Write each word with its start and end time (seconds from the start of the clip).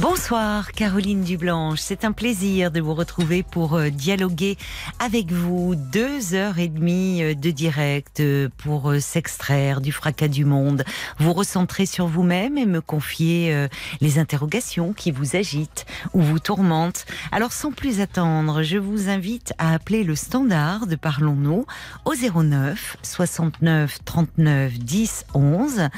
Bonsoir 0.00 0.70
Caroline 0.70 1.24
Dublanche, 1.24 1.80
c'est 1.80 2.04
un 2.04 2.12
plaisir 2.12 2.70
de 2.70 2.80
vous 2.80 2.94
retrouver 2.94 3.42
pour 3.42 3.74
euh, 3.74 3.90
dialoguer 3.90 4.56
avec 5.00 5.32
vous. 5.32 5.74
Deux 5.74 6.34
heures 6.34 6.60
et 6.60 6.68
demie 6.68 7.20
euh, 7.20 7.34
de 7.34 7.50
direct 7.50 8.20
euh, 8.20 8.48
pour 8.58 8.94
s'extraire 9.00 9.80
du 9.80 9.90
fracas 9.90 10.28
du 10.28 10.44
monde, 10.44 10.84
vous 11.18 11.32
recentrer 11.32 11.84
sur 11.84 12.06
vous-même 12.06 12.56
et 12.58 12.66
me 12.66 12.80
confier 12.80 13.66
les 14.00 14.18
interrogations 14.18 14.92
qui 14.92 15.10
vous 15.10 15.34
agitent 15.34 15.84
ou 16.12 16.20
vous 16.20 16.38
tourmentent. 16.38 17.04
Alors 17.32 17.52
sans 17.52 17.72
plus 17.72 18.00
attendre, 18.00 18.62
je 18.62 18.78
vous 18.78 19.08
invite 19.08 19.52
à 19.58 19.74
appeler 19.74 20.04
le 20.04 20.14
standard 20.14 20.86
de 20.86 20.94
Parlons-nous 20.94 21.66
au 22.04 22.14
09 22.14 22.98
69 23.02 23.98
39 24.04 24.78
10 24.78 25.24
11. 25.34 25.88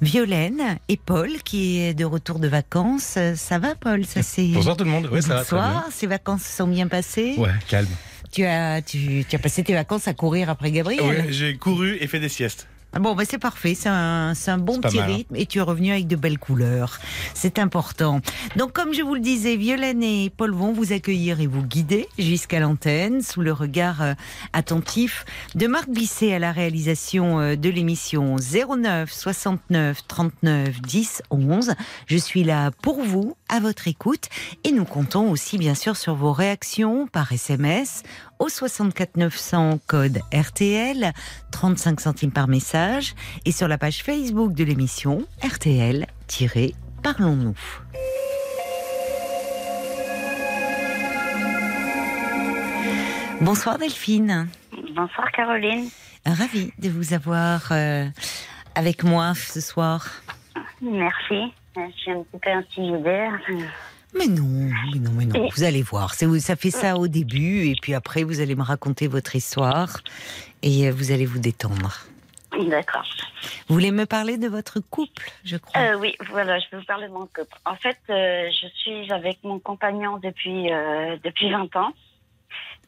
Violaine 0.00 0.78
et 0.88 0.96
Paul 0.96 1.30
qui 1.44 1.80
est 1.80 1.94
de 1.94 2.04
retour 2.04 2.38
de 2.38 2.48
vacances 2.48 3.18
ça 3.50 3.58
va, 3.58 3.74
Paul 3.74 4.04
ça, 4.06 4.20
Bonsoir 4.54 4.76
tout 4.76 4.84
le 4.84 4.90
monde. 4.90 5.06
Ouais, 5.10 5.20
ça 5.22 5.34
va, 5.34 5.40
Bonsoir, 5.40 5.84
ces 5.90 6.06
vacances 6.06 6.42
se 6.42 6.56
sont 6.58 6.68
bien 6.68 6.86
passées 6.86 7.34
Ouais, 7.36 7.50
calme. 7.68 7.88
tu 8.30 8.44
as, 8.44 8.80
tu, 8.80 9.24
tu 9.28 9.34
as 9.34 9.40
passé 9.40 9.64
tes 9.64 9.74
vacances 9.74 10.06
à 10.06 10.14
courir 10.14 10.48
après 10.50 10.70
Gabriel 10.70 11.04
Ouais, 11.04 11.26
j'ai 11.32 11.56
couru 11.56 11.96
et 12.00 12.06
fait 12.06 12.20
des 12.20 12.28
siestes. 12.28 12.68
Bon, 12.98 13.14
bah 13.14 13.22
c'est 13.24 13.38
parfait, 13.38 13.74
c'est 13.74 13.88
un, 13.88 14.34
c'est 14.34 14.50
un 14.50 14.58
bon 14.58 14.80
petit 14.80 14.96
mal, 14.96 15.10
hein. 15.10 15.14
rythme 15.14 15.36
et 15.36 15.46
tu 15.46 15.58
es 15.58 15.60
revenu 15.60 15.92
avec 15.92 16.08
de 16.08 16.16
belles 16.16 16.38
couleurs. 16.38 16.98
C'est 17.34 17.60
important. 17.60 18.20
Donc, 18.56 18.72
comme 18.72 18.92
je 18.92 19.02
vous 19.02 19.14
le 19.14 19.20
disais, 19.20 19.56
Violaine 19.56 20.02
et 20.02 20.30
Paul 20.36 20.52
vont 20.52 20.72
vous 20.72 20.92
accueillir 20.92 21.40
et 21.40 21.46
vous 21.46 21.62
guider 21.62 22.08
jusqu'à 22.18 22.58
l'antenne 22.58 23.22
sous 23.22 23.42
le 23.42 23.52
regard 23.52 24.02
euh, 24.02 24.14
attentif 24.52 25.24
de 25.54 25.68
Marc 25.68 25.88
Bisset 25.88 26.34
à 26.34 26.40
la 26.40 26.50
réalisation 26.50 27.38
euh, 27.38 27.56
de 27.56 27.68
l'émission 27.68 28.36
09 28.36 29.10
69 29.12 30.06
39 30.08 30.82
10 30.82 31.22
11. 31.30 31.74
Je 32.06 32.16
suis 32.16 32.42
là 32.42 32.72
pour 32.82 33.00
vous, 33.02 33.36
à 33.48 33.60
votre 33.60 33.88
écoute 33.88 34.28
et 34.64 34.72
nous 34.72 34.84
comptons 34.84 35.30
aussi 35.30 35.58
bien 35.58 35.74
sûr 35.74 35.96
sur 35.96 36.14
vos 36.14 36.32
réactions 36.32 37.06
par 37.06 37.32
SMS 37.32 38.02
au 38.40 38.48
64 38.48 39.16
900 39.16 39.78
code 39.86 40.18
RTL, 40.32 41.12
35 41.52 42.00
centimes 42.00 42.32
par 42.32 42.48
message, 42.48 43.14
et 43.44 43.52
sur 43.52 43.68
la 43.68 43.78
page 43.78 44.02
Facebook 44.02 44.54
de 44.54 44.64
l'émission 44.64 45.24
RTL-Parlons-nous. 45.44 47.54
Bonsoir 53.40 53.78
Delphine, 53.78 54.48
Bonsoir 54.94 55.30
Caroline. 55.32 55.88
ravie 56.26 56.72
de 56.78 56.90
vous 56.90 57.14
avoir 57.14 57.68
euh, 57.70 58.06
avec 58.74 59.04
moi 59.04 59.34
ce 59.34 59.60
soir. 59.60 60.06
Merci. 60.82 61.52
Je 61.76 61.90
suis 61.96 62.10
un 62.10 62.22
petit 62.22 62.38
peu 62.42 62.50
intimidée. 62.50 63.28
Mais 64.18 64.26
non, 64.26 64.70
mais 64.92 64.98
non, 64.98 65.10
mais 65.12 65.24
non. 65.26 65.48
Vous 65.54 65.62
allez 65.62 65.82
voir. 65.82 66.14
Ça 66.14 66.56
fait 66.56 66.70
ça 66.70 66.96
au 66.96 67.06
début, 67.08 67.68
et 67.68 67.74
puis 67.80 67.94
après, 67.94 68.24
vous 68.24 68.40
allez 68.40 68.54
me 68.56 68.62
raconter 68.62 69.06
votre 69.06 69.36
histoire, 69.36 69.98
et 70.62 70.88
euh, 70.88 70.92
vous 70.92 71.12
allez 71.12 71.26
vous 71.26 71.38
détendre. 71.38 72.00
D'accord. 72.68 73.06
Vous 73.68 73.74
voulez 73.74 73.92
me 73.92 74.06
parler 74.06 74.36
de 74.36 74.48
votre 74.48 74.80
couple, 74.80 75.30
je 75.44 75.56
crois? 75.56 75.80
Euh, 75.80 75.98
oui, 75.98 76.16
voilà, 76.30 76.58
je 76.58 76.64
vais 76.72 76.78
vous 76.78 76.84
parler 76.84 77.06
de 77.06 77.12
mon 77.12 77.26
couple. 77.26 77.56
En 77.64 77.76
fait, 77.76 77.96
euh, 78.10 78.50
je 78.50 78.66
suis 78.74 79.12
avec 79.12 79.38
mon 79.44 79.60
compagnon 79.60 80.18
depuis, 80.18 80.72
euh, 80.72 81.16
depuis 81.22 81.50
20 81.50 81.74
ans. 81.76 81.92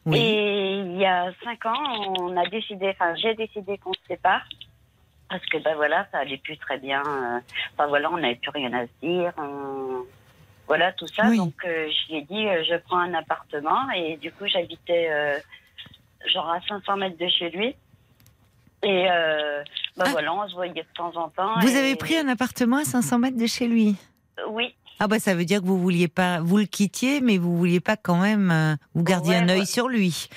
Oui. 0.05 0.19
Et 0.19 0.79
il 0.79 0.97
y 0.97 1.05
a 1.05 1.31
5 1.45 1.65
ans, 1.65 2.13
on 2.19 2.35
a 2.35 2.45
décidé, 2.49 2.89
enfin, 2.89 3.15
j'ai 3.15 3.35
décidé 3.35 3.77
qu'on 3.77 3.93
se 3.93 3.99
sépare. 4.07 4.41
Parce 5.29 5.45
que, 5.45 5.57
ben 5.63 5.75
voilà, 5.75 6.05
ça 6.11 6.19
allait 6.19 6.37
plus 6.37 6.57
très 6.57 6.77
bien. 6.77 7.01
Enfin, 7.73 7.87
voilà, 7.87 8.11
on 8.11 8.17
n'avait 8.17 8.35
plus 8.35 8.51
rien 8.51 8.71
à 8.73 8.83
se 8.85 8.91
dire. 9.01 9.31
on- 9.37 10.03
Voilà, 10.75 10.91
tout 10.93 11.05
ça. 11.05 11.27
Oui. 11.29 11.37
Donc, 11.37 11.53
euh, 11.65 11.87
je 11.87 12.11
lui 12.13 12.19
ai 12.19 12.21
dit, 12.23 12.47
euh, 12.47 12.63
je 12.67 12.75
prends 12.87 12.97
un 12.97 13.13
appartement. 13.13 13.91
Et 13.95 14.17
du 14.17 14.31
coup, 14.31 14.47
j'habitais, 14.47 15.07
euh, 15.11 15.37
genre, 16.33 16.49
à 16.49 16.59
500 16.67 16.97
mètres 16.97 17.17
de 17.19 17.27
chez 17.27 17.51
lui. 17.51 17.75
Et, 18.81 19.05
ben 19.05 19.63
Ah. 19.99 20.09
voilà, 20.09 20.33
on 20.33 20.47
se 20.49 20.55
voyait 20.55 20.73
de 20.73 20.87
temps 20.95 21.15
en 21.15 21.29
temps. 21.29 21.59
Vous 21.61 21.75
et- 21.75 21.77
avez 21.77 21.95
pris 21.95 22.17
un 22.17 22.27
appartement 22.27 22.77
à 22.77 22.85
500 22.85 23.19
mètres 23.19 23.37
de 23.37 23.45
chez 23.45 23.67
lui? 23.67 23.95
Oui, 24.49 24.75
Ah 24.99 25.07
bah 25.07 25.19
ça 25.19 25.35
veut 25.35 25.45
dire 25.45 25.61
que 25.61 25.65
vous 25.67 25.77
vouliez 25.79 26.07
pas, 26.07 26.39
vous 26.39 26.57
le 26.57 26.65
quittiez, 26.65 27.21
mais 27.21 27.37
vous 27.37 27.55
vouliez 27.57 27.79
pas 27.79 27.97
quand 27.97 28.17
même, 28.17 28.49
euh, 28.51 28.75
vous 28.95 29.03
gardiez 29.03 29.33
Ouais, 29.35 29.41
un 29.41 29.49
œil 29.49 29.59
ouais. 29.59 29.65
sur 29.65 29.87
lui. 29.89 30.27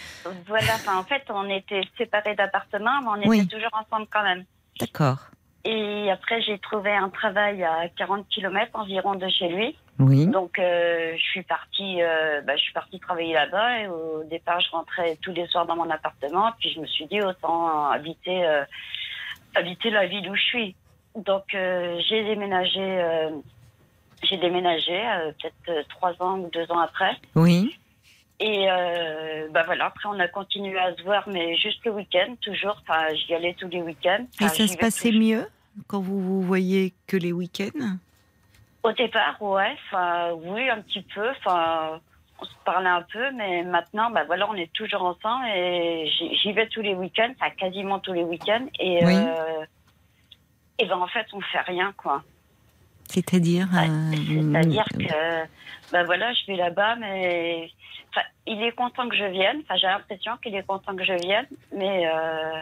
voilà. 0.48 0.74
Enfin, 0.74 0.98
en 0.98 1.04
fait, 1.04 1.22
on 1.30 1.48
était 1.48 1.82
séparés 1.97 2.34
d'appartements, 2.34 3.00
mais 3.03 3.08
on 3.08 3.16
était 3.16 3.28
Oui. 3.28 3.47
toujours 3.48 3.70
ensemble 3.72 4.06
quand 4.12 4.22
même. 4.22 4.44
D'accord. 4.80 5.18
Et 5.66 6.10
après, 6.12 6.41
j'ai 6.43 6.59
trouvé 6.60 6.93
un 6.93 7.09
travail 7.09 7.65
à 7.65 7.88
40 7.97 8.28
km 8.28 8.71
environ 8.75 9.16
de 9.16 9.28
chez 9.28 9.49
lui. 9.49 9.77
Oui. 9.99 10.27
Donc, 10.27 10.60
euh, 10.60 11.15
je 11.16 11.22
suis 11.22 11.43
partie, 11.43 12.03
euh, 12.03 12.41
bah, 12.43 12.54
je 12.54 12.62
suis 12.62 12.72
partie 12.72 13.00
travailler 13.00 13.34
là-bas. 13.34 13.81
Et 13.81 13.88
au 13.88 14.22
départ, 14.31 14.60
je 14.60 14.71
rentrais 14.71 15.19
tous 15.22 15.32
les 15.32 15.47
soirs 15.49 15.66
dans 15.66 15.75
mon 15.75 15.91
appartement. 15.91 16.53
Puis 16.60 16.71
je 16.71 16.81
me 16.81 16.87
suis 16.87 17.06
dit 17.06 17.21
autant 17.21 17.91
habiter, 17.91 18.47
euh, 18.47 18.65
habiter 19.56 19.91
la 19.91 20.06
ville 20.06 20.31
où 20.31 20.37
je 20.37 20.43
suis. 20.43 20.77
Donc, 21.16 21.44
j'ai 21.50 22.25
déménagé. 22.25 23.33
j'ai 24.22 24.37
déménagé 24.37 25.03
peut-être 25.41 25.88
trois 25.88 26.12
ans 26.21 26.38
ou 26.38 26.50
deux 26.50 26.71
ans 26.71 26.78
après. 26.78 27.16
Oui. 27.34 27.77
Et 28.38 28.70
euh, 28.70 29.48
bah 29.50 29.62
voilà, 29.64 29.86
après 29.86 30.08
on 30.08 30.20
a 30.20 30.28
continué 30.28 30.78
à 30.78 30.94
se 30.94 31.02
voir, 31.02 31.26
mais 31.28 31.56
juste 31.56 31.84
le 31.84 31.92
week-end, 31.92 32.34
toujours. 32.42 32.82
Enfin, 32.82 33.14
j'y 33.14 33.34
allais 33.34 33.54
tous 33.54 33.69
les 33.69 33.80
week-ends. 33.80 34.26
Et 34.41 34.48
ça 34.48 34.66
se 34.66 34.76
passait 34.76 35.12
mieux 35.12 35.47
quand 35.86 36.00
vous 36.00 36.20
vous 36.20 36.42
voyez 36.42 36.92
que 37.06 37.16
les 37.16 37.32
week-ends? 37.32 37.97
Au 38.82 38.92
départ, 38.92 39.41
ouais. 39.41 39.74
Enfin, 39.86 40.32
oui, 40.34 40.69
un 40.69 40.80
petit 40.82 41.02
peu. 41.14 41.30
Enfin, 41.30 42.00
on 42.38 42.44
se 42.44 42.54
parlait 42.64 42.88
un 42.88 43.02
peu, 43.02 43.30
mais 43.32 43.62
maintenant, 43.62 44.10
bah 44.10 44.24
voilà, 44.24 44.48
on 44.50 44.54
est 44.54 44.72
toujours 44.72 45.03
ensemble 45.03 45.47
et 45.47 46.06
j'y 46.06 46.34
j'y 46.36 46.53
vais 46.53 46.68
tous 46.68 46.82
les 46.82 46.94
week-ends, 46.94 47.32
enfin 47.41 47.50
quasiment 47.50 47.98
tous 47.98 48.12
les 48.12 48.24
week-ends. 48.24 48.66
Et 48.78 49.04
Oui. 49.04 49.14
euh, 49.14 49.64
et 50.78 50.84
ben 50.84 50.98
en 50.98 51.06
fait, 51.06 51.26
on 51.32 51.41
fait 51.41 51.60
rien, 51.60 51.94
quoi. 51.97 52.22
C'est-à-dire 53.08 53.68
Ouais, 53.72 53.88
euh, 53.88 54.52
C'est-à-dire 54.52 54.84
que, 54.84 55.92
ben 55.92 56.04
voilà, 56.04 56.32
je 56.34 56.46
vais 56.46 56.56
là-bas, 56.56 56.96
mais 56.96 57.70
il 58.46 58.62
est 58.62 58.72
content 58.72 59.08
que 59.08 59.16
je 59.16 59.24
vienne. 59.24 59.58
Enfin, 59.62 59.76
j'ai 59.76 59.86
l'impression 59.86 60.32
qu'il 60.42 60.54
est 60.54 60.66
content 60.66 60.94
que 60.96 61.04
je 61.04 61.12
vienne, 61.14 61.46
mais 61.74 62.06
euh, 62.08 62.60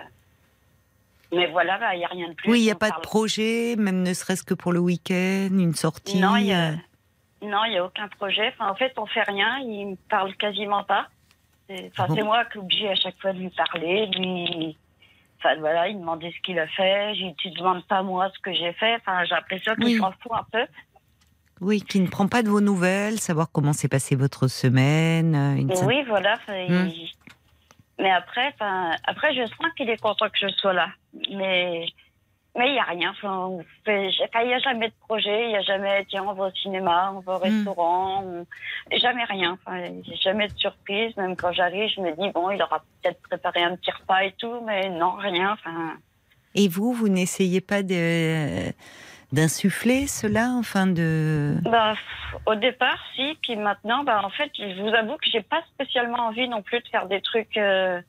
mais 1.33 1.47
voilà, 1.47 1.79
bah, 1.79 1.95
il 1.95 1.99
n'y 1.99 2.05
a 2.05 2.09
rien 2.09 2.29
de 2.29 2.35
plus. 2.35 2.51
Oui, 2.51 2.61
il 2.61 2.65
n'y 2.65 2.71
a 2.71 2.75
pas 2.77 2.91
de 2.91 3.01
projet, 3.01 3.75
même 3.77 4.03
ne 4.03 4.13
serait-ce 4.15 4.43
que 4.45 4.55
pour 4.55 4.73
le 4.73 4.79
week-end, 4.81 5.49
une 5.53 5.75
sortie. 5.75 6.19
Non, 6.21 6.37
il 6.37 6.47
y 6.47 6.53
a, 6.53 6.71
euh, 6.71 7.79
a 7.79 7.85
aucun 7.85 8.09
projet. 8.09 8.49
Enfin, 8.55 8.71
en 8.71 8.75
fait, 8.75 8.93
on 8.99 9.07
fait 9.07 9.23
rien. 9.23 9.59
Il 9.59 9.87
me 9.91 9.97
parle 10.09 10.35
quasiment 10.37 10.85
pas. 10.85 11.09
C'est- 11.69 11.91
Enfin, 11.93 12.07
Bon. 12.09 12.15
c'est 12.17 12.23
moi 12.23 12.45
qui 12.45 12.51
suis 12.53 12.59
obligée 12.61 12.89
à 12.91 12.95
chaque 12.95 13.19
fois 13.21 13.33
de 13.33 13.39
lui 13.39 13.51
parler. 13.51 14.07
Lui, 14.15 14.77
enfin 15.45 15.57
voilà, 15.61 15.89
il 15.89 15.97
me 15.97 16.01
demandait 16.01 16.33
ce 16.37 16.41
qu'il 16.43 16.59
a 16.59 16.67
fait. 16.67 17.15
J'ai 17.15 17.29
dit, 17.29 17.35
tu 17.37 17.51
demandes 17.51 17.85
pas 17.87 18.03
moi 18.03 18.31
ce 18.35 18.39
que 18.41 18.53
j'ai 18.55 18.73
fait. 18.75 18.95
Enfin, 18.97 19.25
j'ai 19.25 19.35
l'impression 19.35 19.75
qu'il 19.75 19.85
Oui. 19.85 19.97
s'en 19.99 20.13
fout 20.13 20.33
un 20.33 20.45
peu. 20.51 20.67
Oui, 21.61 21.81
qui 21.83 22.01
ne 22.01 22.09
prend 22.09 22.27
pas 22.27 22.43
de 22.43 22.49
vos 22.49 22.61
nouvelles, 22.61 23.21
savoir 23.21 23.49
comment 23.53 23.73
s'est 23.73 23.89
passée 23.89 24.17
votre 24.17 24.49
semaine. 24.49 25.35
euh, 25.35 25.55
Une... 25.61 25.73
Oui, 25.87 26.03
voilà. 26.09 26.37
Hmm. 26.49 26.89
il- 26.89 27.13
Mais 28.01 28.11
après, 28.11 28.55
après, 29.07 29.35
je 29.35 29.47
sens 29.47 29.67
qu'il 29.77 29.89
est 29.89 30.01
content 30.01 30.27
que 30.29 30.39
je 30.41 30.49
sois 30.57 30.73
là. 30.73 30.89
Mais 31.31 31.87
mais 32.57 32.69
il 32.69 32.73
n'y 32.75 32.79
a 32.79 32.85
rien. 32.85 33.11
Enfin, 33.11 33.59
il 33.87 34.47
n'y 34.47 34.55
a 34.55 34.59
jamais 34.61 34.89
de 34.89 34.95
projet. 35.09 35.43
Il 35.45 35.49
n'y 35.49 35.57
a 35.57 35.63
jamais, 35.63 36.05
tiens, 36.09 36.25
on 36.27 36.33
va 36.35 36.47
au 36.47 36.51
cinéma, 36.53 37.13
on 37.17 37.21
va 37.21 37.35
au 37.35 37.39
Hmm. 37.39 37.43
restaurant. 37.43 38.23
on- 38.25 38.47
Jamais 38.97 39.25
rien. 39.25 39.59
Enfin, 39.67 39.83
jamais 40.23 40.49
de 40.49 40.57
surprise. 40.59 41.17
Même 41.17 41.37
quand 41.37 41.53
j'arrive, 41.53 41.89
je 41.95 42.01
me 42.01 42.13
dis, 42.13 42.31
bon, 42.31 42.51
il 42.51 42.63
aura 42.63 42.81
peut-être 43.03 43.21
préparé 43.23 43.63
un 43.63 43.77
petit 43.77 43.91
repas 43.91 44.23
et 44.23 44.33
tout. 44.33 44.61
Mais 44.67 44.89
non, 44.91 45.13
rien. 45.13 45.53
Enfin, 45.53 45.95
Et 46.55 46.69
vous, 46.69 46.93
vous 46.93 47.09
n'essayez 47.09 47.61
pas 47.61 47.83
de 47.83 48.71
d'insuffler 49.33 50.07
cela, 50.07 50.51
enfin 50.59 50.87
de. 50.87 51.57
bah, 51.63 51.95
au 52.47 52.55
départ, 52.55 52.99
si. 53.17 53.37
Puis 53.43 53.57
maintenant, 53.57 54.05
bah, 54.05 54.21
en 54.25 54.31
fait, 54.31 54.51
je 54.57 54.81
vous 54.81 54.95
avoue 54.95 55.17
que 55.17 55.29
j'ai 55.31 55.43
pas 55.43 55.63
spécialement 55.75 56.27
envie 56.27 56.49
non 56.49 56.63
plus 56.63 56.81
de 56.81 56.89
faire 56.89 57.07
des 57.07 57.21
trucs. 57.21 57.57
euh, 57.57 58.01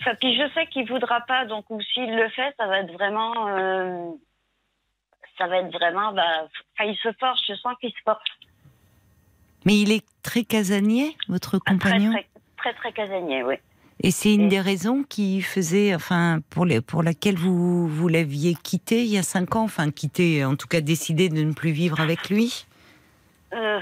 Enfin, 0.00 0.14
puis 0.20 0.34
je 0.34 0.48
sais 0.54 0.66
qu'il 0.66 0.88
voudra 0.88 1.20
pas, 1.22 1.44
donc 1.44 1.68
ou 1.70 1.80
s'il 1.80 2.14
le 2.16 2.28
fait, 2.30 2.54
ça 2.58 2.66
va 2.66 2.80
être 2.80 2.92
vraiment, 2.92 3.32
euh, 3.48 4.10
ça 5.36 5.46
va 5.46 5.58
être 5.58 5.72
vraiment, 5.72 6.12
bah, 6.12 6.48
il 6.84 6.96
se 7.02 7.12
force. 7.18 7.42
Je 7.46 7.54
sens 7.54 7.74
qu'il 7.80 7.90
se 7.90 8.00
force. 8.04 8.24
Mais 9.66 9.78
il 9.78 9.92
est 9.92 10.04
très 10.22 10.42
casanier, 10.44 11.16
votre 11.28 11.56
Ah, 11.66 11.74
Très, 11.76 11.90
compagnon? 11.90 12.12
très, 12.12 12.26
très, 12.56 12.72
très 12.74 12.92
casanier, 12.92 13.42
oui. 13.42 13.56
Et 14.02 14.10
c'est 14.10 14.32
une 14.32 14.48
des 14.48 14.62
raisons 14.62 15.02
qui 15.02 15.42
faisait, 15.42 15.94
enfin, 15.94 16.38
pour, 16.48 16.64
les, 16.64 16.80
pour 16.80 17.02
laquelle 17.02 17.36
vous, 17.36 17.86
vous 17.86 18.08
l'aviez 18.08 18.54
quitté 18.54 19.02
il 19.04 19.10
y 19.10 19.18
a 19.18 19.22
cinq 19.22 19.56
ans, 19.56 19.64
enfin, 19.64 19.90
quitté, 19.90 20.42
en 20.46 20.56
tout 20.56 20.66
cas 20.66 20.80
décidé 20.80 21.28
de 21.28 21.42
ne 21.42 21.52
plus 21.52 21.72
vivre 21.72 22.00
avec 22.00 22.30
lui? 22.30 22.64
Euh, 23.52 23.78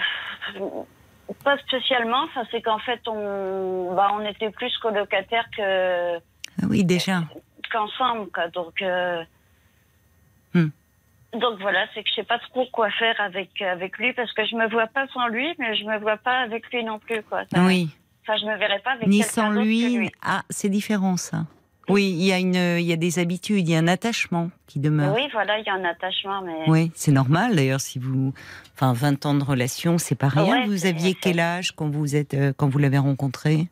pas 1.44 1.58
spécialement. 1.58 2.22
Enfin, 2.24 2.42
c'est 2.50 2.62
qu'en 2.62 2.78
fait, 2.78 3.00
on, 3.06 3.94
bah, 3.94 4.10
on 4.14 4.24
était 4.24 4.50
plus 4.50 4.76
colocataires 4.78 5.46
que 5.56 6.16
Ah 6.16 6.66
Oui, 6.68 6.84
déjà. 6.84 7.22
qu'ensemble, 7.72 8.30
quoi. 8.32 8.48
Donc, 8.48 8.80
euh, 8.82 9.22
Hmm. 10.54 10.68
donc 11.34 11.60
voilà, 11.60 11.86
c'est 11.92 12.02
que 12.02 12.08
je 12.08 12.14
sais 12.14 12.22
pas 12.22 12.38
trop 12.38 12.64
quoi 12.72 12.90
faire 12.92 13.20
avec 13.20 13.60
avec 13.60 13.98
lui 13.98 14.14
parce 14.14 14.32
que 14.32 14.46
je 14.46 14.56
me 14.56 14.66
vois 14.70 14.86
pas 14.86 15.06
sans 15.08 15.28
lui, 15.28 15.54
mais 15.58 15.76
je 15.76 15.84
me 15.84 15.98
vois 15.98 16.16
pas 16.16 16.38
avec 16.38 16.70
lui 16.72 16.82
non 16.84 16.98
plus, 16.98 17.22
quoi. 17.22 17.42
Ça- 17.52 17.62
Oui. 17.66 17.90
Enfin, 18.22 18.38
je 18.38 18.46
me 18.46 18.56
verrais 18.56 18.78
pas 18.80 18.92
avec 18.92 19.06
Ni 19.08 19.22
sans 19.22 19.50
que 19.54 19.58
lui. 19.60 20.10
Ah, 20.22 20.42
c'est 20.48 20.68
différent, 20.70 21.16
ça. 21.18 21.44
Oui, 21.88 22.10
il 22.10 22.24
y, 22.24 22.32
a 22.32 22.38
une, 22.38 22.54
il 22.54 22.86
y 22.86 22.92
a 22.92 22.96
des 22.96 23.18
habitudes, 23.18 23.68
il 23.68 23.72
y 23.72 23.74
a 23.76 23.78
un 23.78 23.88
attachement 23.88 24.50
qui 24.66 24.78
demeure. 24.78 25.14
Oui, 25.14 25.28
voilà, 25.32 25.58
il 25.58 25.64
y 25.66 25.68
a 25.70 25.74
un 25.74 25.84
attachement, 25.84 26.42
mais 26.42 26.68
Oui, 26.68 26.92
c'est 26.94 27.12
normal 27.12 27.56
d'ailleurs 27.56 27.80
si 27.80 27.98
vous, 27.98 28.34
enfin 28.74 28.92
20 28.92 29.26
ans 29.26 29.34
de 29.34 29.44
relation, 29.44 29.98
c'est 29.98 30.14
pas 30.14 30.28
rien. 30.28 30.44
Ouais, 30.62 30.66
vous 30.66 30.86
aviez 30.86 31.14
quel 31.14 31.40
âge 31.40 31.72
quand 31.72 31.88
vous 31.88 32.16
êtes 32.16 32.34
euh, 32.34 32.52
quand 32.56 32.68
vous 32.68 32.78
l'avez 32.78 32.98
rencontré? 32.98 33.68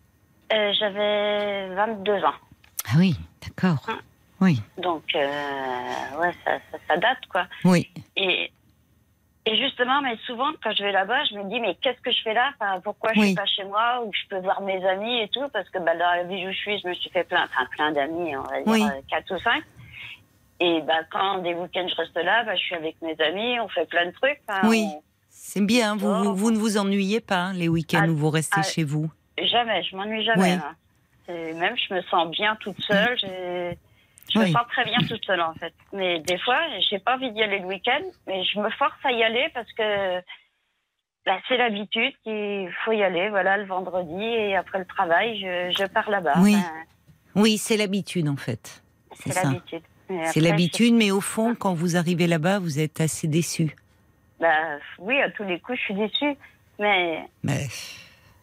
Euh, 0.52 0.72
j'avais 0.78 1.74
22 1.74 2.12
ans. 2.24 2.34
Ah 2.88 2.94
oui, 2.98 3.16
d'accord. 3.42 3.84
Hein. 3.88 3.98
Oui, 4.40 4.60
Donc, 4.82 5.02
euh, 5.14 6.20
ouais, 6.20 6.32
ça, 6.44 6.58
ça, 6.70 6.78
ça 6.86 6.96
date, 6.98 7.18
quoi. 7.30 7.46
oui, 7.64 7.88
Et, 8.16 8.50
et 9.46 9.56
justement, 9.56 10.00
mais 10.02 10.16
souvent, 10.26 10.50
quand 10.62 10.72
je 10.72 10.82
vais 10.82 10.92
là-bas, 10.92 11.24
je 11.30 11.36
me 11.36 11.44
dis, 11.48 11.60
mais 11.60 11.76
qu'est-ce 11.76 12.00
que 12.00 12.10
je 12.10 12.20
fais 12.22 12.34
là? 12.34 12.50
Enfin, 12.58 12.80
Pourquoi 12.80 13.12
je 13.14 13.20
Oui. 13.20 13.26
suis 13.28 13.36
pas 13.36 13.46
chez 13.46 13.64
moi? 13.64 14.02
Ou 14.04 14.10
je 14.12 14.28
peux 14.28 14.40
voir 14.42 14.60
mes 14.60 14.84
amis 14.86 15.20
et 15.22 15.28
tout? 15.28 15.48
Parce 15.52 15.68
que 15.70 15.78
bah, 15.78 15.94
dans 15.94 16.10
la 16.16 16.24
vie 16.24 16.46
où 16.46 16.50
je 16.52 16.56
suis, 16.56 16.78
je 16.80 16.88
me 16.88 16.94
suis 16.94 17.10
fait 17.10 17.24
plein, 17.24 17.44
enfin, 17.44 17.66
plein 17.76 17.92
d'amis, 17.92 18.36
on 18.36 18.42
va 18.42 18.56
dire 18.60 18.64
Oui. 18.66 18.82
euh, 18.82 19.00
quatre 19.08 19.34
ou 19.34 19.38
cinq. 19.38 19.62
Et 20.58 20.80
bah, 20.82 21.00
quand 21.12 21.38
des 21.38 21.54
week-ends 21.54 21.86
je 21.88 21.94
reste 21.96 22.16
là, 22.16 22.42
bah, 22.44 22.56
je 22.56 22.60
suis 22.62 22.74
avec 22.74 22.96
mes 23.02 23.14
amis, 23.20 23.60
on 23.60 23.68
fait 23.68 23.86
plein 23.86 24.06
de 24.06 24.10
trucs. 24.12 24.40
enfin, 24.48 24.68
Oui. 24.68 24.84
on- 24.86 25.02
c'est 25.30 25.64
bien. 25.64 25.96
Vous, 25.96 26.12
vous, 26.12 26.34
vous 26.34 26.50
ne 26.50 26.56
vous 26.58 26.76
ennuyez 26.78 27.20
pas 27.20 27.36
hein, 27.36 27.52
les 27.52 27.68
week-ends 27.68 28.04
Ah, 28.04 28.08
où 28.10 28.16
vous 28.16 28.30
restez 28.30 28.60
ah, 28.60 28.62
chez 28.62 28.84
vous? 28.84 29.10
Jamais, 29.38 29.82
je 29.84 29.94
m'ennuie 29.94 30.24
jamais. 30.24 30.42
Oui. 30.42 30.50
hein. 30.50 30.74
Et 31.28 31.52
même, 31.54 31.76
je 31.76 31.92
me 31.94 32.00
sens 32.02 32.30
bien 32.30 32.56
toute 32.56 32.80
seule. 32.80 33.18
j'ai- 33.18 33.78
Je 34.32 34.38
Oui. 34.38 34.46
me 34.48 34.52
sens 34.52 34.66
très 34.68 34.84
bien 34.84 34.98
toute 35.08 35.24
seule, 35.24 35.40
en 35.40 35.54
fait. 35.54 35.72
Mais 35.92 36.20
des 36.20 36.38
fois, 36.38 36.58
j'ai 36.90 36.98
pas 36.98 37.14
envie 37.14 37.30
d'y 37.32 37.42
aller 37.42 37.60
le 37.60 37.66
week-end, 37.66 38.02
mais 38.26 38.44
je 38.44 38.58
me 38.58 38.70
force 38.70 38.98
à 39.04 39.12
y 39.12 39.22
aller 39.22 39.48
parce 39.54 39.72
que 39.72 40.18
bah, 41.24 41.38
c'est 41.48 41.56
l'habitude 41.56 42.12
qu'il 42.24 42.70
faut 42.84 42.92
y 42.92 43.02
aller. 43.02 43.28
Voilà, 43.30 43.56
le 43.56 43.64
vendredi 43.66 44.22
et 44.22 44.56
après 44.56 44.78
le 44.78 44.84
travail, 44.84 45.38
je, 45.40 45.74
je 45.78 45.86
pars 45.86 46.10
là-bas. 46.10 46.34
Oui. 46.38 46.56
Oui, 47.34 47.58
c'est 47.58 47.76
l'habitude 47.76 48.28
en 48.28 48.36
fait. 48.36 48.82
c'est 49.14 49.34
l'habitude. 49.34 49.82
C'est 50.26 50.40
l'habitude, 50.40 50.94
mais 50.94 51.10
au 51.10 51.20
fond, 51.20 51.54
quand 51.54 51.74
vous 51.74 51.96
arrivez 51.96 52.26
là-bas, 52.26 52.60
vous 52.60 52.78
êtes 52.78 53.00
assez 53.00 53.26
déçu. 53.26 53.74
Bah, 54.40 54.78
oui, 54.98 55.20
à 55.20 55.30
tous 55.30 55.42
les 55.44 55.58
coups, 55.60 55.78
je 55.78 55.84
suis 55.84 55.94
déçue. 55.94 56.36
Mais 56.78 57.24
Mais... 57.42 57.66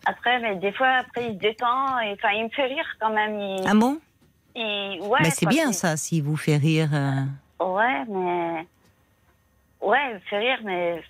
après, 0.06 0.39
mais 0.39 0.56
des 0.56 0.71
fois, 0.74 0.88
après, 0.88 1.27
il 1.27 1.33
se 1.35 1.39
détend. 1.39 2.00
Et, 2.01 2.13
enfin, 2.13 2.31
il 2.31 2.45
me 2.45 2.50
fait 2.50 2.65
rire 2.65 2.85
quand 3.00 3.12
même. 3.12 3.39
Il, 3.39 3.63
Ah 3.68 3.74
bon? 3.75 4.00
Ouais, 4.56 5.20
Mais 5.22 5.30
c'est 5.32 5.46
bien 5.48 5.72
ça, 5.74 5.98
s'il 5.98 6.24
vous 6.24 6.38
fait 6.38 6.58
rire. 6.58 6.90
euh, 6.94 7.22
Ouais, 7.64 8.04
mais. 8.10 8.68
Ouais, 9.82 10.00
il 10.10 10.14
me 10.16 10.20
fait 10.30 10.38
rire, 10.40 10.60
mais. 10.64 11.04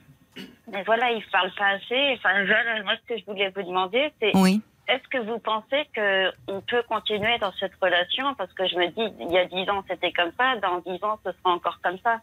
Mais 0.72 0.84
voilà, 0.84 1.12
il 1.12 1.24
parle 1.32 1.52
pas 1.58 1.70
assez. 1.76 2.16
Enfin, 2.18 2.44
voilà, 2.46 2.82
moi, 2.84 2.94
ce 3.04 3.14
que 3.14 3.20
je 3.20 3.26
voulais 3.26 3.52
vous 3.56 3.62
demander, 3.64 4.12
c'est 4.20 4.36
Oui. 4.36 4.62
est-ce 4.88 5.08
que 5.10 5.20
vous 5.20 5.38
pensez 5.40 5.88
qu'on 5.96 6.62
peut 6.62 6.82
continuer 6.90 7.38
dans 7.40 7.52
cette 7.60 7.74
relation? 7.82 8.34
Parce 8.36 8.52
que 8.54 8.68
je 8.68 8.76
me 8.76 8.88
dis, 8.88 9.14
il 9.20 9.32
y 9.32 9.38
a 9.38 9.46
dix 9.46 9.70
ans, 9.70 9.84
c'était 9.88 10.12
comme 10.12 10.32
ça, 10.38 10.56
dans 10.58 10.80
dix 10.80 11.04
ans, 11.04 11.20
ce 11.24 11.32
sera 11.32 11.54
encore 11.54 11.80
comme 11.84 11.98
ça. 12.04 12.20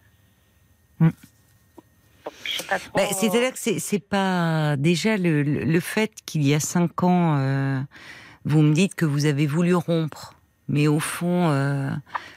Trop. 2.65 2.79
Ben, 2.95 3.07
C'est-à-dire 3.13 3.53
que 3.53 3.59
c'est 3.59 3.79
c'est 3.79 3.99
pas 4.07 4.77
déjà 4.77 5.17
le, 5.17 5.43
le, 5.43 5.65
le 5.65 5.81
fait 5.81 6.13
qu'il 6.27 6.47
y 6.47 6.55
a 6.55 6.61
cinq 6.61 7.03
ans, 7.03 7.37
euh, 7.39 7.81
vous 8.45 8.61
me 8.63 8.75
dites 8.75 8.95
que 8.95 9.05
vous 9.07 9.25
avez 9.27 9.47
voulu 9.47 9.75
rompre, 9.75 10.35
mais 10.71 10.87
au 10.87 11.01
fond, 11.01 11.51
euh, 11.51 11.91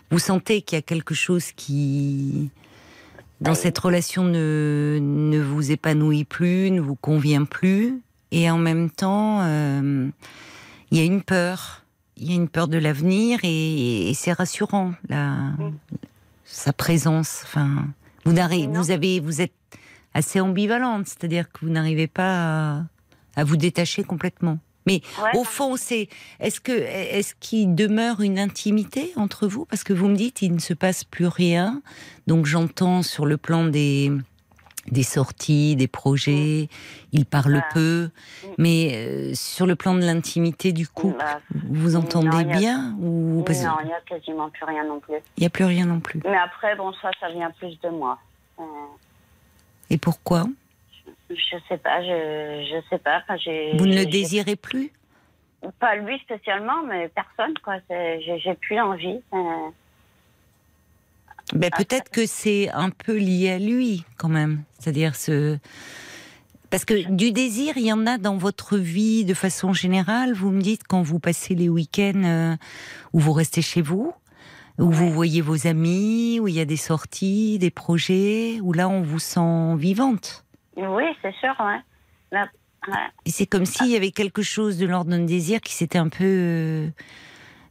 vous 0.10 0.20
sentez 0.20 0.62
qu'il 0.62 0.76
y 0.76 0.80
a 0.80 0.82
quelque 0.82 1.14
chose 1.14 1.52
qui, 1.52 2.50
dans 3.40 3.56
cette 3.56 3.78
relation, 3.78 4.24
ne, 4.24 4.98
ne 5.00 5.40
vous 5.40 5.72
épanouit 5.72 6.26
plus, 6.26 6.72
ne 6.72 6.82
vous 6.82 6.96
convient 6.96 7.46
plus, 7.46 8.02
et 8.32 8.50
en 8.50 8.58
même 8.58 8.90
temps, 8.90 9.42
euh, 9.44 10.10
il 10.92 10.98
y 10.98 11.02
a 11.02 11.06
une 11.06 11.22
peur, 11.22 11.84
il 12.18 12.30
y 12.30 12.32
a 12.34 12.36
une 12.36 12.50
peur 12.50 12.68
de 12.68 12.78
l'avenir, 12.78 13.40
et, 13.44 14.10
et 14.10 14.14
c'est 14.16 14.34
rassurant 14.34 14.94
la, 15.08 15.54
sa 16.44 16.74
présence. 16.74 17.42
Enfin, 17.44 17.88
vous 18.26 18.34
vous 18.34 18.92
avez, 18.92 19.20
vous 19.20 19.42
êtes 19.42 19.54
assez 20.14 20.40
ambivalente, 20.40 21.08
c'est-à-dire 21.08 21.52
que 21.52 21.66
vous 21.66 21.72
n'arrivez 21.72 22.08
pas 22.08 22.78
à, 22.78 22.84
à 23.36 23.44
vous 23.44 23.58
détacher 23.58 24.04
complètement. 24.04 24.58
Mais 24.86 25.02
Ouais, 25.22 25.32
au 25.40 25.44
fond, 25.44 25.76
c'est 25.78 26.10
est-ce 26.40 26.60
que 26.60 26.72
est-ce 26.72 27.36
qu'il 27.40 27.74
demeure 27.76 28.22
une 28.22 28.38
intimité 28.40 29.12
entre 29.16 29.48
vous? 29.48 29.66
Parce 29.66 29.84
que 29.84 29.94
vous 29.94 30.08
me 30.08 30.16
dites 30.16 30.42
il 30.42 30.54
ne 30.54 30.60
se 30.60 30.74
passe 30.74 31.04
plus 31.04 31.28
rien. 31.28 31.82
Donc 32.28 32.46
j'entends 32.46 33.02
sur 33.02 33.26
le 33.26 33.38
plan 33.38 33.66
des 33.66 34.12
des 34.92 35.04
sorties, 35.04 35.78
des 35.78 35.88
projets, 35.88 36.68
il 37.14 37.26
parle 37.26 37.54
Bah, 37.54 37.66
peu, 37.74 38.10
mais 38.58 38.92
euh, 38.94 39.32
sur 39.34 39.66
le 39.66 39.78
plan 39.78 39.94
de 39.96 40.02
l'intimité 40.02 40.74
du 40.74 40.90
couple, 40.90 41.16
Bah, 41.20 41.40
vous 41.70 41.96
entendez 41.96 42.28
non, 42.28 42.38
a- 42.40 42.44
bien 42.58 42.94
ou 43.00 43.44
parce 43.46 43.64
non, 43.64 43.78
il 43.82 43.86
n'y 43.88 43.94
a 43.94 44.02
quasiment 44.02 44.50
plus 44.50 44.66
rien 44.66 44.84
non 44.86 45.00
plus. 45.00 45.16
il 45.38 45.40
n'y 45.40 45.48
a 45.48 45.50
plus 45.50 45.64
rien 45.64 45.86
non 45.86 46.02
plus. 46.02 46.20
Mais 46.26 46.36
après, 46.36 46.76
bon, 46.76 46.92
ça, 47.02 47.12
ça 47.22 47.30
vient 47.32 47.50
plus 47.52 47.80
de 47.82 47.88
moi. 47.92 48.20
Euh, 48.60 48.64
Et 49.90 49.98
pourquoi? 49.98 50.48
Je 51.36 51.58
sais 51.70 51.78
pas, 51.78 52.02
je, 52.02 52.66
je 52.72 52.90
sais 52.90 53.00
pas. 53.00 53.22
Enfin, 53.24 53.38
j'ai- 53.38 53.76
Vous 53.78 53.86
ne 53.86 53.96
le 53.96 54.06
désirez 54.06 54.56
plus? 54.56 54.92
Pas 55.80 55.96
lui 55.96 56.20
spécialement, 56.20 56.84
mais 56.88 57.10
personne, 57.10 57.54
quoi. 57.64 57.76
J'ai 57.90 58.54
plus 58.56 58.80
envie. 58.80 59.22
euh. 59.34 59.70
Ben, 61.54 61.70
peut-être 61.72 62.10
que 62.10 62.26
c'est 62.26 62.70
un 62.72 62.90
peu 62.90 63.18
lié 63.18 63.52
à 63.52 63.60
lui, 63.60 64.04
quand 64.18 64.30
même. 64.30 64.64
C'est-à-dire 64.80 65.16
ce. 65.16 65.58
Parce 66.70 66.86
que 66.86 67.10
du 67.12 67.32
désir, 67.32 67.78
il 67.78 67.86
y 67.86 67.94
en 67.94 68.08
a 68.08 68.18
dans 68.18 68.36
votre 68.38 68.78
vie 68.78 69.26
de 69.26 69.34
façon 69.34 69.74
générale. 69.74 70.34
Vous 70.34 70.50
me 70.50 70.62
dites 70.62 70.82
quand 70.88 71.02
vous 71.04 71.20
passez 71.20 71.54
les 71.54 71.70
week-ends 71.70 72.24
euh, 72.26 72.56
où 73.14 73.20
vous 73.20 73.34
restez 73.34 73.62
chez 73.62 73.82
vous, 73.82 74.12
où 74.80 74.90
vous 74.90 75.12
voyez 75.12 75.42
vos 75.42 75.68
amis, 75.68 76.40
où 76.42 76.48
il 76.48 76.56
y 76.56 76.60
a 76.60 76.66
des 76.66 76.78
sorties, 76.78 77.60
des 77.60 77.70
projets, 77.70 78.60
où 78.62 78.74
là 78.74 78.90
on 78.90 79.02
vous 79.04 79.20
sent 79.20 79.76
vivante. 79.78 80.43
Oui, 80.78 81.04
c'est 81.22 81.34
sûr, 81.36 81.54
ouais. 81.60 81.80
Là, 82.32 82.48
ouais. 82.88 82.94
Et 83.26 83.30
c'est 83.32 83.46
comme 83.46 83.66
s'il 83.66 83.88
y 83.88 83.96
avait 83.96 84.12
quelque 84.12 84.42
chose 84.42 84.78
de 84.78 84.86
l'ordre 84.86 85.12
d'un 85.12 85.24
désir 85.26 85.62
qui 85.62 85.74
s'était 85.74 86.00
un 86.00 86.10
peu 86.10 86.24
euh, 86.24 86.88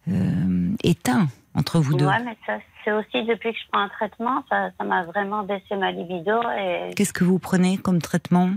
euh, 0.09 0.71
éteint 0.85 1.27
entre 1.55 1.81
vous 1.81 1.95
deux. 1.97 2.07
Ouais, 2.07 2.23
mais 2.25 2.37
ça, 2.47 2.59
c'est 2.85 2.93
aussi 2.93 3.25
depuis 3.27 3.53
que 3.53 3.59
je 3.59 3.65
prends 3.71 3.81
un 3.83 3.89
traitement, 3.89 4.45
ça 4.51 4.71
m'a 4.85 5.05
vraiment 5.05 5.43
baissé 5.43 5.77
ma 5.77 5.91
libido. 5.93 6.41
Et 6.59 6.91
Qu'est-ce 6.95 7.13
que 7.13 7.25
vous 7.25 7.39
prenez 7.39 7.77
comme 7.79 8.01
traitement? 8.01 8.51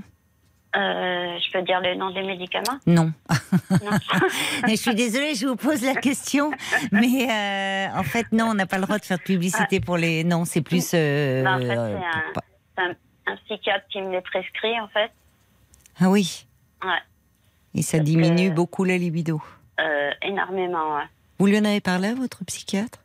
Euh, 0.75 1.37
je 1.39 1.51
peux 1.53 1.61
dire 1.63 1.79
le 1.81 1.95
nom 1.95 2.11
des 2.11 2.21
médicaments? 2.23 2.79
Non. 2.85 3.11
Non. 3.83 3.97
je 4.67 4.75
suis 4.75 4.93
désolée, 4.93 5.33
je 5.35 5.47
vous 5.47 5.55
pose 5.55 5.81
la 5.83 5.95
question, 5.95 6.51
mais 6.91 7.27
euh, 7.31 7.97
en 7.97 8.03
fait 8.03 8.25
non, 8.33 8.47
on 8.49 8.53
n'a 8.53 8.65
pas 8.65 8.77
le 8.77 8.83
droit 8.83 8.97
de 8.99 9.05
faire 9.05 9.17
de 9.17 9.23
publicité 9.23 9.79
pour 9.79 9.95
les. 9.97 10.23
Non, 10.25 10.43
c'est 10.45 10.61
plus. 10.61 10.91
euh, 10.93 11.45
en 11.45 11.59
fait, 11.59 11.69
un- 11.71 11.99
C'est 12.77 12.83
un, 12.83 12.93
un 13.27 13.35
psychiatre 13.37 13.85
qui 13.89 14.01
me 14.01 14.11
les 14.11 14.21
prescrit, 14.21 14.79
en 14.79 14.87
fait. 14.89 15.11
Ah 15.99 16.09
oui. 16.09 16.45
Ouais. 16.83 16.89
Et 17.73 17.81
ça 17.81 17.97
Parce 17.97 18.05
diminue 18.09 18.49
que- 18.49 18.55
beaucoup 18.55 18.83
la 18.83 18.97
libido. 18.97 19.41
Euh, 19.79 20.11
énormément, 20.21 20.95
ouais. 20.95 21.03
Vous 21.39 21.47
lui 21.47 21.57
en 21.59 21.65
avez 21.65 21.81
parlé 21.81 22.09
à 22.09 22.15
votre 22.15 22.43
psychiatre? 22.45 22.99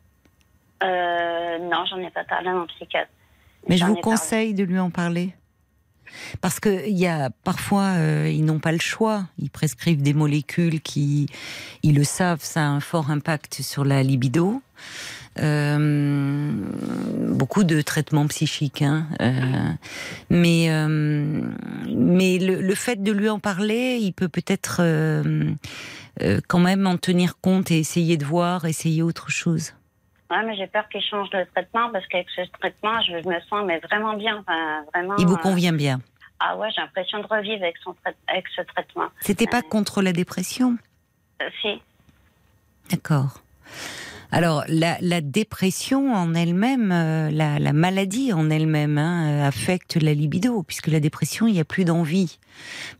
Euh, 0.83 1.59
non, 1.59 1.85
j'en 1.89 1.97
ai 1.97 2.09
pas 2.09 2.23
parlé 2.23 2.47
à 2.49 2.53
mon 2.53 2.65
psychiatre. 2.67 3.11
Mais 3.67 3.77
je 3.77 3.83
vous 3.85 3.95
parlé. 3.95 4.01
conseille 4.01 4.53
de 4.53 4.63
lui 4.63 4.79
en 4.79 4.89
parler. 4.89 5.33
Parce 6.41 6.59
que 6.59 6.87
il 6.87 6.97
y 6.97 7.07
a 7.07 7.29
parfois 7.43 7.93
euh, 7.97 8.27
ils 8.29 8.43
n'ont 8.43 8.59
pas 8.59 8.71
le 8.71 8.79
choix. 8.79 9.23
Ils 9.37 9.49
prescrivent 9.49 10.01
des 10.01 10.13
molécules 10.13 10.81
qui, 10.81 11.27
ils 11.83 11.95
le 11.95 12.03
savent, 12.03 12.41
ça 12.41 12.61
a 12.61 12.65
un 12.65 12.79
fort 12.81 13.11
impact 13.11 13.61
sur 13.61 13.85
la 13.85 14.01
libido. 14.03 14.61
Euh, 15.39 16.51
beaucoup 17.29 17.63
de 17.63 17.81
traitements 17.81 18.27
psychiques, 18.27 18.81
hein. 18.81 19.05
Euh, 19.21 19.31
mais 20.29 20.69
euh, 20.69 21.41
mais 21.87 22.37
le, 22.37 22.61
le 22.61 22.75
fait 22.75 23.01
de 23.01 23.11
lui 23.11 23.29
en 23.29 23.39
parler, 23.39 23.97
il 24.01 24.11
peut 24.11 24.27
peut-être 24.27 24.81
quand 26.47 26.59
même 26.59 26.85
en 26.85 26.97
tenir 26.97 27.39
compte 27.39 27.71
et 27.71 27.79
essayer 27.79 28.17
de 28.17 28.25
voir, 28.25 28.65
essayer 28.65 29.01
autre 29.01 29.31
chose. 29.31 29.73
Ouais, 30.29 30.43
mais 30.45 30.55
j'ai 30.55 30.67
peur 30.67 30.87
qu'il 30.89 31.01
change 31.01 31.29
de 31.31 31.45
traitement 31.53 31.89
parce 31.91 32.05
qu'avec 32.07 32.27
ce 32.35 32.41
traitement, 32.59 33.01
je 33.01 33.13
me 33.27 33.39
sens 33.49 33.63
mais 33.65 33.79
vraiment 33.79 34.15
bien. 34.15 34.37
Enfin, 34.39 34.83
vraiment. 34.93 35.15
Il 35.17 35.27
vous 35.27 35.37
convient 35.37 35.73
bien. 35.73 35.99
Ah 36.39 36.57
ouais, 36.57 36.69
j'ai 36.75 36.81
l'impression 36.81 37.19
de 37.19 37.27
revivre 37.27 37.61
avec, 37.63 37.75
son 37.83 37.93
trai- 37.93 38.15
avec 38.27 38.45
ce 38.55 38.61
traitement. 38.61 39.07
C'était 39.21 39.47
pas 39.47 39.61
contre 39.61 40.01
la 40.01 40.11
dépression? 40.11 40.77
Si. 41.61 41.81
D'accord. 42.89 43.41
Alors, 44.31 44.63
la, 44.67 44.97
la, 45.01 45.19
dépression 45.19 46.13
en 46.13 46.33
elle-même, 46.33 46.91
euh, 46.91 47.29
la, 47.31 47.59
la, 47.59 47.73
maladie 47.73 48.31
en 48.31 48.49
elle-même, 48.49 48.97
hein, 48.97 49.45
affecte 49.45 49.95
la 50.01 50.13
libido, 50.13 50.63
puisque 50.63 50.87
la 50.87 50.99
dépression, 51.01 51.47
il 51.47 51.53
n'y 51.53 51.59
a 51.59 51.65
plus 51.65 51.83
d'envie. 51.83 52.39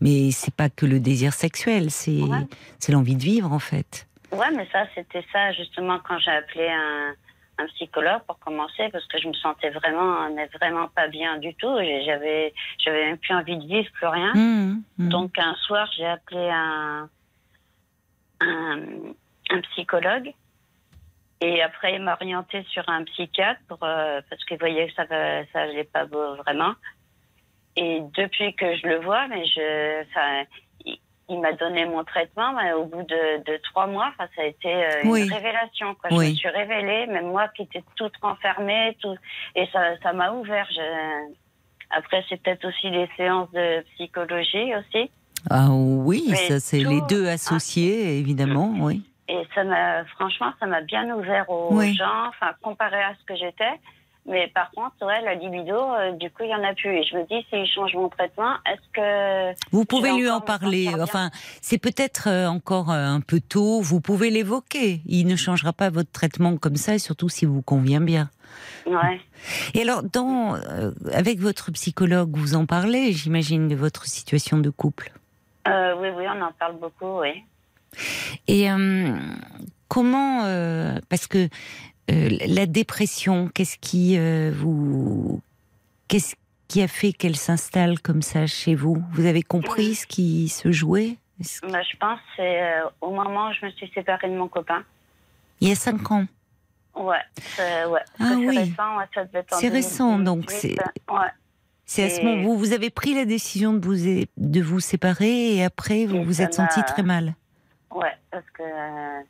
Mais 0.02 0.32
c'est 0.32 0.54
pas 0.54 0.70
que 0.70 0.86
le 0.86 1.00
désir 1.00 1.34
sexuel, 1.34 1.90
c'est 1.90 2.22
Ouais. 2.22 2.46
c'est 2.80 2.92
l'envie 2.92 3.16
de 3.16 3.24
vivre, 3.24 3.52
en 3.52 3.60
fait. 3.60 4.08
Ouais, 4.32 4.52
mais 4.56 4.68
ça, 4.72 4.86
c'était 4.94 5.24
ça, 5.32 5.52
justement, 5.54 6.00
quand 6.08 6.18
j'ai 6.20 6.32
appelé 6.32 6.68
un, 6.70 7.14
un 7.62 7.68
psychologue 7.68 8.22
pour 8.28 8.40
commencer, 8.40 8.90
parce 8.92 9.06
que 9.08 9.18
je 9.18 9.28
me 9.28 9.34
sentais 9.34 9.70
vraiment, 9.70 10.30
mais 10.36 10.48
vraiment 10.60 10.88
pas 10.90 11.08
bien 11.08 11.38
du 11.38 11.54
tout. 11.56 11.76
J'avais, 12.06 12.54
j'avais 12.84 13.06
même 13.06 13.18
plus 13.18 13.34
envie 13.34 13.58
de 13.58 13.66
vivre, 13.66 13.90
plus 13.94 14.08
rien. 14.08 14.34
Mmh, 14.34 14.84
mmh. 14.98 15.10
Donc, 15.10 15.38
un 15.38 15.56
soir, 15.66 15.90
j'ai 15.98 16.06
appelé 16.06 16.50
un, 16.52 17.10
un, 18.42 18.80
un 19.50 19.62
psychologue. 19.72 20.34
Et 21.44 21.62
après, 21.64 21.96
il 21.96 22.02
m'a 22.04 22.14
orienté 22.14 22.64
sur 22.70 22.88
un 22.88 23.04
psychiatre 23.04 23.60
pour, 23.68 23.80
euh, 23.84 24.22
parce 24.30 24.44
qu'il 24.46 24.60
voyait 24.60 24.88
que 24.88 24.94
ça 24.94 25.06
va- 25.06 25.44
ça 25.52 25.62
allait 25.62 25.84
pas 25.86 26.06
beau, 26.06 26.36
vraiment. 26.36 26.74
Et 27.76 28.02
depuis 28.16 28.54
que 28.56 28.76
je 28.76 28.86
le 28.88 29.00
vois, 29.00 29.28
mais 29.28 29.44
je, 29.46 30.04
il, 30.86 30.98
il 31.30 31.40
m'a 31.40 31.54
donné 31.54 31.86
mon 31.86 32.04
traitement, 32.04 32.54
mais 32.54 32.74
au 32.74 32.86
bout 32.86 33.04
de, 33.04 33.44
de 33.44 33.58
trois 33.64 33.88
mois, 33.88 34.14
ça 34.20 34.26
a 34.38 34.46
été 34.46 34.72
euh, 34.72 35.02
Oui. 35.06 35.24
une 35.26 35.34
révélation. 35.34 35.96
Quoi. 35.96 36.10
Je 36.12 36.16
Oui. 36.16 36.30
me 36.32 36.36
suis 36.36 36.50
révélée, 36.50 37.08
même 37.08 37.28
moi 37.28 37.48
qui 37.56 37.64
étais 37.64 37.84
toute 37.96 38.16
renfermée, 38.22 38.96
tout, 39.02 39.16
et 39.56 39.66
ça, 39.74 39.98
ça 40.04 40.14
m'a 40.14 40.32
ouvert. 40.34 40.68
Je... 40.70 41.34
Après, 41.90 42.24
c'est 42.30 42.42
peut-être 42.42 42.66
aussi 42.66 42.90
les 42.92 43.10
séances 43.18 43.52
de 43.52 43.82
psychologie 43.96 44.76
aussi. 44.76 45.10
Ah 45.50 45.70
oui, 45.72 46.26
Mais 46.30 46.36
ça 46.36 46.60
c'est 46.60 46.84
les 46.84 47.02
deux 47.10 47.28
associés, 47.28 48.20
évidemment, 48.20 48.76
oui. 48.80 49.02
Et 49.32 49.48
ça 49.56 49.64
m'a, 49.64 50.04
franchement, 50.16 50.52
ça 50.60 50.66
m'a 50.66 50.82
bien 50.82 51.10
ouvert 51.16 51.50
aux 51.50 51.70
Oui. 51.72 51.96
gens, 51.96 52.28
enfin, 52.28 52.52
comparé 52.62 53.02
à 53.02 53.14
ce 53.18 53.24
que 53.26 53.36
j'étais. 53.38 53.80
Mais 54.28 54.50
par 54.54 54.70
contre, 54.72 54.94
ouais, 55.06 55.22
la 55.22 55.36
libido, 55.36 55.74
euh, 55.74 56.12
du 56.12 56.30
coup, 56.30 56.44
il 56.44 56.50
y 56.50 56.54
en 56.54 56.64
a 56.64 56.74
plus. 56.76 56.90
Et 56.90 57.04
je 57.04 57.16
me 57.16 57.24
dis, 57.26 57.46
s'il 57.50 57.66
change 57.66 57.96
mon 57.96 58.10
traitement, 58.10 58.54
est-ce 58.68 58.90
que. 58.94 59.60
Vous 59.72 59.86
pouvez 59.86 60.12
lui 60.14 60.30
en 60.30 60.42
parler. 60.42 60.90
Enfin, 61.00 61.32
c'est 61.62 61.80
peut-être 61.80 62.28
euh, 62.28 62.48
encore 62.48 62.92
euh, 62.92 63.06
un 63.08 63.22
peu 63.22 63.40
tôt. 63.40 63.82
Vous 63.82 64.02
pouvez 64.02 64.30
l'évoquer. 64.30 65.02
Il 65.08 65.26
ne 65.28 65.36
changera 65.36 65.74
pas 65.74 65.90
votre 65.90 66.12
traitement 66.12 66.58
comme 66.58 66.76
ça, 66.76 66.94
et 66.94 67.00
surtout 67.00 67.30
si 67.30 67.46
vous 67.46 67.62
convient 67.62 68.02
bien. 68.02 68.30
Ouais. 68.86 69.22
Et 69.74 69.82
alors, 69.82 70.04
dans, 70.04 70.56
euh, 70.56 70.92
avec 71.14 71.40
votre 71.40 71.72
psychologue, 71.72 72.36
vous 72.36 72.56
en 72.56 72.66
parlez, 72.66 73.14
j'imagine, 73.14 73.70
de 73.70 73.76
votre 73.76 74.06
situation 74.06 74.58
de 74.60 74.70
couple? 74.70 75.14
Euh, 75.68 75.96
oui, 76.00 76.10
oui, 76.16 76.26
on 76.28 76.42
en 76.42 76.52
parle 76.52 76.78
beaucoup, 76.78 77.22
oui. 77.22 77.44
Et 78.48 78.72
euh, 78.72 79.18
comment, 79.88 80.44
euh, 80.46 81.00
parce 81.10 81.28
que 81.28 81.48
euh, 82.10 82.30
la 82.48 82.66
dépression, 82.66 83.50
qu'est-ce 83.54 83.78
qui 83.78 84.18
vous, 84.52 85.42
qu'est-ce 86.08 86.36
qui 86.68 86.82
a 86.82 86.88
fait 86.88 87.12
qu'elle 87.14 87.36
s'installe 87.36 88.00
comme 88.00 88.22
ça 88.22 88.48
chez 88.48 88.76
vous? 88.76 89.04
Vous 89.12 89.26
avez 89.26 89.44
compris 89.44 89.96
ce 89.96 90.08
qui 90.08 90.50
se 90.50 90.72
jouait? 90.72 91.18
Bah, 91.64 91.82
je 91.82 91.98
pense 91.98 92.20
c'est 92.36 92.62
euh, 92.62 92.82
au 93.02 93.12
moment 93.12 93.50
où 93.50 93.54
je 93.60 93.66
me 93.66 93.72
suis 93.72 93.90
séparée 93.96 94.30
de 94.30 94.36
mon 94.36 94.48
copain. 94.48 94.84
Il 95.60 95.70
y 95.70 95.72
a 95.72 95.76
cinq 95.76 96.12
ans. 96.12 96.26
Ouais, 96.96 97.18
c'est 97.56 97.86
ouais. 97.86 98.00
Ah 98.20 98.34
oui. 98.38 98.50
C'est 98.54 98.60
récent, 98.60 98.98
ouais, 98.98 99.06
ça 99.14 99.26
devait 99.26 99.40
être 99.40 99.54
en 99.54 99.58
C'est 99.60 99.70
récent, 99.70 100.18
2018, 100.18 100.24
donc 100.26 100.52
c'est- 100.52 100.76
Ouais. 101.12 101.28
C'est 101.86 102.04
à 102.04 102.10
ce 102.10 102.22
moment 102.22 102.50
où 102.50 102.58
vous 102.58 102.72
avez 102.74 102.90
pris 102.90 103.14
la 103.16 103.26
décision 103.26 103.74
de 103.74 103.86
vous, 103.86 103.96
de 104.38 104.62
vous 104.62 104.80
séparer 104.80 105.56
et 105.56 105.64
après 105.64 106.06
vous 106.06 106.24
vous 106.24 106.42
êtes 106.42 106.54
senti 106.54 106.82
très 106.84 107.04
mal. 107.04 107.36
Ouais, 107.94 108.14
parce 108.32 108.50
que 108.54 108.64
euh, 108.64 109.22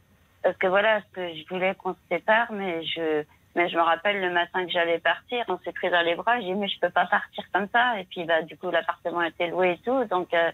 parce 0.44 0.58
que 0.58 0.68
voilà, 0.68 1.02
ce 1.02 1.16
que 1.16 1.36
je 1.36 1.48
voulais 1.50 1.76
qu'on 1.76 1.94
se 1.94 2.00
sépare, 2.10 2.52
mais 2.52 2.84
je 2.86 3.24
mais 3.56 3.70
je 3.70 3.76
me 3.76 3.82
rappelle 3.82 4.22
le 4.22 4.32
matin 4.32 4.66
que 4.66 4.72
j'allais 4.72 5.00
partir, 5.00 5.44
on 5.50 5.58
s'est 5.60 5.72
pris 5.74 5.90
dans 5.90 6.02
les 6.02 6.16
bras, 6.16 6.40
j'ai 6.40 6.48
dit 6.48 6.54
mais 6.54 6.68
je 6.70 6.80
peux 6.80 6.90
pas 6.90 7.06
partir 7.06 7.44
comme 7.54 7.68
ça, 7.74 8.00
et 8.00 8.06
puis 8.06 8.24
bah 8.26 8.42
du 8.44 8.58
coup 8.58 8.70
l'appartement 8.72 9.22
était 9.24 9.48
loué 9.48 9.72
et 9.74 9.78
tout, 9.80 10.04
donc 10.06 10.34
euh, 10.34 10.52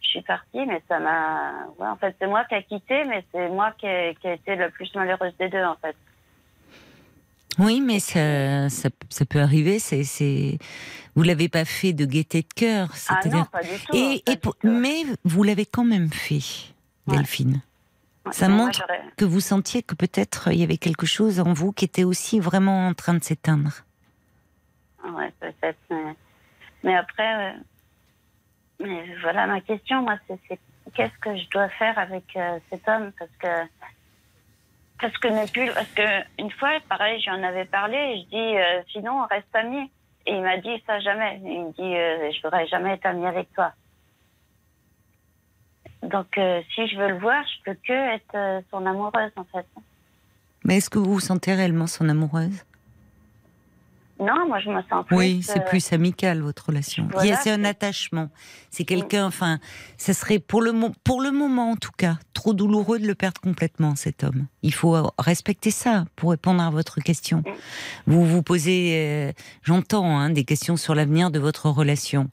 je 0.00 0.08
suis 0.08 0.22
partie, 0.22 0.66
mais 0.66 0.82
ça 0.88 0.98
m'a, 0.98 1.66
ouais, 1.78 1.86
en 1.88 1.96
fait 1.96 2.16
c'est 2.18 2.26
moi 2.26 2.44
qui 2.44 2.54
a 2.54 2.62
quitté, 2.62 3.04
mais 3.04 3.24
c'est 3.32 3.48
moi 3.48 3.72
qui 3.78 3.86
a, 3.86 4.12
qui 4.14 4.28
a 4.28 4.32
été 4.34 4.56
la 4.56 4.70
plus 4.70 4.92
malheureuse 4.94 5.36
des 5.38 5.48
deux 5.48 5.64
en 5.64 5.76
fait. 5.76 5.96
Oui, 7.58 7.80
mais 7.80 8.00
ça, 8.00 8.68
ça, 8.68 8.90
ça 9.08 9.24
peut 9.24 9.40
arriver. 9.40 9.78
C'est, 9.78 10.04
c'est, 10.04 10.58
vous 11.14 11.22
l'avez 11.22 11.48
pas 11.48 11.64
fait 11.64 11.94
de 11.94 12.04
gaieté 12.04 12.42
de 12.42 12.52
cœur. 12.54 12.88
Ah 13.08 13.14
non, 13.14 13.20
c'est-à-dire- 13.22 13.48
pas 13.48 13.62
du 13.62 13.68
tout. 13.68 13.94
et, 13.96 14.22
pas 14.26 14.32
et 14.32 14.34
du 14.34 14.40
tout. 14.42 14.52
mais 14.62 15.04
vous 15.24 15.42
l'avez 15.42 15.64
quand 15.64 15.84
même 15.84 16.10
fait, 16.10 16.74
Ouais. 17.06 17.16
Delphine. 17.16 17.62
Ouais, 18.24 18.32
ça 18.32 18.48
moi, 18.48 18.66
montre 18.66 18.82
Que 19.16 19.24
vous 19.24 19.40
sentiez 19.40 19.82
que 19.82 19.94
peut-être 19.94 20.48
il 20.52 20.58
y 20.58 20.64
avait 20.64 20.78
quelque 20.78 21.06
chose 21.06 21.40
en 21.40 21.52
vous 21.52 21.72
qui 21.72 21.84
était 21.84 22.04
aussi 22.04 22.40
vraiment 22.40 22.88
en 22.88 22.94
train 22.94 23.14
de 23.14 23.22
s'éteindre. 23.22 23.84
Ouais, 25.04 25.32
peut-être. 25.40 25.78
Mais, 25.90 26.16
mais 26.82 26.96
après, 26.96 27.52
euh, 27.52 27.58
mais 28.80 29.04
voilà, 29.22 29.46
ma 29.46 29.60
question, 29.60 30.02
moi, 30.02 30.16
c'est 30.26 30.58
qu'est-ce 30.94 31.18
que 31.20 31.36
je 31.36 31.48
dois 31.50 31.68
faire 31.70 31.98
avec 31.98 32.24
euh, 32.36 32.58
cet 32.70 32.86
homme? 32.88 33.12
Parce 33.18 33.30
que, 33.38 33.68
parce 35.00 35.16
que 35.18 35.28
ne 35.28 35.50
plus. 35.50 35.72
Parce 35.72 35.90
que 35.90 36.02
une 36.38 36.50
fois, 36.50 36.70
pareil, 36.88 37.20
j'en 37.22 37.42
avais 37.42 37.64
parlé, 37.64 37.96
et 37.96 38.20
je 38.20 38.28
dis, 38.28 38.56
euh, 38.58 38.82
sinon, 38.92 39.22
on 39.22 39.26
reste 39.26 39.54
amis. 39.54 39.90
Et 40.26 40.34
il 40.34 40.42
m'a 40.42 40.58
dit 40.58 40.82
ça 40.86 40.98
jamais. 41.00 41.40
Il 41.44 41.66
me 41.66 41.72
dit, 41.72 41.96
euh, 41.96 42.32
je 42.32 42.42
voudrais 42.42 42.66
jamais 42.66 42.94
être 42.94 43.06
ami 43.06 43.26
avec 43.26 43.52
toi. 43.54 43.72
Donc, 46.10 46.38
euh, 46.38 46.60
si 46.74 46.86
je 46.88 46.96
veux 46.96 47.08
le 47.08 47.18
voir, 47.18 47.42
je 47.44 47.70
peux 47.70 47.78
que 47.86 48.14
être 48.14 48.34
euh, 48.34 48.60
son 48.70 48.84
amoureuse, 48.86 49.32
en 49.36 49.44
fait. 49.44 49.66
Mais 50.64 50.76
est-ce 50.76 50.90
que 50.90 50.98
vous 50.98 51.14
vous 51.14 51.20
sentez 51.20 51.54
réellement 51.54 51.86
son 51.86 52.08
amoureuse? 52.08 52.64
Non, 54.18 54.46
moi, 54.48 54.60
je 54.60 54.70
me 54.70 54.80
sens 54.88 55.04
plus. 55.04 55.16
Oui, 55.16 55.40
c'est 55.42 55.60
euh, 55.60 55.68
plus 55.68 55.92
amical 55.92 56.40
votre 56.40 56.66
relation. 56.66 57.06
voilà, 57.12 57.36
c'est 57.36 57.50
un 57.50 57.64
attachement. 57.64 58.30
C'est 58.70 58.84
quelqu'un, 58.84 59.26
enfin, 59.26 59.58
ça 59.98 60.14
serait 60.14 60.38
pour 60.38 60.62
le, 60.62 60.72
pour 61.04 61.20
le 61.20 61.32
moment 61.32 61.72
en 61.72 61.76
tout 61.76 61.90
cas, 61.96 62.16
trop 62.32 62.54
douloureux 62.54 62.98
de 62.98 63.06
le 63.06 63.14
perdre 63.14 63.40
complètement, 63.42 63.94
cet 63.94 64.24
homme. 64.24 64.46
Il 64.62 64.72
faut 64.72 64.96
respecter 65.18 65.70
ça 65.70 66.06
pour 66.16 66.30
répondre 66.30 66.62
à 66.62 66.70
votre 66.70 67.00
question. 67.00 67.42
Vous 68.06 68.24
vous 68.24 68.42
posez, 68.42 69.34
j'entends, 69.62 70.18
hein, 70.18 70.30
des 70.30 70.44
questions 70.44 70.78
sur 70.78 70.94
l'avenir 70.94 71.30
de 71.30 71.38
votre 71.38 71.68
relation. 71.68 72.30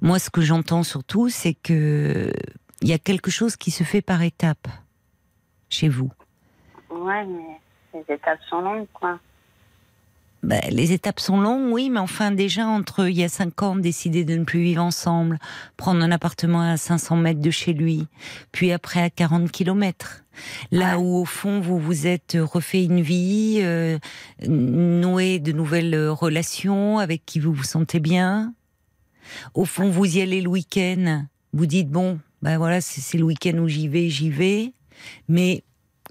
Moi, 0.00 0.18
ce 0.18 0.28
que 0.28 0.40
j'entends 0.40 0.82
surtout, 0.82 1.28
c'est 1.28 1.54
que 1.54 2.32
il 2.82 2.88
y 2.88 2.92
a 2.92 2.98
quelque 2.98 3.30
chose 3.30 3.56
qui 3.56 3.70
se 3.70 3.84
fait 3.84 4.02
par 4.02 4.22
étapes 4.22 4.68
chez 5.68 5.88
vous. 5.88 6.10
Ouais, 6.90 7.24
mais 7.24 7.60
les 7.94 8.14
étapes 8.14 8.40
sont 8.50 8.60
longues, 8.60 8.86
quoi. 8.92 9.18
Ben, 10.42 10.60
les 10.70 10.90
étapes 10.90 11.20
sont 11.20 11.40
longues, 11.40 11.72
oui, 11.72 11.88
mais 11.88 12.00
enfin 12.00 12.32
déjà 12.32 12.66
entre 12.66 13.08
il 13.08 13.16
y 13.16 13.22
a 13.22 13.28
cinq 13.28 13.62
ans 13.62 13.76
décider 13.76 14.24
de 14.24 14.34
ne 14.36 14.42
plus 14.42 14.60
vivre 14.60 14.82
ensemble, 14.82 15.38
prendre 15.76 16.02
un 16.02 16.10
appartement 16.10 16.60
à 16.62 16.76
500 16.76 17.14
mètres 17.16 17.40
de 17.40 17.50
chez 17.52 17.72
lui, 17.72 18.08
puis 18.50 18.72
après 18.72 19.00
à 19.00 19.08
40 19.08 19.52
kilomètres. 19.52 20.24
Là 20.72 20.98
Ouais. 20.98 21.04
où 21.04 21.16
au 21.18 21.24
fond 21.24 21.60
vous 21.60 21.78
vous 21.78 22.08
êtes 22.08 22.36
refait 22.40 22.82
une 22.82 23.02
vie, 23.02 23.60
euh, 23.62 23.98
noué 24.48 25.38
de 25.38 25.52
nouvelles 25.52 26.08
relations 26.08 26.98
avec 26.98 27.24
qui 27.24 27.38
vous 27.38 27.52
vous 27.52 27.62
sentez 27.62 28.00
bien. 28.00 28.52
Au 29.54 29.64
fond 29.64 29.90
vous 29.90 30.16
y 30.16 30.22
allez 30.22 30.40
le 30.40 30.48
week-end, 30.48 31.24
vous 31.52 31.66
dites 31.66 31.88
bon, 31.88 32.18
ben 32.42 32.58
voilà 32.58 32.80
c'est 32.80 33.18
le 33.18 33.24
week-end 33.24 33.56
où 33.58 33.68
j'y 33.68 33.88
vais, 33.88 34.08
j'y 34.08 34.30
vais, 34.30 34.72
mais 35.28 35.62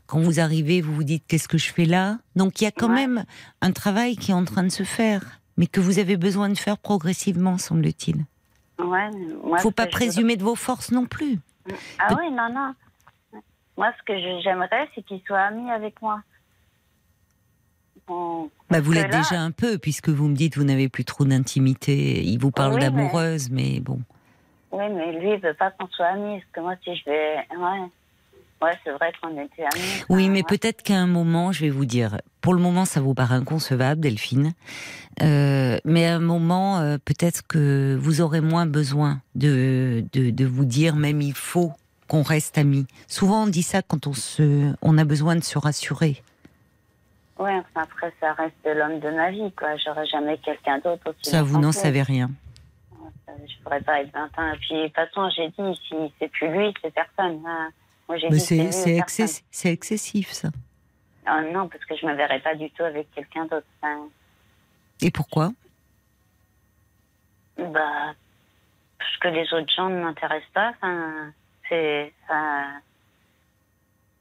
quand 0.08 0.20
vous 0.20 0.40
arrivez, 0.40 0.82
vous 0.82 0.94
vous 0.94 1.04
dites 1.04 1.24
qu'est-ce 1.28 1.48
que 1.48 1.58
je 1.58 1.72
fais 1.72 1.86
là? 1.86 2.18
Donc 2.36 2.60
il 2.62 2.66
y 2.66 2.68
a 2.68 2.72
quand 2.72 2.90
Ouais. 2.90 2.96
même 3.08 3.26
un 3.62 3.72
travail 3.72 4.16
qui 4.18 4.32
est 4.32 4.34
en 4.34 4.46
train 4.46 4.64
de 4.64 4.70
se 4.70 4.84
faire, 4.84 5.40
mais 5.58 5.68
que 5.68 5.80
vous 5.80 6.00
avez 6.00 6.18
besoin 6.18 6.50
de 6.50 6.58
faire 6.58 6.78
progressivement, 6.78 7.58
semble-t-il. 7.58 8.26
Ouais, 8.80 9.10
moi, 9.46 9.60
Faut 9.60 9.72
pas 9.72 9.86
je 9.86 9.92
présumer 9.92 10.36
de 10.38 10.44
vos 10.44 10.56
forces 10.56 10.92
non 10.92 11.06
plus. 11.06 11.40
voudrais- 11.66 11.80
Ah 12.00 12.16
oui, 12.20 12.32
non, 12.32 12.50
non. 12.54 12.74
Moi, 13.78 13.92
ce 13.98 14.04
que 14.06 14.42
j'aimerais, 14.44 14.90
c'est 14.96 15.04
qu'il 15.06 15.22
soit 15.26 15.40
ami 15.40 15.70
avec 15.72 16.02
moi. 16.02 16.22
Bon, 18.08 18.50
Bah, 18.70 18.82
vous 18.82 18.92
l'êtes 18.92 19.12
là- 19.12 19.22
déjà 19.22 19.40
un 19.40 19.52
peu, 19.52 19.78
puisque 19.78 20.10
vous 20.10 20.28
me 20.28 20.36
dites 20.36 20.54
que 20.56 20.60
vous 20.60 20.66
n'avez 20.66 20.90
plus 20.90 21.06
trop 21.06 21.24
d'intimité. 21.26 22.24
Il 22.24 22.38
vous 22.40 22.52
parle 22.52 22.74
Oui, 22.74 22.80
mais- 22.80 22.86
d'amoureuse, 22.90 23.50
mais... 23.52 23.80
bon. 23.80 24.02
Oui, 24.72 24.84
mais 24.90 25.20
lui, 25.20 25.34
il 25.34 25.40
veut 25.40 25.54
pas 25.54 25.72
qu'on 25.72 25.88
soit 25.88 26.08
amis. 26.08 26.40
Parce 26.40 26.52
que 26.54 26.60
moi, 26.62 26.76
si 26.84 26.96
je 26.96 27.06
vais. 27.06 27.36
Ouais. 27.58 27.88
Ouais, 28.62 28.78
c'est 28.84 28.92
vrai 28.92 29.12
qu'on 29.20 29.32
était 29.42 29.64
amis. 29.64 30.04
Oui, 30.10 30.30
mais 30.30 30.40
ouais. 30.40 30.44
peut-être 30.48 30.84
qu'à 30.84 30.98
un 30.98 31.08
moment, 31.08 31.52
je 31.52 31.62
vais 31.62 31.72
vous 31.72 31.86
dire, 31.86 32.22
pour 32.42 32.54
le 32.54 32.60
moment, 32.60 32.86
ça 32.86 33.02
vous 33.02 33.16
paraît 33.16 33.36
inconcevable, 33.36 34.02
Delphine, 34.02 34.54
Euh, 35.24 35.78
mais 35.84 36.06
à 36.06 36.16
un 36.16 36.20
moment, 36.20 36.80
euh, 36.80 36.98
peut-être 37.04 37.42
que 37.48 37.98
vous 38.00 38.22
aurez 38.22 38.40
moins 38.40 38.68
besoin 38.68 39.20
de, 39.34 40.06
de, 40.14 40.30
de 40.30 40.46
vous 40.46 40.66
dire, 40.66 40.96
même 40.96 41.22
il 41.22 41.34
faut 41.34 41.74
qu'on 42.08 42.22
reste 42.22 42.58
amis. 42.60 42.86
Souvent, 43.08 43.44
on 43.44 43.48
dit 43.48 43.64
ça 43.64 43.82
quand 43.82 44.06
on, 44.06 44.14
se, 44.14 44.74
on 44.84 44.98
a 44.98 45.06
besoin 45.06 45.36
de 45.36 45.44
se 45.44 45.58
rassurer. 45.58 46.22
Enfin, 47.40 47.62
après, 47.76 48.14
ça 48.20 48.34
reste 48.34 48.54
l'homme 48.64 49.00
de 49.00 49.10
ma 49.10 49.32
vie, 49.32 49.52
quoi. 49.58 49.76
J'aurai 49.78 50.06
jamais 50.06 50.38
quelqu'un 50.38 50.78
d'autre. 50.78 51.16
Ça, 51.24 51.42
vous 51.42 51.60
n'en 51.60 51.72
savez 51.72 52.04
rien. 52.04 52.30
Lui. 53.40 53.48
Je 53.50 53.64
pourrais 53.64 53.82
pas 53.82 54.02
être 54.02 54.12
20 54.14 54.38
ans. 54.40 54.54
Et 54.54 54.58
puis, 54.58 54.76
de 54.76 54.86
toute 54.88 54.96
façon, 54.96 55.30
j'ai 55.36 55.50
dit, 55.50 55.80
si 55.88 55.96
c'est 56.20 56.28
plus 56.30 56.48
lui, 56.50 56.74
c'est 56.82 56.94
personne. 56.94 57.42
hein. 57.46 57.70
Moi, 58.08 58.18
j'ai 58.18 58.30
dit 58.30 58.40
c'est 58.40 58.56
lui, 58.58 58.74
c'est 58.74 58.96
personne. 58.96 59.26
excess- 59.26 59.44
c'est 59.52 59.72
excessif, 59.72 60.32
ça. 60.32 60.50
Ah, 61.26 61.42
non, 61.42 61.68
parce 61.68 61.86
que 61.86 61.96
je 61.96 62.06
me 62.06 62.14
verrais 62.16 62.40
pas 62.40 62.56
du 62.56 62.70
tout 62.72 62.84
avec 62.84 63.10
quelqu'un 63.12 63.46
d'autre. 63.46 63.68
Enfin, 63.82 64.08
Et 65.02 65.12
pourquoi? 65.12 65.52
Bah, 67.58 68.14
parce 68.98 69.18
que 69.20 69.28
les 69.28 69.54
autres 69.54 69.72
gens 69.76 69.90
ne 69.90 70.02
m'intéressent 70.04 70.50
pas. 70.54 70.70
Enfin, 70.78 71.32
c'est, 71.70 72.12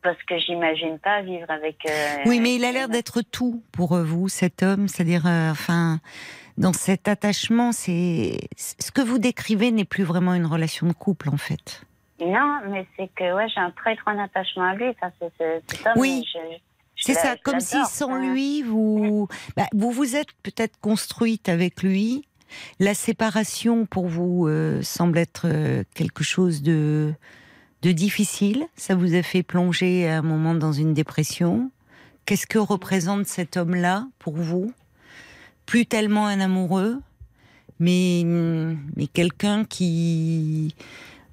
parce 0.02 0.22
que 0.22 0.38
j'imagine 0.38 0.98
pas 0.98 1.22
vivre 1.22 1.50
avec. 1.50 1.84
euh, 1.86 2.16
Oui, 2.26 2.40
mais 2.40 2.54
il 2.56 2.64
a 2.64 2.72
l'air 2.72 2.88
d'être 2.88 3.20
tout 3.22 3.62
pour 3.72 3.94
euh, 3.94 4.02
vous, 4.04 4.28
cet 4.28 4.62
homme. 4.62 4.88
C'est-à-dire, 4.88 5.26
euh, 5.26 5.50
enfin, 5.50 6.00
dans 6.60 6.74
cet 6.74 7.08
attachement, 7.08 7.72
c'est 7.72 8.38
ce 8.56 8.92
que 8.92 9.00
vous 9.00 9.18
décrivez 9.18 9.72
n'est 9.72 9.86
plus 9.86 10.04
vraiment 10.04 10.34
une 10.34 10.44
relation 10.44 10.86
de 10.86 10.92
couple, 10.92 11.30
en 11.30 11.38
fait. 11.38 11.82
Non, 12.20 12.60
mais 12.68 12.86
c'est 12.96 13.10
que 13.16 13.34
ouais, 13.34 13.48
j'ai 13.48 13.60
un 13.60 13.70
très 13.70 13.96
grand 13.96 14.22
attachement 14.22 14.64
à 14.64 14.74
lui. 14.74 14.88
Enfin, 14.88 15.10
c'est, 15.18 15.86
homme, 15.86 15.92
Oui. 15.96 16.22
C'est 16.96 17.14
ça, 17.14 17.36
comme 17.42 17.60
si 17.60 17.82
sans 17.86 18.14
lui, 18.16 18.62
vous, 18.62 19.26
bah, 19.56 19.66
vous 19.72 19.90
vous 19.90 20.16
êtes 20.16 20.32
peut-être 20.42 20.78
construite 20.80 21.48
avec 21.48 21.82
lui. 21.82 22.26
La 22.78 22.92
séparation 22.92 23.86
pour 23.86 24.06
vous 24.06 24.46
euh, 24.46 24.82
semble 24.82 25.16
être 25.16 25.46
euh, 25.46 25.82
quelque 25.94 26.22
chose 26.22 26.60
de, 26.60 27.14
de 27.80 27.92
difficile. 27.92 28.66
Ça 28.76 28.94
vous 28.94 29.14
a 29.14 29.22
fait 29.22 29.42
plonger 29.42 30.10
à 30.10 30.18
un 30.18 30.22
moment 30.22 30.54
dans 30.54 30.72
une 30.72 30.92
dépression. 30.92 31.70
Qu'est-ce 32.26 32.46
que 32.46 32.58
représente 32.58 33.26
cet 33.26 33.56
homme-là 33.56 34.06
pour 34.18 34.36
vous? 34.36 34.74
Plus 35.70 35.86
tellement 35.86 36.26
un 36.26 36.40
amoureux, 36.40 37.00
mais, 37.78 38.24
mais 38.96 39.06
quelqu'un 39.06 39.64
qui, 39.64 40.74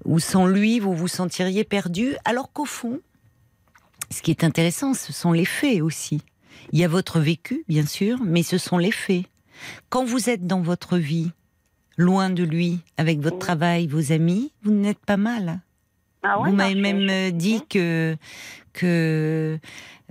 ou 0.06 0.20
sans 0.20 0.46
lui, 0.46 0.80
vous 0.80 0.94
vous 0.94 1.08
sentiriez 1.08 1.64
perdu, 1.64 2.16
alors 2.24 2.54
qu'au 2.54 2.66
fond, 2.66 3.00
ce 4.12 4.22
qui 4.22 4.30
est 4.30 4.44
intéressant, 4.44 4.94
ce 4.94 5.12
sont 5.12 5.32
les 5.32 5.44
faits 5.44 5.82
aussi. 5.82 6.22
Il 6.72 6.78
y 6.78 6.84
a 6.84 6.88
votre 6.88 7.20
vécu, 7.20 7.64
bien 7.68 7.88
sûr, 7.88 8.20
mais 8.24 8.44
ce 8.44 8.60
sont 8.60 8.78
les 8.78 8.92
faits. 8.92 9.26
Quand 9.90 10.06
vous 10.06 10.30
êtes 10.30 10.46
dans 10.46 10.62
votre 10.62 11.00
vie, 11.00 11.32
loin 11.98 12.30
de 12.30 12.44
lui, 12.44 12.82
avec 12.98 13.20
votre 13.20 13.40
travail, 13.40 13.88
vos 13.88 14.12
amis, 14.12 14.52
vous 14.62 14.72
n'êtes 14.72 15.04
pas 15.04 15.18
mal. 15.18 15.62
Ah 16.22 16.40
ouais, 16.40 16.52
vous 16.52 16.56
m'avez 16.56 16.76
même 16.76 17.10
euh, 17.10 17.32
dit 17.32 17.64
que 17.68 18.16
que 18.74 19.58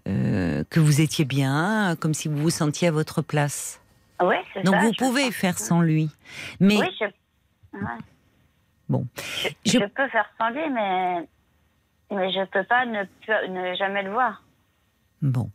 euh, 0.09 0.65
que 0.69 0.81
vous 0.81 1.01
étiez 1.01 1.25
bien, 1.25 1.95
comme 2.01 2.13
si 2.13 2.27
vous 2.27 2.39
vous 2.39 2.51
sentiez 2.51 2.89
à 2.89 2.91
votre 2.91 3.23
place. 3.23 3.79
C'est 4.55 4.63
Donc 4.63 4.75
ça, 4.75 4.81
vous 4.81 4.93
pouvez 4.97 5.31
faire 5.31 5.59
sans 5.59 5.81
lui. 5.81 6.11
Mais 6.61 6.79
Oui, 6.79 6.87
je... 7.01 7.05
ouais. 7.79 7.81
Bon. 8.89 9.07
Je, 9.17 9.49
Je- 9.65 9.79
je 9.81 9.85
peux 9.87 10.09
faire 10.09 10.29
sans 10.39 10.51
lui, 10.51 10.71
mais 10.73 11.29
mais 12.11 12.31
je 12.33 12.45
peux 12.51 12.65
pas 12.65 12.87
ne, 12.87 13.03
ne 13.49 13.75
jamais 13.77 14.03
le 14.05 14.13
voir. 14.13 14.43
bon, 15.23 15.51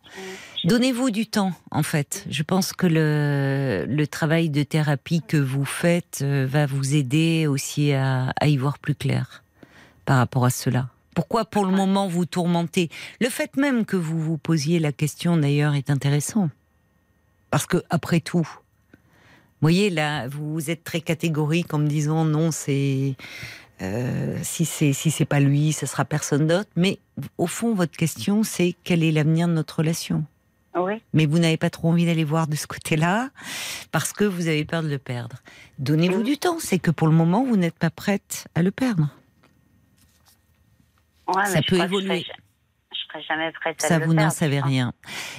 donnez-vous 0.66 1.10
du 1.12 1.26
temps. 1.28 1.54
En 1.72 1.82
fait, 1.84 2.26
je 2.30 2.44
pense 2.44 2.74
que 2.74 2.88
le 2.88 3.86
le 3.88 4.08
travail 4.08 4.50
de 4.50 4.64
thérapie 4.64 5.22
que 5.26 5.38
vous 5.38 5.66
faites 5.66 6.20
euh, 6.22 6.46
va 6.48 6.66
vous 6.66 6.94
aider 6.94 7.48
aussi 7.48 7.94
à, 7.94 8.34
à 8.40 8.48
y 8.48 8.58
voir 8.58 8.80
plus 8.80 8.96
clair 8.96 9.44
par 10.06 10.18
rapport 10.18 10.44
à 10.46 10.50
cela. 10.50 10.88
Pourquoi 11.16 11.46
pour 11.46 11.66
le 11.66 11.72
moment 11.72 12.08
vous 12.08 12.26
tourmentez? 12.26 12.90
Le 13.22 13.30
fait 13.30 13.56
même 13.58 13.86
que 13.86 13.96
vous 13.98 14.20
vous 14.20 14.38
posiez 14.38 14.80
la 14.80 14.92
question 14.92 15.38
d'ailleurs 15.38 15.76
est 15.76 15.90
intéressant. 15.90 16.50
Parce 17.52 17.68
que 17.68 17.84
après 17.90 18.22
tout, 18.22 18.48
vous 19.62 19.68
voyez 19.68 19.92
là, 19.92 20.28
vous 20.28 20.72
êtes 20.72 20.84
très 20.84 21.02
catégorique 21.02 21.74
en 21.74 21.78
me 21.78 21.88
disant 21.88 22.26
non, 22.26 22.50
c'est 22.50 23.16
euh, 23.82 24.40
si 24.42 24.66
c'est 24.66 24.94
si 24.94 25.12
c'est 25.12 25.26
pas 25.26 25.40
lui, 25.40 25.74
ce 25.74 25.86
sera 25.86 26.06
personne 26.06 26.48
d'autre. 26.48 26.70
Mais 26.76 26.98
au 27.38 27.46
fond, 27.46 27.76
votre 27.76 27.96
question 27.96 28.44
c'est 28.44 28.76
quel 28.84 29.04
est 29.04 29.12
l'avenir 29.12 29.48
de 29.48 29.54
notre 29.54 29.78
relation? 29.80 30.26
Oui, 30.74 31.02
mais 31.14 31.26
vous 31.26 31.38
n'avez 31.38 31.58
pas 31.58 31.70
trop 31.70 31.90
envie 31.90 32.06
d'aller 32.06 32.24
voir 32.24 32.48
de 32.48 32.56
ce 32.56 32.66
côté-là 32.66 33.30
parce 33.92 34.14
que 34.14 34.24
vous 34.24 34.48
avez 34.48 34.64
peur 34.64 34.84
de 34.84 34.88
le 34.88 34.98
perdre. 34.98 35.36
Donnez-vous 35.80 36.24
du 36.24 36.38
temps, 36.38 36.60
c'est 36.60 36.80
que 36.80 36.92
pour 36.92 37.10
le 37.10 37.14
moment, 37.14 37.44
vous 37.44 37.58
n'êtes 37.58 37.78
pas 37.78 37.90
prête 37.90 38.48
à 38.56 38.64
le 38.64 38.72
perdre. 38.72 39.10
ouais, 41.28 41.46
Ça 41.46 41.62
peut 41.62 41.78
que 41.78 41.84
évoluer. 41.84 42.26
Serai- 43.12 43.24
jamais 43.24 43.52
prête 43.52 43.84
à 43.84 43.88
Ça, 43.88 44.00
le 44.00 44.06
vous 44.06 44.14
n'en 44.14 44.30
savez 44.30 44.60
rien. 44.60 44.94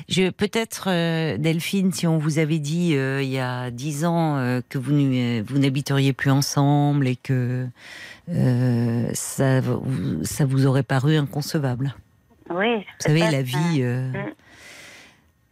Je 0.08 0.30
peut-être 0.30 0.88
euh, 0.88 1.36
Delphine, 1.38 1.92
si 1.92 2.06
on 2.06 2.18
vous 2.18 2.38
avait 2.38 2.58
dit 2.58 2.94
euh, 2.96 3.22
il 3.22 3.28
y 3.30 3.38
a 3.38 3.70
dix 3.70 4.04
ans 4.04 4.36
euh, 4.36 4.60
que 4.68 4.78
vous 4.78 4.92
vous 5.44 5.58
n'habiteriez 5.58 6.12
plus 6.12 6.30
ensemble 6.30 7.08
et 7.08 7.16
que 7.16 7.66
ça, 9.14 9.60
vous- 9.60 10.24
ça 10.24 10.44
vous 10.44 10.66
aurait 10.66 10.82
paru 10.82 11.16
inconcevable. 11.16 11.94
Oui, 12.50 12.76
Vous 12.78 12.84
savez, 12.98 13.20
la 13.30 13.42
vie. 13.42 13.80
euh, 13.82 14.10
Mm. 14.12 14.32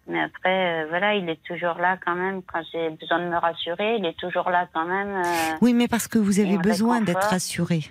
Mais 0.09 0.21
après, 0.23 0.83
euh, 0.83 0.87
voilà, 0.89 1.15
il 1.15 1.29
est 1.29 1.41
toujours 1.45 1.75
là 1.75 1.97
quand 2.05 2.17
même 2.17 2.43
quand 2.43 2.61
j'ai 2.73 2.91
besoin 2.91 3.21
de 3.21 3.27
me 3.31 3.37
rassurer. 3.37 3.95
Il 3.97 4.05
est 4.05 4.19
toujours 4.19 4.51
là 4.51 4.69
quand 4.75 4.85
même. 4.85 5.23
euh, 5.25 5.57
Oui, 5.61 5.73
mais 5.73 5.87
parce 5.87 6.09
que 6.09 6.19
vous 6.19 6.41
avez 6.41 6.59
besoin 6.59 7.01
d'être 7.01 7.29
rassuré. 7.29 7.85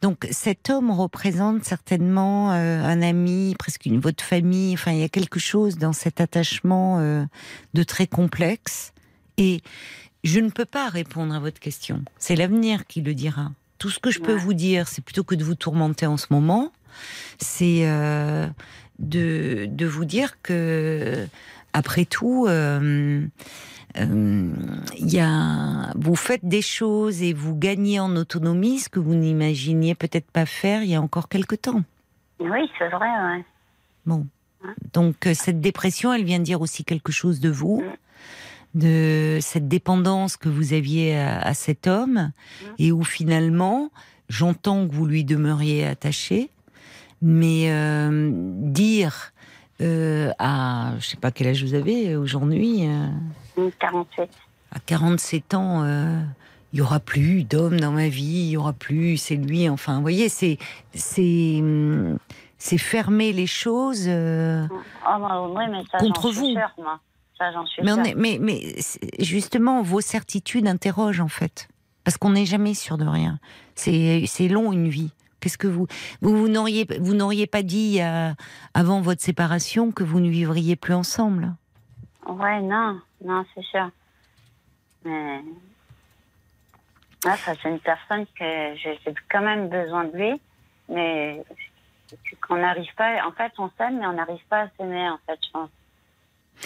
Donc 0.00 0.26
cet 0.30 0.70
homme 0.70 0.90
représente 0.90 1.64
certainement 1.64 2.52
euh, 2.52 2.82
un 2.82 3.02
ami, 3.02 3.54
presque 3.58 3.86
une 3.86 4.00
votre 4.00 4.24
famille. 4.24 4.74
Enfin, 4.74 4.92
il 4.92 4.98
y 4.98 5.04
a 5.04 5.08
quelque 5.08 5.38
chose 5.38 5.78
dans 5.78 5.92
cet 5.92 6.20
attachement 6.20 6.98
euh, 6.98 7.24
de 7.74 7.82
très 7.82 8.06
complexe. 8.06 8.92
Et 9.36 9.62
je 10.24 10.40
ne 10.40 10.50
peux 10.50 10.64
pas 10.64 10.88
répondre 10.88 11.34
à 11.34 11.40
votre 11.40 11.60
question. 11.60 12.04
C'est 12.18 12.36
l'avenir 12.36 12.86
qui 12.86 13.00
le 13.00 13.14
dira. 13.14 13.52
Tout 13.78 13.90
ce 13.90 13.98
que 13.98 14.10
je 14.10 14.20
peux 14.20 14.34
vous 14.34 14.52
dire, 14.52 14.88
c'est 14.88 15.02
plutôt 15.02 15.24
que 15.24 15.34
de 15.34 15.44
vous 15.44 15.54
tourmenter 15.54 16.04
en 16.04 16.18
ce 16.18 16.26
moment, 16.30 16.70
c'est 17.38 17.86
euh, 17.86 18.46
de, 18.98 19.66
de 19.70 19.86
vous 19.86 20.04
dire 20.04 20.42
que, 20.42 21.26
après 21.72 22.04
tout, 22.04 22.46
euh, 23.98 24.52
y 24.98 25.18
a, 25.18 25.92
vous 25.96 26.16
faites 26.16 26.44
des 26.44 26.62
choses 26.62 27.22
et 27.22 27.32
vous 27.32 27.56
gagnez 27.56 28.00
en 28.00 28.14
autonomie 28.16 28.78
ce 28.78 28.88
que 28.88 29.00
vous 29.00 29.14
n'imaginiez 29.14 29.94
peut-être 29.94 30.30
pas 30.30 30.46
faire 30.46 30.82
il 30.82 30.90
y 30.90 30.94
a 30.94 31.00
encore 31.00 31.28
quelque 31.28 31.56
temps. 31.56 31.82
Oui, 32.38 32.70
c'est 32.78 32.88
vrai, 32.88 33.08
ouais. 33.08 33.44
Bon. 34.06 34.26
Donc 34.92 35.26
euh, 35.26 35.34
cette 35.34 35.60
dépression, 35.60 36.12
elle 36.12 36.24
vient 36.24 36.38
dire 36.38 36.60
aussi 36.60 36.84
quelque 36.84 37.12
chose 37.12 37.40
de 37.40 37.50
vous, 37.50 37.82
de 38.74 39.38
cette 39.40 39.68
dépendance 39.68 40.36
que 40.36 40.48
vous 40.48 40.72
aviez 40.74 41.18
à, 41.18 41.40
à 41.40 41.54
cet 41.54 41.86
homme, 41.86 42.32
et 42.78 42.92
où 42.92 43.02
finalement, 43.02 43.90
j'entends 44.28 44.86
que 44.86 44.94
vous 44.94 45.06
lui 45.06 45.24
demeuriez 45.24 45.86
attaché, 45.86 46.50
mais 47.22 47.70
euh, 47.70 48.30
dire 48.32 49.32
euh, 49.80 50.30
à, 50.38 50.92
je 50.98 51.06
sais 51.06 51.16
pas 51.16 51.30
quel 51.30 51.48
âge 51.48 51.64
vous 51.64 51.74
avez 51.74 52.16
aujourd'hui, 52.16 52.86
euh, 52.86 53.06
Mm, 53.66 53.70
47. 53.78 54.30
à 54.72 54.78
47 54.80 55.54
ans, 55.54 55.82
euh, 55.84 56.20
il 56.72 56.78
y 56.78 56.82
aura 56.82 57.00
plus 57.00 57.44
d'homme 57.44 57.80
dans 57.80 57.90
ma 57.92 58.08
vie, 58.08 58.22
il 58.44 58.50
y 58.50 58.56
aura 58.56 58.72
plus, 58.72 59.16
c'est 59.16 59.36
lui. 59.36 59.68
Enfin, 59.68 59.96
vous 59.96 60.02
voyez, 60.02 60.28
c'est 60.28 60.58
c'est 60.94 61.58
hum, 61.60 62.18
c'est 62.58 62.78
fermer 62.78 63.32
les 63.32 63.46
choses. 63.46 64.04
euh, 64.06 64.66
Oh, 64.70 65.18
bah, 65.20 65.48
oui, 65.50 65.64
mais 65.70 65.82
ça, 65.90 65.98
Contre 65.98 66.28
suis 66.32 66.40
vous. 66.40 66.46
sûre, 66.52 66.70
moi. 66.78 67.00
Ça, 67.38 67.50
j'en 67.52 67.64
suis 67.66 67.82
mais 67.82 67.92
on 67.92 68.04
sûre. 68.04 68.06
est, 68.06 68.38
mais 68.38 68.60
justement, 69.18 69.82
vos 69.82 70.00
certitudes 70.02 70.66
interrogent 70.68 71.20
en 71.22 71.28
fait, 71.28 71.68
parce 72.04 72.18
qu'on 72.18 72.30
n'est 72.30 72.44
jamais 72.46 72.74
sûr 72.74 72.98
de 72.98 73.06
rien. 73.06 73.38
C'est 73.74 74.24
c'est 74.26 74.48
long 74.48 74.72
une 74.72 74.88
vie. 74.88 75.10
Qu'est-ce 75.40 75.56
que 75.56 75.66
vous 75.66 75.86
vous, 76.20 76.36
vous 76.36 76.48
n'auriez 76.48 76.86
vous 77.00 77.14
n'auriez 77.14 77.46
pas 77.46 77.62
dit 77.62 78.02
euh, 78.02 78.30
avant 78.74 79.00
votre 79.00 79.22
séparation 79.22 79.90
que 79.90 80.04
vous 80.04 80.20
ne 80.20 80.28
vivriez 80.28 80.76
plus 80.76 80.92
ensemble? 80.92 81.54
Ouais, 82.26 82.60
non, 82.60 83.00
non, 83.24 83.44
c'est 83.54 83.64
sûr. 83.64 83.90
Mais. 85.04 85.42
Ça, 87.22 87.36
c'est 87.62 87.68
une 87.68 87.80
personne 87.80 88.24
que 88.38 88.74
j'ai 88.76 88.98
quand 89.30 89.42
même 89.42 89.68
besoin 89.68 90.04
de 90.04 90.16
lui, 90.16 90.40
mais 90.88 91.42
qu'on 92.46 92.56
n'arrive 92.56 92.92
pas. 92.96 93.26
En 93.26 93.32
fait, 93.32 93.52
on 93.58 93.70
s'aime, 93.76 93.98
mais 93.98 94.06
on 94.06 94.14
n'arrive 94.14 94.42
pas 94.48 94.62
à 94.62 94.68
s'aimer, 94.76 95.08
en 95.08 95.18
fait, 95.26 95.38
je 95.44 95.50
pense. 95.50 95.70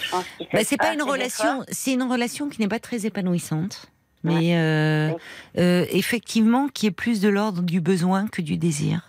Je 0.00 0.10
pense 0.10 0.24
qu'il 0.36 0.46
fait 0.46 0.58
Bah, 0.58 0.64
c'est 0.64 0.76
pas 0.76 0.92
une 0.92 1.02
relation, 1.02 1.64
c'est 1.68 1.92
une 1.92 2.04
relation 2.04 2.48
qui 2.48 2.60
n'est 2.60 2.68
pas 2.68 2.78
très 2.78 3.06
épanouissante, 3.06 3.90
mais 4.22 4.56
euh, 4.56 5.12
euh, 5.58 5.86
effectivement 5.90 6.68
qui 6.68 6.86
est 6.86 6.92
plus 6.92 7.20
de 7.20 7.28
l'ordre 7.28 7.62
du 7.62 7.80
besoin 7.80 8.26
que 8.26 8.42
du 8.42 8.56
désir. 8.56 9.08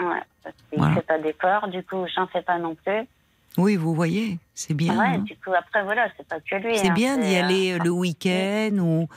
Ouais, 0.00 0.22
parce 0.42 0.56
qu'il 0.68 0.78
Voilà. 0.78 0.94
fait 0.94 1.06
pas 1.06 1.18
d'efforts, 1.18 1.68
du 1.68 1.82
coup, 1.82 2.06
j'en 2.14 2.26
fais 2.26 2.42
pas 2.42 2.58
non 2.58 2.74
plus. 2.74 3.06
Oui, 3.58 3.76
vous 3.76 3.94
voyez, 3.94 4.38
c'est 4.54 4.74
bien. 4.74 4.98
ouais, 4.98 5.16
hein. 5.16 5.18
du 5.18 5.36
coup, 5.36 5.52
après, 5.56 5.82
voilà, 5.82 6.08
c'est 6.16 6.26
pas 6.26 6.40
que 6.40 6.54
lui. 6.56 6.78
C'est 6.78 6.90
hein, 6.90 6.94
bien 6.94 7.18
d'y 7.18 7.34
euh, 7.34 7.44
aller 7.44 7.72
euh, 7.72 7.78
le 7.82 7.90
week-end 7.90 8.76
où 8.78 9.08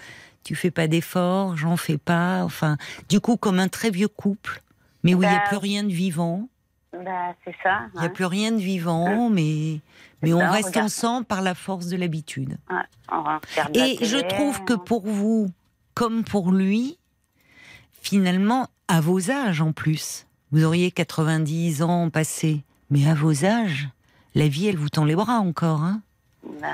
tu 0.43 0.55
fais 0.55 0.71
pas 0.71 0.87
d'efforts, 0.87 1.55
j'en 1.55 1.77
fais 1.77 1.97
pas. 1.97 2.43
Enfin, 2.43 2.77
du 3.09 3.19
coup, 3.19 3.37
comme 3.37 3.59
un 3.59 3.67
très 3.67 3.91
vieux 3.91 4.07
couple, 4.07 4.61
mais 5.03 5.13
où 5.13 5.21
il 5.21 5.29
n'y 5.29 5.35
a 5.35 5.41
plus 5.41 5.57
rien 5.57 5.83
de 5.83 5.91
vivant. 5.91 6.49
Bah, 6.93 7.33
c'est 7.43 7.55
ça. 7.63 7.81
Il 7.95 8.01
n'y 8.01 8.05
a 8.05 8.09
plus 8.09 8.25
rien 8.25 8.51
de 8.51 8.57
vivant, 8.57 9.29
mais, 9.29 9.79
mais 10.21 10.33
on 10.33 10.39
ça, 10.39 10.51
reste 10.51 10.67
regarde. 10.69 10.85
ensemble 10.85 11.25
par 11.25 11.41
la 11.41 11.55
force 11.55 11.87
de 11.87 11.97
l'habitude. 11.97 12.57
Ouais, 12.69 13.73
Et 13.73 14.03
je 14.05 14.17
trouve 14.17 14.63
que 14.63 14.73
pour 14.73 15.07
vous, 15.07 15.49
comme 15.93 16.23
pour 16.23 16.51
lui, 16.51 16.97
finalement, 18.01 18.67
à 18.87 19.01
vos 19.01 19.31
âges 19.31 19.61
en 19.61 19.71
plus, 19.71 20.27
vous 20.51 20.63
auriez 20.63 20.91
90 20.91 21.81
ans 21.83 22.09
passés. 22.09 22.63
Mais 22.89 23.07
à 23.09 23.15
vos 23.15 23.43
âges, 23.45 23.89
la 24.35 24.47
vie, 24.47 24.67
elle 24.67 24.77
vous 24.77 24.89
tend 24.89 25.05
les 25.05 25.15
bras 25.15 25.39
encore. 25.39 25.81
Hein 25.81 26.01
Bah, 26.61 26.67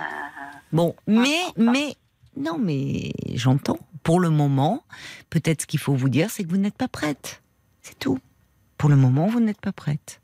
bon, 0.72 0.96
mais, 1.08 1.40
mais, 1.58 1.96
non, 2.38 2.58
mais 2.58 3.14
j'entends. 3.34 3.80
Pour 4.04 4.20
le 4.20 4.30
moment, 4.30 4.84
peut-être 5.30 5.64
ce 5.64 5.68
qu'il 5.68 5.80
faut 5.80 5.94
vous 5.94 6.10
dire, 6.10 6.30
c'est 6.30 6.44
que 6.44 6.50
vous 6.50 6.58
n'êtes 6.58 6.78
pas 6.78 6.88
prête. 6.88 7.42
C'est 7.82 8.00
tout. 8.00 8.20
Pour 8.78 8.90
le 8.90 8.96
moment, 8.96 9.28
vous 9.28 9.42
n'êtes 9.42 9.60
pas 9.60 9.74
prête. 9.74 10.22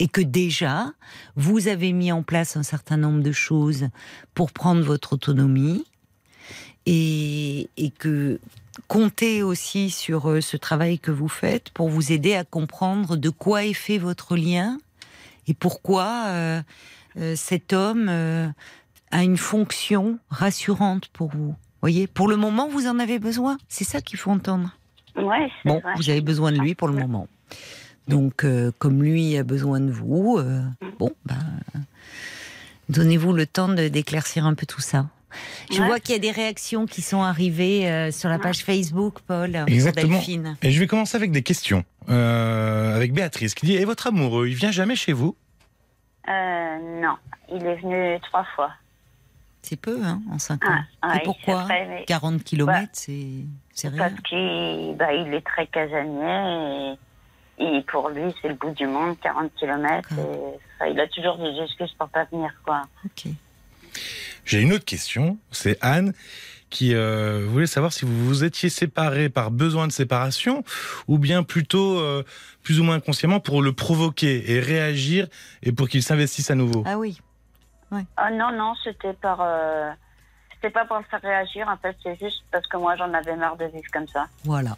Et 0.00 0.08
que 0.08 0.20
déjà, 0.20 0.92
vous 1.36 1.68
avez 1.68 1.92
mis 1.92 2.12
en 2.12 2.22
place 2.22 2.56
un 2.56 2.62
certain 2.62 2.96
nombre 2.96 3.22
de 3.22 3.32
choses 3.32 3.88
pour 4.34 4.52
prendre 4.52 4.82
votre 4.82 5.14
autonomie. 5.14 5.84
Et, 6.86 7.68
et 7.76 7.90
que 7.90 8.40
comptez 8.86 9.42
aussi 9.42 9.90
sur 9.90 10.30
euh, 10.30 10.40
ce 10.40 10.56
travail 10.56 10.98
que 10.98 11.10
vous 11.10 11.28
faites 11.28 11.70
pour 11.70 11.88
vous 11.90 12.12
aider 12.12 12.34
à 12.34 12.44
comprendre 12.44 13.16
de 13.16 13.28
quoi 13.28 13.64
est 13.64 13.74
fait 13.74 13.98
votre 13.98 14.36
lien 14.36 14.78
et 15.48 15.54
pourquoi 15.54 16.24
euh, 16.26 16.62
euh, 17.16 17.34
cet 17.36 17.72
homme 17.72 18.08
euh, 18.08 18.48
a 19.10 19.22
une 19.24 19.36
fonction 19.38 20.18
rassurante 20.30 21.08
pour 21.08 21.30
vous? 21.30 21.54
Voyez, 21.80 22.06
pour 22.06 22.28
le 22.28 22.36
moment, 22.36 22.68
vous 22.68 22.86
en 22.86 22.98
avez 22.98 23.18
besoin. 23.18 23.56
C'est 23.68 23.84
ça 23.84 24.00
qu'il 24.00 24.18
faut 24.18 24.30
entendre. 24.30 24.76
ouais, 25.16 25.50
Bon, 25.64 25.80
vrai. 25.80 25.92
vous 25.96 26.10
avez 26.10 26.20
besoin 26.20 26.52
de 26.52 26.58
lui 26.58 26.74
pour 26.74 26.88
le 26.88 26.94
moment. 26.94 27.28
Donc, 28.08 28.44
comme 28.78 29.02
lui 29.02 29.36
a 29.36 29.42
besoin 29.42 29.80
de 29.80 29.90
vous, 29.90 30.38
euh, 30.38 30.62
bon, 30.98 31.10
ben, 31.26 31.36
donnez-vous 32.88 33.32
le 33.32 33.46
temps 33.46 33.68
de 33.68 33.88
d'éclaircir 33.88 34.46
un 34.46 34.54
peu 34.54 34.66
tout 34.66 34.80
ça. 34.80 35.06
Je 35.70 35.80
Ouais. 35.80 35.86
vois 35.86 36.00
qu'il 36.00 36.12
y 36.14 36.16
a 36.16 36.20
des 36.20 36.30
réactions 36.30 36.86
qui 36.86 37.02
sont 37.02 37.22
arrivées 37.22 37.88
euh, 37.90 38.10
sur 38.10 38.28
la 38.30 38.38
page 38.38 38.64
Facebook, 38.64 39.20
Paul, 39.26 39.54
Exactement. 39.66 40.14
Delphine. 40.14 40.56
Et 40.62 40.70
je 40.70 40.78
vais 40.80 40.86
commencer 40.86 41.16
avec 41.16 41.30
des 41.32 41.42
questions. 41.42 41.84
Euh, 42.08 42.96
avec 42.96 43.12
Béatrice 43.12 43.54
qui 43.54 43.66
dit 43.66 43.74
Et 43.76 43.84
votre 43.84 44.06
amoureux, 44.06 44.48
il 44.48 44.54
vient 44.54 44.70
jamais 44.70 44.96
chez 44.96 45.12
vous? 45.12 45.36
Euh, 46.28 46.78
non, 47.02 47.16
il 47.52 47.64
est 47.64 47.76
venu 47.76 48.18
trois 48.22 48.44
fois. 48.54 48.70
C'est 49.62 49.76
peu, 49.80 49.98
hein, 50.02 50.20
en 50.30 50.38
5 50.38 50.64
ans. 50.66 50.78
Ah, 51.02 51.16
Et 51.16 51.24
pourquoi? 51.24 51.64
vrai, 51.64 51.86
mais- 51.88 52.04
40 52.06 52.42
km, 52.44 52.88
c'est 52.92 53.26
c'est 53.74 53.88
rien. 53.88 53.98
Parce 53.98 54.14
qu'il 54.22 54.94
bah, 54.96 55.12
il 55.12 55.32
est 55.34 55.44
très 55.44 55.66
casanier 55.66 56.96
et, 57.58 57.76
et 57.78 57.82
pour 57.82 58.08
lui, 58.08 58.32
c'est 58.40 58.48
le 58.48 58.54
bout 58.54 58.70
du 58.70 58.86
monde, 58.86 59.16
40 59.20 59.50
km. 59.58 60.08
Et, 60.18 60.90
il 60.90 60.98
a 61.00 61.06
toujours 61.08 61.36
des 61.38 61.60
excuses 61.62 61.92
pour 61.98 62.08
pas 62.08 62.24
venir, 62.32 62.50
quoi. 62.64 62.82
Ok. 63.04 63.32
J'ai 64.48 64.62
une 64.62 64.72
autre 64.72 64.86
question. 64.86 65.38
C'est 65.50 65.76
Anne 65.82 66.14
qui 66.70 66.94
euh, 66.94 67.44
voulait 67.46 67.66
savoir 67.66 67.92
si 67.92 68.06
vous 68.06 68.26
vous 68.26 68.44
étiez 68.44 68.70
séparés 68.70 69.28
par 69.28 69.50
besoin 69.50 69.86
de 69.86 69.92
séparation 69.92 70.64
ou 71.06 71.18
bien 71.18 71.42
plutôt 71.42 71.98
euh, 71.98 72.24
plus 72.62 72.80
ou 72.80 72.84
moins 72.84 72.94
inconsciemment 72.94 73.40
pour 73.40 73.60
le 73.60 73.74
provoquer 73.74 74.50
et 74.50 74.60
réagir 74.60 75.26
et 75.62 75.72
pour 75.72 75.86
qu'il 75.86 76.02
s'investisse 76.02 76.50
à 76.50 76.54
nouveau. 76.54 76.82
Ah 76.86 76.96
oui. 76.96 77.18
Ah 78.16 78.30
non, 78.30 78.50
non, 78.52 78.74
c'était 78.84 79.12
par. 79.12 79.40
euh, 79.42 79.90
c'était 80.60 80.72
pas 80.72 80.84
pour 80.84 80.98
faire 81.10 81.20
réagir, 81.22 81.68
en 81.68 81.76
fait, 81.76 81.96
c'est 82.02 82.18
juste 82.18 82.42
parce 82.50 82.66
que 82.66 82.76
moi, 82.76 82.96
j'en 82.96 83.12
avais 83.14 83.36
marre 83.36 83.56
de 83.56 83.64
vivre 83.66 83.90
comme 83.92 84.08
ça. 84.08 84.26
Voilà. 84.44 84.76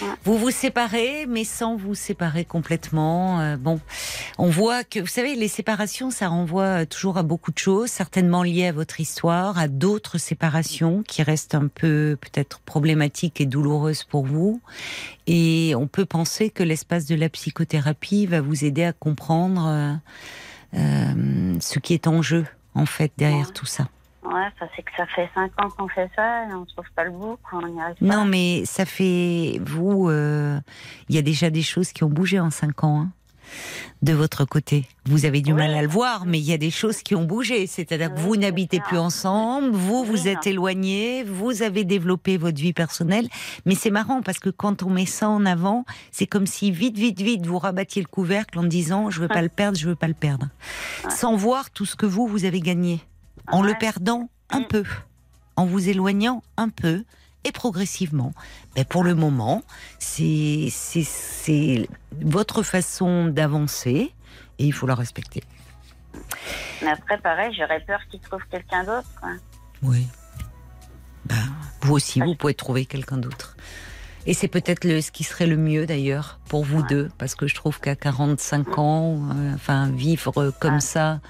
Ouais. 0.00 0.08
Vous 0.24 0.38
vous 0.38 0.50
séparez, 0.50 1.26
mais 1.26 1.44
sans 1.44 1.76
vous 1.76 1.94
séparer 1.94 2.44
complètement. 2.44 3.40
Euh, 3.40 3.56
bon, 3.56 3.80
on 4.38 4.48
voit 4.48 4.84
que, 4.84 5.00
vous 5.00 5.06
savez, 5.06 5.34
les 5.34 5.48
séparations, 5.48 6.10
ça 6.10 6.28
renvoie 6.28 6.86
toujours 6.86 7.18
à 7.18 7.22
beaucoup 7.22 7.50
de 7.50 7.58
choses, 7.58 7.90
certainement 7.90 8.42
liées 8.42 8.68
à 8.68 8.72
votre 8.72 9.00
histoire, 9.00 9.58
à 9.58 9.68
d'autres 9.68 10.16
séparations 10.18 11.02
qui 11.02 11.22
restent 11.22 11.54
un 11.54 11.66
peu 11.68 12.16
peut-être 12.20 12.60
problématiques 12.60 13.40
et 13.40 13.46
douloureuses 13.46 14.04
pour 14.04 14.24
vous. 14.24 14.60
Et 15.26 15.74
on 15.76 15.86
peut 15.88 16.06
penser 16.06 16.50
que 16.50 16.62
l'espace 16.62 17.04
de 17.06 17.14
la 17.16 17.28
psychothérapie 17.28 18.26
va 18.26 18.40
vous 18.40 18.64
aider 18.64 18.84
à 18.84 18.92
comprendre 18.92 19.66
euh, 19.66 19.92
euh, 20.78 21.54
ce 21.60 21.78
qui 21.80 21.94
est 21.94 22.06
en 22.06 22.22
jeu, 22.22 22.46
en 22.74 22.86
fait, 22.86 23.12
derrière 23.18 23.48
Ouais. 23.48 23.52
tout 23.54 23.66
ça. 23.66 23.88
Ouais, 24.32 24.46
ça 24.58 24.66
c'est 24.76 24.82
que 24.82 24.90
ça 24.96 25.06
fait 25.06 25.28
cinq 25.34 25.50
ans 25.60 25.68
qu'on 25.70 25.88
fait 25.88 26.08
ça 26.14 26.44
et 26.48 26.54
on 26.54 26.64
trouve 26.64 26.84
pas 26.94 27.04
le 27.04 27.10
bout, 27.10 27.36
quoi. 27.48 27.60
On 27.62 27.66
n'y 27.66 27.80
arrive 27.80 27.96
pas. 27.96 28.04
Non, 28.06 28.24
mais 28.24 28.64
ça 28.64 28.84
fait 28.84 29.60
vous. 29.64 30.08
euh, 30.08 30.58
Il 31.08 31.16
y 31.16 31.18
a 31.18 31.22
déjà 31.22 31.50
des 31.50 31.62
choses 31.62 31.92
qui 31.92 32.04
ont 32.04 32.08
bougé 32.10 32.38
en 32.38 32.50
cinq 32.50 32.84
ans. 32.84 33.00
hein, 33.02 33.10
de 34.02 34.12
votre 34.12 34.44
côté, 34.44 34.86
vous 35.06 35.24
avez 35.26 35.40
du 35.40 35.52
Oui. 35.52 35.58
mal 35.58 35.74
à 35.74 35.82
le 35.82 35.88
voir, 35.88 36.24
mais 36.24 36.38
il 36.38 36.44
y 36.44 36.52
a 36.52 36.56
des 36.56 36.70
choses 36.70 37.02
qui 37.02 37.16
ont 37.16 37.24
bougé. 37.24 37.66
C'est-à-dire 37.66 38.14
que 38.14 38.20
vous 38.20 38.36
n'habitez 38.36 38.78
plus 38.78 38.96
ensemble, 38.96 39.70
vous 39.72 40.04
vous 40.04 40.28
êtes 40.28 40.46
non. 40.46 40.52
éloignés, 40.52 41.24
vous 41.24 41.62
avez 41.62 41.82
développé 41.82 42.36
votre 42.36 42.60
vie 42.60 42.72
personnelle. 42.72 43.28
Mais 43.66 43.74
c'est 43.74 43.90
marrant 43.90 44.22
parce 44.22 44.38
que 44.38 44.50
quand 44.50 44.84
on 44.84 44.90
met 44.90 45.04
ça 45.06 45.28
en 45.28 45.44
avant, 45.44 45.84
c'est 46.12 46.28
comme 46.28 46.46
si 46.46 46.70
vite, 46.70 46.96
vite, 46.96 47.20
vite, 47.20 47.44
vous 47.44 47.58
rabattiez 47.58 48.00
le 48.00 48.06
couvercle 48.08 48.56
en 48.60 48.62
disant 48.64 49.10
je 49.10 49.20
veux 49.20 49.28
pas 49.28 49.42
le 49.42 49.48
perdre, 49.48 49.76
je 49.76 49.88
veux 49.88 49.96
pas 49.96 50.08
le 50.08 50.14
perdre, 50.14 50.46
sans 51.08 51.34
voir 51.34 51.70
tout 51.70 51.84
ce 51.86 51.96
que 51.96 52.06
vous 52.06 52.28
vous 52.28 52.44
avez 52.44 52.60
gagné, 52.60 53.00
en 53.52 53.62
le 53.62 53.74
perdant 53.74 54.28
un 54.50 54.60
Mm. 54.60 54.66
peu, 54.68 54.84
en 55.56 55.66
vous 55.66 55.88
éloignant 55.88 56.42
un 56.56 56.68
peu 56.68 57.04
et 57.44 57.52
progressivement. 57.52 58.32
Mais 58.76 58.84
pour 58.84 59.02
le 59.04 59.14
moment, 59.14 59.62
c'est 59.98 60.68
votre 62.20 62.62
façon 62.62 63.26
d'avancer 63.28 64.12
et 64.58 64.64
il 64.66 64.72
faut 64.72 64.86
la 64.86 64.94
respecter. 64.94 65.42
Mais 66.82 66.90
après, 66.90 67.18
pareil, 67.18 67.54
j'aurais 67.56 67.80
peur 67.80 68.00
qu'il 68.10 68.20
trouve 68.20 68.42
quelqu'un 68.50 68.84
d'autre. 68.84 69.08
Oui. 69.82 70.06
Ben, 71.26 71.36
vous 71.82 71.94
aussi, 71.94 72.20
vous 72.20 72.34
pouvez 72.34 72.54
trouver 72.54 72.84
quelqu'un 72.86 73.16
d'autre. 73.18 73.56
Et 74.26 74.34
c'est 74.34 74.48
peut-être 74.48 74.82
ce 75.00 75.10
qui 75.10 75.24
serait 75.24 75.46
le 75.46 75.56
mieux 75.56 75.86
d'ailleurs 75.86 76.40
pour 76.48 76.64
vous 76.64 76.82
deux, 76.82 77.08
parce 77.16 77.34
que 77.34 77.46
je 77.46 77.54
trouve 77.54 77.80
qu'à 77.80 77.96
45 77.96 78.76
ans, 78.78 79.18
euh, 79.34 79.54
enfin 79.54 79.88
vivre 79.90 80.50
comme 80.60 80.74
Ah. 80.74 80.80
ça, 80.80 81.20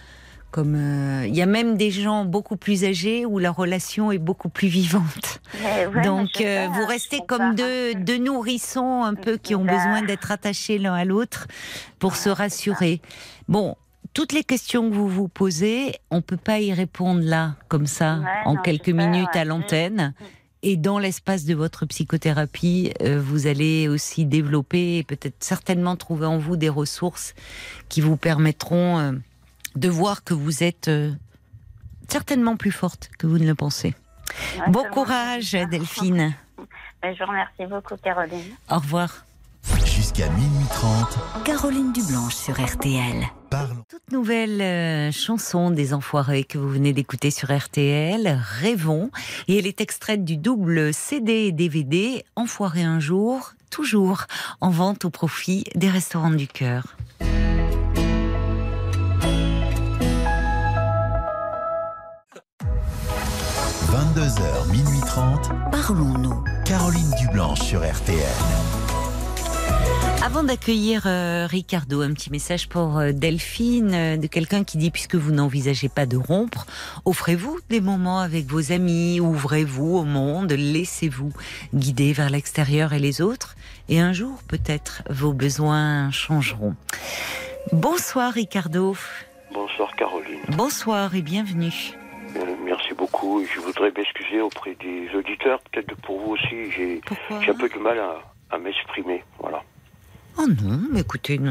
comme 0.51 0.75
euh, 0.75 1.27
il 1.27 1.35
y 1.35 1.43
a 1.43 1.47
même 1.47 1.77
des 1.77 1.91
gens 1.91 2.25
beaucoup 2.25 2.57
plus 2.57 2.85
âgés 2.85 3.25
où 3.27 3.39
la 3.39 3.51
relation 3.51 4.13
est 4.13 4.19
beaucoup 4.19 4.49
plus 4.49 4.69
vivante. 4.69 5.41
Ouais, 5.63 5.89
mais 5.95 6.03
Donc 6.03 6.31
sais, 6.35 6.47
euh, 6.47 6.69
vous 6.69 6.87
restez 6.87 7.21
comme 7.27 7.55
deux, 7.55 7.95
deux 7.95 8.19
nourrissons 8.19 9.03
un 9.03 9.15
peu 9.15 9.37
qui 9.37 9.55
ont 9.55 9.65
besoin 9.65 10.03
d'être 10.03 10.31
attachés 10.31 10.79
l'un 10.79 10.95
à 10.95 11.05
l'autre 11.05 11.47
pour 11.99 12.17
se 12.17 12.29
rassurer. 12.29 13.01
Bon, 13.49 13.77
toutes 14.15 14.33
les 14.33 14.45
questions 14.45 14.89
que 14.91 14.95
vous 14.95 15.09
vous 15.09 15.29
posez, 15.29 15.95
on 16.11 16.21
peut 16.21 16.37
pas 16.37 16.61
y 16.61 16.73
répondre 16.73 17.21
là, 17.23 17.55
comme 17.69 17.87
ça, 17.87 18.19
Ouais, 18.19 18.27
en 18.45 18.55
non, 18.55 18.63
quelques 18.63 18.89
minutes 18.89 19.29
ouais. 19.35 19.41
à 19.41 19.45
l'antenne. 19.45 20.15
Mm. 20.19 20.25
Et 20.63 20.77
dans 20.77 20.99
l'espace 20.99 21.47
de 21.47 21.55
votre 21.55 21.87
psychothérapie, 21.87 22.93
euh, 23.01 23.19
vous 23.19 23.47
allez 23.47 23.89
aussi 23.89 24.27
développer 24.27 24.99
et 24.99 25.05
peut-être 25.05 25.37
certainement 25.43 25.97
trouver 25.97 26.27
en 26.27 26.37
vous 26.37 26.57
des 26.57 26.69
ressources 26.69 27.35
qui 27.89 28.03
vous 28.03 28.19
permettront 28.19 28.99
euh, 28.99 29.13
de 29.77 29.89
voir 29.89 30.25
que 30.25 30.35
vous 30.35 30.63
êtes 30.63 30.89
euh, 30.89 31.13
certainement 32.09 32.57
plus 32.57 32.73
forte 32.73 33.11
que 33.19 33.27
vous 33.27 33.39
ne 33.39 33.47
le 33.47 33.55
pensez. 33.55 33.95
Ouais, 34.59 34.71
Bon 34.71 34.85
courage. 34.93 35.53
Delphine. 35.71 36.35
Mais 37.03 37.15
je 37.17 37.23
vous 37.25 37.29
remercie 37.31 37.67
beaucoup, 37.67 37.97
Caroline. 38.03 38.55
Au 38.71 38.77
revoir. 38.79 39.25
Jusqu'à 39.85 40.29
minuit 40.31 40.65
30, 40.71 41.19
Caroline 41.45 41.93
Dublanche 41.93 42.35
sur 42.35 42.59
RTL. 42.59 43.27
parlons. 43.51 43.85
Toute 43.91 44.11
nouvelle 44.11 44.61
euh, 44.63 45.13
chanson 45.13 45.71
des 45.71 45.93
Enfoirés 45.93 46.45
que 46.45 46.57
vous 46.57 46.69
venez 46.71 46.95
d'écouter 46.95 47.31
sur 47.31 47.55
RTL, 47.55 48.41
Rêvons. 48.61 49.11
Et 49.49 49.59
elle 49.59 49.67
est 49.67 49.83
extraite 49.83 50.25
du 50.25 50.39
double 50.39 50.95
CD 50.95 51.33
et 51.49 51.53
DVD 51.53 52.25
Enfoirés 52.37 52.85
un 52.85 53.01
jour, 53.01 53.53
toujours 53.71 54.25
en 54.63 54.71
vente 54.71 55.05
au 55.05 55.11
profit 55.11 55.65
des 55.75 55.91
restaurants 55.91 56.31
du 56.31 56.49
cœur. 56.49 56.97
«22h, 64.21 64.71
minuit 64.71 65.01
30, 65.07 65.51
Parlons-nous. 65.73 66.45
Caroline 66.67 67.11
Dublanche 67.19 67.61
sur 67.61 67.81
RTL. 67.81 68.19
Avant 70.23 70.43
d'accueillir 70.43 71.05
euh, 71.07 71.47
Ricardo, 71.49 72.03
un 72.03 72.13
petit 72.13 72.31
message 72.31 72.69
pour 72.69 72.99
euh, 72.99 73.13
Delphine, 73.13 73.95
euh, 73.95 74.17
de 74.19 74.27
quelqu'un 74.27 74.63
qui 74.63 74.77
dit 74.77 74.91
puisque 74.91 75.15
vous 75.15 75.33
n'envisagez 75.33 75.89
pas 75.89 76.05
de 76.05 76.19
rompre, 76.19 76.67
offrez-vous 77.07 77.61
des 77.71 77.81
moments 77.81 78.21
avec 78.21 78.45
vos 78.45 78.73
amis, 78.73 79.21
ouvrez-vous 79.21 79.97
au 79.97 80.05
monde, 80.05 80.53
laissez-vous 80.53 81.33
guider 81.73 82.13
vers 82.13 82.29
l'extérieur 82.29 82.93
et 82.93 82.99
les 82.99 83.23
autres, 83.23 83.57
et 83.89 84.01
un 84.01 84.13
jour 84.13 84.43
peut-être 84.47 85.03
vos 85.09 85.33
besoins 85.33 86.11
changeront. 86.11 86.75
Bonsoir 87.73 88.35
Ricardo, 88.35 88.95
Bonsoir 89.55 89.97
Caroline. 89.97 90.41
bonsoir 90.51 91.15
et 91.15 91.23
bienvenue. 91.23 91.95
Je 93.23 93.61
voudrais 93.61 93.93
m'excuser 93.97 94.41
auprès 94.41 94.75
des 94.77 95.09
auditeurs. 95.15 95.61
Peut-être 95.71 95.95
pour 96.03 96.21
vous 96.21 96.33
aussi, 96.33 96.71
j'ai 96.73 97.01
un 97.31 97.55
peu 97.55 97.69
du 97.69 97.79
mal 97.79 97.99
à, 97.99 98.23
à 98.51 98.59
m'exprimer. 98.59 99.23
Voilà. 99.39 99.63
Oh 100.39 100.47
non, 100.47 100.81
mais 100.91 101.01
écoutez, 101.01 101.39
ne... 101.39 101.51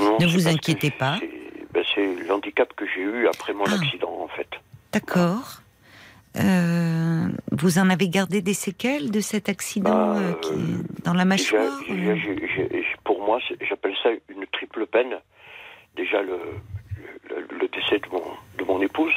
Non, 0.00 0.14
Ne 0.14 0.18
c'est 0.20 0.26
vous 0.26 0.48
inquiétez 0.48 0.90
pas. 0.90 1.18
c'est- 1.20 1.30
ben, 1.72 1.84
l'handicap 2.28 2.72
que 2.74 2.86
j'ai 2.86 3.02
eu 3.02 3.26
après 3.28 3.52
mon 3.52 3.64
Ah. 3.66 3.74
accident, 3.74 4.12
en 4.22 4.28
fait. 4.28 4.48
d'accord. 4.92 5.60
Euh, 6.38 7.28
vous 7.50 7.78
en 7.78 7.88
avez 7.88 8.08
gardé 8.10 8.42
des 8.42 8.52
séquelles 8.54 9.10
de 9.10 9.20
cet 9.20 9.48
accident 9.48 10.12
Bah, 10.14 10.18
euh, 10.18 10.32
qui 10.34 10.52
est 10.52 11.04
dans 11.04 11.14
la 11.14 11.24
mâchoire 11.24 11.80
euh 11.90 12.14
pour 13.04 13.24
moi, 13.24 13.38
j'appelle 13.66 13.94
ça 14.02 14.10
une 14.28 14.44
triple 14.52 14.86
peine. 14.86 15.14
Déjà, 15.96 16.20
le, 16.22 16.38
le, 17.30 17.46
le 17.58 17.68
décès 17.68 17.98
de 18.00 18.08
mon, 18.12 18.22
de 18.58 18.64
mon 18.64 18.82
épouse, 18.82 19.14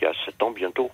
il 0.00 0.04
y 0.04 0.06
a 0.06 0.12
sept 0.26 0.42
ans 0.42 0.50
bientôt. 0.50 0.90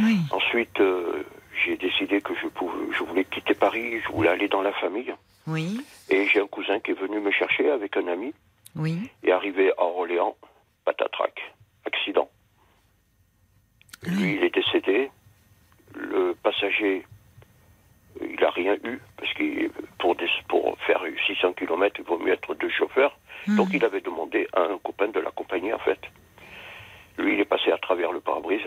Oui. 0.00 0.18
Ensuite, 0.30 0.80
euh, 0.80 1.22
j'ai 1.64 1.76
décidé 1.76 2.20
que 2.20 2.34
je, 2.34 2.46
pouvais, 2.48 2.92
je 2.92 3.02
voulais 3.04 3.24
quitter 3.24 3.54
Paris, 3.54 4.00
je 4.00 4.08
voulais 4.12 4.30
aller 4.30 4.48
dans 4.48 4.62
la 4.62 4.72
famille. 4.72 5.14
Oui. 5.46 5.80
Et 6.08 6.26
j'ai 6.28 6.40
un 6.40 6.46
cousin 6.46 6.80
qui 6.80 6.92
est 6.92 7.00
venu 7.00 7.20
me 7.20 7.30
chercher 7.30 7.70
avec 7.70 7.96
un 7.96 8.06
ami. 8.08 8.32
Oui. 8.76 9.10
Et 9.22 9.30
arrivé 9.32 9.70
à 9.78 9.82
Orléans, 9.84 10.36
patatrac, 10.84 11.52
accident. 11.86 12.28
Lui, 14.06 14.34
il 14.34 14.44
est 14.44 14.54
décédé. 14.54 15.10
Le 15.94 16.34
passager, 16.42 17.06
euh, 18.20 18.26
il 18.30 18.44
a 18.44 18.50
rien 18.50 18.74
eu, 18.84 18.98
parce 19.16 19.32
que 19.34 19.68
pour, 19.98 20.16
des- 20.16 20.28
pour 20.48 20.76
faire 20.86 21.00
600 21.26 21.52
km, 21.52 21.96
il 22.00 22.04
vaut 22.04 22.18
mieux 22.18 22.32
être 22.32 22.54
deux 22.54 22.68
chauffeurs. 22.70 23.16
Donc 23.56 23.68
il 23.74 23.84
avait 23.84 24.00
demandé 24.00 24.48
à 24.54 24.62
un 24.62 24.78
copain 24.78 25.08
de 25.08 25.20
la 25.20 25.30
compagnie, 25.30 25.72
en 25.72 25.78
fait. 25.78 26.00
Lui, 27.18 27.34
il 27.34 27.40
est 27.40 27.44
passé 27.44 27.70
à 27.70 27.78
travers 27.78 28.10
le 28.10 28.20
pare-brise. 28.20 28.66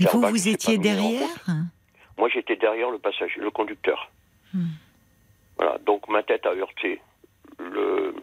Vous, 0.00 0.20
vous 0.20 0.48
étiez 0.48 0.78
derrière 0.78 1.28
Moi, 2.18 2.28
j'étais 2.32 2.56
derrière 2.56 2.90
le 2.90 2.98
passager, 2.98 3.40
le 3.40 3.50
conducteur. 3.50 4.10
Hmm. 4.52 4.66
Voilà, 5.56 5.78
donc 5.78 6.08
ma 6.08 6.22
tête 6.22 6.46
a 6.46 6.50
heurté 6.50 7.00
le, 7.58 8.14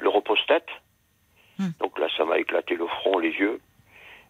le 0.00 0.08
repose-tête. 0.08 0.68
Hmm. 1.58 1.70
Donc 1.80 1.98
là, 1.98 2.08
ça 2.16 2.24
m'a 2.24 2.38
éclaté 2.38 2.74
le 2.74 2.86
front, 2.86 3.18
les 3.18 3.30
yeux. 3.30 3.60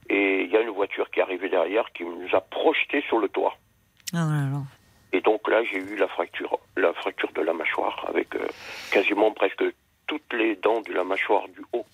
Et 0.09 0.45
il 0.45 0.51
y 0.51 0.57
a 0.57 0.61
une 0.61 0.71
voiture 0.71 1.11
qui 1.11 1.21
est 1.21 1.23
arrivée 1.23 1.49
derrière 1.49 1.93
qui 1.93 2.05
nous 2.05 2.29
a 2.33 2.41
projetés 2.41 3.03
sur 3.09 3.19
le 3.19 3.29
toit. 3.29 3.57
Oh 4.13 4.17
là 4.19 4.49
là. 4.51 4.63
Et 5.13 5.21
donc 5.21 5.49
là, 5.49 5.63
j'ai 5.65 5.79
eu 5.79 5.97
la 5.97 6.09
fracture, 6.09 6.59
la 6.77 6.93
fracture 6.93 7.33
de 7.33 7.41
la 7.41 7.53
mâchoire 7.53 8.05
avec 8.09 8.35
euh, 8.37 8.47
quasiment 8.91 9.33
presque 9.33 9.65
toutes 10.07 10.33
les 10.33 10.57
dents 10.57 10.81
de 10.81 10.93
la 10.93 11.05
mâchoire 11.05 11.49
du 11.49 11.63
haut 11.73 11.87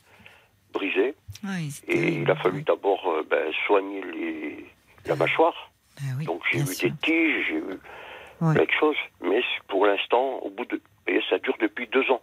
brisées. 0.72 1.14
Oui, 1.44 1.70
c'est 1.70 1.88
Et 1.88 2.20
il 2.20 2.30
a 2.30 2.36
fallu 2.36 2.62
d'abord 2.62 3.06
euh, 3.08 3.26
ben, 3.28 3.41
soigner 3.66 4.02
les, 4.02 4.66
la 5.06 5.16
mâchoire. 5.16 5.70
Ah 5.98 6.14
oui, 6.18 6.24
Donc 6.24 6.40
j'ai 6.50 6.58
eu 6.60 6.66
sûr. 6.66 6.88
des 6.90 6.96
tiges, 7.02 7.46
j'ai 7.48 7.54
eu 7.56 7.78
Ouais. 8.40 8.54
plein 8.54 8.64
de 8.64 8.70
choses. 8.80 8.96
Mais 9.20 9.40
pour 9.68 9.86
l'instant, 9.86 10.38
au 10.42 10.50
bout 10.50 10.64
de. 10.64 10.80
Et 11.06 11.20
ça 11.30 11.38
dure 11.38 11.54
depuis 11.60 11.86
deux 11.86 12.10
ans. 12.10 12.20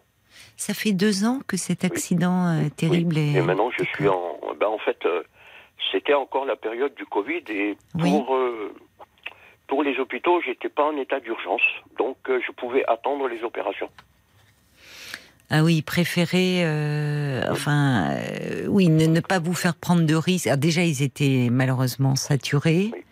Ça 0.58 0.73
fait 0.73 0.91
deux 0.91 1.23
ans 1.23 1.39
que 1.47 1.56
cet 1.56 1.86
accident 1.86 2.47
euh, 2.49 2.69
terrible 2.75 3.15
Oui. 3.15 3.36
est. 3.36 3.38
Et 3.39 3.41
maintenant, 3.41 3.71
je 3.71 3.84
suis 3.86 4.08
en. 4.10 4.38
Ben, 4.60 4.67
en 4.67 4.80
fait, 4.80 4.97
euh, 5.06 5.23
c'était 5.93 6.13
encore 6.13 6.43
la 6.45 6.58
période 6.58 6.93
du 6.95 7.06
Covid. 7.06 7.43
Et 7.49 7.78
Oui. 7.95 8.10
pour, 8.12 8.36
euh, 8.36 8.75
pour 9.67 9.82
les 9.84 9.97
hôpitaux, 9.97 10.41
j'étais 10.41 10.67
pas 10.67 10.84
en 10.84 10.97
état 10.97 11.21
d'urgence. 11.21 11.62
Donc, 11.97 12.17
je 12.28 12.52
pouvais 12.52 12.84
attendre 12.86 13.28
les 13.30 13.41
opérations. 13.43 13.89
Ah 15.52 15.64
oui, 15.64 15.82
préférer, 15.82 16.64
euh, 16.64 17.42
enfin, 17.50 18.12
euh, 18.12 18.68
oui, 18.68 18.88
ne, 18.88 19.08
ne 19.08 19.20
pas 19.20 19.40
vous 19.40 19.56
faire 19.56 19.76
prendre 19.76 20.06
de 20.06 20.14
risques. 20.14 20.46
Alors 20.46 20.60
déjà, 20.60 20.84
ils 20.84 21.02
étaient 21.02 21.48
malheureusement 21.52 22.16
saturés. 22.16 22.92
Oui. 22.94 23.04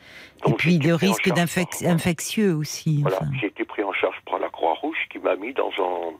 Et 0.45 0.54
puis 0.54 0.78
de 0.78 0.93
risques 0.93 1.32
infectieux 1.84 2.54
aussi. 2.54 3.02
Voilà, 3.02 3.17
enfin. 3.21 3.32
j'ai 3.41 3.47
été 3.47 3.65
pris 3.65 3.84
en 3.84 3.91
charge 3.93 4.17
par 4.30 4.38
la 4.38 4.50
Croix-Rouge 4.50 4.97
qui 5.10 5.17
m'a 5.17 5.36
mis 5.36 5.52
dans 5.54 5.71
un, 5.80 6.13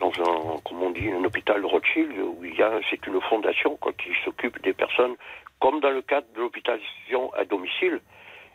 dans 0.00 0.10
un, 0.10 0.60
comment 0.64 0.86
on 0.86 0.90
dit, 0.90 1.08
un 1.10 1.22
hôpital 1.22 1.64
Rothschild 1.64 2.10
où 2.18 2.44
il 2.44 2.56
y 2.56 2.62
a, 2.62 2.80
c'est 2.90 3.06
une 3.06 3.20
fondation 3.20 3.76
quoi, 3.76 3.92
qui 3.92 4.08
s'occupe 4.24 4.60
des 4.62 4.72
personnes, 4.72 5.14
comme 5.60 5.80
dans 5.80 5.90
le 5.90 6.02
cadre 6.02 6.26
de 6.34 6.40
l'hôpitation 6.40 7.32
à 7.34 7.44
domicile, 7.44 8.00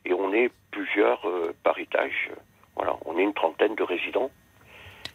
et 0.06 0.14
on 0.14 0.34
est 0.34 0.52
plusieurs 0.72 1.26
euh, 1.28 1.56
par 1.64 1.80
étage. 1.80 2.30
Voilà, 2.76 2.96
on 3.06 3.18
est 3.18 3.24
une 3.24 3.34
trentaine 3.34 3.76
de 3.76 3.84
résidents. 3.84 4.30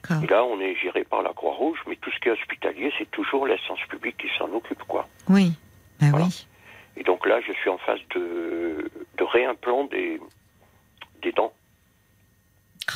D'accord. 0.08 0.30
Là, 0.30 0.44
on 0.44 0.60
est 0.60 0.74
géré 0.76 1.04
par 1.04 1.22
la 1.22 1.32
Croix-Rouge, 1.32 1.78
mais 1.86 1.96
tout 1.96 2.10
ce 2.10 2.18
qui 2.20 2.28
est 2.28 2.32
hospitalier, 2.32 2.92
c'est 2.98 3.10
toujours 3.10 3.46
l'essence 3.46 3.80
publique 3.88 4.16
qui 4.16 4.28
s'en 4.38 4.50
occupe, 4.52 4.82
quoi. 4.84 5.06
Oui, 5.28 5.52
bah 6.00 6.06
Voilà. 6.10 6.26
oui. 6.26 6.46
Et 6.96 7.02
donc 7.04 7.26
là, 7.26 7.40
je 7.46 7.52
suis 7.52 7.70
en 7.70 7.78
phase 7.78 8.00
de, 8.14 8.90
de 9.16 9.24
réimplant 9.24 9.84
des, 9.84 10.20
des 11.22 11.32
dents. 11.32 11.52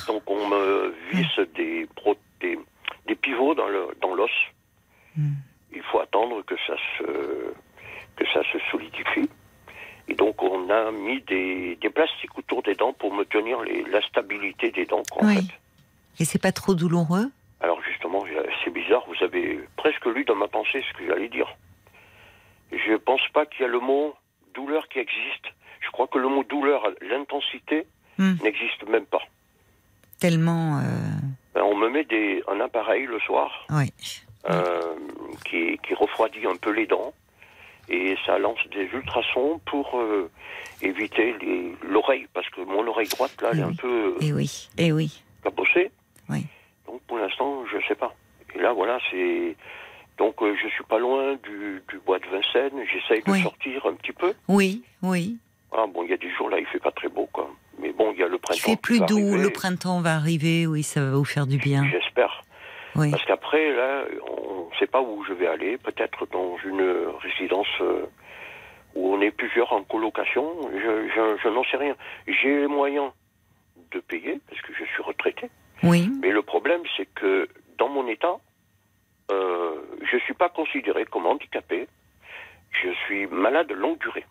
Donc 0.09 0.23
on 0.29 0.49
me 0.49 0.95
visse 1.13 1.39
des, 1.55 1.87
pro- 1.95 2.17
des, 2.41 2.59
des 3.07 3.15
pivots 3.15 3.55
dans 3.55 3.69
le 3.69 3.89
dans 4.01 4.15
l'os. 4.15 4.31
Hmm. 5.17 5.35
Il 5.73 5.83
faut 5.83 6.01
attendre 6.01 6.43
que 6.43 6.57
ça 6.67 6.75
se 6.99 7.05
que 8.17 8.25
ça 8.33 8.43
se 8.53 8.59
solidifie. 8.71 9.29
Et 10.09 10.15
donc 10.15 10.43
on 10.43 10.69
a 10.71 10.91
mis 10.91 11.21
des, 11.23 11.77
des 11.77 11.91
plastiques 11.91 12.37
autour 12.37 12.63
des 12.63 12.75
dents 12.75 12.93
pour 12.93 13.15
me 13.15 13.25
tenir 13.25 13.61
les, 13.63 13.85
la 13.85 14.03
stabilité 14.03 14.71
des 14.73 14.85
dents. 14.87 15.03
quoi, 15.11 15.23
en 15.25 15.29
Oui. 15.29 15.37
fait. 15.37 15.55
Et 16.21 16.25
c'est 16.25 16.41
pas 16.41 16.53
trop 16.53 16.75
douloureux? 16.75 17.31
Alors 17.61 17.81
justement, 17.83 18.25
c'est 18.65 18.71
bizarre, 18.73 19.05
vous 19.09 19.25
avez 19.25 19.59
presque 19.77 20.05
lu 20.07 20.25
dans 20.25 20.35
ma 20.37 20.49
pensée 20.49 20.83
ce 20.93 20.99
que 20.99 21.07
j'allais 21.07 21.29
dire. 21.29 21.49
Je 22.73 22.95
pense 22.97 23.21
pas 23.33 23.47
qu'il 23.47 23.63
y 23.63 23.65
a 23.65 23.69
le 23.69 23.81
mot 23.81 24.15
douleur 24.55 24.89
qui 24.89 24.99
existe. 24.99 25.47
Je 25.81 25.91
crois 25.91 26.07
que 26.07 26.19
le 26.19 26.29
mot 26.29 26.45
douleur, 26.45 26.83
l'intensité, 27.01 27.87
Hmm. 28.17 28.35
n'existe 28.45 28.87
même 28.89 29.07
pas. 29.07 29.23
Tellement, 30.21 30.79
euh, 30.79 30.83
Ben, 31.53 31.63
On 31.63 31.77
me 31.77 31.89
met 31.89 32.05
des, 32.05 32.45
un 32.47 32.61
appareil 32.61 33.07
le 33.07 33.19
soir 33.19 33.67
oui. 33.71 33.93
euh, 34.49 34.95
qui, 35.45 35.79
qui 35.85 35.95
refroidit 35.95 36.47
un 36.47 36.55
peu 36.55 36.71
les 36.71 36.87
dents 36.87 37.13
et 37.89 38.17
ça 38.25 38.39
lance 38.39 38.61
des 38.71 38.85
ultrasons 38.95 39.61
pour 39.67 39.99
euh, 39.99 40.31
éviter 40.81 41.35
l'oreille 41.83 42.29
parce 42.33 42.49
que 42.51 42.61
mon 42.61 42.87
oreille 42.87 43.09
droite 43.09 43.35
là, 43.43 43.49
elle 43.53 43.59
est 43.59 43.63
un 43.63 43.69
Oui. 43.71 43.77
peu 43.77 44.15
Et 44.21 44.33
oui, 44.33 44.69
et 44.79 44.93
oui. 44.93 45.21
cabossée. 45.43 45.91
Oui. 46.29 46.47
Donc 46.87 47.01
pour 47.03 47.19
l'instant, 47.19 47.65
je 47.67 47.79
sais 47.87 47.95
pas. 47.95 48.15
Et 48.55 48.59
là, 48.59 48.73
voilà, 48.73 48.99
c'est. 49.11 49.57
Donc 50.19 50.41
euh, 50.43 50.55
je 50.63 50.69
suis 50.69 50.85
pas 50.85 50.99
loin 50.99 51.35
du, 51.43 51.83
du 51.89 51.99
bois 52.07 52.19
de 52.19 52.27
Vincennes. 52.27 52.85
J'essaye 52.93 53.23
de 53.23 53.31
Oui. 53.31 53.43
sortir 53.43 53.85
un 53.87 53.95
petit 53.95 54.13
peu. 54.13 54.33
Oui, 54.49 54.83
oui. 55.03 55.37
Ah 55.77 55.87
bon, 55.93 56.05
il 56.05 56.11
y 56.11 56.13
a 56.13 56.17
des 56.17 56.31
jours 56.31 56.49
là, 56.51 56.59
il 56.61 56.67
fait 56.67 56.79
pas 56.79 56.93
très 56.93 57.09
beau, 57.09 57.29
quoi. 57.33 57.51
Mais 57.81 57.93
bon, 57.93 58.13
il 58.13 58.21
y 58.21 58.23
a 58.23 58.29
le 58.29 58.37
Il 58.37 58.39
printemps. 58.39 58.61
fait 58.61 58.71
qui 58.77 58.77
plus 58.77 59.01
doux. 59.01 59.19
arriver. 59.19 59.43
Le 59.43 59.51
printemps 59.51 60.01
va 60.01 60.15
arriver. 60.15 60.67
Oui, 60.69 60.85
ça 60.85 61.01
va 61.05 61.17
vous 61.17 61.25
faire 61.25 61.47
du 61.49 61.57
bien. 61.59 61.85
J'espère. 61.91 62.45
Oui. 62.95 63.11
Parce 63.11 63.25
qu'après, 63.25 63.75
là, 63.75 64.05
on 64.31 64.69
ne 64.73 64.77
sait 64.79 64.87
pas 64.87 65.03
où 65.03 65.25
je 65.25 65.33
vais 65.33 65.49
aller. 65.49 65.77
Peut-être 65.79 66.27
dans 66.31 66.57
une 66.65 67.09
résidence 67.21 67.67
euh, 67.81 68.07
où 68.95 69.13
on 69.13 69.21
est 69.21 69.33
plusieurs 69.33 69.73
en 69.73 69.83
colocation. 69.83 70.47
Je, 70.73 71.09
je, 71.09 71.37
je 71.43 71.49
n'en 71.49 71.65
sais 71.65 71.77
rien. 71.77 71.97
J'ai 72.29 72.61
les 72.61 72.67
moyens 72.69 73.11
de 73.91 73.99
payer 73.99 74.39
parce 74.49 74.63
que 74.63 74.73
je 74.79 74.85
suis 74.85 75.03
retraité. 75.03 75.51
Oui. 75.85 76.11
Mais 76.21 76.31
le 76.31 76.43
problème, 76.43 76.81
c'est 76.97 77.07
que 77.15 77.49
dans 77.79 77.89
mon 77.89 78.07
état, 78.09 78.37
euh, 79.31 79.77
je 80.11 80.17
ne 80.17 80.21
suis 80.21 80.35
pas 80.35 80.49
considéré 80.49 81.05
comme 81.07 81.27
handicapé. 81.27 81.89
Je 82.83 82.91
suis 83.07 83.27
malade 83.27 83.69
de 83.69 83.75
longue 83.75 83.99
durée. 84.01 84.25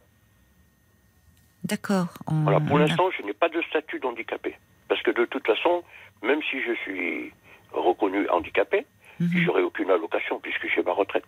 D'accord. 1.63 2.07
On- 2.27 2.43
Voilà, 2.43 2.59
pour 2.59 2.77
l'instant, 2.77 3.09
je 3.17 3.23
n'ai 3.23 3.33
pas 3.33 3.49
de 3.49 3.61
statut 3.63 3.99
d'handicapé. 3.99 4.57
Parce 4.89 5.01
que 5.01 5.11
de 5.11 5.25
toute 5.25 5.45
façon, 5.47 5.83
même 6.21 6.41
si 6.51 6.61
je 6.61 6.73
suis 6.83 7.31
reconnu 7.71 8.27
handicapé, 8.29 8.85
Mhm. 9.19 9.29
j'aurai 9.45 9.61
aucune 9.63 9.89
allocation 9.89 10.39
puisque 10.39 10.67
j'ai 10.73 10.83
ma 10.83 10.91
retraite. 10.91 11.25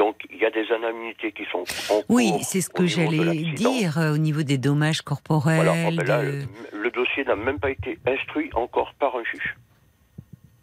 Donc, 0.00 0.16
il 0.32 0.38
y 0.38 0.46
a 0.46 0.50
des 0.50 0.64
indemnités 0.74 1.30
qui 1.32 1.42
sont 1.52 1.64
en 1.92 2.00
Oui, 2.08 2.32
c'est 2.42 2.62
ce 2.62 2.70
que 2.70 2.86
j'allais 2.86 3.52
dire 3.52 3.98
euh, 3.98 4.14
au 4.14 4.16
niveau 4.18 4.42
des 4.42 4.56
dommages 4.56 5.02
corporels. 5.02 5.56
Voilà, 5.62 5.74
ah 5.88 5.90
ben 5.94 6.06
là, 6.06 6.22
de- 6.24 6.30
le, 6.72 6.82
le 6.84 6.90
dossier 6.90 7.22
n'a 7.24 7.36
même 7.36 7.58
pas 7.58 7.70
été 7.70 7.98
instruit 8.06 8.48
encore 8.54 8.94
par 8.98 9.14
un 9.16 9.22
juge. 9.30 9.56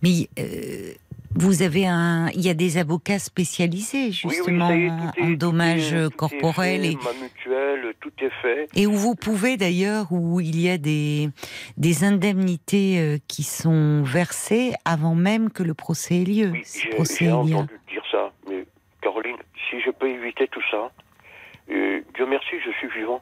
Mais 0.01 0.27
euh, 0.39 0.91
vous 1.35 1.61
avez 1.61 1.85
un, 1.87 2.29
il 2.33 2.41
y 2.41 2.49
a 2.49 2.55
des 2.55 2.77
avocats 2.79 3.19
spécialisés 3.19 4.11
justement 4.11 4.69
ça 4.69 4.75
y 4.75 4.85
est, 4.85 5.21
en 5.21 5.29
dommages 5.31 5.93
est- 5.93 6.15
corporels 6.15 6.81
fait, 6.81 6.91
et, 6.93 6.97
mutuelle, 7.21 7.93
tout 7.99 8.11
est 8.19 8.31
fait. 8.41 8.67
et 8.75 8.87
où 8.87 8.93
vous 8.93 9.13
pouvez 9.15 9.55
d'ailleurs 9.57 10.07
où 10.11 10.39
il 10.39 10.59
y 10.59 10.67
a 10.69 10.77
des 10.79 11.29
des 11.77 12.03
indemnités 12.03 12.99
euh, 12.99 13.17
qui 13.27 13.43
sont 13.43 14.01
versées 14.03 14.73
avant 14.85 15.13
même 15.15 15.51
que 15.51 15.61
le 15.63 15.75
procès 15.75 16.21
ait 16.21 16.25
lieu. 16.25 16.51
Oui, 16.53 16.63
j'ai 17.19 17.31
entendu 17.31 17.73
dire 17.91 18.03
ça. 18.11 18.31
Caroline, 19.17 19.37
si 19.69 19.79
je 19.81 19.89
peux 19.91 20.09
éviter 20.09 20.47
tout 20.47 20.61
ça, 20.69 20.91
euh, 21.69 22.01
Dieu 22.15 22.25
merci, 22.27 22.55
je 22.65 22.71
suis 22.77 22.87
vivant. 22.99 23.21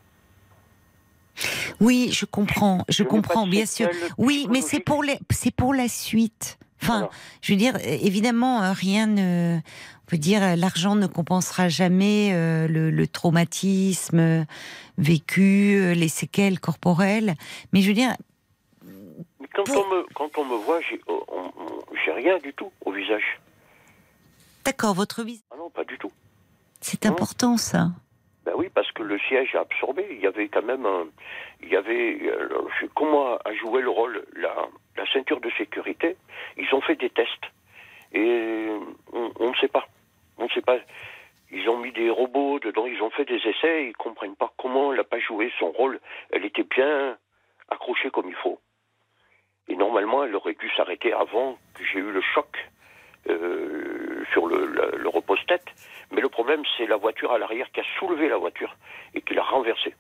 Oui, 1.82 2.10
je 2.12 2.26
comprends, 2.26 2.86
je 2.90 3.04
comprends 3.04 3.48
bien 3.48 3.66
sûr. 3.66 3.90
Oui, 4.18 4.48
mais 4.50 4.62
c'est 4.62 4.80
pour 4.80 5.04
les, 5.04 5.18
pour 5.58 5.74
la 5.74 5.88
suite. 5.88 6.58
Enfin, 6.82 7.00
Voilà. 7.00 7.10
je 7.42 7.54
veux 7.54 7.58
dire, 7.58 7.76
évidemment, 7.84 8.62
euh, 8.62 8.72
rien 8.74 9.08
ne, 9.08 9.58
on 9.58 10.06
peut 10.06 10.18
dire, 10.18 10.44
euh, 10.44 10.56
l'argent 10.56 10.96
ne 10.96 11.08
compensera 11.08 11.68
jamais 11.70 12.32
euh, 12.34 12.68
le, 12.68 12.92
le 12.92 13.08
traumatisme 13.08 14.20
euh, 14.20 14.44
vécu, 14.98 15.94
les 15.96 16.08
séquelles 16.10 16.60
corporelles. 16.60 17.34
Mais 17.74 17.82
je 17.82 17.88
veux 17.88 17.94
dire, 17.94 18.16
quand, 19.54 19.64
Pour- 19.64 19.86
on 19.88 19.96
me, 19.96 20.06
quand 20.14 20.38
on 20.38 20.46
me 20.46 20.56
voit, 20.58 20.80
j'ai 20.82 21.00
oh, 21.08 21.26
j'ai 22.06 22.12
rien 22.12 22.38
du 22.40 22.54
tout 22.54 22.72
au 22.86 22.92
visage. 22.92 23.40
d'accord, 24.66 24.94
votre 24.94 25.24
vie, 25.24 25.42
Ah 25.52 25.56
non, 25.58 25.70
pas. 25.70 25.84
C'est 26.86 27.06
Non. 27.06 27.12
important 27.12 27.58
ça. 27.58 27.88
Ben 28.46 28.54
oui, 28.56 28.70
parce 28.74 28.92
que 28.92 29.02
le 29.02 29.18
siège 29.20 29.56
a 29.56 29.62
absorbé. 29.62 30.06
Il 30.12 30.20
y 30.20 30.28
avait 30.28 30.48
quand 30.50 30.62
même 30.64 30.86
un. 30.86 31.06
Il 31.64 31.70
y 31.70 31.76
avait. 31.76 32.20
comment 32.94 33.38
a 33.38 33.54
joué 33.56 33.82
le 33.82 33.90
rôle 33.90 34.24
la, 34.36 34.54
la 34.98 35.06
ceinture 35.12 35.42
de 35.42 35.50
sécurité? 35.58 36.16
Ils 36.58 36.72
ont 36.76 36.82
fait 36.82 36.96
des 36.96 37.10
tests. 37.10 37.46
Et 38.14 38.70
on 39.14 39.50
ne 39.50 39.56
sait 39.56 39.68
pas. 39.68 39.86
On 40.38 40.44
ne 40.44 40.50
sait 40.50 40.62
pas. 40.62 40.78
Ils 41.52 41.68
ont 41.70 41.78
mis 41.80 41.92
des 41.92 42.10
robots 42.10 42.60
dedans, 42.60 42.86
ils 42.86 43.02
ont 43.02 43.10
fait 43.12 43.26
des 43.26 43.38
essais, 43.38 43.88
ils 43.88 43.94
comprennent 43.98 44.36
pas 44.36 44.52
comment 44.58 44.92
elle 44.92 44.98
n'a 44.98 45.04
pas 45.04 45.20
joué 45.20 45.52
son 45.60 45.72
rôle. 45.72 46.00
Elle 46.32 46.46
était 46.46 46.64
bien 46.64 47.18
accrochée 47.70 48.10
comme 48.12 48.28
il 48.30 48.36
faut. 48.36 48.60
Et 49.68 49.76
normalement, 49.76 50.24
elle 50.24 50.36
aurait 50.36 50.54
dû 50.56 50.70
s'arrêter 50.76 51.14
avant 51.14 51.58
que 51.74 51.84
j'ai 51.84 52.00
eu 52.00 52.12
le 52.12 52.22
choc 52.22 52.48
euh, 53.30 54.24
sur 54.34 54.46
le, 54.48 54.66
le, 54.68 54.98
le 54.98 55.10
repose-tête. 55.46 55.66
Mais 56.14 56.22
le 56.22 56.30
problème, 56.30 56.62
c'est 56.78 56.88
la 56.88 56.98
voiture 56.98 57.32
à 57.32 57.38
l'arrière 57.38 57.68
qui 57.74 57.80
a 57.80 57.84
soulevé 58.00 58.30
la 58.30 58.38
voiture 58.38 58.76
et 59.14 59.22
qui 59.22 59.34
l'a 59.34 59.44
renversée. 59.44 59.94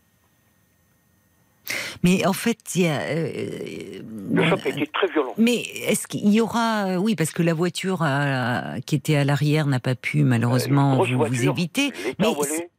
Mais 2.04 2.28
en 2.28 2.34
fait, 2.34 2.60
il 2.76 2.84
y 2.84 2.88
a. 2.88 3.00
euh, 3.00 4.00
Le 4.04 4.04
bon, 4.42 4.48
choc 4.50 4.60
a 4.68 4.70
été 4.70 4.86
très 4.86 5.08
violent. 5.08 5.34
Mais 5.40 5.56
est-ce 5.88 6.06
qu'il 6.06 6.30
y 6.32 6.40
aura, 6.40 6.86
euh, 6.90 6.96
oui, 6.98 7.16
parce 7.16 7.32
que 7.32 7.42
la 7.42 7.56
voiture 7.56 8.04
euh, 8.04 8.80
qui 8.86 8.94
était 8.94 9.16
à 9.16 9.24
l'arrière 9.24 9.66
n'a 9.66 9.80
pas 9.80 9.96
pu 9.96 10.24
malheureusement 10.24 11.02
Euh, 11.02 11.06
vous, 11.16 11.50
éviter. 11.50 11.92
Mais 12.20 12.28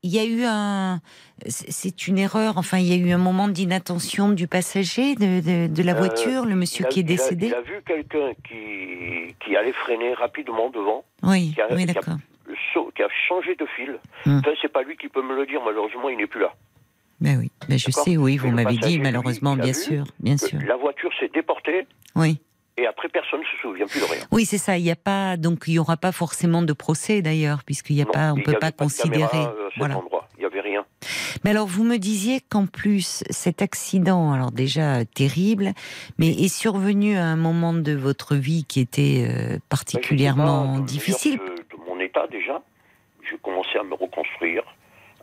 il 0.04 0.10
y 0.10 0.20
a 0.20 0.24
eu 0.24 0.44
un, 0.44 1.00
c'est 1.48 2.06
une 2.06 2.18
erreur. 2.18 2.58
Enfin, 2.58 2.78
il 2.78 2.86
y 2.86 2.92
a 2.92 2.96
eu 2.96 3.10
un 3.10 3.18
moment 3.18 3.48
d'inattention 3.48 4.28
du 4.28 4.46
passager 4.46 5.16
de, 5.16 5.40
de, 5.40 5.66
de 5.74 5.82
la 5.82 5.94
Euh, 5.94 5.98
voiture, 5.98 6.44
le 6.44 6.54
monsieur 6.54 6.84
a- 6.86 6.88
qui 6.88 7.00
est 7.00 7.02
il 7.02 7.06
a- 7.06 7.16
décédé. 7.16 7.46
Il 7.48 7.54
a, 7.54 7.60
vu 7.62 7.82
quelqu'un 7.84 8.32
qui, 8.48 9.34
qui 9.44 9.56
allait 9.56 9.72
freiner 9.72 10.14
rapidement 10.14 10.70
devant, 10.70 11.04
Oui, 11.24 11.50
qui 11.54 11.60
a- 11.60 11.66
oui, 11.74 11.84
qui 11.86 11.90
a- 11.90 11.94
d'accord. 11.94 12.14
Qui 12.94 13.02
a 13.02 13.08
changé 13.28 13.54
de 13.56 13.66
fil. 13.76 13.98
Hmm. 14.24 14.38
Enfin, 14.38 14.52
c'est 14.62 14.72
pas 14.72 14.82
lui 14.82 14.96
qui 14.96 15.08
peut 15.08 15.22
me 15.22 15.34
le 15.34 15.46
dire, 15.46 15.60
malheureusement, 15.64 16.08
il 16.08 16.16
n'est 16.18 16.26
plus 16.26 16.40
là. 16.40 16.54
Ben 17.20 17.38
oui, 17.38 17.50
ben 17.68 17.78
je 17.78 17.90
sais, 17.90 18.16
oui, 18.18 18.36
vous 18.36 18.50
m'avez 18.50 18.76
dit 18.76 18.98
malheureusement, 18.98 19.56
bien 19.56 19.66
vu 19.72 19.74
sûr, 19.74 20.04
bien 20.20 20.36
sûr. 20.36 20.58
La 20.66 20.76
voiture 20.76 21.10
s'est 21.18 21.30
déportée 21.32 21.86
Oui. 22.14 22.38
et 22.76 22.86
après, 22.86 23.08
personne 23.08 23.40
ne 23.40 23.44
se 23.46 23.56
souvient 23.62 23.86
plus 23.86 24.00
de 24.00 24.04
rien. 24.04 24.20
Oui, 24.32 24.44
c'est 24.44 24.58
ça. 24.58 24.76
Il 24.76 24.84
n'y 24.84 24.90
a 24.90 24.96
pas, 24.96 25.38
donc 25.38 25.64
il 25.66 25.72
n'y 25.72 25.78
aura 25.78 25.96
pas 25.96 26.12
forcément 26.12 26.60
de 26.60 26.74
procès 26.74 27.22
d'ailleurs, 27.22 27.64
puisqu'il 27.64 27.96
y 27.96 28.02
a 28.02 28.04
Non, 28.04 28.10
pas, 28.10 28.32
on 28.34 28.36
y 28.36 28.42
peut 28.42 28.52
pas 28.52 28.70
de 28.70 28.76
caméra, 28.76 28.84
considérer. 28.84 29.38
euh, 29.38 29.68
cet 29.70 29.78
Voilà. 29.78 29.96
endroit. 29.96 30.28
Il 30.36 30.40
n'y 30.40 30.44
avait 30.44 30.60
rien. 30.60 30.84
Mais 31.42 31.50
alors, 31.52 31.66
vous 31.66 31.84
me 31.84 31.96
disiez 31.96 32.40
qu'en 32.50 32.66
plus, 32.66 33.24
cet 33.30 33.62
accident, 33.62 34.32
alors 34.32 34.52
déjà 34.52 34.96
euh, 34.96 35.04
terrible, 35.14 35.72
mais 36.18 36.28
est 36.28 36.48
survenu 36.54 37.16
à 37.16 37.24
un 37.24 37.36
moment 37.36 37.72
de 37.72 37.92
votre 37.92 38.34
vie 38.36 38.64
qui 38.68 38.80
était 38.80 39.24
euh, 39.26 39.48
Ben, 39.52 39.58
pas 39.60 39.64
particulièrement 39.70 40.64
le 40.64 40.68
meilleur 40.72 40.84
difficile. 40.84 41.38
Déjà. 42.26 42.62
J'ai 43.28 43.36
commencé 43.38 43.76
à 43.78 43.82
me 43.82 43.94
reconstruire, 43.94 44.62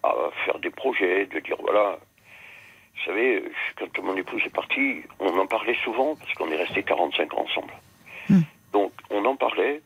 à 0.04 0.14
faire 0.46 0.60
des 0.60 0.70
projets, 0.70 1.26
de 1.26 1.40
dire 1.40 1.56
voilà. 1.60 1.98
Vous 2.96 3.02
savez, 3.06 3.44
quand 3.80 4.04
mon 4.04 4.16
épouse 4.16 4.42
est 4.46 4.54
partie, 4.54 5.02
on 5.20 5.36
en 5.40 5.48
parlait 5.48 5.76
souvent 5.84 6.16
parce 6.16 6.32
qu'on 6.36 6.50
est 6.52 6.56
resté 6.64 6.84
45 6.84 7.34
ans 7.34 7.46
ensemble. 7.50 7.74
Hmm. 8.30 8.42
Donc 8.74 8.92
on 9.10 9.24
en 9.26 9.36
parlait. 9.36 9.82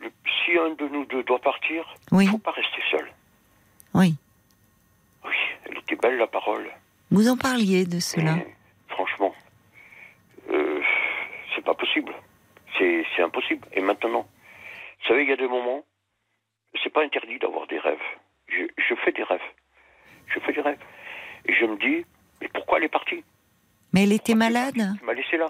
Le- 0.00 0.10
si 0.44 0.56
un 0.56 0.70
de 0.70 0.88
nous 0.88 1.04
deux 1.06 1.22
doit 1.24 1.40
partir, 1.40 1.84
Oui, 2.12 2.24
il 2.24 2.26
ne 2.28 2.32
faut 2.32 2.38
pas 2.38 2.52
rester 2.52 2.80
seul. 2.90 3.06
oui. 3.94 4.14
Oui, 5.24 5.34
elle 5.66 5.78
était 5.78 5.96
belle 5.96 6.16
la 6.16 6.26
parole. 6.28 6.70
Vous 7.10 7.28
en 7.28 7.36
parliez 7.36 7.84
de 7.84 7.98
cela. 7.98 8.36
Franchement, 8.88 9.34
euh, 10.50 10.80
c'est 11.54 11.64
pas 11.64 11.74
possible. 11.74 12.14
C'est 12.78 13.04
impossible. 13.22 13.66
Et 13.72 13.80
maintenant, 13.80 14.22
vous 14.22 15.08
savez, 15.08 15.24
il 15.24 15.28
y 15.28 15.32
a 15.32 15.36
des 15.36 15.48
moments, 15.48 15.82
c'est 16.82 16.92
pas 16.92 17.02
interdit 17.04 17.38
d'avoir 17.38 17.66
des 17.66 17.78
rêves. 17.78 17.98
Je, 18.48 18.64
je 18.76 18.94
fais 19.04 19.12
des 19.12 19.22
rêves. 19.22 19.40
Je 20.34 20.40
fais 20.40 20.52
des 20.52 20.60
rêves. 20.60 20.78
Et 21.46 21.54
je 21.54 21.64
me 21.64 21.76
dis, 21.76 22.04
mais 22.40 22.48
pourquoi 22.52 22.78
elle 22.78 22.84
est 22.84 22.88
partie? 22.88 23.22
Mais 23.92 24.02
elle 24.04 24.12
était 24.12 24.32
Pourquoi 24.34 24.46
elle 24.46 24.52
malade? 24.54 24.96
Tu 24.98 25.04
m'as 25.04 25.14
laissé 25.14 25.36
là. 25.36 25.46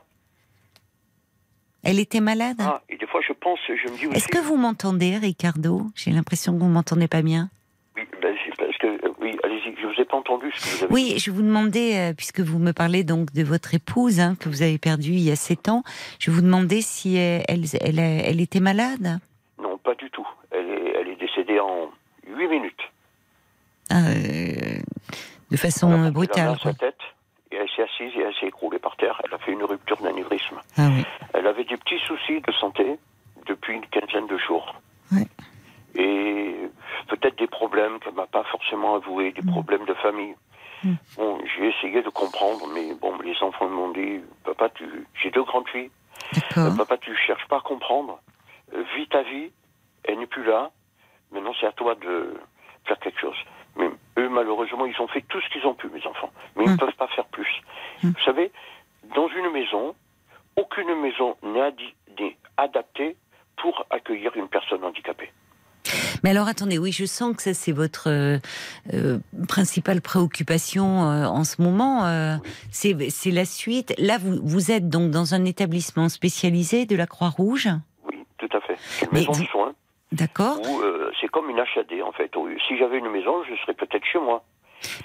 Elle 1.84 2.00
était 2.00 2.20
malade? 2.20 2.56
Ah, 2.60 2.82
et 2.88 2.96
des 2.96 3.06
fois, 3.06 3.20
je 3.26 3.32
pense, 3.32 3.58
je 3.68 3.90
me 3.90 3.96
dis. 3.96 4.16
Est-ce 4.16 4.28
que 4.28 4.38
vous 4.38 4.56
m'entendez, 4.56 5.16
Ricardo? 5.16 5.82
J'ai 5.94 6.10
l'impression 6.10 6.52
que 6.52 6.58
vous 6.58 6.68
m'entendez 6.68 7.08
pas 7.08 7.22
bien. 7.22 7.50
Oui, 7.96 8.02
ben, 8.20 8.34
parce 8.58 8.76
que. 8.78 8.86
euh, 8.86 9.12
Oui, 9.20 9.36
allez-y, 9.44 9.74
je 9.80 9.86
vous 9.86 10.00
ai 10.00 10.04
pas 10.04 10.16
entendu 10.16 10.50
ce 10.54 10.60
que 10.60 10.76
vous 10.76 10.84
avez 10.84 10.92
Oui, 10.94 11.14
je 11.18 11.30
vous 11.30 11.42
demandais, 11.42 11.98
euh, 11.98 12.14
puisque 12.14 12.40
vous 12.40 12.58
me 12.58 12.72
parlez 12.72 13.04
donc 13.04 13.32
de 13.32 13.42
votre 13.44 13.74
épouse 13.74 14.20
hein, 14.20 14.36
que 14.38 14.48
vous 14.48 14.62
avez 14.62 14.78
perdue 14.78 15.12
il 15.12 15.20
y 15.22 15.30
a 15.30 15.36
sept 15.36 15.68
ans, 15.68 15.82
je 16.18 16.30
vous 16.30 16.40
demandais 16.40 16.80
si 16.80 17.16
elle, 17.16 17.44
elle, 17.48 17.64
elle, 17.80 17.98
elle 17.98 18.40
était 18.40 18.60
malade? 18.60 19.20
Non, 19.60 19.78
pas 19.78 19.94
du 19.94 20.10
tout. 20.10 20.26
Elle 21.48 21.54
elle 21.54 21.60
en 21.60 21.90
8 22.26 22.48
minutes. 22.48 22.80
Euh, 23.92 24.78
de 25.50 25.56
façon 25.56 25.90
Elle 25.92 26.06
a 26.06 26.10
brutale. 26.10 26.58
quoi. 26.60 26.72
sa 26.72 26.78
tête 26.78 26.98
et 27.50 27.56
elle 27.56 27.68
s'est 27.74 27.82
assise 27.82 28.12
et 28.16 28.20
elle 28.20 28.34
s'est 28.38 28.46
écroulée 28.48 28.78
par 28.78 28.96
terre. 28.96 29.20
Elle 29.24 29.32
a 29.34 29.38
fait 29.38 29.52
une 29.52 29.64
rupture 29.64 29.96
d'anévrisme. 29.98 30.60
Ah 30.76 30.88
oui. 30.94 31.04
Elle 31.32 31.46
avait 31.46 31.64
des 31.64 31.76
petits 31.78 31.98
soucis 32.06 32.40
de 32.42 32.52
santé 32.52 32.98
depuis 33.46 33.74
une 33.74 33.86
quinzaine 33.86 34.26
de 34.26 34.36
jours. 34.38 34.74
Et 35.94 36.54
peut-être 37.08 37.38
des 37.38 37.46
problèmes 37.46 37.98
qu'elle 38.00 38.12
m'a 38.14 38.26
pas 38.26 38.44
forcément 38.44 38.94
avoués, 38.96 39.32
des 39.32 39.42
problèmes 39.42 39.86
de 39.86 39.94
famille. 39.94 40.34
Mm. 40.84 40.92
Bon, 41.16 41.38
j'ai 41.56 41.68
essayé 41.70 42.02
de 42.02 42.10
comprendre, 42.10 42.66
mais 42.74 42.94
bon, 43.00 43.18
les 43.24 43.34
enfants 43.42 43.68
m'ont 43.68 43.90
dit, 43.90 44.20
papa, 44.44 44.68
tu, 44.74 44.84
j'ai 45.20 45.30
deux 45.30 45.42
grandes 45.42 45.66
filles, 45.68 45.90
Euh, 46.58 46.70
papa, 46.76 46.98
tu 46.98 47.16
cherches 47.16 47.46
pas 47.48 47.56
à 47.56 47.60
comprendre, 47.60 48.20
Euh, 48.74 48.84
vis 48.96 49.08
ta 49.08 49.22
vie, 49.22 49.50
elle 50.04 50.18
n'est 50.18 50.26
plus 50.26 50.44
là, 50.44 50.70
maintenant 51.32 51.52
c'est 51.60 51.66
à 51.66 51.72
toi 51.72 51.94
de 51.94 52.34
faire 52.86 52.98
quelque 53.00 53.20
chose. 53.20 53.36
Mais 53.76 53.88
eux, 54.18 54.28
malheureusement, 54.28 54.86
ils 54.86 55.00
ont 55.00 55.08
fait 55.08 55.22
tout 55.28 55.40
ce 55.40 55.48
qu'ils 55.50 55.64
ont 55.66 55.74
pu, 55.74 55.88
mes 55.88 56.04
enfants, 56.06 56.30
mais 56.56 56.64
ils 56.64 56.70
ne 56.70 56.74
Mm. 56.74 56.78
peuvent 56.78 56.96
pas 56.96 57.06
faire 57.08 57.26
plus. 57.26 57.48
Mm. 58.02 58.08
Vous 58.10 58.24
savez, 58.24 58.50
dans 59.14 59.28
une 59.28 59.50
maison, 59.52 59.94
aucune 60.56 60.92
maison 61.00 61.36
n'est 61.42 62.36
adaptée 62.56 63.16
pour 63.56 63.84
accueillir 63.90 64.34
une 64.36 64.48
personne 64.48 64.82
handicapée. 64.84 65.30
Mais 66.24 66.30
alors 66.30 66.48
attendez, 66.48 66.76
oui, 66.78 66.90
je 66.92 67.04
sens 67.04 67.34
que 67.36 67.42
ça 67.42 67.54
c'est 67.54 67.72
votre 67.72 68.10
euh, 68.10 68.38
euh, 68.92 69.18
principale 69.48 70.00
préoccupation 70.02 71.08
euh, 71.08 71.26
en 71.26 71.44
ce 71.44 71.62
moment. 71.62 72.02
c'est 72.72 73.30
la 73.30 73.44
suite. 73.44 73.94
Là, 73.98 74.18
vous, 74.18 74.38
vous 74.42 74.70
êtes 74.72 74.88
donc 74.88 75.10
dans 75.10 75.34
un 75.34 75.44
établissement 75.44 76.08
spécialisé 76.08 76.84
de 76.86 76.96
la 76.96 77.06
Croix-Rouge, 77.06 77.68
Oui, 78.04 78.16
tout 78.38 78.48
à 78.56 78.60
fait. 78.60 78.74
Une 79.02 79.08
Mais 79.12 79.20
maison 79.20 79.32
vous- 79.32 79.42
de 79.44 79.48
soins 79.48 79.72
d'accord 80.12 80.58
euh, 80.82 81.10
c'est 81.20 81.28
comme 81.28 81.50
une 81.50 81.58
HAD 81.60 82.00
en 82.04 82.12
fait. 82.12 82.30
Si 82.66 82.76
j'avais 82.78 82.98
une 82.98 83.10
maison, 83.10 83.42
je 83.48 83.54
serais 83.62 83.74
peut-être 83.74 84.04
chez 84.04 84.18
moi. 84.18 84.42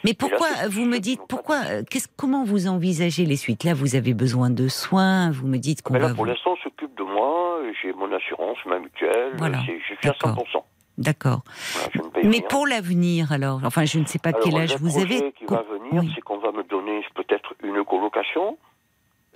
Mais 0.04 0.14
pourquoi 0.14 0.48
c'est- 0.50 0.68
vous 0.70 0.86
me 0.86 1.00
dites 1.00 1.22
pourquoi 1.28 1.58
euh, 1.66 1.82
comment 2.16 2.44
vous 2.44 2.68
envisagez 2.68 3.26
les 3.26 3.36
suites? 3.38 3.64
Là, 3.64 3.74
vous 3.74 3.96
avez 3.96 4.14
besoin 4.14 4.50
de 4.52 4.68
soins. 4.68 5.32
Vous 5.32 5.48
me 5.48 5.58
dites 5.58 5.82
qu'on 5.82 5.94
va 5.94 6.00
là, 6.00 6.08
pour 6.10 6.18
vous... 6.18 6.26
l'instant, 6.26 6.52
on 6.52 6.58
s'occupe 6.58 6.96
de 6.96 7.04
moi. 7.04 7.60
J'ai 7.82 7.92
mon 7.94 8.12
assurance, 8.14 8.58
ma 8.68 8.78
mutuelle. 8.80 9.34
Voilà. 9.38 9.60
Je 9.66 9.74
suis 9.96 9.98
à 10.04 10.12
D'accord. 10.12 10.36
100%. 10.54 10.64
D'accord. 11.00 11.42
Voilà, 11.74 12.10
Mais 12.24 12.30
rien. 12.38 12.42
pour 12.50 12.68
l'avenir, 12.68 13.32
alors, 13.32 13.62
enfin, 13.66 13.84
je 13.86 13.98
ne 13.98 14.06
sais 14.06 14.20
pas 14.20 14.30
Alors, 14.30 14.42
quel 14.44 14.56
âge 14.58 14.76
vous 14.80 15.00
avez. 15.00 15.32
qui 15.32 15.46
va 15.46 15.64
venir, 15.64 16.04
Oui. 16.04 16.12
c'est 16.14 16.22
qu'on 16.22 16.38
va 16.38 16.52
me 16.52 16.64
donner 16.64 17.04
peut-être 17.16 17.56
une 17.64 17.84
colocation, 17.84 18.60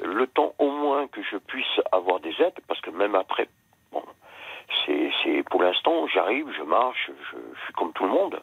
le 0.06 0.28
temps 0.28 0.54
au 0.60 0.70
moins 0.70 1.08
que 1.08 1.20
je 1.32 1.38
puisse 1.38 1.66
avoir 1.92 2.20
des 2.20 2.30
aides, 2.40 2.54
parce 2.68 2.80
que 2.82 2.92
même 2.92 3.16
après, 3.16 3.50
c'est, 4.86 5.44
pour 5.50 5.62
l'instant, 5.64 6.08
j'arrive, 6.08 6.46
je 6.58 6.64
marche, 6.64 7.10
je, 7.32 7.38
je 7.38 7.64
suis 7.66 7.74
comme 7.74 7.92
tout 7.94 8.04
le 8.04 8.10
monde. 8.12 8.40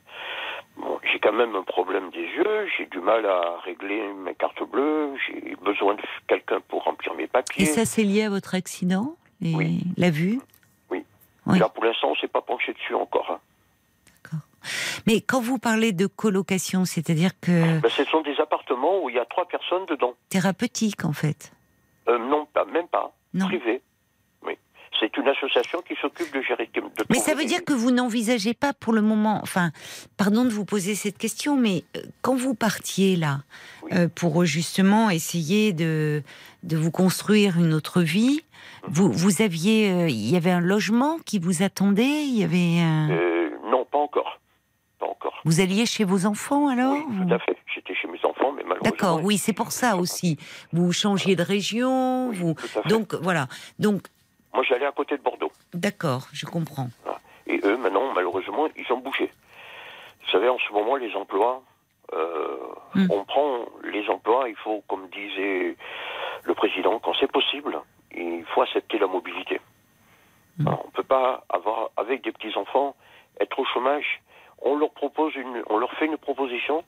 Bon, 0.76 0.98
j'ai 1.10 1.18
quand 1.20 1.32
même 1.32 1.54
un 1.54 1.62
problème 1.62 2.10
des 2.10 2.22
yeux, 2.24 2.66
j'ai 2.76 2.86
du 2.86 2.98
mal 2.98 3.24
à 3.26 3.58
régler 3.64 4.02
mes 4.24 4.34
cartes 4.34 4.62
bleues, 4.70 5.14
j'ai 5.26 5.54
besoin 5.62 5.94
de 5.94 6.02
quelqu'un 6.26 6.60
pour 6.68 6.82
remplir 6.84 7.14
mes 7.14 7.24
Et 7.24 7.28
papiers. 7.28 7.66
ça, 7.66 7.84
c'est 7.84 8.02
lié 8.02 8.24
à 8.24 8.30
votre 8.30 8.54
accident 8.54 9.14
et 9.42 9.54
Oui. 9.54 9.80
la 9.96 10.10
vue? 10.10 10.40
Oui. 10.90 11.04
Oui. 11.46 11.58
Là, 11.58 11.68
pour 11.68 11.84
l'instant, 11.84 12.10
on 12.10 12.16
s'est 12.16 12.28
pas 12.28 12.42
penché 12.42 12.72
dessus 12.72 12.94
encore. 12.94 13.30
hein. 13.30 13.38
Mais 15.06 15.20
quand 15.20 15.42
vous 15.42 15.58
parlez 15.58 15.92
de 15.92 16.06
colocation, 16.06 16.86
c'est-à-dire 16.86 17.38
que 17.38 17.80
Ben, 17.80 17.90
ce 17.90 18.02
sont 18.04 18.22
des 18.22 18.40
appartements 18.40 19.02
où 19.04 19.10
il 19.10 19.16
y 19.16 19.18
a 19.18 19.26
trois 19.26 19.46
personnes 19.46 19.84
dedans. 19.86 20.14
thérapeutique 20.30 21.04
en 21.04 21.12
fait. 21.12 21.52
Euh, 22.08 22.16
non, 22.16 22.46
pas, 22.46 22.64
même 22.64 22.88
pas. 22.88 23.12
Non. 23.34 23.44
Privé. 23.46 23.82
C'est 25.00 25.16
une 25.16 25.26
association 25.28 25.82
qui 25.86 25.94
s'occupe 26.00 26.32
de 26.32 26.40
gérer. 26.42 26.70
De 26.72 26.82
Mais 27.10 27.18
ça 27.18 27.34
veut 27.34 27.44
dire 27.44 27.64
que 27.64 27.72
vous 27.72 27.90
n'envisagez 27.90 28.54
pas 28.54 28.72
pour 28.72 28.92
le 28.92 29.02
moment, 29.02 29.40
enfin, 29.42 29.70
pardon 30.16 30.44
de 30.44 30.50
vous 30.50 30.64
poser 30.64 30.94
cette 30.94 31.18
question, 31.18 31.56
mais 31.56 31.84
euh, 31.96 32.00
quand 32.22 32.36
vous 32.36 32.54
partiez 32.54 33.16
là, 33.16 33.40
Oui. 33.82 33.90
euh, 33.94 34.08
pour 34.14 34.42
euh, 34.42 34.44
justement 34.44 35.10
essayer 35.10 35.72
de, 35.72 36.22
de 36.62 36.76
vous 36.76 36.90
construire 36.90 37.58
une 37.58 37.72
autre 37.74 38.02
vie, 38.02 38.42
vous, 38.86 39.10
vous 39.10 39.42
aviez, 39.42 39.90
euh, 39.90 40.08
il 40.08 40.30
y 40.30 40.36
avait 40.36 40.50
un 40.52 40.60
logement 40.60 41.18
qui 41.26 41.38
vous 41.38 41.62
attendait, 41.62 42.24
il 42.24 42.38
y 42.38 42.44
avait. 42.44 42.80
Euh, 43.12 43.50
non, 43.70 43.84
pas 43.90 43.98
encore. 43.98 44.40
Pas 45.00 45.06
encore. 45.06 45.34
Vous 45.44 45.60
alliez 45.60 45.86
chez 45.86 46.04
vos 46.04 46.24
enfants 46.26 46.68
alors 46.68 46.92
oui, 46.94 47.02
ou- 47.08 47.26
tout 47.28 47.34
à 47.34 47.38
fait. 47.40 47.56
J'étais 47.74 47.94
chez 47.94 48.06
mes 48.06 48.18
enfants, 48.24 48.52
mais 48.52 48.62
malheureusement. 48.62 48.90
D'accord, 48.90 49.20
oui, 49.24 49.36
c'est 49.36 49.52
pour 49.52 49.72
ça 49.72 49.96
aussi. 49.96 50.38
Vous 50.72 50.92
changiez 50.92 51.34
de 51.34 51.42
région, 51.42 52.28
Oui, 52.28 52.36
vous... 52.36 52.54
Donc 52.88 53.14
voilà, 53.14 53.48
donc 53.80 54.02
Moi, 54.54 54.62
j'allais 54.62 54.86
à 54.86 54.92
côté 54.92 55.16
de 55.16 55.22
Bordeaux. 55.22 55.50
d'accord, 55.72 56.28
je 56.32 56.46
comprends. 56.46 56.88
Et 57.46 57.60
eux, 57.64 57.76
maintenant, 57.76 58.12
malheureusement, 58.14 58.68
ils 58.76 58.90
ont 58.92 58.98
bougé. 58.98 59.30
savez, 60.32 60.48
en 60.48 60.58
ce 60.58 60.72
moment, 60.72 60.96
les 60.96 61.14
emplois, 61.14 61.62
euh, 62.12 62.56
Hmm. 62.94 63.06
on 63.10 63.24
prend 63.24 63.64
les 63.82 64.08
emplois, 64.08 64.48
il 64.48 64.54
faut, 64.56 64.82
comme 64.88 65.08
disait 65.08 65.76
le 66.44 66.54
président, 66.54 66.98
quand 67.00 67.12
c'est 67.18 67.30
possible, 67.30 67.80
il 68.16 68.44
faut 68.54 68.62
accepter 68.62 68.98
la 68.98 69.08
mobilité. 69.08 69.60
Hmm. 70.58 70.68
Alors, 70.68 70.82
on 70.84 70.88
ne 70.88 70.92
peut 70.92 71.02
pas 71.02 71.44
avoir, 71.48 71.90
avec 71.96 72.22
des 72.22 72.30
petits-enfants, 72.32 72.94
être 73.40 73.58
au 73.58 73.64
chômage. 73.64 74.22
On 74.62 74.76
leur 74.76 74.90
propose 74.92 75.34
une, 75.34 75.62
on 75.68 75.76
leur 75.78 75.92
fait 75.94 76.06
une 76.06 76.16
proposition, 76.16 76.84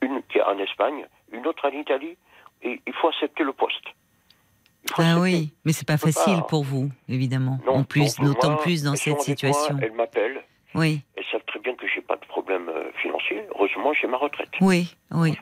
une 0.00 0.22
qui 0.28 0.38
est 0.38 0.42
en 0.42 0.58
Espagne, 0.58 1.06
une 1.32 1.46
autre 1.48 1.66
en 1.68 1.72
Italie, 1.72 2.16
et 2.62 2.80
il 2.86 2.92
faut 2.94 3.08
accepter 3.08 3.42
le 3.42 3.52
poste. 3.52 3.86
Ah 4.96 5.18
oui, 5.20 5.52
mais 5.64 5.72
c'est 5.72 5.86
pas 5.86 5.98
facile 5.98 6.38
pas- 6.38 6.42
pour 6.48 6.64
vous, 6.64 6.88
évidemment. 7.08 7.58
Non, 7.66 7.74
en 7.76 7.84
plus, 7.84 8.16
d'autant 8.16 8.56
plus 8.56 8.82
dans 8.82 8.94
cette 8.96 9.20
situation. 9.20 9.74
Moi, 9.74 9.82
elles 9.84 9.92
m'appellent, 9.92 10.42
Oui, 10.74 11.02
elles 11.16 11.24
savent 11.30 11.44
très 11.46 11.58
bien 11.60 11.74
que 11.74 11.86
j'ai 11.94 12.00
pas 12.00 12.16
de 12.16 12.24
problème 12.26 12.68
euh, 12.68 12.90
financier. 13.02 13.42
Heureusement, 13.54 13.92
j'ai 13.92 14.06
ma 14.06 14.16
retraite. 14.16 14.48
oui, 14.60 14.94
oui, 15.10 15.36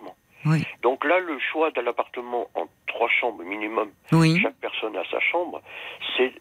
oui, 0.46 0.64
Donc 0.82 1.04
là, 1.04 1.18
le 1.20 1.38
choix 1.52 1.70
de 1.72 1.80
l'appartement 1.80 2.48
en 2.54 2.66
trois 2.86 3.08
chambres 3.08 3.42
minimum, 3.44 3.90
oui. 4.12 4.40
chaque 4.42 4.54
personne 4.56 4.96
a 4.96 5.02
sa 5.10 5.20
chambre, 5.20 5.60
c'est, 6.16 6.32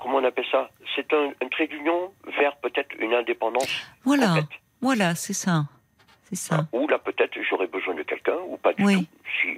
comment 0.00 0.18
on 0.18 0.24
appelle 0.24 0.46
ça? 0.50 0.70
C'est 0.94 1.12
un, 1.12 1.30
un 1.42 1.48
trait 1.48 1.66
d'union 1.66 2.12
vers 2.38 2.56
peut-être 2.56 2.94
une 2.98 3.14
indépendance 3.14 3.68
Voilà, 4.04 4.26
complète. 4.28 4.60
voilà, 4.80 5.14
c'est 5.14 5.32
ça. 5.32 5.64
C'est 6.24 6.36
ça. 6.36 6.66
Ou 6.72 6.88
là, 6.88 6.98
peut-être, 6.98 7.38
j'aurais 7.48 7.68
besoin 7.68 7.94
de 7.94 8.02
quelqu'un, 8.02 8.36
ou 8.48 8.56
pas 8.56 8.72
du 8.72 8.84
Oui. 8.84 8.96
tout. 9.06 9.06
Si, 9.40 9.56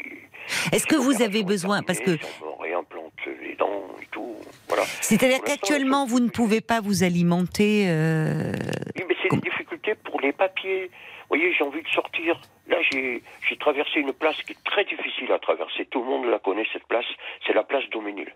Est-ce 0.72 0.86
que 0.86 0.96
vous 0.96 1.22
avez 1.22 1.42
besoin 1.42 1.82
Parce 1.82 1.98
que 2.00 2.16
terminée, 2.16 2.26
si 2.36 2.42
on 2.42 2.56
me 2.56 2.62
réimplante 2.62 3.12
les 3.42 3.54
dents 3.54 3.84
et 4.02 4.06
tout, 4.06 4.36
voilà. 4.68 4.84
c'est-à-dire 5.00 5.40
qu'actuellement 5.44 6.06
vous 6.06 6.20
ne 6.20 6.28
pouvez 6.30 6.60
pas 6.60 6.80
vous 6.80 7.02
alimenter. 7.04 7.86
euh, 7.88 8.52
Oui, 8.96 9.04
mais 9.08 9.16
c'est 9.22 9.30
des 9.30 9.40
difficultés 9.50 9.94
pour 9.94 10.20
les 10.20 10.32
papiers. 10.32 10.86
Vous 11.30 11.36
voyez, 11.36 11.52
j'ai 11.52 11.64
envie 11.64 11.82
de 11.82 11.88
sortir. 11.88 12.40
Là, 12.68 12.78
j'ai 12.90 13.22
j'ai 13.48 13.56
traversé 13.56 14.00
une 14.00 14.12
place 14.12 14.36
qui 14.42 14.52
est 14.52 14.64
très 14.64 14.84
difficile 14.84 15.30
à 15.32 15.38
traverser. 15.38 15.86
Tout 15.86 16.02
le 16.02 16.06
monde 16.08 16.26
la 16.26 16.38
connaît, 16.38 16.66
cette 16.72 16.86
place. 16.86 17.04
C'est 17.46 17.52
la 17.54 17.64
place 17.64 17.84
Doménil. 17.90 18.34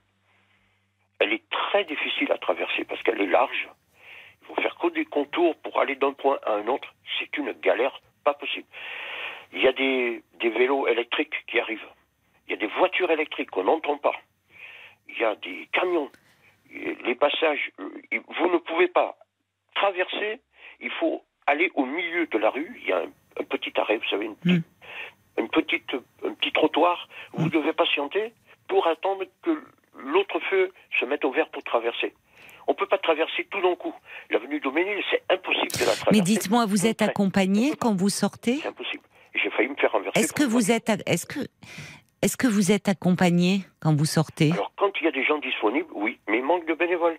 Elle 1.20 1.32
est 1.32 1.42
très 1.50 1.84
difficile 1.84 2.30
à 2.32 2.38
traverser 2.38 2.84
parce 2.84 3.02
qu'elle 3.02 3.20
est 3.20 3.26
large. 3.26 3.68
Il 4.42 4.46
faut 4.48 4.60
faire 4.60 4.76
que 4.76 4.88
des 4.92 5.04
contours 5.04 5.54
pour 5.62 5.80
aller 5.80 5.94
d'un 5.94 6.12
point 6.12 6.38
à 6.44 6.52
un 6.54 6.66
autre. 6.66 6.92
C'est 7.18 7.36
une 7.38 7.52
galère 7.62 8.00
pas 8.24 8.34
possible. 8.34 8.66
Il 9.54 9.62
y 9.62 9.68
a 9.68 9.72
des, 9.72 10.22
des 10.40 10.48
vélos 10.50 10.86
électriques 10.88 11.34
qui 11.46 11.60
arrivent. 11.60 11.86
Il 12.46 12.52
y 12.52 12.54
a 12.54 12.56
des 12.56 12.72
voitures 12.78 13.10
électriques 13.10 13.50
qu'on 13.50 13.64
n'entend 13.64 13.98
pas. 13.98 14.14
Il 15.08 15.18
y 15.18 15.24
a 15.24 15.34
des 15.36 15.68
camions. 15.72 16.10
Les 17.04 17.14
passages, 17.14 17.70
euh, 17.80 17.90
vous 18.38 18.50
ne 18.50 18.58
pouvez 18.58 18.88
pas 18.88 19.16
traverser. 19.74 20.40
Il 20.80 20.90
faut 20.90 21.22
aller 21.46 21.70
au 21.74 21.84
milieu 21.84 22.26
de 22.26 22.38
la 22.38 22.50
rue. 22.50 22.78
Il 22.82 22.88
y 22.88 22.92
a 22.92 22.98
un, 22.98 23.12
un 23.40 23.44
petit 23.44 23.72
arrêt, 23.78 23.98
vous 23.98 24.08
savez, 24.08 24.26
une 24.26 24.36
petite, 24.36 24.64
une 25.38 25.48
petite, 25.48 25.94
un 26.24 26.34
petit 26.34 26.52
trottoir. 26.52 27.08
Vous 27.32 27.48
devez 27.48 27.72
patienter 27.72 28.32
pour 28.68 28.86
attendre 28.86 29.24
que 29.42 29.62
l'autre 29.98 30.40
feu 30.50 30.72
se 30.98 31.04
mette 31.04 31.24
au 31.24 31.32
vert 31.32 31.48
pour 31.50 31.62
traverser. 31.62 32.14
On 32.66 32.72
ne 32.72 32.76
peut 32.76 32.86
pas 32.86 32.98
traverser 32.98 33.46
tout 33.50 33.60
d'un 33.60 33.74
coup. 33.74 33.94
L'avenue 34.30 34.60
Doménil, 34.60 35.02
c'est 35.10 35.22
impossible 35.30 35.72
de 35.72 35.80
la 35.80 35.92
traverser. 35.92 36.10
Mais 36.12 36.20
dites-moi, 36.20 36.64
vous 36.66 36.86
êtes 36.86 37.02
accompagné 37.02 37.72
quand 37.78 37.94
vous 37.94 38.08
sortez 38.08 38.58
C'est 38.62 38.68
impossible. 38.68 39.02
J'ai 39.34 39.50
failli 39.50 39.68
me 39.68 39.76
faire 39.76 39.92
renverser. 39.92 40.20
Est-ce 40.20 40.32
que 40.32 40.44
vous 40.44 40.70
êtes, 40.70 40.90
est-ce 41.06 41.26
que, 41.26 41.40
est-ce 42.22 42.36
que 42.36 42.46
vous 42.46 42.72
êtes 42.72 42.88
accompagné 42.88 43.62
quand 43.80 43.94
vous 43.94 44.04
sortez? 44.04 44.52
Alors, 44.52 44.72
quand 44.76 44.90
il 45.00 45.04
y 45.04 45.08
a 45.08 45.12
des 45.12 45.24
gens 45.24 45.38
disponibles, 45.38 45.88
oui, 45.94 46.18
mais 46.28 46.38
il 46.38 46.44
manque 46.44 46.66
de 46.66 46.74
bénévoles. 46.74 47.18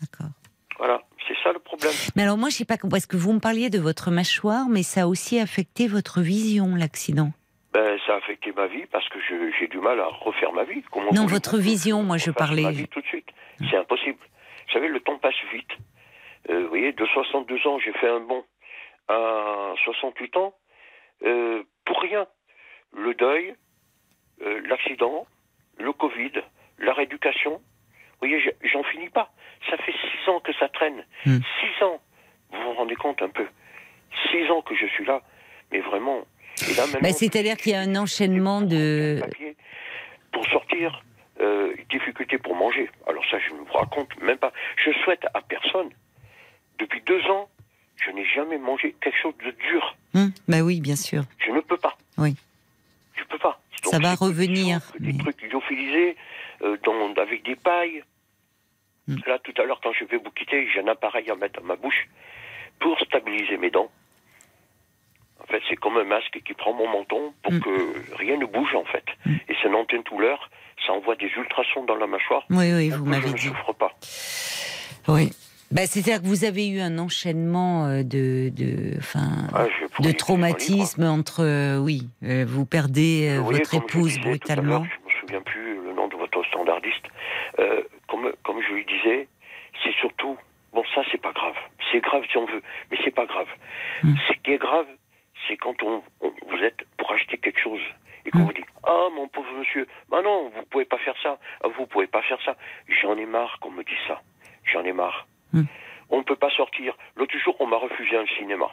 D'accord. 0.00 0.30
Voilà, 0.78 1.02
c'est 1.28 1.36
ça 1.42 1.52
le 1.52 1.58
problème. 1.58 1.92
Mais 2.16 2.22
alors 2.22 2.38
moi, 2.38 2.48
je 2.48 2.54
sais 2.56 2.64
pas 2.64 2.78
compris. 2.78 2.98
Est-ce 2.98 3.06
que 3.06 3.16
vous 3.16 3.32
me 3.32 3.38
parliez 3.40 3.68
de 3.70 3.78
votre 3.78 4.10
mâchoire, 4.10 4.66
mais 4.68 4.82
ça 4.82 5.02
a 5.02 5.06
aussi 5.06 5.38
affecté 5.38 5.86
votre 5.88 6.20
vision, 6.22 6.74
l'accident 6.74 7.32
Ben, 7.74 7.98
ça 8.06 8.14
a 8.14 8.16
affecté 8.16 8.50
ma 8.52 8.66
vie 8.66 8.86
parce 8.90 9.06
que 9.10 9.18
j'ai 9.58 9.68
du 9.68 9.78
mal 9.78 10.00
à 10.00 10.06
refaire 10.06 10.52
ma 10.52 10.64
vie. 10.64 10.82
Comment 10.90 11.12
Non, 11.12 11.26
votre 11.26 11.58
vision, 11.58 12.02
moi, 12.02 12.16
je 12.16 12.30
parlais- 12.30 12.62
Ma 12.62 12.70
vie 12.72 12.88
tout 12.88 13.00
de 13.02 13.06
suite. 13.06 13.28
C'est 13.70 13.76
impossible. 13.76 14.18
Vous 14.66 14.72
savez, 14.72 14.88
le 14.88 15.00
temps 15.00 15.18
passe 15.18 15.34
vite. 15.52 15.70
Euh, 16.48 16.62
vous 16.62 16.68
voyez, 16.70 16.92
de 16.92 17.04
62 17.06 17.66
ans, 17.66 17.78
j'ai 17.78 17.92
fait 17.92 18.08
un 18.08 18.20
bond 18.20 18.42
à 19.08 19.74
68 19.84 20.36
ans 20.38 20.54
euh, 21.26 21.62
pour 21.84 22.00
rien. 22.00 22.26
Le 22.96 23.14
deuil, 23.14 23.54
euh, 24.42 24.60
l'accident, 24.68 25.26
le 25.78 25.92
Covid, 25.92 26.32
la 26.78 26.92
rééducation. 26.92 27.52
Vous 27.52 28.28
voyez, 28.28 28.40
je- 28.40 28.68
j'en 28.68 28.82
finis 28.84 29.08
pas. 29.08 29.32
Ça 29.68 29.76
fait 29.78 29.92
six 29.92 30.28
ans 30.30 30.40
que 30.40 30.52
ça 30.54 30.68
traîne. 30.68 31.04
Hmm. 31.26 31.38
Six 31.60 31.84
ans. 31.84 32.00
Vous 32.52 32.62
vous 32.62 32.72
rendez 32.74 32.96
compte 32.96 33.22
un 33.22 33.28
peu 33.28 33.46
Six 34.30 34.50
ans 34.50 34.60
que 34.62 34.74
je 34.74 34.86
suis 34.86 35.04
là. 35.04 35.22
Mais 35.70 35.80
vraiment. 35.80 36.20
Bah, 37.00 37.12
C'est-à-dire 37.12 37.56
qu'il 37.56 37.72
y 37.72 37.74
a 37.74 37.80
un 37.80 37.96
enchaînement 37.96 38.60
de. 38.60 39.20
pour 40.32 40.44
sortir, 40.46 41.02
euh, 41.40 41.74
difficulté 41.90 42.38
pour 42.38 42.54
manger. 42.54 42.90
Alors 43.06 43.24
ça, 43.30 43.38
je 43.38 43.52
ne 43.54 43.58
vous 43.60 43.72
raconte 43.72 44.20
même 44.20 44.36
pas. 44.38 44.52
Je 44.84 44.90
souhaite 45.04 45.24
à 45.34 45.40
personne. 45.42 45.88
Depuis 46.78 47.00
deux 47.02 47.22
ans, 47.26 47.48
je 48.04 48.10
n'ai 48.10 48.24
jamais 48.26 48.58
mangé 48.58 48.94
quelque 49.00 49.18
chose 49.22 49.34
de 49.44 49.50
dur. 49.52 49.96
Hum, 50.14 50.32
bah 50.48 50.60
oui, 50.62 50.80
bien 50.80 50.96
sûr. 50.96 51.22
Je 51.38 51.50
ne 51.50 51.60
peux 51.60 51.76
pas. 51.76 51.96
Oui. 52.18 52.34
Ça 53.90 53.98
va 53.98 54.14
revenir, 54.14 54.80
Des, 54.98 55.12
mais- 55.12 55.18
trucs 55.18 55.42
lyophilisés, 55.50 56.16
euh, 56.62 56.76
dans- 56.84 57.12
avec 57.20 57.44
des 57.44 57.56
pailles. 57.56 58.02
Hmm. 59.08 59.16
Là, 59.26 59.38
tout 59.38 59.54
à 59.60 59.64
l'heure, 59.64 59.80
quand 59.82 59.92
je 59.92 60.04
vais 60.04 60.18
vous 60.18 60.30
quitter, 60.30 60.68
j'ai 60.72 60.80
un 60.80 60.88
appareil 60.88 61.30
à 61.30 61.34
mettre 61.34 61.60
dans 61.60 61.66
ma 61.66 61.76
bouche 61.76 62.08
pour 62.78 62.98
stabiliser 63.00 63.56
mes 63.56 63.70
dents. 63.70 63.90
En 65.42 65.46
fait, 65.46 65.62
c'est 65.68 65.76
comme 65.76 65.96
un 65.96 66.04
masque 66.04 66.38
qui 66.44 66.54
prend 66.54 66.72
mon 66.74 66.86
menton 66.88 67.32
pour 67.42 67.52
Hmm. 67.52 67.60
que 67.60 68.16
rien 68.16 68.36
ne 68.36 68.46
bouge, 68.46 68.74
en 68.74 68.84
fait. 68.84 69.04
Hmm. 69.26 69.34
Et 69.48 69.54
c'est 69.60 69.68
une 69.68 69.74
antenne 69.74 70.02
douleur, 70.02 70.50
ça 70.86 70.92
envoie 70.92 71.16
des 71.16 71.26
ultrasons 71.36 71.84
dans 71.84 71.96
la 71.96 72.06
mâchoire. 72.06 72.44
Oui, 72.50 72.72
oui, 72.72 72.90
vous 72.90 73.04
m'avez 73.04 73.32
dit. 73.32 73.48
souffre 73.48 73.72
pas. 73.72 73.92
Oui. 75.08 75.30
Bah, 75.70 75.79
C'est-à-dire 75.90 76.22
que 76.22 76.26
vous 76.28 76.44
avez 76.44 76.68
eu 76.68 76.80
un 76.80 76.98
enchaînement 77.00 77.86
euh, 77.86 78.02
de, 78.04 78.48
de, 78.50 78.96
enfin, 78.98 79.48
Ah, 79.52 79.66
de 80.00 80.12
traumatisme 80.12 81.02
entre, 81.02 81.42
euh, 81.44 81.78
oui, 81.78 82.02
euh, 82.22 82.44
vous 82.46 82.64
perdez 82.64 83.28
euh, 83.28 83.40
Vous 83.40 83.50
votre 83.50 83.74
épouse 83.74 84.18
brutalement. 84.20 84.84
Je 84.84 85.04
me 85.14 85.20
souviens 85.20 85.40
plus 85.42 85.74
le 85.82 85.92
nom 85.92 86.06
de 86.06 86.14
votre 86.14 86.44
standardiste. 86.44 87.04
Euh, 87.58 87.82
comme, 88.08 88.30
comme 88.44 88.62
je 88.62 88.72
lui 88.72 88.84
disais, 88.86 89.26
c'est 89.82 89.92
surtout. 89.96 90.36
Bon, 90.72 90.84
ça, 90.94 91.02
c'est 91.10 91.20
pas 91.20 91.32
grave. 91.32 91.56
C'est 91.90 92.00
grave 92.00 92.22
si 92.30 92.36
on 92.36 92.46
veut, 92.46 92.62
mais 92.92 92.98
c'est 93.04 93.10
pas 93.14 93.26
grave. 93.26 93.48
Hmm. 94.04 94.14
Ce 94.28 94.32
qui 94.44 94.52
est 94.52 94.58
grave, 94.58 94.86
c'est 95.48 95.56
quand 95.56 95.82
on, 95.82 96.02
on- 96.20 96.32
vous 96.48 96.58
êtes 96.62 96.78
pour 96.98 97.10
acheter 97.10 97.36
quelque 97.38 97.58
chose 97.60 97.80
et 98.24 98.30
qu'on 98.30 98.38
Hmm. 98.38 98.44
vous 98.44 98.52
dit 98.52 98.64
Ah, 98.84 99.08
mon 99.16 99.26
pauvre 99.26 99.50
monsieur, 99.58 99.88
bah 100.08 100.22
non, 100.22 100.52
vous 100.54 100.62
pouvez 100.70 100.84
pas 100.84 100.98
faire 100.98 101.16
ça. 101.20 101.38
Ah, 101.64 101.68
vous 101.76 101.86
pouvez 101.86 102.06
pas 102.06 102.22
faire 102.22 102.38
ça. 102.44 102.54
J'en 103.02 103.16
ai 103.16 103.26
marre 103.26 103.58
qu'on 103.60 103.72
me 103.72 103.82
dise 103.82 103.98
ça. 104.06 104.22
J'en 104.72 104.84
ai 104.84 104.92
marre. 104.92 105.26
Hmm. 105.52 105.64
On 106.10 106.18
ne 106.18 106.22
peut 106.22 106.36
pas 106.36 106.50
sortir. 106.50 106.94
L'autre 107.16 107.36
jour, 107.44 107.56
on 107.58 107.66
m'a 107.66 107.76
refusé 107.76 108.16
un 108.16 108.26
cinéma. 108.38 108.66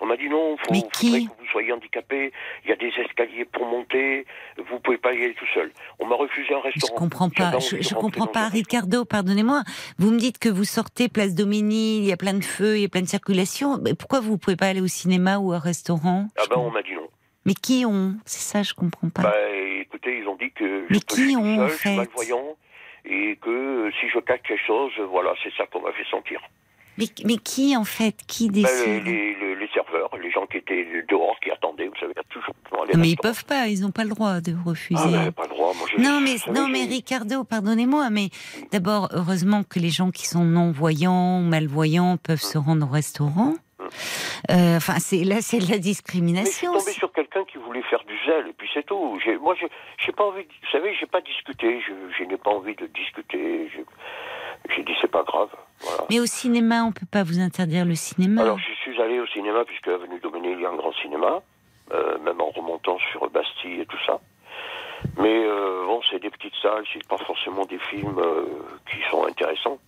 On 0.00 0.06
m'a 0.06 0.16
dit 0.16 0.28
non, 0.30 0.56
faut, 0.56 0.72
Mais 0.72 0.78
faudrait 0.78 0.90
qui 0.92 1.26
que 1.26 1.32
vous 1.38 1.46
soyez 1.52 1.70
handicapé, 1.72 2.32
il 2.64 2.70
y 2.70 2.72
a 2.72 2.76
des 2.76 2.92
escaliers 3.04 3.44
pour 3.44 3.66
monter, 3.66 4.24
vous 4.56 4.78
pouvez 4.78 4.96
pas 4.96 5.12
y 5.12 5.24
aller 5.24 5.34
tout 5.34 5.44
seul. 5.52 5.70
On 5.98 6.06
m'a 6.06 6.14
refusé 6.14 6.54
un 6.54 6.58
Je 6.60 6.62
restaurant. 6.68 6.94
comprends 6.96 7.24
J'avais 7.26 7.27
pas. 7.38 7.58
Je, 7.58 7.80
je 7.80 7.94
comprends 7.94 8.26
pas, 8.26 8.48
Ricardo. 8.48 9.04
Pardonnez-moi. 9.04 9.62
Vous 9.98 10.10
me 10.10 10.18
dites 10.18 10.38
que 10.38 10.48
vous 10.48 10.64
sortez 10.64 11.08
place 11.08 11.34
Domini, 11.34 11.98
il 11.98 12.04
y 12.04 12.12
a 12.12 12.16
plein 12.16 12.34
de 12.34 12.44
feux, 12.44 12.76
il 12.76 12.82
y 12.82 12.84
a 12.84 12.88
plein 12.88 13.02
de 13.02 13.08
circulation. 13.08 13.78
Mais 13.82 13.94
pourquoi 13.94 14.20
vous 14.20 14.38
pouvez 14.38 14.56
pas 14.56 14.66
aller 14.66 14.80
au 14.80 14.86
cinéma 14.88 15.38
ou 15.38 15.54
au 15.54 15.58
restaurant? 15.58 16.26
Ah 16.38 16.42
ben 16.50 16.56
on 16.58 16.70
m'a 16.70 16.82
dit 16.82 16.94
non. 16.94 17.08
Mais 17.46 17.54
qui 17.54 17.84
ont 17.86 18.14
C'est 18.26 18.40
ça, 18.42 18.62
je 18.62 18.74
comprends 18.74 19.08
pas. 19.08 19.22
Bah 19.22 19.34
écoutez, 19.80 20.18
ils 20.18 20.28
ont 20.28 20.36
dit 20.36 20.50
que 20.52 20.86
Mais 20.90 20.98
je 20.98 21.00
qui 21.00 21.36
ont, 21.36 21.56
seul, 21.56 21.60
en 21.64 21.68
je 21.68 21.72
suis 21.74 21.78
fait? 21.88 21.96
malvoyant, 21.96 22.56
et 23.06 23.38
que 23.40 23.90
si 24.00 24.08
je 24.12 24.18
cache 24.20 24.40
quelque 24.46 24.66
chose, 24.66 24.92
voilà, 25.10 25.32
c'est 25.42 25.52
ça 25.56 25.64
qu'on 25.66 25.80
m'a 25.80 25.92
fait 25.92 26.04
sentir. 26.10 26.40
mais, 26.98 27.06
mais 27.24 27.36
qui 27.38 27.74
en 27.76 27.84
fait? 27.84 28.16
Qui 28.26 28.48
Bah, 28.48 28.54
les, 28.56 28.62
décide? 28.64 29.04
les- 29.06 29.34
les- 29.36 29.56
les 29.56 29.68
serveurs, 29.72 30.10
les 30.20 30.30
gens 30.30 30.46
qui 30.46 30.58
étaient 30.58 30.86
dehors, 31.08 31.38
qui 31.42 31.50
attendaient, 31.50 31.86
vous 31.86 31.96
savez, 31.98 32.12
il 32.14 32.18
y 32.18 32.20
a 32.20 32.42
les 32.84 32.94
Mais 32.96 33.08
ils 33.08 33.10
restaurants. 33.10 33.32
peuvent 33.34 33.44
pas. 33.44 33.66
Ils 33.68 33.80
n'ont 33.82 33.90
pas 33.90 34.04
le 34.04 34.10
droit 34.10 34.40
de 34.40 34.54
refuser. 34.64 35.00
Ah 35.04 35.32
pas 35.32 35.44
le 35.44 35.48
droit, 35.50 35.72
moi 35.74 35.86
je- 35.90 36.02
Non 36.02 36.20
mais 36.20 36.36
non 36.52 36.66
je- 36.66 36.72
mais 36.72 36.84
Ricardo, 36.84 37.44
pardonnez-moi, 37.44 38.10
mais 38.10 38.28
d'abord 38.72 39.08
heureusement 39.12 39.62
que 39.64 39.78
les 39.78 39.90
gens 39.90 40.10
qui 40.10 40.26
sont 40.26 40.44
non 40.44 40.70
voyants 40.72 41.40
ou 41.40 41.42
malvoyants 41.44 42.16
peuvent 42.16 42.40
se 42.42 42.58
rendre 42.58 42.86
au 42.86 42.90
restaurant. 42.90 43.54
Euh, 44.50 44.76
Enfin 44.76 44.98
c'est 44.98 45.24
là 45.24 45.36
c'est 45.40 45.58
de 45.58 45.62
la 45.62 45.68
Mais 45.68 45.76
je 45.76 45.80
suis 45.82 45.90
discrimination. 45.90 46.72
tombé 46.72 46.92
sur 46.92 47.12
quelqu'un 47.12 47.44
qui 47.50 47.58
voulait 47.58 47.82
faire 47.82 48.02
du 48.06 48.14
zèle, 48.26 48.48
et 48.48 48.52
puis 48.52 48.68
c'est 48.74 48.84
tout. 48.84 49.18
Moi, 49.40 49.54
je 49.60 49.66
j'ai 50.04 50.12
pas 50.12 50.24
envie, 50.24 50.42
de- 50.42 50.48
vous 50.48 50.70
savez, 50.70 50.94
j'ai 50.98 51.06
pas 51.06 51.20
discuté, 51.20 51.80
je, 52.18 52.24
n'ai 52.24 52.36
pas 52.36 52.50
envie 52.50 52.74
de 52.76 52.86
discuter. 52.86 53.70
J'ai 54.74 54.82
dit, 54.82 54.92
c'est 55.00 55.10
pas 55.10 55.22
grave. 55.22 55.48
Voilà. 55.80 56.04
Mais 56.10 56.20
au 56.20 56.26
cinéma, 56.26 56.82
on 56.84 56.92
peut 56.92 57.06
pas 57.10 57.22
vous 57.22 57.38
interdire 57.40 57.84
le 57.84 57.94
cinéma. 57.94 58.42
Alors, 58.42 58.58
je 58.58 58.72
suis 58.82 59.00
allé 59.00 59.18
au 59.20 59.26
cinéma, 59.28 59.64
puisque 59.64 59.88
avenue 59.88 60.18
Doménil, 60.20 60.56
il 60.58 60.62
y 60.62 60.66
a 60.66 60.70
un 60.70 60.76
grand 60.76 60.92
cinéma, 61.00 61.40
euh, 61.92 62.18
même 62.18 62.40
en 62.40 62.50
remontant 62.50 62.98
sur 63.10 63.28
Bastille 63.30 63.80
et 63.80 63.86
tout 63.86 63.98
ça. 64.06 64.20
Mais 65.16 65.44
euh, 65.44 65.84
bon, 65.86 66.00
c'est 66.10 66.18
des 66.20 66.30
petites 66.30 66.54
salles, 66.60 66.84
c'est 66.92 67.06
pas 67.06 67.18
forcément 67.18 67.64
des 67.66 67.78
films 67.78 68.18
euh, 68.18 68.44
qui 68.90 68.98
sont 69.10 69.24
intéressants. 69.26 69.78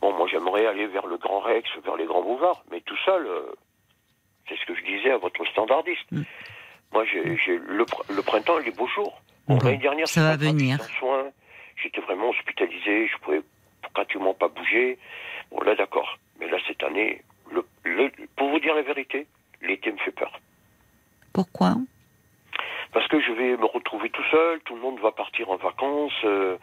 Bon, 0.00 0.12
moi 0.12 0.26
j'aimerais 0.30 0.66
aller 0.66 0.86
vers 0.86 1.06
le 1.06 1.16
Grand 1.18 1.40
Rex, 1.40 1.68
vers 1.84 1.96
les 1.96 2.04
grands 2.06 2.22
boulevards, 2.22 2.62
mais 2.70 2.80
tout 2.80 2.96
seul, 3.04 3.26
c'est 4.48 4.56
ce 4.58 4.64
que 4.66 4.74
je 4.74 4.84
disais 4.84 5.10
à 5.10 5.18
votre 5.18 5.44
standardiste. 5.46 6.10
Mm. 6.12 6.22
Moi, 6.92 7.04
j'ai 7.04 7.58
le, 7.58 7.84
le 8.08 8.22
printemps, 8.22 8.58
les 8.58 8.70
beaux 8.70 8.86
jours. 8.86 9.20
Bon, 9.48 9.56
Bon, 9.56 9.64
L'année 9.64 9.78
dernière, 9.78 10.06
ça 10.08 10.22
va 10.22 10.36
venir. 10.36 10.78
j'étais 11.76 12.00
vraiment 12.00 12.30
hospitalisé, 12.30 13.08
je 13.08 13.18
pouvais 13.18 13.42
pratiquement 13.92 14.34
pas 14.34 14.48
bouger. 14.48 14.98
Bon, 15.50 15.60
là, 15.62 15.74
d'accord. 15.74 16.16
Mais 16.38 16.48
là, 16.48 16.58
cette 16.66 16.82
année, 16.82 17.22
le, 17.52 17.64
le- 17.84 18.10
pour 18.36 18.48
vous 18.48 18.60
dire 18.60 18.74
la 18.74 18.82
vérité, 18.82 19.26
l'été 19.62 19.90
me 19.92 19.98
fait 19.98 20.10
peur. 20.12 20.32
Pourquoi? 21.36 21.74
Parce 22.94 23.06
que 23.08 23.20
je 23.20 23.30
vais 23.30 23.58
me 23.58 23.66
retrouver 23.66 24.08
tout 24.08 24.24
seul, 24.30 24.58
tout 24.60 24.74
le 24.74 24.80
monde 24.80 24.98
va 25.00 25.12
partir 25.12 25.50
en 25.50 25.56
vacances. 25.56 26.24
euh, 26.24 26.56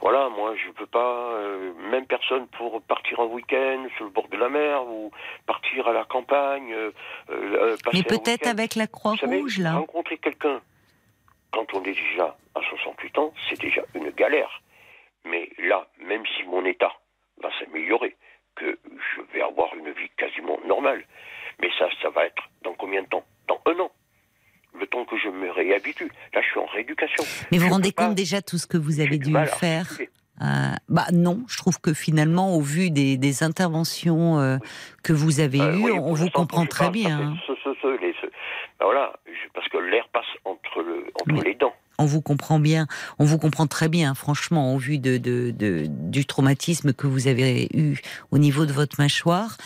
voilà, 0.00 0.28
moi 0.28 0.56
je 0.56 0.72
peux 0.72 0.86
pas, 0.86 1.34
euh, 1.34 1.72
même 1.92 2.04
personne 2.04 2.48
pour 2.48 2.82
partir 2.82 3.20
en 3.20 3.26
week-end 3.26 3.86
sur 3.96 4.06
le 4.06 4.10
bord 4.10 4.26
de 4.26 4.36
la 4.36 4.48
mer 4.48 4.84
ou 4.88 5.12
partir 5.46 5.86
à 5.86 5.92
la 5.92 6.04
campagne. 6.04 6.72
euh, 6.72 6.90
euh, 7.30 7.76
passer 7.84 7.98
Mais 7.98 8.02
peut-être 8.02 8.48
avec 8.48 8.74
la 8.74 8.88
Croix-Rouge, 8.88 9.60
là. 9.60 9.74
rencontrer 9.74 10.18
quelqu'un 10.18 10.60
quand 11.52 11.72
on 11.74 11.82
est 11.84 11.94
déjà 11.94 12.36
à 12.56 12.60
68 12.60 13.18
ans, 13.18 13.32
c'est 13.48 13.60
déjà 13.60 13.82
une 13.94 14.10
galère. 14.10 14.62
Mais 15.24 15.48
là, 15.58 15.86
même 16.00 16.24
si 16.36 16.42
mon 16.42 16.64
état 16.64 16.92
va 17.40 17.50
s'améliorer, 17.60 18.16
que 18.56 18.76
je 18.84 19.22
vais 19.32 19.42
avoir 19.42 19.72
une 19.76 19.92
vie 19.92 20.10
quasiment 20.16 20.58
normale, 20.66 21.04
mais 21.60 21.70
ça, 21.78 21.88
ça 22.02 22.10
va 22.10 22.24
être 22.24 22.42
dans 22.62 22.74
combien 22.74 23.02
de 23.02 23.08
temps? 23.08 23.24
Dans 23.46 23.60
un 23.66 23.78
an. 23.78 23.90
Le 24.78 24.86
temps 24.86 25.04
que 25.04 25.16
je 25.16 25.28
me 25.28 25.50
réhabitue. 25.50 26.10
Là, 26.34 26.40
je 26.42 26.46
suis 26.48 26.58
en 26.60 26.66
rééducation. 26.66 27.24
Mais 27.50 27.58
vous 27.58 27.66
vous 27.66 27.72
rendez 27.72 27.92
pas- 27.92 28.06
compte 28.06 28.14
déjà 28.14 28.42
tout 28.42 28.58
ce 28.58 28.66
que 28.66 28.76
vous 28.78 29.00
avez 29.00 29.18
dû 29.18 29.32
faire. 29.58 29.86
Euh, 30.40 30.44
bah 30.88 31.06
non, 31.12 31.42
je 31.48 31.56
trouve 31.56 31.80
que 31.80 31.92
finalement, 31.92 32.54
au 32.54 32.60
vu 32.60 32.90
des, 32.90 33.16
des 33.16 33.42
interventions 33.42 34.38
euh, 34.38 34.58
que 35.02 35.12
vous 35.12 35.40
avez 35.40 35.60
Euh, 35.60 35.76
eues, 35.76 35.82
oui, 35.84 35.92
on 36.00 36.14
vous 36.14 36.30
comprend 36.30 36.64
très 36.64 36.90
bien. 36.90 37.18
hein. 37.18 37.36
ce, 37.46 37.54
ce, 37.64 37.70
ce, 37.82 38.00
les- 38.00 38.14
ce. 38.20 38.26
Ben 38.78 38.84
voilà, 38.84 39.12
je- 39.26 39.48
parce 39.52 39.68
que 39.68 39.78
l'air 39.78 40.08
passe 40.12 40.26
entre, 40.44 40.82
le, 40.82 41.06
entre 41.20 41.42
les 41.44 41.54
dents. 41.56 41.74
On 41.98 42.06
vous 42.06 42.22
comprend 42.22 42.58
bien. 42.58 42.86
On 43.18 43.24
vous 43.24 43.38
comprend 43.38 43.66
très 43.66 43.88
bien, 43.88 44.14
franchement, 44.14 44.74
au 44.74 44.78
vu 44.78 44.98
de, 44.98 45.18
du 45.88 46.26
traumatisme 46.26 46.92
que 46.92 47.06
vous 47.06 47.26
avez 47.26 47.68
eu 47.74 47.96
au 48.30 48.38
niveau 48.38 48.66
de 48.66 48.72
votre 48.72 49.00
mâchoire. 49.00 49.56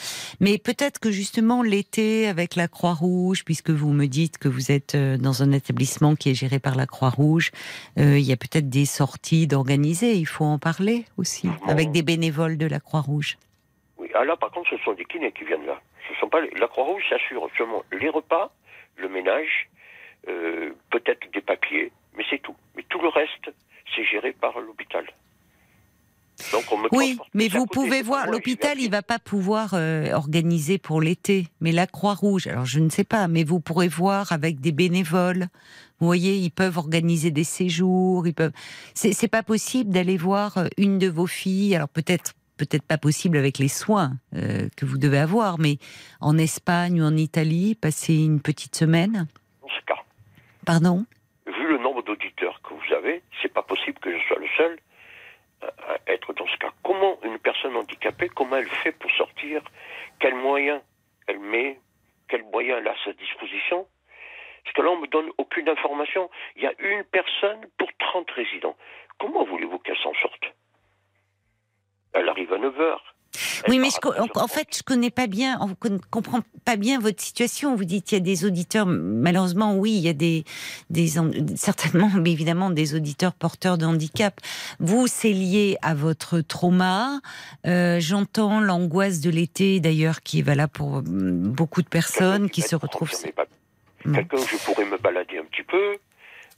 Mais 0.41 0.59
peut-être 0.59 0.99
que 0.99 1.11
justement 1.11 1.63
l'été 1.63 2.27
avec 2.29 2.57
la 2.57 2.69
Croix-Rouge, 2.69 3.45
puisque 3.45 3.71
vous 3.71 3.93
me 3.93 4.07
dites 4.07 4.39
que 4.39 4.49
vous 4.49 4.73
êtes 4.73 4.95
euh, 4.95 5.19
dans 5.19 5.43
un 5.43 5.53
établissement 5.53 6.15
qui 6.15 6.31
est 6.31 6.35
géré 6.35 6.59
par 6.59 6.75
la 6.75 6.87
Croix-Rouge, 6.87 7.51
euh, 7.99 8.19
il 8.19 8.25
y 8.25 8.33
a 8.33 8.37
peut-être 8.37 8.69
des 8.69 8.87
sorties 8.87 9.47
d'organiser. 9.47 10.15
Il 10.15 10.27
faut 10.27 10.45
en 10.45 10.59
parler 10.59 11.05
aussi 11.19 11.49
avec 11.67 11.93
des 11.93 12.03
bénévoles 12.03 12.57
de 12.57 12.67
la 12.67 12.81
Croix-Rouge. 12.81 13.37
Oui, 13.99 14.09
ah 14.15 14.25
là, 14.25 14.37
par 14.37 14.51
contre, 14.51 14.71
ce 14.71 14.77
sont 14.79 14.95
des 14.95 15.05
kinés 15.05 15.33
qui 15.33 15.45
viennent 15.45 15.67
là. 15.67 15.81
Ce 16.09 16.19
sont 16.19 16.29
pas 16.29 16.41
la 16.41 16.69
Croix-Rouge 16.69 17.03
s'assure 17.09 17.49
seulement 17.57 17.83
les 17.93 18.09
repas, 18.09 18.53
le 18.97 19.09
ménage, 19.09 19.69
euh, 20.29 20.71
peut-être 20.91 21.31
des 21.33 21.41
papiers, 21.41 21.93
mais 22.17 22.25
c'est 22.31 22.41
tout. 22.43 22.57
Mais 22.77 22.85
tout 22.89 23.01
le 23.01 23.09
reste, 23.09 23.51
c'est 23.95 24.05
géré 24.05 24.33
par 24.33 24.59
l'hôpital. 24.61 25.05
Donc 26.51 26.65
on 26.73 26.79
me 26.79 26.89
Oui, 26.93 27.19
mais 27.35 27.49
vous 27.49 27.67
côté, 27.67 27.75
pouvez 27.75 28.03
voir, 28.03 28.27
l'hôpital, 28.27 28.81
il 28.81 28.91
va 28.91 29.03
pas 29.03 29.19
pouvoir 29.19 29.75
euh, 29.75 30.13
organiser 30.13 30.79
pour 30.79 31.01
l'été, 31.01 31.47
mais 31.61 31.73
la 31.73 31.87
Croix-Rouge, 31.87 32.47
alors 32.47 32.65
je 32.65 32.81
ne 32.81 32.89
sais 32.89 33.05
pas, 33.05 33.29
mais 33.29 33.45
vous 33.45 33.61
pourrez 33.61 33.89
voir 33.89 34.33
avec 34.33 34.61
des 34.61 34.73
bénévoles. 34.73 35.47
Vous 36.01 36.07
voyez, 36.07 36.37
ils 36.37 36.51
peuvent 36.51 36.79
organiser 36.79 37.31
des 37.31 37.45
séjours, 37.45 38.27
ils 38.27 38.35
peuvent. 38.35 38.53
C'est 38.95 39.13
c'est 39.13 39.29
pas 39.29 39.43
possible 39.45 39.91
d'aller 39.91 40.17
voir 40.17 40.59
euh, 40.59 40.67
une 40.79 40.99
de 40.99 41.09
vos 41.09 41.29
filles. 41.29 41.77
Alors 41.77 41.89
peut-être, 41.89 42.33
peut-être 42.57 42.83
pas 42.83 42.99
possible 42.99 43.37
avec 43.37 43.59
les 43.59 43.69
soins 43.69 44.15
euh, 44.35 44.69
que 44.77 44.85
vous 44.85 44.99
devez 44.99 45.19
avoir, 45.19 45.59
mais 45.61 45.79
en 46.21 46.37
Espagne 46.39 47.01
ou 47.03 47.05
en 47.05 47.17
Italie, 47.17 47.77
passer 47.77 48.15
une 48.17 48.41
petite 48.41 48.75
semaine. 48.75 49.29
Dans 49.61 49.69
ce 49.69 49.85
cas, 49.87 50.03
Pardon? 50.67 51.05
Que 52.63 52.75
vous 52.75 52.93
avez, 52.95 53.23
c'est 53.41 53.53
pas 53.53 53.63
possible 53.63 53.99
que 54.01 54.17
je 54.17 54.25
sois 54.27 54.39
le 54.39 54.49
seul 54.57 54.79
à 55.63 55.67
à 55.89 55.99
être 56.07 56.33
dans 56.33 56.47
ce 56.47 56.57
cas. 56.57 56.71
Comment 56.83 57.19
une 57.23 57.39
personne 57.39 57.77
handicapée, 57.77 58.29
comment 58.29 58.57
elle 58.57 58.69
fait 58.69 58.93
pour 58.93 59.11
sortir? 59.13 59.63
Quels 60.19 60.35
moyens 60.35 60.81
elle 61.27 61.39
met? 61.39 61.79
Quels 62.29 62.45
moyens 62.45 62.79
elle 62.81 62.89
a 62.89 62.93
à 62.93 63.05
sa 63.05 63.13
disposition? 63.13 63.87
Parce 64.65 64.75
que 64.75 64.83
là, 64.83 64.91
on 64.91 65.01
me 65.01 65.07
donne 65.09 65.31
aucune 65.39 65.69
information. 65.69 66.31
Il 66.57 66.63
y 66.63 66.67
a 66.67 66.73
une 66.79 67.05
personne 67.05 67.67
pour 67.79 67.89
30 67.99 68.31
résidents. 68.31 68.77
Comment 69.19 69.45
voulez-vous 69.45 69.79
qu'elle 69.81 69.99
s'en 69.99 70.15
sorte? 70.15 70.45
Elle 72.15 72.29
arrive 72.29 72.53
à 72.53 72.59
9 72.59 72.81
heures. 72.81 73.15
Oui, 73.69 73.79
mais 73.79 73.89
je, 73.91 73.97
en, 74.39 74.47
fait, 74.49 74.69
je 74.77 74.83
connais 74.83 75.11
pas 75.11 75.27
bien, 75.27 75.59
on 75.61 75.69
ne 75.69 75.99
comprend 76.11 76.41
pas 76.65 76.77
bien 76.77 76.99
votre 76.99 77.23
situation. 77.23 77.75
Vous 77.75 77.85
dites 77.85 78.05
qu'il 78.05 78.19
y 78.19 78.21
a 78.21 78.25
des 78.25 78.45
auditeurs, 78.45 78.87
malheureusement, 78.87 79.75
oui, 79.77 79.93
il 79.93 80.01
y 80.01 80.09
a 80.09 80.13
des, 80.13 80.45
des 80.91 81.19
en- 81.19 81.31
certainement, 81.57 82.11
mais 82.15 82.31
évidemment, 82.33 82.71
des 82.71 82.95
auditeurs 82.95 83.33
porteurs 83.33 83.79
de 83.79 83.87
handicap. 83.87 84.39
Vous, 84.81 85.07
c'est 85.07 85.33
lié 85.33 85.77
à 85.83 85.95
votre 85.95 86.41
trauma. 86.41 87.21
Euh, 87.67 87.99
J'entends 88.01 88.61
l'angoisse 88.61 89.21
de 89.21 89.31
l'été, 89.31 89.81
d'ailleurs, 89.81 90.21
qui 90.23 90.41
est 90.41 90.43
valable 90.43 90.73
pour 90.73 90.97
hum, 90.97 91.43
beaucoup 91.49 91.83
de 91.83 91.89
personnes 91.89 92.51
qui 92.51 92.61
se 92.63 92.77
retrouvent. 92.77 93.13
Mm. 94.05 94.15
Quelqu'un 94.15 94.37
où 94.37 94.47
je 94.47 94.57
pourrais 94.57 94.85
me 94.85 94.99
balader 94.99 95.39
un 95.39 95.45
petit 95.45 95.63
peu. 95.63 95.97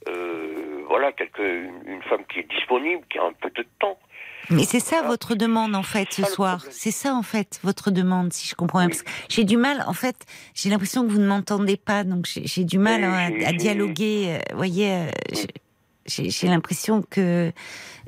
Euh, 0.09 0.83
voilà, 0.87 1.11
quelqu'un, 1.13 1.43
une, 1.43 1.93
une 1.93 2.01
femme 2.03 2.23
qui 2.31 2.39
est 2.39 2.49
disponible, 2.49 3.01
qui 3.09 3.17
a 3.17 3.23
un 3.23 3.33
peu 3.33 3.49
de 3.49 3.65
temps. 3.79 3.97
Mais 4.49 4.63
c'est 4.63 4.79
ça 4.79 4.97
Voilà. 4.97 5.09
votre 5.09 5.35
demande 5.35 5.75
en 5.75 5.83
fait 5.83 6.11
ce 6.11 6.23
soir. 6.23 6.61
C'est 6.69 6.91
ça 6.91 7.13
en 7.15 7.23
fait 7.23 7.59
votre 7.63 7.91
demande, 7.91 8.33
si 8.33 8.47
je 8.47 8.55
comprends 8.55 8.85
bien. 8.85 8.95
Oui. 8.95 9.11
J'ai 9.29 9.43
du 9.43 9.57
mal, 9.57 9.83
en 9.87 9.93
fait, 9.93 10.15
j'ai 10.53 10.69
l'impression 10.69 11.03
que 11.05 11.11
vous 11.11 11.19
ne 11.19 11.27
m'entendez 11.27 11.77
pas, 11.77 12.03
donc 12.03 12.25
j'ai 12.27 12.63
du 12.63 12.77
mal 12.77 13.01
Oui, 13.33 13.45
à, 13.45 13.51
dialoguer. 13.53 14.35
euh, 14.37 14.39
Vous 14.51 14.57
voyez, 14.57 14.91
euh, 14.91 15.07
j'ai- 16.05 16.47
l'impression 16.47 17.03
que 17.09 17.51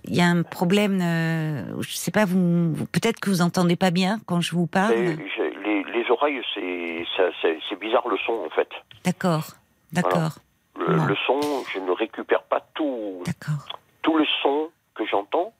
il 0.05 0.15
y 0.15 0.21
a 0.21 0.27
un 0.27 0.43
problème. 0.43 0.99
euh, 1.01 1.81
je 1.81 1.95
sais 1.95 2.11
pas, 2.11 2.25
vous, 2.25 2.73
vous- 2.73 2.85
peut-être 2.85 3.19
que 3.19 3.29
vous 3.29 3.41
entendez 3.41 3.75
pas 3.75 3.91
bien 3.91 4.19
quand 4.25 4.39
je 4.41 4.55
vous 4.55 4.67
parle. 4.67 4.93
Les, 4.95 5.83
les 5.83 6.05
oreilles, 6.11 6.41
c'est 6.53 7.79
bizarre 7.79 8.07
le 8.07 8.17
son 8.25 8.33
en 8.45 8.49
fait. 8.55 8.69
D'accord, 9.03 9.47
d'accord, 9.91 10.38
Le, 10.77 10.95
le 11.07 11.15
son, 11.25 11.39
je 11.73 11.79
ne 11.79 11.91
récupère 11.91 12.43
pas 12.43 12.61
tout, 12.75 13.21
d'accord. 13.25 13.67
tout 14.03 14.17
le 14.17 14.25
son 14.41 14.69
que 14.95 15.03
j'entends. 15.05 15.53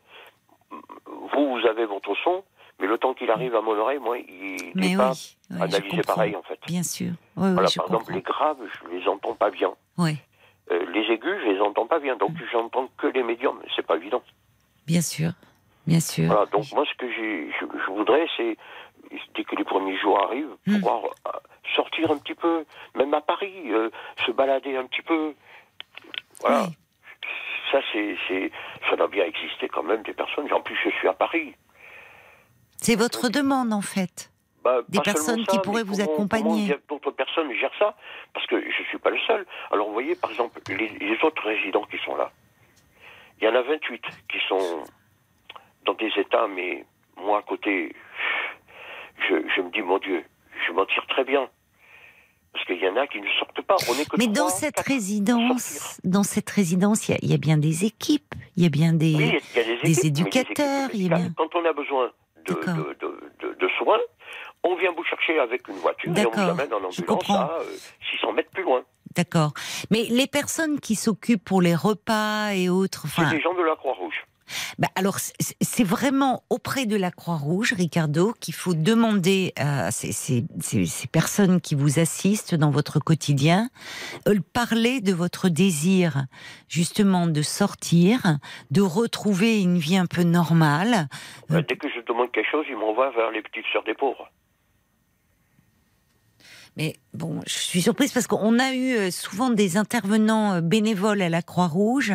Vous, 1.34 1.50
vous 1.60 1.68
avez 1.68 1.86
votre 1.86 2.14
son, 2.24 2.44
mais 2.80 2.88
le 2.88 2.98
temps 2.98 3.14
qu'il 3.14 3.30
arrive 3.32 3.56
à 3.56 3.62
mon 3.62 3.78
oreille, 3.78 4.00
moi, 4.00 4.18
il 4.18 4.72
n'est 4.76 4.90
oui, 4.90 4.96
pas 4.98 5.12
oui, 5.12 5.62
analysé 5.62 6.02
pareil 6.04 6.36
en 6.36 6.44
fait. 6.44 6.60
Bien 6.68 6.84
sûr. 6.84 7.12
Oui, 7.36 7.54
Voilà, 7.54 7.70
par 7.76 7.86
exemple, 7.88 8.14
les 8.14 8.22
graves, 8.22 8.58
je 8.74 8.96
les 8.96 9.08
entends 9.08 9.34
pas 9.36 9.50
bien. 9.50 9.72
Oui, 9.98 10.18
Euh, 10.72 10.86
les 10.92 11.06
aigus, 11.14 11.40
je 11.46 11.52
les 11.52 11.62
entends 11.62 11.88
pas 11.88 12.00
bien, 12.00 12.16
donc 12.18 12.32
j'entends 12.52 12.90
que 12.98 13.08
les 13.08 13.24
médiums. 13.24 13.60
C'est 13.76 13.86
pas 13.86 13.96
évident. 13.96 14.22
bien 14.86 15.02
sûr, 15.02 15.32
bien 15.86 16.00
sûr. 16.02 16.26
Voilà, 16.28 16.46
donc 16.48 16.66
moi, 16.74 16.84
ce 16.92 16.96
que 16.98 17.10
je, 17.10 17.50
je 17.60 17.92
voudrais, 17.92 18.28
c'est 18.36 18.58
dès 19.36 19.44
que 19.46 19.56
les 19.56 19.64
premiers 19.64 19.98
jours 19.98 20.22
arrivent, 20.26 20.56
Hmm. 20.68 20.76
pouvoir 20.76 21.06
euh, 21.06 21.32
sortir 21.76 22.12
un 22.12 22.18
petit 22.18 22.36
peu, 22.36 22.66
même 22.96 23.14
à 23.14 23.22
Paris, 23.22 23.54
euh, 23.72 23.90
se 24.26 24.32
balader 24.32 24.76
un 24.76 24.86
petit 24.86 25.02
peu. 25.04 25.34
Voilà. 26.42 26.64
Oui. 26.68 26.74
Ça, 27.72 27.80
c'est, 27.92 28.16
ça 28.90 28.96
doit 28.96 29.08
bien 29.08 29.26
exister 29.26 29.68
quand 29.68 29.84
même 29.84 30.02
des 30.04 30.14
personnes. 30.14 30.52
En 30.54 30.62
plus, 30.62 30.78
je 30.84 30.90
suis 30.92 31.08
à 31.08 31.14
Paris. 31.14 31.54
C'est 32.78 32.96
votre 32.96 33.30
demande 33.30 33.74
en 33.74 33.82
fait. 33.82 34.32
Bah, 34.64 34.82
Des 34.90 35.00
personnes 35.00 35.46
qui 35.46 35.60
pourraient 35.60 35.84
vous 35.84 35.96
comment- 35.98 36.14
accompagner. 36.14 36.76
D'autres 36.90 37.12
personnes 37.12 37.52
gèrent 37.54 37.74
ça? 37.80 37.96
Parce 38.34 38.46
que 38.48 38.62
je 38.62 38.84
suis 38.84 38.98
pas 38.98 39.10
le 39.10 39.20
seul. 39.20 39.46
Alors, 39.72 39.88
vous 39.88 39.94
voyez, 39.94 40.16
par 40.16 40.30
exemple, 40.32 40.60
les, 40.70 40.90
les 40.90 41.18
autres 41.24 41.44
résidents 41.44 41.84
qui 41.90 41.98
sont 42.06 42.16
là, 42.16 42.32
il 43.40 43.46
y 43.46 43.48
en 43.48 43.56
a 43.56 43.62
28 43.62 44.02
qui 44.30 44.40
sont 44.48 44.84
dans 45.86 45.94
des 45.94 46.12
états, 46.18 46.48
mais 46.48 46.86
moi, 47.18 47.40
à 47.40 47.42
côté, 47.44 47.96
je, 49.30 49.36
je 49.56 49.62
me 49.62 49.70
dis, 49.72 49.82
mon 49.82 50.00
Dieu, 50.00 50.24
je 50.68 50.72
m'en 50.74 50.86
tire 50.86 51.06
très 51.08 51.24
bien. 51.24 51.50
Parce 52.58 52.66
qu'il 52.66 52.84
y 52.84 52.90
en 52.90 52.96
a 52.98 53.06
qui 53.06 53.22
ne 53.22 53.28
sortent 53.38 53.62
pas. 53.62 53.76
On 53.88 53.94
est 54.00 54.10
que 54.10 54.18
Mais 54.18 54.26
dans 54.26 54.50
cette 54.50 54.80
résidence, 54.80 56.00
dans 56.04 56.24
cette 56.24 56.50
résidence, 56.50 57.08
il 57.08 57.12
y 57.12 57.14
a- 57.14 57.20
il 57.22 57.30
y, 57.30 57.34
a 57.36 57.38
bien 57.38 57.58
des 57.58 57.86
équipes, 57.86 58.34
il 58.56 58.64
y 58.64 58.66
a 58.66 58.70
bien 58.70 58.94
des. 58.94 59.14
Oui, 59.14 59.24
il 59.54 59.58
y 59.58 59.60
a 59.60 59.64
des, 59.64 59.72
équipes, 59.74 59.84
mais 59.84 59.90
des 59.90 60.08
éducateurs, 60.08 60.86
équipes 60.90 60.96
il 60.96 61.02
y 61.04 61.06
a 61.06 61.10
médicales. 61.18 61.20
bien- 61.20 61.34
Quand 61.38 61.56
on 61.60 61.66
a 61.66 61.74
besoin 61.74 62.12
de, 62.48 62.54
D'accord. 62.54 62.76
de, 62.78 62.98
de, 63.00 63.48
de- 63.50 63.54
de 63.60 63.70
soins, 63.78 64.00
on 64.64 64.76
vient 64.76 64.92
vous 64.92 65.04
chercher 65.04 65.38
avec 65.40 65.68
une 65.68 65.76
voiture 65.76 66.18
et 66.18 66.26
on 66.26 66.32
vous 66.32 66.40
amène 66.40 66.74
en 66.74 66.78
ambulance 66.84 67.30
à 67.30 67.60
euh, 67.62 67.64
600 68.12 68.32
mètres 68.34 68.50
plus 68.52 68.64
loin. 68.64 68.82
D'accord. 69.16 69.52
Mais 69.92 70.04
les 70.10 70.28
personnes 70.28 70.80
qui 70.80 70.96
s'occupent 70.96 71.46
pour 71.46 71.62
les 71.62 71.76
repas 71.76 72.54
et 72.54 72.70
autres, 72.70 73.06
C'est 73.16 73.30
des 73.30 73.40
gens 73.42 73.54
de 73.54 73.62
la 73.62 73.76
Croix-Rouge. 73.76 74.26
Bah, 74.80 74.88
alors, 74.96 75.20
c'est- 75.20 75.84
vraiment 75.84 76.44
auprès 76.50 76.86
de 76.86 76.98
la 76.98 77.12
Croix-Rouge, 77.12 77.74
Ricardo, 77.74 78.34
qu'il 78.40 78.54
faut 78.54 78.74
demander 78.74 79.54
à 79.56 79.92
ces, 79.92 80.12
ces- 80.12 80.46
ces- 80.60 80.86
ces 80.86 81.08
personnes 81.08 81.62
qui 81.62 81.76
vous 81.76 82.00
assistent 82.00 82.56
dans 82.56 82.72
votre 82.72 83.00
quotidien, 83.00 83.70
euh, 84.28 84.40
parler 84.54 85.00
de 85.02 85.14
votre 85.14 85.50
désir, 85.50 86.26
justement, 86.68 87.28
de 87.28 87.42
sortir, 87.42 88.38
de 88.72 88.82
retrouver 88.82 89.62
une 89.62 89.78
vie 89.78 89.98
un 89.98 90.08
peu 90.08 90.24
normale. 90.24 91.08
Euh, 91.52 91.62
Dès 91.68 91.78
que 91.78 91.88
je 91.90 92.02
demande 92.06 92.32
quelque 92.32 92.50
chose, 92.52 92.66
ils 92.70 92.76
m'envoient 92.78 93.12
vers 93.12 93.32
les 93.32 93.42
petites 93.42 93.66
sœurs 93.72 93.84
des 93.84 93.94
pauvres. 93.94 94.30
Mais 96.78 96.94
bon, 97.14 97.42
je 97.48 97.54
suis 97.58 97.82
surprise 97.82 98.14
parce 98.14 98.28
qu'on 98.28 98.60
a 98.60 98.74
eu 98.74 98.96
euh, 98.96 99.10
souvent 99.12 99.50
des 99.50 99.78
intervenants 99.78 100.54
euh, 100.54 100.62
bénévoles 100.62 101.24
à 101.24 101.30
la 101.30 101.42
Croix-Rouge. 101.42 102.14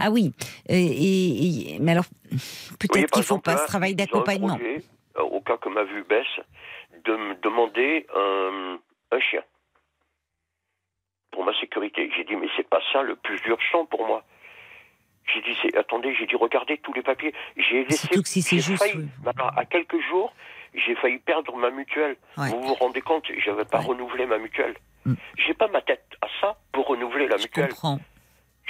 Ah 0.00 0.10
oui, 0.10 0.32
et, 0.68 0.74
et- 0.84 1.74
et- 1.74 1.78
mais 1.78 1.92
alors 1.92 2.06
peut-être 2.80 2.94
Oui, 2.96 3.04
qu'il 3.04 3.22
faut 3.22 3.36
exemple, 3.36 3.42
pas 3.44 3.52
là, 3.54 3.58
ce 3.58 3.66
travail 3.66 3.94
d'accompagnement. 3.94 4.58
euh, 4.60 5.20
au 5.22 5.40
cas 5.40 5.56
que 5.58 5.68
ma 5.68 5.84
vue 5.84 6.02
baisse, 6.08 6.26
de 7.04 7.12
me 7.16 7.34
demander 7.40 8.06
un, 8.14 8.78
un 9.16 9.20
chien 9.20 9.42
pour 11.30 11.44
ma 11.44 11.52
sécurité. 11.60 12.10
J'ai 12.16 12.24
dit, 12.24 12.34
mais 12.34 12.48
c'est 12.56 12.68
pas 12.68 12.80
ça 12.92 13.02
le 13.02 13.14
plus 13.14 13.38
urgent 13.46 13.86
pour 13.86 14.04
moi. 14.06 14.24
J'ai 15.32 15.40
dit, 15.42 15.56
c'est, 15.62 15.76
attendez, 15.76 16.12
j'ai 16.18 16.26
dit, 16.26 16.34
regardez 16.34 16.78
tous 16.78 16.92
les 16.94 17.02
papiers. 17.02 17.32
J'ai 17.56 17.84
laissé. 17.84 18.08
Surtout 18.08 18.22
que 18.22 18.28
si 18.28 18.42
c'est 18.42 18.58
juste, 18.58 18.82
failli- 18.82 18.96
oui. 18.96 19.08
alors, 19.36 19.56
à 19.56 19.64
quelques 19.64 20.00
jours, 20.10 20.34
j'ai 20.74 20.94
failli 20.96 21.18
perdre 21.18 21.56
ma 21.56 21.70
mutuelle. 21.70 22.16
Ouais. 22.36 22.48
Vous 22.50 22.60
vous 22.62 22.74
rendez 22.74 23.00
compte, 23.00 23.24
j'avais 23.44 23.64
pas 23.64 23.78
Ouais. 23.80 23.86
renouvelé 23.86 24.26
ma 24.26 24.38
mutuelle. 24.38 24.74
Mm. 25.04 25.14
J'ai 25.38 25.54
pas 25.54 25.68
ma 25.68 25.80
tête 25.82 26.04
à 26.22 26.26
ça 26.40 26.56
pour 26.72 26.86
renouveler 26.86 27.26
la 27.28 27.36
Je 27.36 27.42
mutuelle. 27.44 27.68
comprends. 27.70 27.98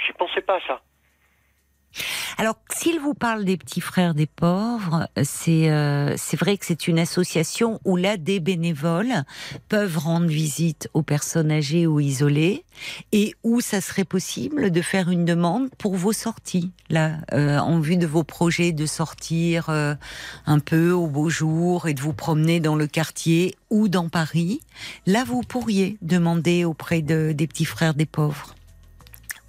J'y 0.05 0.13
pensais 0.13 0.41
pas 0.41 0.55
à 0.57 0.61
ça. 0.67 0.81
Alors, 2.37 2.55
s'il 2.69 2.99
vous 2.99 3.13
parle 3.13 3.45
des 3.45 3.57
petits 3.57 3.81
frères 3.81 4.13
des 4.13 4.25
pauvres, 4.25 5.07
c'est 5.23 5.69
euh, 5.69 6.15
c'est 6.17 6.37
vrai 6.37 6.57
que 6.57 6.65
c'est 6.65 6.87
une 6.87 6.99
association 6.99 7.79
où 7.85 7.97
là, 7.97 8.17
des 8.17 8.39
bénévoles 8.39 9.23
peuvent 9.69 9.97
rendre 9.97 10.27
visite 10.27 10.89
aux 10.93 11.03
personnes 11.03 11.51
âgées 11.51 11.87
ou 11.87 11.99
isolées 11.99 12.63
et 13.11 13.33
où 13.43 13.61
ça 13.61 13.81
serait 13.81 14.05
possible 14.05 14.71
de 14.71 14.81
faire 14.81 15.09
une 15.09 15.25
demande 15.25 15.69
pour 15.77 15.95
vos 15.95 16.13
sorties, 16.13 16.71
là, 16.89 17.17
euh, 17.33 17.57
en 17.57 17.79
vue 17.79 17.97
de 17.97 18.07
vos 18.07 18.23
projets 18.23 18.71
de 18.71 18.85
sortir 18.85 19.69
euh, 19.69 19.93
un 20.45 20.59
peu 20.59 20.91
au 20.91 21.07
beau 21.07 21.29
jour 21.29 21.87
et 21.87 21.93
de 21.93 22.01
vous 22.01 22.13
promener 22.13 22.59
dans 22.59 22.75
le 22.75 22.87
quartier 22.87 23.55
ou 23.69 23.87
dans 23.87 24.09
Paris. 24.09 24.61
Là, 25.05 25.23
vous 25.25 25.41
pourriez 25.41 25.97
demander 26.01 26.65
auprès 26.65 27.01
de, 27.01 27.33
des 27.33 27.47
petits 27.47 27.65
frères 27.65 27.93
des 27.93 28.05
pauvres 28.05 28.55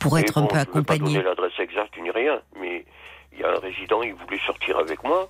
pour 0.02 0.18
être 0.18 0.38
un 0.38 0.46
peu 0.46 0.56
accompagné. 0.56 1.14
donner 1.14 1.22
l'adresse 1.22 1.52
exacte 1.58 1.94
ni 2.02 2.10
rien, 2.22 2.40
mais 2.60 2.84
il 3.32 3.40
y 3.40 3.44
a 3.44 3.50
un 3.56 3.58
résident, 3.60 4.02
il 4.02 4.14
voulait 4.14 4.40
sortir 4.46 4.78
avec 4.78 5.02
moi 5.04 5.28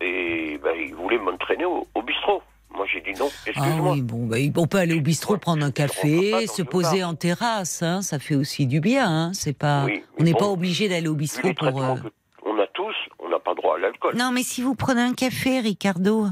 et 0.00 0.58
ben, 0.62 0.74
il 0.76 0.94
voulait 0.94 1.18
m'entraîner 1.18 1.64
au, 1.64 1.86
au 1.94 2.02
bistrot. 2.02 2.42
Moi, 2.74 2.86
j'ai 2.92 3.00
dit 3.00 3.12
non, 3.18 3.28
Ah 3.30 3.50
excuse-moi. 3.50 3.92
oui, 3.92 4.02
bon, 4.02 4.26
bah, 4.26 4.36
on 4.56 4.66
peut 4.66 4.78
aller 4.78 4.96
au 4.98 5.00
bistrot, 5.00 5.36
prendre 5.38 5.64
un 5.64 5.70
café, 5.70 6.32
pas 6.32 6.46
se 6.46 6.62
poser 6.62 7.04
en 7.04 7.14
terrasse, 7.14 7.82
hein, 7.82 8.02
ça 8.02 8.18
fait 8.18 8.34
aussi 8.34 8.66
du 8.66 8.80
bien. 8.80 9.08
Hein, 9.08 9.32
c'est 9.32 9.56
pas, 9.56 9.84
Oui, 9.84 10.02
on 10.18 10.24
n'est 10.24 10.34
pas 10.34 10.46
obligé 10.48 10.88
d'aller 10.88 11.06
au 11.06 11.14
bistrot 11.14 11.46
les 11.46 11.54
pour. 11.54 11.80
euh, 11.80 11.94
qu'on 12.42 12.58
a 12.60 12.66
tous, 12.68 12.94
on 13.20 13.28
n'a 13.28 13.38
pas 13.38 13.54
droit 13.54 13.76
à 13.76 13.78
l'alcool. 13.78 14.16
Non, 14.16 14.32
mais 14.32 14.42
si 14.42 14.60
vous 14.62 14.74
prenez 14.74 15.02
un 15.02 15.14
café, 15.14 15.60
Ricardo. 15.60 16.26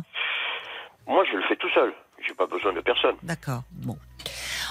Moi, 1.07 1.25
je 1.31 1.37
le 1.37 1.43
fais 1.49 1.57
tout 1.57 1.71
seul. 1.71 1.93
J'ai 2.27 2.35
pas 2.35 2.47
besoin 2.47 2.73
de 2.73 2.81
personne. 2.81 3.16
D'accord. 3.23 3.62
Bon. 3.73 3.97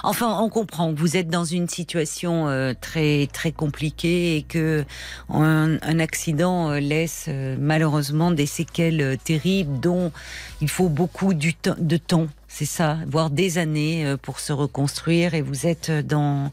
Enfin, 0.04 0.40
on 0.40 0.50
comprend 0.50 0.94
que 0.94 1.00
vous 1.00 1.16
êtes 1.16 1.30
dans 1.30 1.46
une 1.46 1.68
situation 1.68 2.48
euh, 2.48 2.74
très 2.80 3.28
très 3.32 3.52
compliquée 3.52 4.38
et 4.38 4.42
que 4.42 4.84
un, 5.30 5.78
accident 6.00 6.72
euh, 6.72 6.80
laisse 6.80 7.26
euh, 7.28 7.56
malheureusement 7.60 8.32
des 8.32 8.48
séquelles 8.48 9.18
terribles 9.24 9.80
dont 9.80 10.12
il 10.60 10.70
faut 10.70 10.90
beaucoup 10.90 11.34
du 11.34 11.54
de 11.78 11.98
temps. 11.98 12.28
C'est 12.48 12.66
ça, 12.66 12.98
voire 13.08 13.30
des 13.30 13.60
années 13.60 14.16
pour 14.22 14.40
se 14.40 14.52
reconstruire. 14.52 15.36
Et 15.36 15.42
vous 15.42 15.68
êtes 15.68 15.90
dans 15.90 16.52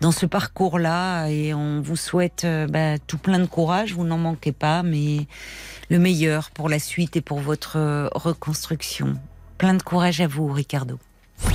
dans 0.00 0.12
ce 0.12 0.24
parcours-là 0.24 1.26
et 1.28 1.52
on 1.52 1.82
vous 1.82 1.96
souhaite 1.96 2.46
bah, 2.70 2.98
tout 2.98 3.18
plein 3.18 3.38
de 3.40 3.46
courage. 3.46 3.92
Vous 3.92 4.04
n'en 4.04 4.16
manquez 4.16 4.52
pas, 4.52 4.82
mais 4.82 5.26
le 5.90 5.98
meilleur 5.98 6.50
pour 6.50 6.70
la 6.70 6.78
suite 6.78 7.16
et 7.16 7.20
pour 7.20 7.40
votre 7.40 8.08
reconstruction. 8.14 9.16
Plein 9.58 9.74
de 9.74 9.82
courage 9.82 10.20
à 10.20 10.26
vous, 10.26 10.52
Ricardo. 10.52 10.98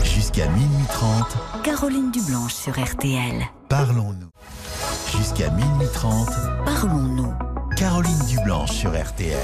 Jusqu'à 0.04 0.48
minuit 0.50 0.86
30, 0.90 1.64
Caroline 1.64 2.12
Dublanche 2.12 2.54
sur 2.54 2.74
RTL. 2.80 3.44
parlons-nous. 3.70 4.30
Jusqu'à 5.18 5.50
minuit 5.52 5.88
30, 5.94 6.30
Parlons-nous. 6.66 7.34
Caroline 7.78 8.20
Dublanche 8.28 8.72
sur 8.72 8.92
RTL. 8.92 9.38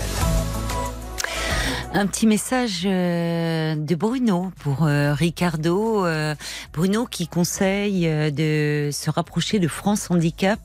Un 1.99 2.05
petit 2.05 2.27
message 2.27 2.83
euh, 2.85 3.73
de 3.75 3.95
Bruno 3.95 4.51
pour 4.59 4.83
euh, 4.83 5.15
Ricardo. 5.15 6.05
euh, 6.05 6.35
Bruno 6.71 7.07
qui 7.07 7.27
conseille 7.27 8.07
de 8.07 8.91
se 8.93 9.09
rapprocher 9.09 9.57
de 9.57 9.67
France 9.67 10.11
Handicap. 10.11 10.59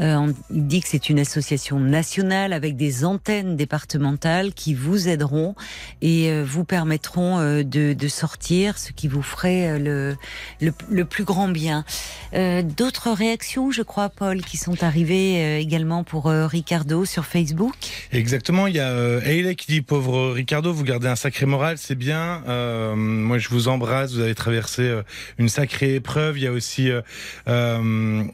Il 0.00 0.34
dit 0.50 0.80
que 0.80 0.88
c'est 0.88 1.08
une 1.08 1.20
association 1.20 1.78
nationale 1.78 2.52
avec 2.52 2.76
des 2.76 3.04
antennes 3.04 3.56
départementales 3.56 4.52
qui 4.52 4.74
vous 4.74 5.06
aideront 5.06 5.54
et 6.02 6.42
vous 6.42 6.64
permettront 6.64 7.38
de, 7.38 7.62
de 7.92 8.08
sortir, 8.08 8.76
ce 8.76 8.90
qui 8.90 9.06
vous 9.06 9.22
ferait 9.22 9.78
le, 9.78 10.16
le, 10.60 11.04
plus 11.04 11.22
grand 11.22 11.46
bien. 11.46 11.84
D'autres 12.32 13.12
réactions, 13.12 13.70
je 13.70 13.82
crois, 13.82 14.08
Paul, 14.08 14.42
qui 14.42 14.56
sont 14.56 14.82
arrivées 14.82 15.60
également 15.60 16.02
pour 16.02 16.24
Ricardo 16.26 17.04
sur 17.04 17.26
Facebook? 17.26 17.76
Exactement, 18.10 18.66
il 18.66 18.74
y 18.74 18.80
a 18.80 18.92
Hayley 19.24 19.54
qui 19.54 19.70
dit 19.70 19.82
pauvre 19.82 20.32
Ricardo, 20.32 20.63
vous 20.72 20.84
gardez 20.84 21.08
un 21.08 21.16
sacré 21.16 21.46
moral, 21.46 21.78
c'est 21.78 21.94
bien. 21.94 22.42
Euh, 22.48 22.94
moi, 22.96 23.38
je 23.38 23.48
vous 23.48 23.68
embrasse. 23.68 24.12
Vous 24.12 24.20
avez 24.20 24.34
traversé 24.34 24.82
euh, 24.82 25.02
une 25.38 25.48
sacrée 25.48 25.96
épreuve. 25.96 26.38
Il 26.38 26.44
y 26.44 26.46
a 26.46 26.52
aussi, 26.52 26.90
euh, 26.90 27.02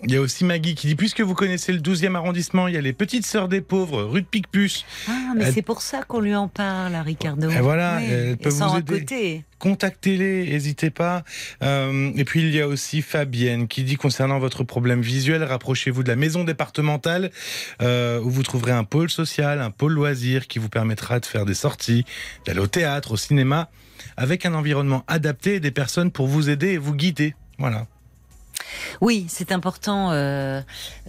il 0.04 0.10
y 0.12 0.16
a 0.16 0.20
aussi 0.20 0.44
Maggie 0.44 0.74
qui 0.74 0.86
dit 0.86 0.94
puisque 0.96 1.20
vous 1.20 1.34
connaissez 1.34 1.72
le 1.72 1.80
12e 1.80 2.14
arrondissement, 2.16 2.68
il 2.68 2.74
y 2.74 2.78
a 2.78 2.80
les 2.80 2.92
petites 2.92 3.26
sœurs 3.26 3.48
des 3.48 3.60
pauvres, 3.60 4.02
rue 4.02 4.22
de 4.22 4.26
Picpus. 4.26 4.84
Ah, 5.08 5.32
mais 5.36 5.44
Elle- 5.46 5.54
c'est 5.54 5.62
pour 5.62 5.82
ça 5.82 6.02
qu'on 6.02 6.20
lui 6.20 6.34
en 6.34 6.48
parle, 6.48 6.94
à 6.94 7.02
Ricardo. 7.02 7.48
Et 7.50 7.60
voilà, 7.60 7.98
Oui, 8.00 8.12
et 8.12 8.36
peuvent 8.36 8.52
sans 8.52 8.70
vous 8.72 8.78
aider. 8.78 9.00
côté. 9.00 9.44
Contactez-les, 9.60 10.46
n'hésitez 10.46 10.88
pas. 10.88 11.22
Euh, 11.62 12.10
et 12.16 12.24
puis 12.24 12.40
il 12.40 12.52
y 12.54 12.60
a 12.60 12.66
aussi 12.66 13.02
Fabienne 13.02 13.68
qui 13.68 13.84
dit 13.84 13.96
concernant 13.96 14.38
votre 14.38 14.64
problème 14.64 15.02
visuel, 15.02 15.44
rapprochez-vous 15.44 16.02
de 16.02 16.08
la 16.08 16.16
maison 16.16 16.44
départementale 16.44 17.30
euh, 17.82 18.20
où 18.20 18.30
vous 18.30 18.42
trouverez 18.42 18.72
un 18.72 18.84
pôle 18.84 19.10
social, 19.10 19.60
un 19.60 19.70
pôle 19.70 19.92
loisir 19.92 20.48
qui 20.48 20.58
vous 20.58 20.70
permettra 20.70 21.20
de 21.20 21.26
faire 21.26 21.44
des 21.44 21.54
sorties, 21.54 22.06
d'aller 22.46 22.60
au 22.60 22.66
théâtre, 22.66 23.12
au 23.12 23.16
cinéma, 23.18 23.68
avec 24.16 24.46
un 24.46 24.54
environnement 24.54 25.04
adapté 25.08 25.56
et 25.56 25.60
des 25.60 25.70
personnes 25.70 26.10
pour 26.10 26.26
vous 26.26 26.48
aider 26.48 26.68
et 26.68 26.78
vous 26.78 26.94
guider. 26.94 27.34
Voilà. 27.58 27.86
Oui, 29.00 29.26
c'est 29.28 29.52
important 29.52 30.10
euh, 30.12 30.60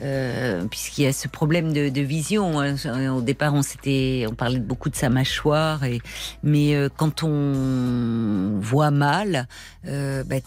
euh, 0.01 0.65
puisqu'il 0.65 1.03
y 1.03 1.07
a 1.07 1.13
ce 1.13 1.27
problème 1.27 1.73
de, 1.73 1.89
de 1.89 2.01
vision. 2.01 2.59
hein. 2.59 2.75
Au 3.13 3.21
départ, 3.21 3.53
on 3.53 3.61
s'était, 3.61 4.25
on 4.29 4.33
parlait 4.35 4.59
beaucoup 4.59 4.89
de 4.89 4.95
sa 4.95 5.09
mâchoire, 5.09 5.83
et, 5.83 6.01
mais 6.43 6.75
euh, 6.75 6.89
quand 6.95 7.23
on 7.23 8.59
voit 8.59 8.91
mal, 8.91 9.47
euh, 9.87 10.23
bah, 10.23 10.37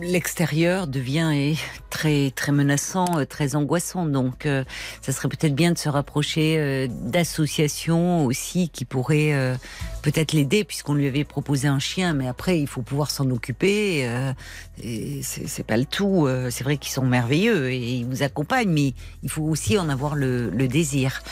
l'extérieur 0.00 0.86
devient 0.86 1.54
très 1.90 2.30
très 2.34 2.52
menaçant, 2.52 3.18
euh, 3.18 3.24
très 3.24 3.54
angoissant. 3.56 4.06
Donc, 4.06 4.46
euh, 4.46 4.64
ça 5.02 5.12
serait 5.12 5.28
peut-être 5.28 5.54
bien 5.54 5.72
de 5.72 5.78
se 5.78 5.88
rapprocher 5.88 6.56
euh, 6.58 6.86
d'associations 6.90 8.24
aussi 8.24 8.68
qui 8.68 8.84
pourraient 8.84 9.32
euh, 9.34 9.54
peut-être 10.02 10.32
l'aider, 10.32 10.64
puisqu'on 10.64 10.94
lui 10.94 11.06
avait 11.06 11.24
proposé 11.24 11.68
un 11.68 11.78
chien, 11.78 12.14
mais 12.14 12.28
après 12.28 12.58
il 12.58 12.66
faut 12.66 12.82
pouvoir 12.82 13.10
s'en 13.10 13.30
occuper. 13.30 14.06
euh, 14.06 14.32
et 14.82 15.20
c'est 15.22 15.46
c'est 15.46 15.62
pas 15.64 15.76
le 15.76 15.84
tout. 15.84 16.26
euh, 16.26 16.50
C'est 16.50 16.64
vrai 16.64 16.76
qu'ils 16.76 16.92
sont 16.92 17.06
merveilleux 17.06 17.70
et 17.70 17.78
ils 17.78 18.04
vous 18.04 18.22
accompagnent, 18.22 18.70
mais 18.70 18.94
il 19.22 19.30
faut 19.30 19.42
aussi 19.42 19.78
en 19.78 19.88
avoir 19.88 20.14
le, 20.16 20.50
le 20.50 20.68
désir. 20.68 21.22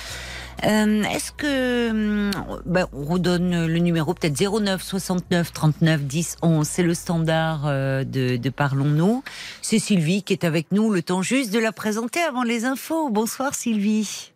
Euh, 0.64 1.02
Est-ce 1.04 1.32
que 1.32 2.30
ben, 2.66 2.86
on 2.92 3.04
redonne 3.04 3.66
le 3.66 3.78
numéro 3.78 4.14
peut-être 4.14 4.38
09 4.38 4.82
69 4.82 5.52
39 5.52 6.04
10 6.04 6.36
11 6.42 6.66
c'est 6.66 6.82
le 6.82 6.94
standard 6.94 7.62
euh, 7.66 8.04
de, 8.04 8.36
de 8.36 8.50
Parlons-nous. 8.50 9.22
C'est 9.60 9.78
Sylvie 9.78 10.22
qui 10.22 10.32
est 10.32 10.44
avec 10.44 10.70
nous. 10.72 10.92
Le 10.92 11.02
temps 11.02 11.22
juste 11.22 11.52
de 11.52 11.58
la 11.58 11.72
présenter 11.72 12.20
avant 12.20 12.42
les 12.44 12.64
infos. 12.64 13.10
Bonsoir 13.10 13.54
Sylvie. 13.54 14.28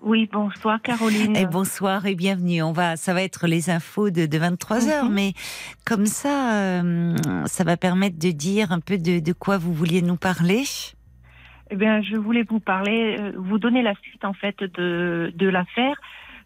Oui, 0.00 0.28
bonsoir 0.32 0.80
Caroline. 0.80 1.34
Et 1.36 1.44
bonsoir 1.46 2.06
et 2.06 2.14
bienvenue. 2.14 2.62
On 2.62 2.70
va, 2.72 2.96
ça 2.96 3.14
va 3.14 3.22
être 3.22 3.48
les 3.48 3.68
infos 3.68 4.10
de, 4.10 4.26
de 4.26 4.38
23 4.38 4.78
h 4.78 5.02
Mhm. 5.04 5.12
mais 5.12 5.32
comme 5.84 6.06
ça, 6.06 6.52
euh, 6.54 7.16
ça 7.46 7.64
va 7.64 7.76
permettre 7.76 8.16
de 8.18 8.30
dire 8.30 8.70
un 8.70 8.78
peu 8.80 8.96
de, 8.96 9.18
de 9.18 9.32
quoi 9.32 9.58
vous 9.58 9.72
vouliez 9.74 10.02
nous 10.02 10.16
parler. 10.16 10.62
Eh 11.70 11.76
bien, 11.76 12.02
je 12.02 12.16
voulais 12.16 12.44
vous 12.48 12.60
parler, 12.60 13.16
euh, 13.18 13.32
vous 13.36 13.58
donner 13.58 13.82
la 13.82 13.94
suite 14.02 14.24
en 14.24 14.32
fait 14.32 14.58
de, 14.62 15.32
de 15.34 15.48
l'affaire. 15.48 15.96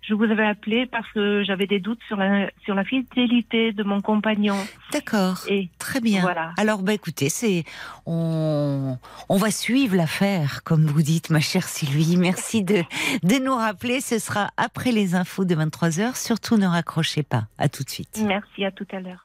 je 0.02 0.14
vous 0.14 0.24
avais 0.24 0.44
appelé 0.44 0.86
parce 0.86 1.08
que 1.12 1.44
j'avais 1.44 1.66
des 1.68 1.78
doutes 1.78 2.00
sur 2.08 2.16
la, 2.16 2.50
sur 2.64 2.74
la 2.74 2.82
fidélité 2.84 3.72
de 3.72 3.84
mon 3.84 4.00
compagnon. 4.00 4.56
D'accord. 4.92 5.38
Et 5.48 5.68
Très 5.78 6.00
bien. 6.00 6.22
Voilà. 6.22 6.52
Alors, 6.58 6.82
bah, 6.82 6.92
écoutez, 6.92 7.28
c'est 7.28 7.62
on, 8.04 8.98
on 9.28 9.36
va 9.36 9.50
suivre 9.52 9.94
l'affaire, 9.96 10.62
comme 10.64 10.86
vous 10.86 11.02
dites, 11.02 11.30
ma 11.30 11.40
chère 11.40 11.68
Sylvie. 11.68 12.16
Merci 12.16 12.64
de, 12.64 12.82
de 13.22 13.44
nous 13.44 13.54
rappeler. 13.54 14.00
Ce 14.00 14.18
sera 14.18 14.50
après 14.56 14.90
les 14.90 15.14
infos 15.14 15.44
de 15.44 15.54
23h. 15.54 16.16
Surtout, 16.16 16.56
ne 16.56 16.66
raccrochez 16.66 17.22
pas. 17.22 17.44
À 17.58 17.68
tout 17.68 17.84
de 17.84 17.90
suite. 17.90 18.20
merci, 18.26 18.64
à 18.64 18.72
tout 18.72 18.86
à 18.92 18.98
l'heure. 19.00 19.24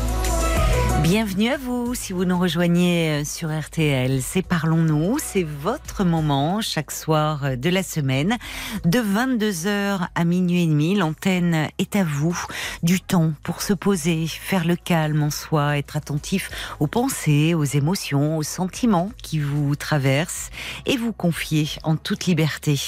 Bienvenue 1.03 1.49
à 1.49 1.57
vous 1.57 1.95
si 1.95 2.13
vous 2.13 2.25
nous 2.25 2.37
rejoignez 2.37 3.09
euh, 3.09 3.25
sur 3.25 3.49
RTL. 3.49 4.21
C'est 4.21 4.43
Parlons-nous, 4.43 5.17
c'est 5.17 5.43
votre 5.43 6.03
moment 6.03 6.61
chaque 6.61 6.91
soir 6.91 7.43
euh, 7.43 7.55
de 7.55 7.69
la 7.69 7.81
semaine. 7.81 8.37
De 8.85 8.99
22h 8.99 10.07
à 10.13 10.23
minuit 10.23 10.63
et 10.63 10.67
demi, 10.67 10.95
l'antenne 10.95 11.69
est 11.79 11.95
à 11.95 12.03
vous. 12.03 12.39
Du 12.83 13.01
temps 13.01 13.33
pour 13.41 13.63
se 13.63 13.73
poser, 13.73 14.27
faire 14.27 14.63
le 14.63 14.75
calme 14.75 15.23
en 15.23 15.31
soi, 15.31 15.79
être 15.79 15.97
attentif 15.97 16.51
aux 16.79 16.87
pensées, 16.87 17.55
aux 17.55 17.63
émotions, 17.63 18.37
aux 18.37 18.43
sentiments 18.43 19.11
qui 19.23 19.39
vous 19.39 19.75
traversent 19.75 20.51
et 20.85 20.97
vous 20.97 21.13
confier 21.13 21.67
en 21.83 21.95
toute 21.95 22.27
liberté. 22.27 22.79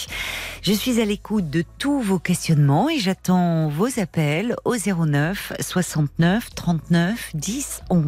Je 0.62 0.72
suis 0.72 1.02
à 1.02 1.06
l'écoute 1.06 1.50
de 1.50 1.64
tous 1.80 2.00
vos 2.00 2.20
questionnements 2.20 2.90
et 2.90 3.00
j'attends 3.00 3.70
vos 3.70 4.00
appels 4.00 4.56
au 4.66 4.76
09 4.76 5.54
69 5.60 6.54
39 6.54 7.32
10 7.34 7.82
11. 7.90 8.03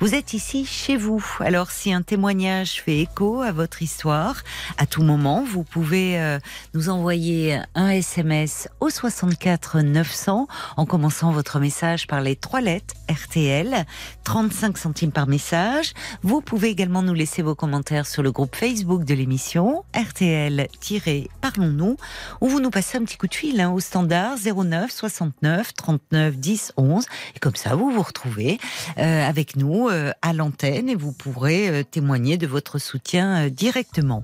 Vous 0.00 0.14
êtes 0.14 0.34
ici 0.34 0.66
chez 0.66 0.96
vous. 0.96 1.24
Alors 1.40 1.70
si 1.70 1.92
un 1.92 2.02
témoignage 2.02 2.82
fait 2.82 3.00
écho 3.00 3.40
à 3.40 3.52
votre 3.52 3.82
histoire, 3.82 4.42
à 4.78 4.86
tout 4.86 5.02
moment, 5.02 5.44
vous 5.44 5.62
pouvez 5.62 6.20
euh, 6.20 6.38
nous 6.74 6.88
envoyer 6.88 7.60
un 7.74 7.90
SMS 7.90 8.68
au 8.80 8.90
64 8.90 9.80
900 9.80 10.48
en 10.76 10.86
commençant 10.86 11.32
votre 11.32 11.60
message 11.60 12.06
par 12.06 12.20
les 12.20 12.36
trois 12.36 12.60
lettres 12.60 12.94
RTL, 13.10 13.84
35 14.24 14.78
centimes 14.78 15.12
par 15.12 15.26
message. 15.26 15.92
Vous 16.22 16.40
pouvez 16.40 16.68
également 16.68 17.02
nous 17.02 17.14
laisser 17.14 17.42
vos 17.42 17.54
commentaires 17.54 18.06
sur 18.06 18.22
le 18.22 18.32
groupe 18.32 18.56
Facebook 18.56 19.04
de 19.04 19.14
l'émission 19.14 19.84
RTL-Parlons-nous 19.94 21.96
ou 22.40 22.48
vous 22.48 22.60
nous 22.60 22.70
passez 22.70 22.98
un 22.98 23.04
petit 23.04 23.16
coup 23.16 23.26
de 23.26 23.34
fil 23.34 23.60
hein, 23.60 23.70
au 23.70 23.80
standard 23.80 24.36
09 24.38 24.90
69 24.90 25.74
39 25.74 26.36
10 26.36 26.72
11 26.76 27.06
et 27.34 27.38
comme 27.38 27.56
ça 27.56 27.74
vous 27.74 27.90
vous 27.90 28.02
retrouvez 28.02 28.58
euh, 28.98 29.19
avec 29.24 29.56
nous 29.56 29.88
euh, 29.88 30.12
à 30.22 30.32
l'antenne 30.32 30.88
et 30.88 30.94
vous 30.94 31.12
pourrez 31.12 31.68
euh, 31.68 31.82
témoigner 31.82 32.36
de 32.36 32.46
votre 32.46 32.78
soutien 32.78 33.46
euh, 33.46 33.50
directement. 33.50 34.22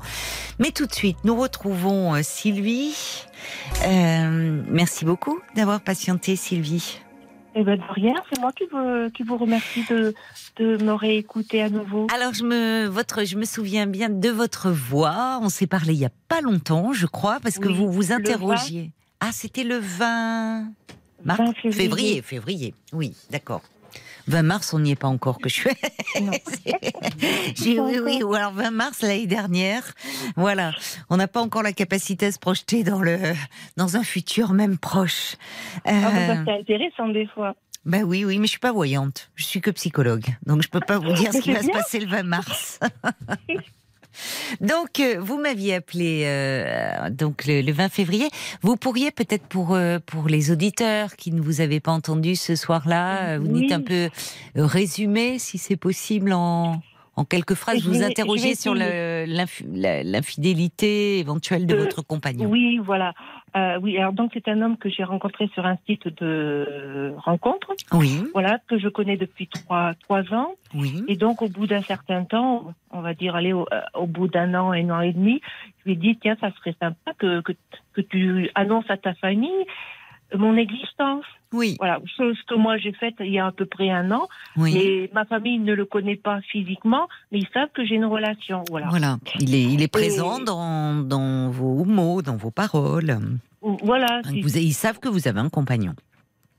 Mais 0.59 0.71
tout 0.71 0.87
de 0.87 0.93
suite, 0.95 1.19
nous 1.25 1.37
retrouvons 1.37 2.15
euh, 2.15 2.21
Sylvie. 2.23 3.25
Euh, 3.87 4.63
merci 4.69 5.05
beaucoup 5.05 5.39
d'avoir 5.55 5.81
patienté 5.81 6.37
Sylvie. 6.37 7.01
Eh 7.59 7.65
ben, 7.65 7.77
de 7.79 7.83
rien, 7.89 8.15
c'est 8.31 8.39
moi 8.39 8.53
qui 8.53 8.65
vous, 8.71 9.11
qui 9.11 9.23
vous 9.23 9.39
remercie 9.39 9.83
de, 9.89 10.15
de 10.57 10.77
me 10.85 10.93
réécouter 10.93 11.63
à 11.63 11.71
nouveau. 11.71 12.07
Alors 12.15 12.35
je 12.35 12.45
me 12.45 12.87
votre 12.87 13.25
je 13.25 13.37
me 13.37 13.47
souviens 13.47 13.87
bien 13.87 14.11
de 14.11 14.29
votre 14.29 14.71
voix. 14.71 15.39
On 15.41 15.49
s'est 15.49 15.67
parlé 15.67 15.95
il 15.95 16.01
y 16.01 16.05
a 16.05 16.11
pas 16.29 16.43
longtemps, 16.43 16.93
je 16.93 17.07
crois, 17.07 17.39
parce 17.43 17.59
que 17.59 17.69
vous 17.69 17.91
vous 17.91 18.13
interrogiez. 18.13 18.93
Ah, 19.21 19.31
c'était 19.33 19.65
le 19.65 19.79
20 19.79 20.67
mars, 21.25 21.41
20 21.41 21.53
février. 21.55 21.73
février, 21.73 22.23
février. 22.23 22.75
Oui, 22.93 23.15
d'accord. 23.31 23.63
20 24.29 24.43
mars, 24.43 24.75
on 24.75 24.81
n'y 24.81 24.91
est 24.93 24.97
pas 24.97 25.09
encore 25.09 25.39
que 25.39 25.49
je 25.49 25.55
suis. 25.55 25.71
J'ai- 27.55 27.81
oui, 27.81 27.99
oui, 28.03 28.23
ou 28.23 28.35
alors 28.35 28.53
20 28.53 28.71
mars 28.71 29.03
l'année 29.03 29.27
dernière. 29.27 29.83
Voilà, 30.37 30.73
on 31.11 31.17
n'a 31.17 31.29
pas 31.29 31.41
encore 31.41 31.63
la 31.63 31.73
capacité 31.73 32.27
à 32.27 32.33
se 32.33 32.39
projeter 32.39 32.83
dans 32.85 33.01
le 33.01 33.19
dans 33.77 33.97
un 33.97 34.03
futur 34.03 34.53
même 34.53 34.79
proche. 34.79 35.37
Ah, 35.85 35.91
bah, 35.93 36.09
Euh, 36.09 36.43
c'est 36.47 36.53
intéressant 36.61 37.09
des 37.09 37.27
fois. 37.27 37.55
bah 37.85 37.99
oui, 38.05 38.25
oui, 38.25 38.39
mais 38.39 38.47
je 38.47 38.51
suis 38.51 38.59
pas 38.61 38.73
voyante. 38.73 39.31
Je 39.35 39.45
suis 39.45 39.61
que 39.61 39.71
psychologue, 39.71 40.27
donc 40.45 40.63
je 40.63 40.69
peux 40.69 40.81
pas 40.81 40.99
vous 40.99 41.13
dire 41.13 41.33
ce 41.33 41.39
qui 41.43 41.53
va 41.53 41.63
se 41.63 41.71
passer 41.71 42.01
le 42.01 42.07
20 42.07 42.23
mars. 42.25 42.81
donc 44.61 45.01
euh, 45.01 45.17
vous 45.21 45.39
m'aviez 45.39 45.75
appelé 45.75 46.23
euh, 46.27 47.11
donc 47.11 47.47
le, 47.47 47.61
le 47.63 47.73
20 47.73 47.89
février. 47.89 48.29
Vous 48.63 48.77
pourriez 48.77 49.11
peut-être 49.11 49.47
pour 49.47 49.75
euh, 49.75 49.99
pour 50.05 50.29
les 50.29 50.51
auditeurs 50.51 51.17
qui 51.17 51.33
ne 51.33 51.41
vous 51.41 51.61
avaient 51.61 51.81
pas 51.81 51.93
entendu 51.93 52.37
ce 52.37 52.57
soir-là, 52.57 53.39
vous 53.39 53.47
Oui. 53.47 53.63
dites 53.63 53.73
un 53.73 53.81
peu 53.83 54.09
résumer 54.55 55.39
si 55.39 55.59
c'est 55.59 55.77
possible 55.77 56.33
en 56.33 56.81
en 57.19 57.25
quelques 57.25 57.55
phrases. 57.55 57.79
Je 57.79 57.89
Vous 57.89 58.03
interrogez 58.03 58.55
sur 58.55 58.75
l'infidélité 58.75 61.19
éventuelle 61.19 61.67
de 61.67 61.75
Euh, 61.75 61.79
votre 61.79 62.03
compagnon. 62.03 62.47
Oui, 62.51 62.79
voilà. 62.85 63.15
Euh, 63.57 63.79
oui, 63.81 63.97
alors 63.97 64.13
donc 64.13 64.33
c'est 64.35 64.49
un 64.49 64.61
homme 64.61 64.77
que 64.77 64.91
j'ai 64.91 65.03
rencontré 65.03 65.49
sur 65.55 65.65
un 65.65 65.77
site 65.87 66.09
de 66.21 67.15
rencontre, 67.17 67.73
Oui, 67.93 68.23
voilà, 68.35 68.59
que 68.69 68.79
je 68.79 68.89
connais 68.89 69.17
depuis 69.17 69.47
trois, 69.49 69.95
trois 70.03 70.31
ans. 70.35 70.53
oui, 70.75 71.03
Et 71.09 71.17
donc, 71.17 71.41
au 71.41 71.49
bout 71.49 71.67
d'un 71.67 71.81
certain 71.83 72.25
temps, 72.25 72.75
on 72.91 73.01
va 73.01 73.15
dire, 73.15 73.35
allez, 73.35 73.55
au, 73.55 73.67
euh, 73.73 73.81
au 73.95 74.07
bout 74.07 74.29
d'un 74.29 74.53
an, 74.55 74.73
un 74.73 74.91
an 74.91 75.01
et 75.01 75.13
demi, 75.13 75.41
je 75.79 75.85
lui 75.87 75.93
ai 75.93 75.97
dit, 75.97 76.19
tiens, 76.21 76.37
ça 76.41 76.51
serait 76.53 76.75
sympa 76.81 77.13
que, 77.17 77.41
que, 77.41 77.53
que 77.95 78.01
tu 78.03 78.51
annonces 78.55 78.91
à 78.91 78.99
ta 78.99 79.15
famille 79.15 79.65
mon 80.35 80.57
existence. 80.57 81.25
oui, 81.53 81.77
Voilà, 81.79 82.01
chose 82.17 82.37
que 82.49 82.55
moi 82.55 82.77
j'ai 82.79 82.93
faite 82.93 83.15
il 83.21 83.31
y 83.33 83.39
a 83.39 83.47
à 83.47 83.53
peu 83.53 83.67
près 83.67 83.91
un 83.91 84.11
an. 84.11 84.27
oui. 84.57 84.77
Et 84.77 85.11
ma 85.15 85.25
famille 85.25 85.59
ne 85.59 85.73
le 85.75 85.85
connaît 85.85 86.17
pas 86.17 86.41
physiquement, 86.43 87.07
mais 87.31 87.39
ils 87.39 87.49
savent 87.55 87.71
que 87.73 87.85
j'ai 87.85 87.95
une 87.95 88.05
relation. 88.07 88.65
Voilà. 88.69 88.89
Voilà, 88.89 89.19
il 89.41 89.55
est, 89.55 89.63
il 89.63 89.83
est 89.83 89.93
présent 89.93 90.39
Et- 90.41 90.45
dans, 90.45 90.95
dans 90.97 91.51
vos 91.51 91.85
mots, 91.85 92.23
dans 92.23 92.37
vos 92.37 92.51
paroles. 92.51 93.19
Voilà. 93.63 94.21
Vous- 94.43 94.59
ils 94.59 94.73
savent 94.73 94.99
que 95.01 95.09
vous 95.09 95.29
avez 95.29 95.41
un 95.41 95.49
compagnon. 95.49 95.95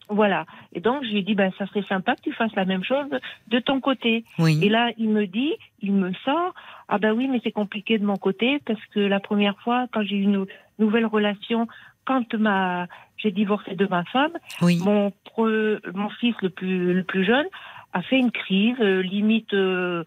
Voilà. 0.09 0.45
Et 0.71 0.79
donc, 0.79 1.03
je 1.03 1.09
lui 1.09 1.17
ai 1.19 1.21
dit, 1.23 1.35
ben, 1.35 1.51
ça 1.57 1.65
serait 1.67 1.83
sympa 1.89 2.15
que 2.15 2.21
tu 2.21 2.31
fasses 2.33 2.55
la 2.55 2.63
même 2.63 2.83
chose 2.83 3.09
de 3.49 3.59
ton 3.59 3.81
côté. 3.81 4.23
Oui. 4.39 4.57
Et 4.63 4.69
là, 4.69 4.91
il 4.97 5.09
me 5.09 5.27
dit, 5.27 5.51
il 5.81 5.91
me 5.93 6.13
sort, 6.23 6.53
ah 6.87 6.97
ben 6.97 7.11
oui, 7.11 7.27
mais 7.27 7.41
c'est 7.43 7.51
compliqué 7.51 7.97
de 7.99 8.05
mon 8.05 8.15
côté 8.15 8.59
parce 8.65 8.79
que 8.93 9.01
la 9.01 9.19
première 9.19 9.59
fois, 9.59 9.87
quand 9.91 10.03
j'ai 10.03 10.15
eu 10.15 10.21
une 10.23 10.45
nouvelle 10.79 11.05
relation, 11.05 11.67
quand 12.05 12.33
ma, 12.35 12.87
j'ai 13.17 13.31
divorcé 13.31 13.75
de 13.75 13.85
ma 13.87 14.03
femme, 14.05 14.31
oui. 14.61 14.79
mon, 14.83 15.11
pre- 15.35 15.79
mon 15.93 16.09
fils 16.09 16.35
le 16.41 16.49
plus, 16.49 16.93
le 16.93 17.03
plus 17.03 17.25
jeune 17.25 17.45
a 17.93 18.01
fait 18.01 18.17
une 18.17 18.31
crise, 18.31 18.75
euh, 18.79 19.01
limite 19.01 19.53
euh, 19.53 20.03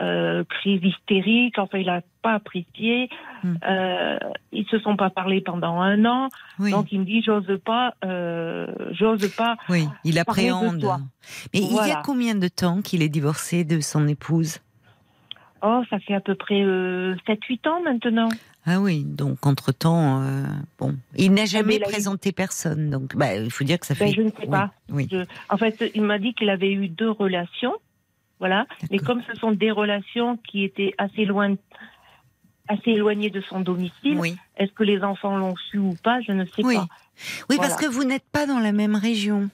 euh, 0.00 0.44
crise 0.44 0.80
hystérique. 0.82 1.58
Enfin, 1.58 1.78
il 1.78 1.88
a 1.88 2.02
pas 2.22 2.34
apprécié. 2.34 3.08
Hmm. 3.42 3.54
Euh, 3.68 4.18
ils 4.52 4.66
se 4.66 4.78
sont 4.80 4.96
pas 4.96 5.10
parlé 5.10 5.40
pendant 5.40 5.80
un 5.80 6.04
an. 6.04 6.28
oui. 6.58 6.70
Donc, 6.70 6.92
il 6.92 7.00
me 7.00 7.04
dit, 7.04 7.22
j'ose 7.22 7.58
pas, 7.64 7.94
j'ose 8.92 9.34
pas. 9.36 9.56
oui, 9.68 9.88
il 10.04 10.18
appréhende. 10.18 10.84
Mais 11.52 11.60
il 11.60 11.72
y 11.74 11.90
a 11.90 12.02
combien 12.04 12.34
de 12.34 12.48
temps 12.48 12.82
qu'il 12.82 13.02
est 13.02 13.08
divorcé 13.08 13.64
de 13.64 13.80
son 13.80 14.06
épouse? 14.08 14.58
Oh, 15.62 15.82
ça 15.88 15.98
fait 15.98 16.14
à 16.14 16.20
peu 16.20 16.34
près 16.34 16.60
euh, 16.60 17.14
7-8 17.26 17.68
ans 17.68 17.82
maintenant. 17.82 18.28
Ah 18.66 18.80
oui, 18.80 19.04
donc 19.04 19.44
entre-temps, 19.46 20.22
euh, 20.22 20.44
bon, 20.78 20.96
il 21.16 21.32
n'a 21.34 21.44
jamais 21.44 21.76
il 21.76 21.84
a 21.84 21.86
eu- 21.86 21.90
présenté 21.90 22.32
personne, 22.32 22.88
donc 22.90 23.14
bah, 23.14 23.36
il 23.36 23.50
faut 23.50 23.64
dire 23.64 23.78
que 23.78 23.84
ça 23.86 23.94
Ben, 23.94 24.08
fait... 24.08 24.14
je 24.14 24.22
ne 24.22 24.30
sais 24.30 24.46
pas. 24.46 24.72
Oui, 24.88 25.06
Je- 25.10 25.24
En 25.50 25.56
fait, 25.58 25.90
il 25.94 26.02
m'a 26.02 26.18
dit 26.18 26.32
qu'il 26.34 26.48
avait 26.48 26.72
eu 26.72 26.88
deux 26.88 27.10
relations. 27.10 27.74
Voilà. 28.40 28.66
Mais 28.90 28.98
comme 28.98 29.22
ce 29.22 29.34
sont 29.38 29.52
des 29.52 29.70
relations 29.70 30.38
qui 30.38 30.64
étaient 30.64 30.94
assez 30.98 31.24
loin, 31.24 31.54
assez 32.68 32.90
éloignées 32.92 33.30
de 33.30 33.40
son 33.42 33.60
domicile, 33.60 34.18
oui. 34.18 34.36
est-ce 34.56 34.72
que 34.72 34.82
les 34.82 35.02
enfants 35.02 35.36
l'ont 35.36 35.54
su 35.70 35.78
ou 35.78 35.94
pas 36.02 36.20
Je 36.22 36.32
ne 36.32 36.44
sais 36.46 36.64
Oui. 36.64 36.74
pas. 36.76 36.86
Oui, 37.50 37.56
Voilà. 37.56 37.62
parce 37.68 37.76
que 37.80 37.86
vous 37.86 38.04
n'êtes 38.04 38.24
pas 38.32 38.46
dans 38.46 38.58
la 38.58 38.72
même 38.72 38.96
région. 38.96 39.50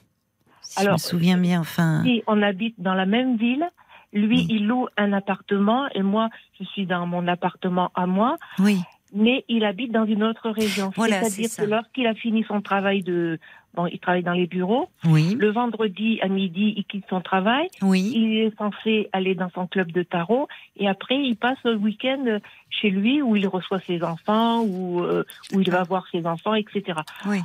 Si 0.61 0.75
je 0.79 0.83
me 0.83 0.87
Alors, 0.87 0.99
souviens 0.99 1.37
bien, 1.37 1.59
enfin... 1.59 2.01
Si 2.05 2.23
on 2.27 2.41
habite 2.41 2.75
dans 2.79 2.93
la 2.95 3.05
même 3.05 3.35
ville, 3.37 3.65
lui, 4.13 4.39
Oui. 4.39 4.47
il 4.49 4.67
loue 4.67 4.87
un 4.97 5.13
appartement 5.13 5.87
et 5.93 6.01
moi, 6.01 6.29
je 6.59 6.65
suis 6.65 6.85
dans 6.85 7.05
mon 7.05 7.27
appartement 7.27 7.91
à 7.95 8.05
moi, 8.07 8.37
Oui, 8.59 8.79
mais 9.13 9.43
il 9.49 9.65
habite 9.65 9.91
dans 9.91 10.05
une 10.05 10.23
autre 10.23 10.49
région. 10.49 10.91
Voilà, 10.95 11.21
C'est-à-dire 11.23 11.49
que 11.55 11.69
lorsqu'il 11.69 12.07
a 12.07 12.13
fini 12.13 12.43
son 12.47 12.61
travail 12.61 13.03
de, 13.03 13.39
bon, 13.73 13.87
il 13.87 13.99
travaille 13.99 14.23
dans 14.23 14.33
les 14.33 14.47
bureaux. 14.47 14.89
oui, 15.05 15.35
Le 15.39 15.49
vendredi 15.51 16.19
à 16.21 16.27
midi, 16.27 16.73
il 16.77 16.85
quitte 16.85 17.05
son 17.09 17.21
travail. 17.21 17.67
oui, 17.81 18.11
Il 18.15 18.37
est 18.37 18.57
censé 18.57 19.09
aller 19.11 19.35
dans 19.35 19.49
son 19.49 19.67
club 19.67 19.91
de 19.91 20.03
tarot 20.03 20.47
et 20.77 20.87
après 20.87 21.15
il 21.15 21.35
passe 21.35 21.57
le 21.65 21.75
week-end 21.75 22.39
chez 22.69 22.89
lui 22.89 23.21
où 23.21 23.35
il 23.35 23.47
reçoit 23.47 23.79
ses 23.79 24.01
enfants, 24.03 24.61
où, 24.61 25.01
euh, 25.01 25.23
où 25.53 25.61
il 25.61 25.69
va 25.69 25.83
voir 25.83 26.05
ses 26.11 26.25
enfants, 26.25 26.53
etc. 26.55 26.99
oui. 27.27 27.39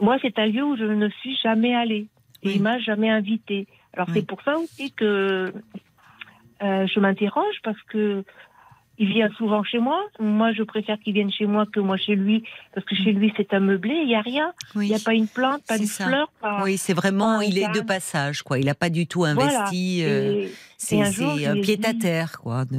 Moi, 0.00 0.16
c'est 0.20 0.38
un 0.40 0.46
lieu 0.46 0.64
où 0.64 0.76
je 0.76 0.84
ne 0.84 1.08
suis 1.08 1.36
jamais 1.36 1.74
allée 1.74 2.06
et 2.42 2.52
il 2.56 2.62
m'a 2.62 2.78
jamais 2.80 3.10
invitée. 3.10 3.66
Alors 3.94 4.08
c'est 4.12 4.26
pour 4.26 4.42
ça 4.42 4.58
aussi 4.58 4.90
que 4.92 5.52
euh, 6.62 6.86
je 6.86 7.00
m'interroge 7.00 7.54
parce 7.62 7.80
que 7.82 8.24
il 8.98 9.08
vient 9.08 9.28
souvent 9.36 9.62
chez 9.64 9.78
moi. 9.78 10.00
Moi, 10.20 10.52
je 10.52 10.62
préfère 10.62 10.98
qu'il 11.00 11.14
vienne 11.14 11.30
chez 11.32 11.46
moi 11.46 11.66
que 11.66 11.80
moi 11.80 11.96
chez 11.96 12.14
lui, 12.14 12.44
parce 12.74 12.86
que 12.86 12.94
chez 12.94 13.12
lui, 13.12 13.32
c'est 13.36 13.52
un 13.54 13.60
meublé, 13.60 13.94
il 13.94 14.06
n'y 14.06 14.14
a 14.14 14.20
rien. 14.20 14.52
Oui. 14.76 14.86
Il 14.86 14.88
n'y 14.90 14.94
a 14.94 15.04
pas 15.04 15.14
une 15.14 15.26
plante, 15.28 15.62
pas 15.66 15.78
ça. 15.78 16.06
fleur. 16.06 16.30
Pas... 16.40 16.62
Oui, 16.64 16.76
c'est 16.78 16.94
vraiment, 16.94 17.40
il 17.40 17.58
est 17.58 17.68
de 17.74 17.80
passage, 17.80 18.42
quoi. 18.42 18.58
Il 18.58 18.66
n'a 18.66 18.74
pas 18.74 18.90
du 18.90 19.06
tout 19.06 19.20
Voilà. 19.20 19.40
investi. 19.42 20.02
euh, 20.04 20.42
Et- 20.44 20.50
c'est 20.76 21.00
un 21.00 21.10
jour, 21.10 21.32
c'est 21.36 21.44
je 21.44 21.50
un 21.50 21.54
lui 21.54 21.60
ai 21.70 21.76
pied 21.76 21.86
à 21.86 21.94
terre, 21.94 22.38
quoi. 22.40 22.64
de- 22.66 22.78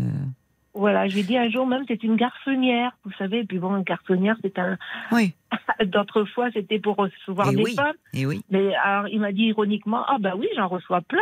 Voilà, 0.73 1.07
j'ai 1.07 1.23
dit 1.23 1.37
un 1.37 1.49
jour 1.49 1.65
même, 1.65 1.83
c'est 1.87 2.03
une 2.03 2.15
garçonnière, 2.17 2.91
vous 3.05 3.11
savez. 3.17 3.39
Et 3.39 3.43
puis 3.45 3.59
bon, 3.59 3.75
une 3.77 3.83
garçonnière, 3.83 4.35
c'est 4.41 4.59
un. 4.59 4.77
Oui. 5.11 5.33
D'autres 5.85 6.25
fois, 6.25 6.49
c'était 6.53 6.79
pour 6.79 6.95
recevoir 6.97 7.49
Et 7.51 7.55
des 7.55 7.63
oui. 7.63 7.75
femmes. 7.75 7.95
Et 8.13 8.25
oui. 8.25 8.41
Mais 8.49 8.73
alors, 8.75 9.07
il 9.07 9.19
m'a 9.21 9.31
dit 9.31 9.43
ironiquement, 9.45 10.03
ah 10.07 10.17
bah 10.19 10.33
oui, 10.37 10.47
j'en 10.55 10.67
reçois 10.67 11.01
plein. 11.01 11.19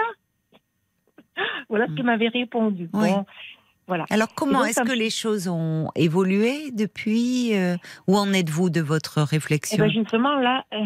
voilà 1.70 1.88
ce 1.88 1.94
qu'il 1.94 2.04
m'avait 2.04 2.28
répondu. 2.30 2.90
Mm. 2.94 3.00
Oui. 3.02 3.10
Bon, 3.10 3.26
voilà. 3.88 4.06
Alors, 4.10 4.34
comment 4.36 4.64
est-ce 4.64 4.76
ça 4.76 4.84
que 4.86 4.94
les 4.94 5.10
choses 5.10 5.48
ont 5.48 5.90
évolué 5.96 6.72
depuis 6.72 7.54
euh, 7.56 7.76
Où 8.08 8.16
en 8.18 8.32
êtes-vous 8.32 8.70
de 8.70 8.80
votre 8.82 9.22
réflexion 9.22 9.78
ben 9.78 9.92
justement 9.92 10.40
là, 10.40 10.64
euh, 10.74 10.78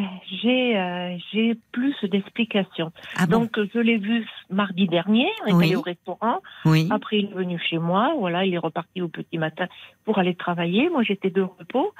j'ai 0.42 0.78
euh, 0.78 1.16
j'ai 1.32 1.56
plus 1.72 1.96
d'explications. 2.04 2.92
Ah 3.16 3.28
bon 3.28 3.42
Donc 3.42 3.60
je 3.74 3.80
l'ai 3.80 3.98
vu 3.98 4.26
mardi 4.50 4.88
dernier, 4.88 5.28
on 5.46 5.50
est 5.50 5.54
Oui. 5.54 5.66
allé 5.66 5.76
au 5.76 5.82
restaurant. 5.82 6.40
Oui. 6.66 6.88
Après 6.90 7.20
il 7.20 7.26
est 7.26 7.34
venu 7.36 7.60
chez 7.60 7.78
moi, 7.78 8.14
voilà, 8.18 8.46
il 8.46 8.54
est 8.54 8.58
reparti 8.60 9.02
au 9.02 9.08
petit 9.08 9.38
matin 9.38 9.68
pour 10.06 10.18
aller 10.18 10.34
travailler. 10.36 10.90
Moi 10.90 11.04
j'étais 11.04 11.30
de 11.30 11.42
repos. 11.42 11.94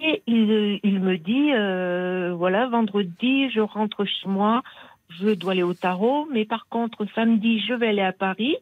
Et 0.00 0.22
il, 0.26 0.50
euh, 0.50 0.78
il 0.82 1.00
me 1.00 1.16
dit, 1.16 1.52
euh, 1.52 2.34
voilà, 2.36 2.66
vendredi, 2.66 3.48
je 3.50 3.60
rentre 3.60 4.04
chez 4.04 4.26
moi, 4.28 4.62
je 5.08 5.30
dois 5.34 5.52
aller 5.52 5.62
au 5.62 5.72
tarot, 5.74 6.26
mais 6.32 6.44
par 6.44 6.66
contre, 6.68 7.06
samedi, 7.14 7.60
je 7.60 7.74
vais 7.74 7.88
aller 7.88 8.02
à 8.02 8.12
Paris, 8.12 8.56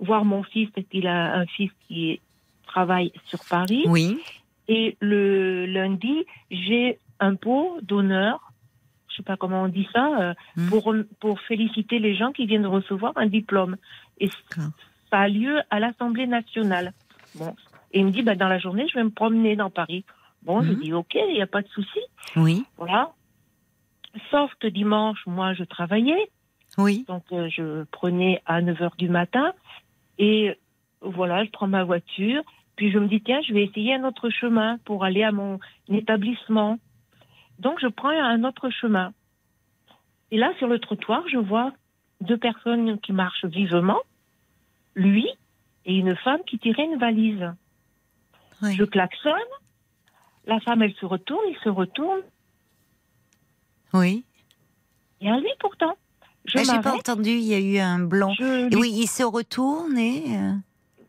voir 0.00 0.24
mon 0.24 0.42
fils, 0.42 0.68
parce 0.70 0.86
qu'il 0.88 1.06
a 1.06 1.34
un 1.36 1.46
fils 1.46 1.70
qui 1.88 2.20
travaille 2.66 3.12
sur 3.26 3.40
Paris. 3.48 3.84
Oui. 3.86 4.18
Et 4.68 4.96
le 5.00 5.66
lundi, 5.66 6.24
j'ai 6.50 6.98
un 7.20 7.34
pot 7.36 7.78
d'honneur, 7.82 8.52
je 9.08 9.16
sais 9.16 9.22
pas 9.22 9.36
comment 9.36 9.62
on 9.62 9.68
dit 9.68 9.88
ça, 9.94 10.20
euh, 10.20 10.34
Hmm. 10.56 10.68
pour, 10.68 10.94
pour 11.20 11.40
féliciter 11.40 11.98
les 11.98 12.14
gens 12.14 12.32
qui 12.32 12.46
viennent 12.46 12.62
de 12.62 12.66
recevoir 12.68 13.12
un 13.16 13.26
diplôme. 13.26 13.76
Et 14.18 14.28
ça 15.10 15.18
a 15.18 15.28
lieu 15.28 15.60
à 15.70 15.78
l'Assemblée 15.80 16.26
nationale. 16.26 16.92
Bon. 17.36 17.54
Et 17.92 18.00
il 18.00 18.06
me 18.06 18.10
dit, 18.10 18.22
bah, 18.22 18.34
dans 18.34 18.48
la 18.48 18.58
journée, 18.58 18.86
je 18.88 18.98
vais 18.98 19.04
me 19.04 19.10
promener 19.10 19.56
dans 19.56 19.70
Paris. 19.70 20.04
Bon, 20.42 20.62
je 20.62 20.72
Mhm. 20.72 20.80
dis, 20.80 20.92
ok, 20.92 21.14
il 21.14 21.34
n'y 21.34 21.42
a 21.42 21.46
pas 21.46 21.62
de 21.62 21.68
souci. 21.68 22.00
Oui. 22.36 22.64
Voilà. 22.76 23.12
Sauf 24.30 24.50
que 24.60 24.66
dimanche, 24.66 25.20
moi, 25.26 25.54
je 25.54 25.64
travaillais. 25.64 26.30
Oui. 26.78 27.04
Donc, 27.08 27.22
euh, 27.32 27.48
je 27.48 27.84
prenais 27.84 28.42
à 28.46 28.60
9 28.60 28.78
h 28.80 28.96
du 28.98 29.08
matin. 29.08 29.52
Et 30.18 30.58
voilà, 31.00 31.44
je 31.44 31.50
prends 31.50 31.68
ma 31.68 31.84
voiture. 31.84 32.42
Puis 32.76 32.90
je 32.92 32.98
me 32.98 33.08
dis, 33.08 33.22
tiens, 33.22 33.40
je 33.42 33.54
vais 33.54 33.64
essayer 33.64 33.94
un 33.94 34.04
autre 34.04 34.28
chemin 34.30 34.78
pour 34.84 35.04
aller 35.04 35.22
à 35.22 35.32
mon 35.32 35.58
établissement. 35.88 36.78
Donc, 37.58 37.80
je 37.80 37.86
prends 37.86 38.10
un 38.10 38.44
autre 38.44 38.68
chemin. 38.70 39.12
Et 40.30 40.36
là, 40.36 40.52
sur 40.58 40.68
le 40.68 40.78
trottoir, 40.78 41.26
je 41.28 41.38
vois 41.38 41.72
deux 42.20 42.36
personnes 42.36 42.98
qui 43.00 43.12
marchent 43.12 43.44
vivement. 43.44 44.00
Lui 44.94 45.26
et 45.84 45.96
une 45.96 46.16
femme 46.16 46.40
qui 46.46 46.58
tirait 46.58 46.84
une 46.84 46.98
valise. 46.98 47.52
Oui. 48.62 48.74
Je 48.74 48.84
klaxonne. 48.84 49.32
La 50.46 50.60
femme, 50.60 50.82
elle 50.82 50.94
se 50.94 51.06
retourne, 51.06 51.44
il 51.48 51.56
se 51.62 51.68
retourne. 51.68 52.20
Oui. 53.94 54.24
Il 55.20 55.28
y 55.28 55.30
a 55.30 55.38
lui 55.38 55.50
pourtant. 55.60 55.96
Je 56.46 56.58
Ah, 56.58 56.62
J'ai 56.64 56.80
pas 56.80 56.94
entendu, 56.94 57.30
il 57.30 57.42
y 57.44 57.54
a 57.54 57.58
eu 57.60 57.78
un 57.78 57.98
blanc. 57.98 58.32
Je 58.38 58.66
Et 58.66 58.70
lui 58.70 58.76
oui, 58.80 58.92
il 58.94 59.06
se 59.06 59.22
retourne 59.22 59.96
et. 59.98 60.22
euh, 60.36 60.52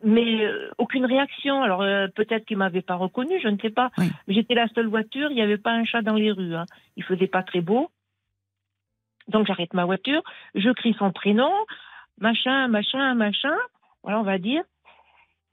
mais 0.04 0.46
euh, 0.46 0.70
aucune 0.78 1.06
réaction. 1.06 1.62
Alors 1.64 1.82
euh, 1.82 2.08
peut-être 2.16 2.46
qu'il 2.46 2.58
m'avait 2.58 2.82
pas 2.82 2.96
reconnu, 2.96 3.40
je 3.42 3.48
ne 3.48 3.58
sais 3.58 3.70
pas. 3.72 3.90
Oui. 3.98 4.10
J'étais 4.28 4.54
la 4.56 4.68
seule 4.70 4.88
voiture, 4.88 5.30
il 5.32 5.36
n'y 5.36 5.42
avait 5.42 5.58
pas 5.58 5.72
un 5.72 5.84
chat 5.86 6.02
dans 6.02 6.14
les 6.16 6.32
rues. 6.32 6.56
Hein. 6.56 6.66
Il 6.96 7.04
faisait 7.04 7.28
pas 7.28 7.44
très 7.44 7.62
beau. 7.62 7.90
Donc 9.28 9.46
j'arrête 9.48 9.74
ma 9.74 9.86
voiture, 9.86 10.22
je 10.56 10.70
crie 10.70 10.96
son 10.98 11.12
prénom, 11.12 11.52
machin, 12.20 12.68
machin, 12.68 13.14
machin. 13.16 13.56
Voilà, 14.04 14.20
on 14.20 14.24
va 14.24 14.38
dire. 14.38 14.64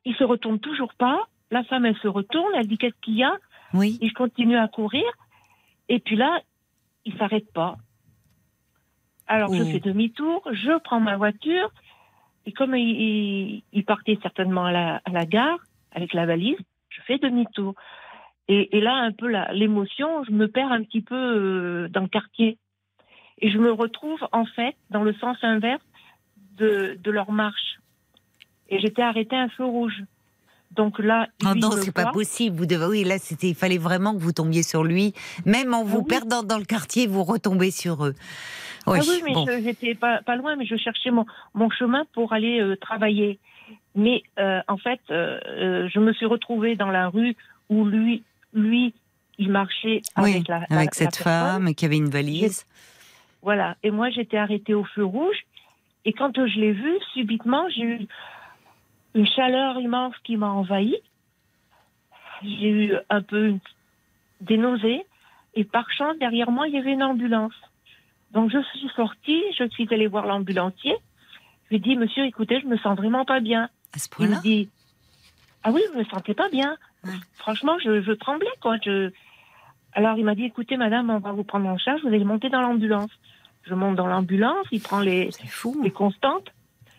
Il 0.05 0.15
se 0.15 0.25
retourne 0.25 0.61
toujours 0.61 0.95
pas. 0.95 1.19
La 1.51 1.65
femme, 1.65 1.85
elle 1.87 1.97
se 1.97 2.09
retourne, 2.09 2.53
elle 2.55 2.67
dit 2.69 2.79
qu'est-ce 2.79 3.01
qu'il 3.03 3.17
y 3.17 3.25
a? 3.25 3.35
Oui. 3.73 3.99
Et 4.01 4.09
je 4.09 4.15
continue 4.15 4.57
à 4.57 4.69
courir. 4.69 5.05
Et 5.89 5.99
puis 5.99 6.17
là, 6.17 6.41
il 7.05 7.17
s'arrête 7.19 7.53
pas. 7.53 7.77
Alors 9.27 9.53
je 9.55 9.63
fais 9.73 9.81
demi-tour, 9.81 10.43
je 10.53 10.79
prends 10.81 11.01
ma 11.01 11.17
voiture. 11.17 11.71
Et 12.47 12.53
comme 12.53 12.75
il, 12.77 13.63
il- 13.73 13.85
partait 13.85 14.19
certainement 14.23 14.67
à 14.67 14.73
la, 14.73 15.01
à 15.05 15.11
la 15.11 15.25
gare 15.25 15.59
avec 15.93 16.13
la 16.13 16.27
valise, 16.27 16.59
je 16.91 17.01
fais 17.03 17.19
demi-tour. 17.19 17.75
Et, 18.49 18.77
et 18.77 18.81
là, 18.81 18.95
un 18.97 19.13
peu 19.13 19.29
l'émotion, 19.53 20.23
je 20.25 20.33
me 20.33 20.49
perds 20.49 20.71
un 20.71 20.83
petit 20.83 21.01
peu 21.01 21.15
euh, 21.15 21.89
dans 21.89 22.03
le 22.03 22.09
quartier. 22.09 22.59
Et 23.39 23.51
je 23.51 23.59
me 23.59 23.73
retrouve 23.73 24.21
en 24.33 24.45
fait 24.45 24.77
dans 24.91 25.03
le 25.03 25.15
sens 25.15 25.39
inverse 25.43 25.83
de, 26.57 26.99
de 27.03 27.11
leur 27.11 27.33
marche. 27.33 27.79
Et 28.69 28.79
j'étais 28.79 29.03
arrêtée 29.03 29.37
à 29.37 29.41
un 29.43 29.49
feu 29.49 29.65
rouge. 29.65 30.03
Donc 30.77 30.99
là, 30.99 31.29
Oh 31.45 31.53
lui, 31.55 31.61
non, 31.61 31.71
il 31.73 31.77
me 31.79 31.83
c'est 31.83 31.93
pas 31.93 32.11
possible. 32.13 32.57
Vous 32.57 32.67
devez, 32.67 32.87
oui, 32.87 33.05
là, 33.05 33.19
c'était, 33.19 33.49
il 33.49 33.55
fallait 33.55 33.79
vraiment 33.79 34.15
que 34.15 34.19
vous 34.21 34.33
tombiez 34.33 34.63
sur 34.63 34.83
lui. 34.85 35.15
Même 35.45 35.73
en 35.75 35.85
vous 35.85 35.99
oui. 35.99 36.07
perdant 36.09 36.43
dans 36.43 36.59
le 36.59 36.65
quartier, 36.65 37.07
vous 37.07 37.23
retombez 37.25 37.71
sur 37.71 38.05
eux. 38.07 38.15
Oui, 38.87 38.99
ah 39.01 39.05
oui, 39.09 39.23
mais 39.25 39.33
bon. 39.33 39.47
j'étais 39.47 39.95
pas, 39.95 40.21
pas 40.23 40.37
loin, 40.37 40.57
mais 40.57 40.67
je 40.67 40.77
cherchais 40.77 41.11
mon, 41.11 41.25
mon 41.55 41.71
chemin 41.71 42.05
pour 42.13 42.33
aller 42.33 42.61
euh, 42.61 42.77
travailler. 42.77 43.39
Mais 43.95 44.23
euh, 44.39 44.61
en 44.69 44.77
fait, 44.77 45.01
euh, 45.11 45.89
je 45.93 45.99
me 46.01 46.13
suis 46.13 46.27
retrouvée 46.27 46.77
dans 46.77 46.91
la 46.91 47.09
rue 47.09 47.35
où 47.71 47.87
lui, 47.87 48.23
lui, 48.53 48.93
il 49.39 49.51
marchait 49.51 50.03
Oui, 50.19 50.33
avec 50.33 50.49
la, 50.49 50.61
la- 50.69 50.77
avec 50.77 50.95
cette 50.95 51.17
femme 51.17 51.75
qui 51.75 51.85
avait 51.87 51.97
une 51.97 52.11
valise. 52.11 52.67
Voilà. 53.43 53.77
Et 53.83 53.91
moi, 53.91 54.11
j'étais 54.11 54.37
arrêtée 54.37 54.75
au 54.75 54.85
feu 54.85 55.05
rouge. 55.05 55.37
Et 56.05 56.13
quand 56.13 56.33
je 56.37 56.61
l'ai 56.61 56.73
vu, 56.73 56.93
subitement, 57.15 57.65
j'ai 57.75 57.83
eu 57.83 58.07
une 59.15 59.27
chaleur 59.27 59.79
immense 59.79 60.15
qui 60.25 60.37
m'a 60.37 60.51
envahie. 60.51 60.99
J'ai 62.43 62.71
eu 62.71 62.95
un 63.11 63.23
peu 63.23 63.55
des 64.41 64.57
nausées. 64.57 65.05
Et 65.55 65.65
par 65.65 65.91
chance, 65.93 66.19
derrière 66.19 66.51
moi, 66.51 66.67
il 66.69 66.75
y 66.75 66.79
avait 66.79 66.93
une 66.93 67.03
ambulance. 67.03 67.55
Donc, 68.33 68.51
je 68.51 68.61
suis 68.63 68.89
sortie, 68.97 69.43
je 69.57 69.69
suis 69.69 69.87
allée 69.93 70.09
voir 70.09 70.27
l'ambulancier. 70.27 70.97
Je 71.65 71.69
lui 71.71 71.77
ai 71.77 71.79
dit, 71.79 71.97
monsieur, 71.97 72.25
écoutez, 72.25 72.61
je 72.61 72.67
me 72.67 72.77
sens 72.79 72.97
vraiment 72.97 73.25
pas 73.25 73.41
bien. 73.41 73.69
À 73.95 73.99
ce 73.99 74.09
Il 74.19 74.29
me 74.29 74.43
dit, 74.43 74.69
ah 75.63 75.71
oui, 75.71 75.81
je 75.93 75.99
me 75.99 76.05
sentais 76.05 76.35
pas 76.35 76.49
bien. 76.49 76.77
Ouais. 77.05 77.13
Franchement, 77.35 77.77
je, 77.83 78.03
je 78.03 78.13
tremblais, 78.13 78.51
quoi. 78.61 78.77
Je... 78.85 79.13
Alors, 79.93 80.19
il 80.19 80.25
m'a 80.25 80.35
dit, 80.35 80.45
écoutez, 80.45 80.77
madame, 80.77 81.11
on 81.11 81.21
va 81.21 81.31
vous 81.31 81.45
prendre 81.45 81.69
en 81.69 81.79
charge, 81.79 82.03
vous 82.03 82.09
allez 82.09 82.25
monter 82.25 82.49
dans 82.49 82.61
l'ambulance. 82.61 83.11
Je 83.63 83.75
monte 83.75 83.95
dans 83.95 84.09
l'ambulance, 84.09 84.67
il 84.73 84.83
prend 84.83 85.01
les, 85.01 85.31
fou. 85.47 85.81
les 85.83 85.93
constantes. 85.93 86.53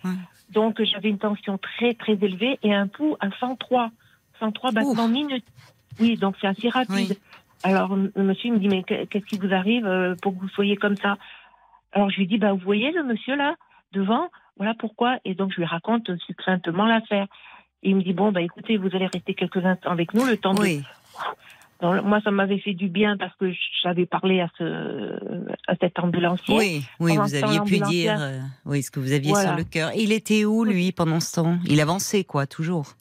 Ouais. 0.04 0.12
Donc, 0.52 0.82
j'avais 0.84 1.10
une 1.10 1.18
tension 1.18 1.58
très, 1.58 1.94
très 1.94 2.14
élevée 2.14 2.60
et 2.64 2.74
un 2.74 2.88
pouls 2.88 3.16
à 3.20 3.30
103. 3.40 3.92
103 4.40 4.72
battements 4.72 5.08
minutes. 5.08 5.46
Oui, 6.00 6.18
donc 6.18 6.36
c'est 6.42 6.48
assez 6.48 6.70
rapide. 6.70 7.10
Oui. 7.12 7.18
Alors, 7.64 7.96
le 7.96 8.12
monsieur 8.24 8.52
me 8.52 8.60
dit, 8.60 8.68
mais 8.68 8.84
que- 8.84 9.06
qu'est-ce 9.06 9.26
qui 9.26 9.38
vous 9.40 9.54
arrive 9.54 9.86
euh, 9.86 10.14
pour 10.22 10.36
que 10.36 10.42
vous 10.42 10.50
soyez 10.50 10.76
comme 10.76 10.98
ça? 10.98 11.18
Alors, 11.94 12.10
je 12.10 12.18
lui 12.18 12.28
dis, 12.28 12.38
bah, 12.38 12.52
vous 12.52 12.60
voyez 12.60 12.92
le 12.92 13.04
monsieur 13.04 13.36
là, 13.36 13.56
devant, 13.94 14.30
voilà 14.58 14.74
pourquoi. 14.78 15.18
Et 15.26 15.34
donc, 15.36 15.52
je 15.52 15.58
lui 15.58 15.66
raconte 15.66 16.10
succinctement 16.28 16.86
l'affaire. 16.86 17.28
Et 17.82 17.90
il 17.90 17.96
me 17.96 18.02
dit, 18.04 18.14
bon, 18.14 18.32
bah, 18.32 18.42
écoutez, 18.42 18.78
vous 18.78 18.90
allez 18.94 19.08
rester 19.08 19.34
quelques 19.34 19.64
instants 19.66 19.92
avec 19.92 20.14
nous, 20.14 20.26
le 20.26 20.38
temps 20.38 20.54
de 20.54 20.60
Oui, 20.62 20.78
donc, 20.78 20.86
moi, 22.04 22.20
ça 22.24 22.32
m'avait 22.32 22.60
fait 22.60 22.74
du 22.74 22.88
bien 22.90 23.18
parce 23.18 23.36
que 23.38 23.52
j'avais 23.84 24.06
parlé 24.06 24.42
à, 24.42 24.48
ce, 24.58 24.64
à 25.68 25.76
cet 25.80 26.00
ambulancier. 26.00 26.56
oui, 26.58 26.84
oui, 27.00 27.12
Pendant 27.16 27.24
vous 27.28 27.36
aviez 27.36 27.60
pu 27.62 27.80
dire 27.80 28.18
euh, 28.20 28.40
oui, 28.66 28.82
ce 28.84 28.92
que 28.92 29.00
vous 29.00 29.12
aviez 29.14 29.32
Voilà. 29.32 29.50
sur 29.50 29.58
le 29.58 29.64
cœur. 29.64 29.92
Il 29.96 30.12
était 30.12 30.46
où, 30.46 30.64
lui, 30.64 30.92
pendant 30.92 31.20
ce 31.20 31.36
temps? 31.36 31.58
Il 31.68 31.80
avançait, 31.82 32.24
quoi, 32.24 32.46
toujours? 32.48 32.94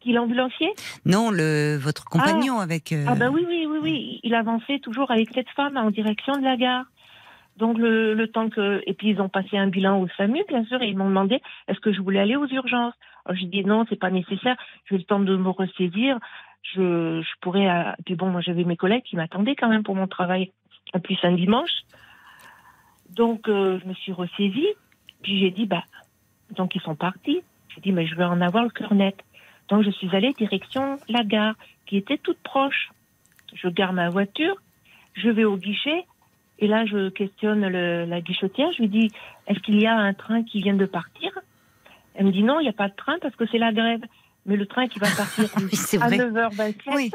Qui 0.00 0.12
l'ambulancier? 0.12 0.70
Non, 1.04 1.30
le, 1.30 1.76
votre 1.76 2.04
compagnon 2.04 2.60
avec. 2.60 2.92
euh, 2.92 3.04
Ah, 3.08 3.14
bah 3.16 3.30
oui, 3.30 3.44
oui, 3.48 3.66
oui, 3.68 3.78
oui. 3.82 4.20
Il 4.22 4.34
avançait 4.34 4.78
toujours 4.78 5.10
avec 5.10 5.28
cette 5.34 5.48
femme 5.50 5.76
en 5.76 5.90
direction 5.90 6.34
de 6.36 6.44
la 6.44 6.56
gare. 6.56 6.84
Donc, 7.56 7.76
le, 7.78 8.14
le 8.14 8.28
temps 8.28 8.48
que. 8.48 8.80
Et 8.86 8.94
puis, 8.94 9.08
ils 9.10 9.20
ont 9.20 9.28
passé 9.28 9.58
un 9.58 9.66
bilan 9.66 10.00
au 10.00 10.06
SAMU, 10.16 10.44
bien 10.48 10.64
sûr, 10.66 10.80
et 10.82 10.88
ils 10.88 10.96
m'ont 10.96 11.08
demandé 11.08 11.40
est-ce 11.66 11.80
que 11.80 11.92
je 11.92 12.00
voulais 12.00 12.20
aller 12.20 12.36
aux 12.36 12.46
urgences? 12.46 12.94
Alors, 13.24 13.36
j'ai 13.36 13.46
dit 13.46 13.64
non, 13.64 13.84
c'est 13.88 13.98
pas 13.98 14.10
nécessaire. 14.10 14.56
J'ai 14.88 14.94
eu 14.94 14.98
le 14.98 15.04
temps 15.04 15.18
de 15.18 15.36
me 15.36 15.48
ressaisir. 15.50 16.18
Je, 16.62 17.22
pourrais. 17.40 17.68
euh, 17.68 17.92
Puis 18.04 18.14
bon, 18.14 18.30
moi, 18.30 18.40
j'avais 18.40 18.64
mes 18.64 18.76
collègues 18.76 19.04
qui 19.04 19.16
m'attendaient 19.16 19.56
quand 19.56 19.68
même 19.68 19.82
pour 19.82 19.94
mon 19.94 20.06
travail. 20.06 20.52
En 20.94 21.00
plus, 21.00 21.18
un 21.22 21.32
dimanche. 21.32 21.70
Donc, 23.10 23.48
euh, 23.48 23.78
je 23.82 23.88
me 23.88 23.94
suis 23.94 24.12
ressaisie. 24.12 24.68
Puis, 25.22 25.38
j'ai 25.40 25.50
dit 25.50 25.66
bah. 25.66 25.84
Donc, 26.56 26.74
ils 26.74 26.80
sont 26.82 26.94
partis. 26.96 27.40
J'ai 27.74 27.80
dit 27.80 27.92
mais 27.92 28.06
je 28.06 28.14
vais 28.14 28.24
en 28.24 28.40
avoir 28.40 28.64
le 28.64 28.70
cœur 28.70 28.94
net. 28.94 29.16
Donc, 29.68 29.82
je 29.82 29.90
suis 29.90 30.14
allée 30.14 30.32
direction 30.32 30.98
la 31.08 31.22
gare, 31.24 31.54
qui 31.86 31.96
était 31.96 32.18
toute 32.18 32.38
proche. 32.38 32.90
Je 33.54 33.68
gare 33.68 33.92
ma 33.92 34.08
voiture, 34.10 34.56
je 35.14 35.28
vais 35.30 35.44
au 35.44 35.56
guichet, 35.56 36.04
et 36.58 36.66
là, 36.66 36.84
je 36.86 37.08
questionne 37.10 37.66
la 37.66 38.20
guichetière. 38.20 38.70
Je 38.72 38.82
lui 38.82 38.88
dis 38.88 39.10
Est-ce 39.46 39.60
qu'il 39.60 39.80
y 39.80 39.86
a 39.86 39.94
un 39.94 40.12
train 40.12 40.42
qui 40.42 40.60
vient 40.60 40.74
de 40.74 40.86
partir? 40.86 41.30
Elle 42.14 42.26
me 42.26 42.32
dit 42.32 42.42
Non, 42.42 42.60
il 42.60 42.64
n'y 42.64 42.68
a 42.68 42.74
pas 42.74 42.88
de 42.88 42.94
train 42.94 43.16
parce 43.20 43.36
que 43.36 43.46
c'est 43.46 43.58
la 43.58 43.72
grève. 43.72 44.02
Mais 44.48 44.56
le 44.56 44.66
train 44.66 44.88
qui 44.88 44.98
va 44.98 45.10
partir 45.10 45.48
Oui, 45.56 45.68
c'est 45.76 46.02
à 46.02 46.06
vrai. 46.08 46.16
9h27, 46.18 46.74
Oui. 46.96 47.10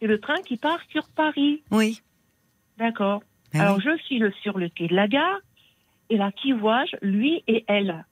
c'est 0.00 0.06
le 0.08 0.18
train 0.20 0.40
qui 0.42 0.56
part 0.56 0.80
sur 0.90 1.06
Paris. 1.10 1.62
Oui. 1.70 2.00
D'accord. 2.78 3.22
Ben 3.52 3.60
Alors 3.60 3.76
oui. 3.76 3.82
je 3.84 3.96
suis 4.02 4.18
le- 4.18 4.32
sur 4.42 4.58
le 4.58 4.68
quai 4.68 4.88
de 4.88 4.94
la 4.96 5.06
gare, 5.06 5.38
et 6.10 6.16
là, 6.16 6.32
qui 6.32 6.50
vois-je? 6.52 6.96
Lui 7.02 7.44
et 7.46 7.64
elle. 7.68 8.04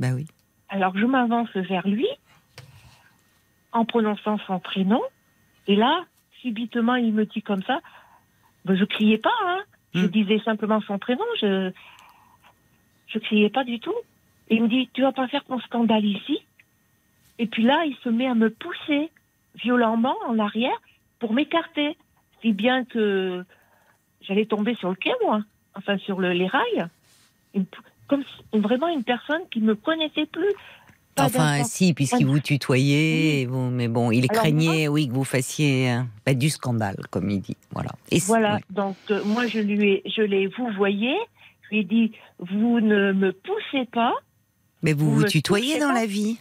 Bah 0.00 0.08
oui. 0.14 0.26
Alors 0.70 0.96
je 0.96 1.04
m'avance 1.04 1.50
vers 1.54 1.86
lui, 1.86 2.08
en 3.72 3.84
prononçant 3.84 4.38
son 4.46 4.58
prénom, 4.60 5.00
et 5.66 5.76
là, 5.76 6.04
subitement, 6.40 6.94
il 6.96 7.12
me 7.12 7.26
dit 7.26 7.42
comme 7.42 7.62
ça, 7.64 7.80
ben, 8.64 8.76
je 8.76 8.84
criais 8.84 9.18
pas, 9.18 9.30
hein. 9.44 9.60
je 9.94 10.06
Hmm. 10.06 10.10
disais 10.10 10.40
simplement 10.44 10.80
son 10.82 10.98
prénom, 10.98 11.24
je 11.40 11.70
je 13.06 13.18
criais 13.20 13.50
pas 13.50 13.64
du 13.64 13.78
tout. 13.80 13.94
Et 14.48 14.56
il 14.56 14.62
me 14.62 14.68
dit, 14.68 14.90
tu 14.92 15.02
vas 15.02 15.12
pas 15.12 15.28
faire 15.28 15.44
ton 15.44 15.58
scandale 15.60 16.04
ici? 16.04 16.40
Et 17.38 17.46
puis 17.46 17.62
là, 17.64 17.84
il 17.86 17.96
se 18.04 18.08
met 18.08 18.26
à 18.26 18.34
me 18.34 18.50
pousser 18.50 19.10
violemment 19.62 20.14
en 20.26 20.38
arrière 20.38 20.80
pour 21.18 21.32
m'écarter, 21.32 21.96
si 22.42 22.52
bien 22.52 22.84
que 22.84 23.44
j'allais 24.20 24.46
tomber 24.46 24.74
sur 24.76 24.90
le 24.90 24.94
quai, 24.96 25.12
moi, 25.22 25.42
enfin 25.74 25.96
sur 25.98 26.20
le- 26.20 26.32
les 26.32 26.46
rails, 26.46 26.86
Une 27.54 27.66
comme 28.08 28.24
vraiment 28.52 28.88
une 28.88 29.04
personne 29.04 29.42
qui 29.50 29.60
me 29.60 29.74
connaissait 29.74 30.26
plus. 30.26 30.52
Pas 31.14 31.26
Enfin, 31.26 31.62
si, 31.62 31.94
puisqu'il 31.94 32.26
vous 32.26 32.40
tutoyait, 32.40 33.46
mais 33.70 33.86
bon, 33.86 34.10
il 34.10 34.26
Alors, 34.28 34.42
craignait, 34.42 34.88
oui, 34.88 35.06
que 35.08 35.12
vous 35.14 35.22
fassiez 35.24 35.92
euh, 35.92 36.00
bah, 36.26 36.34
du 36.34 36.50
scandale, 36.50 36.96
comme 37.10 37.30
il 37.30 37.40
dit. 37.40 37.56
Voilà. 37.70 37.90
Et 38.10 38.18
Voilà, 38.18 38.56
ouais. 38.56 38.60
donc 38.70 38.96
euh, 39.12 39.22
moi 39.24 39.46
je 39.46 39.60
lui 39.60 39.92
ai, 39.92 40.02
je 40.06 40.22
l'ai, 40.22 40.48
vous 40.48 40.68
voyez, 40.76 41.16
je 41.62 41.68
lui 41.70 41.78
ai 41.78 41.84
dit, 41.84 42.12
vous 42.40 42.80
ne 42.80 43.12
me 43.12 43.32
poussez 43.32 43.84
pas. 43.92 44.12
Mais 44.82 44.92
vous 44.92 45.12
vous 45.14 45.24
tutoyez 45.24 45.78
dans 45.78 45.88
pas. 45.88 46.00
la 46.00 46.06
vie 46.06 46.40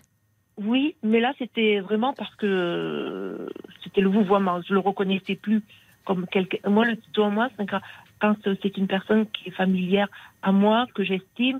Oui, 0.58 0.96
mais 1.02 1.20
là 1.20 1.34
c'était 1.40 1.80
vraiment 1.80 2.14
parce 2.14 2.34
que 2.36 2.46
euh, 2.46 3.50
c'était 3.84 4.02
le 4.02 4.10
vouvoiement, 4.10 4.62
je 4.62 4.74
le 4.74 4.80
reconnaissais 4.80 5.36
plus 5.36 5.62
comme 6.06 6.28
quelqu'un. 6.28 6.70
Moi 6.70 6.86
le 6.86 6.98
tutoiement, 6.98 7.48
c'est 7.58 7.66
quand, 7.68 7.80
quand 8.20 8.36
c'est 8.44 8.78
une 8.78 8.88
personne 8.88 9.26
qui 9.28 9.50
est 9.50 9.54
familière 9.54 10.08
à 10.42 10.52
moi, 10.52 10.86
que 10.94 11.04
j'estime. 11.04 11.60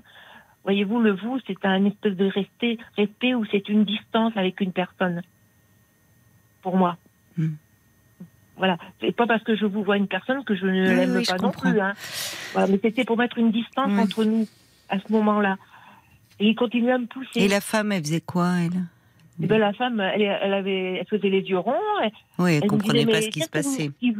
Voyez-vous, 0.62 0.98
le 1.00 1.12
vous, 1.12 1.38
c'est 1.46 1.62
un 1.66 1.84
espèce 1.84 2.16
de 2.16 2.24
respect, 2.26 2.78
respect 2.96 3.34
où 3.34 3.44
c'est 3.46 3.68
une 3.68 3.84
distance 3.84 4.32
avec 4.36 4.60
une 4.60 4.72
personne. 4.72 5.22
Pour 6.62 6.76
moi. 6.76 6.96
Hmm. 7.36 7.54
Voilà. 8.56 8.78
C'est 9.00 9.14
pas 9.14 9.26
parce 9.26 9.42
que 9.42 9.56
je 9.56 9.66
vous 9.66 9.82
vois 9.82 9.96
une 9.98 10.08
personne 10.08 10.42
que 10.44 10.54
je 10.54 10.64
ne 10.64 10.88
Oui, 10.88 10.94
l'aime 10.96 11.16
oui, 11.16 11.24
pas 11.26 11.36
non 11.36 11.48
comprends. 11.50 11.70
plus. 11.70 11.80
Hein. 11.80 11.92
Voilà, 12.52 12.68
mais 12.68 12.78
c'était 12.82 13.04
pour 13.04 13.18
mettre 13.18 13.36
une 13.38 13.50
distance 13.50 13.90
Oui. 13.92 14.00
entre 14.00 14.24
nous 14.24 14.46
à 14.88 14.98
ce 15.00 15.12
moment-là. 15.12 15.56
Et 16.40 16.48
il 16.48 16.54
continuait 16.54 16.92
à 16.92 16.98
me 16.98 17.06
pousser. 17.06 17.40
Et 17.40 17.48
la 17.48 17.60
femme, 17.60 17.92
elle 17.92 18.02
faisait 18.02 18.20
quoi, 18.20 18.50
elle? 18.58 18.82
Eh 19.42 19.46
ben, 19.46 19.58
la 19.58 19.72
femme, 19.72 20.00
elle, 20.00 20.22
elle 20.22 20.54
avait, 20.54 20.94
elle 21.00 21.06
faisait 21.06 21.28
les 21.28 21.40
yeux 21.42 21.58
ronds. 21.58 21.74
Elle, 22.02 22.12
Oui, 22.38 22.52
elle 22.54 22.64
me 22.64 22.68
comprenait 22.68 23.00
disait, 23.04 23.12
pas 23.12 23.22
ce 23.22 23.28
qui 23.28 23.40
se 23.40 23.48
passait. 23.48 23.90
qui 24.00 24.14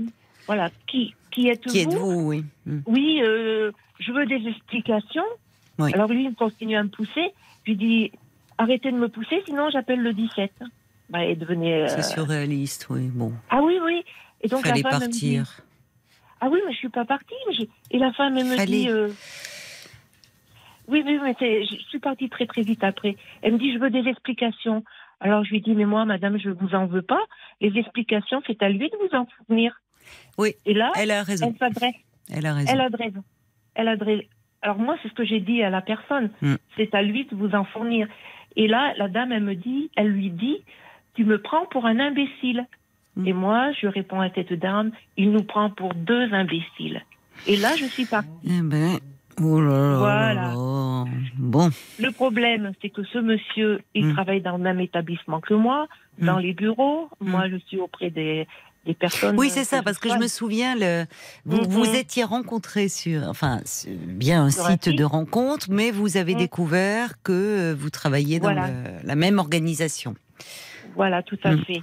voilà. 0.46 0.70
Qui, 0.86 1.14
qui 1.30 1.48
êtes-vous? 1.48 1.70
Qui 1.70 1.78
êtes-vous, 1.80 2.20
oui. 2.28 2.44
Hmm. 2.66 2.80
Oui, 2.86 3.20
euh, 3.22 3.70
je 4.00 4.12
veux 4.12 4.26
des 4.26 4.46
explications. 4.48 5.24
Oui. 5.78 5.92
Alors 5.94 6.08
lui, 6.08 6.24
il 6.26 6.34
continue 6.34 6.76
à 6.76 6.82
me 6.82 6.88
pousser. 6.88 7.32
Je 7.64 7.70
lui 7.70 7.76
dis, 7.76 8.12
arrêtez 8.58 8.90
de 8.92 8.96
me 8.96 9.08
pousser, 9.08 9.42
sinon 9.46 9.70
j'appelle 9.70 10.00
le 10.00 10.12
17. 10.12 10.52
Bah, 11.10 11.24
il 11.24 11.38
devenait. 11.38 11.82
euh, 11.84 11.88
C'est 11.88 12.02
surréaliste, 12.02 12.86
oui. 12.90 13.08
Bon, 13.12 13.32
Ah 13.50 13.60
oui, 13.62 13.78
oui. 13.84 14.02
Et 14.40 14.48
donc 14.48 14.66
fallait 14.66 14.82
la 14.82 14.90
femme 14.90 15.02
me 15.02 15.08
dit, 15.08 15.36
partir. 15.36 15.60
ah 16.40 16.48
oui, 16.50 16.58
mais 16.66 16.72
je 16.72 16.78
suis 16.78 16.88
pas 16.88 17.04
partie. 17.04 17.34
mais 17.48 17.68
Et 17.92 17.98
la 17.98 18.12
femme, 18.12 18.36
elle 18.36 18.46
me 18.46 18.56
Fallait. 18.56 18.66
dit. 18.84 18.88
euh, 18.90 19.08
Oui, 20.88 21.02
oui, 21.06 21.18
c'est- 21.38 21.64
je 21.64 21.74
suis 21.88 21.98
partie 21.98 22.28
très, 22.28 22.46
très 22.46 22.62
vite 22.62 22.84
après. 22.84 23.16
Elle 23.42 23.54
me 23.54 23.58
dit, 23.58 23.72
je 23.72 23.78
veux 23.78 23.90
des 23.90 24.06
explications. 24.08 24.84
Alors 25.20 25.44
je 25.44 25.50
lui 25.50 25.60
dis, 25.60 25.72
mais 25.72 25.86
moi, 25.86 26.04
madame, 26.04 26.38
je 26.38 26.50
vous 26.50 26.74
en 26.74 26.86
veux 26.86 27.02
pas. 27.02 27.20
Les 27.60 27.78
explications, 27.78 28.42
c'est 28.46 28.62
à 28.62 28.68
lui 28.68 28.90
de 28.90 28.96
vous 28.96 29.16
en 29.16 29.26
fournir. 29.26 29.80
Oui, 30.36 30.54
Et 30.66 30.74
là, 30.74 30.92
Elle 30.96 31.10
a 31.10 31.22
raison. 31.22 31.48
elle 31.52 31.58
s'adresse. 31.58 31.94
Elle 32.30 32.46
a 32.46 32.52
raison. 32.54 32.70
Elle 32.72 32.80
a 32.80 32.88
raison. 32.96 33.24
Elle 33.74 33.88
a 33.88 33.94
raison. 33.94 34.22
Alors 34.62 34.78
moi, 34.78 34.96
c'est 35.02 35.08
ce 35.08 35.14
que 35.14 35.24
j'ai 35.24 35.40
dit 35.40 35.62
à 35.62 35.70
la 35.70 35.80
personne. 35.82 36.30
Mm. 36.42 36.54
C'est 36.76 36.94
à 36.94 37.02
lui 37.02 37.24
de 37.26 37.34
vous 37.36 37.54
en 37.54 37.64
fournir. 37.64 38.08
Et 38.56 38.66
là, 38.68 38.92
la 38.98 39.08
dame, 39.08 39.32
elle 39.32 39.42
me 39.42 39.54
dit, 39.54 39.90
elle 39.96 40.08
lui 40.08 40.30
dit, 40.30 40.58
tu 41.14 41.24
me 41.24 41.38
prends 41.40 41.66
pour 41.66 41.86
un 41.86 41.98
imbécile. 41.98 42.66
Mm. 43.16 43.26
Et 43.28 43.32
moi, 43.32 43.72
je 43.80 43.86
réponds 43.86 44.20
à 44.20 44.30
cette 44.34 44.52
dame, 44.52 44.90
il 45.16 45.30
nous 45.32 45.42
prend 45.44 45.70
pour 45.70 45.94
deux 45.94 46.32
imbéciles. 46.34 47.02
Et 47.46 47.56
là, 47.56 47.74
je 47.76 47.84
suis 47.86 48.04
partie. 48.06 48.28
Eh 48.44 48.62
ben, 48.62 48.98
oh 49.42 49.60
là 49.60 49.70
là 49.70 49.96
Voilà. 49.98 50.34
là 50.34 50.42
là. 50.54 51.04
Bon, 51.38 51.70
Le 51.98 52.10
problème, 52.10 52.72
c'est 52.80 52.90
que 52.90 53.02
ce 53.04 53.18
monsieur, 53.18 53.80
il 53.94 54.06
Mm. 54.06 54.12
travaille 54.14 54.40
dans 54.40 54.56
le 54.56 54.62
même 54.62 54.80
établissement 54.80 55.40
que 55.40 55.54
moi, 55.54 55.86
Mm. 56.18 56.26
dans 56.26 56.38
les 56.38 56.52
bureaux. 56.52 57.08
Mm. 57.20 57.30
Moi, 57.30 57.48
je 57.48 57.56
suis 57.66 57.78
auprès 57.80 58.10
des, 58.10 58.46
des 58.86 58.94
personnes. 58.94 59.36
oui, 59.38 59.48
euh, 59.48 59.50
c'est 59.50 59.64
ça, 59.64 59.82
parce 59.82 59.98
que 59.98 60.08
je 60.08 60.16
me 60.16 60.28
souviens, 60.28 60.74
le, 60.76 61.04
vous 61.44 61.62
vous 61.68 61.94
étiez 61.96 62.24
rencontrés 62.24 62.88
sur, 62.88 63.22
enfin, 63.28 63.60
bien 64.06 64.44
un 64.44 64.50
Sur 64.50 64.66
site 64.66 64.88
de 64.90 65.04
rencontre, 65.04 65.66
mais 65.70 65.90
vous 65.90 66.16
avez 66.16 66.34
découvert 66.34 67.20
que 67.22 67.32
euh, 67.32 67.74
vous 67.76 67.90
travailliez 67.90 68.38
dans 68.40 68.52
Voilà. 68.52 68.68
le- 68.68 69.06
la 69.08 69.14
même 69.16 69.38
organisation. 69.38 70.14
Voilà, 70.94 71.22
tout 71.22 71.38
à 71.44 71.52
Mm. 71.52 71.64
fait. 71.64 71.82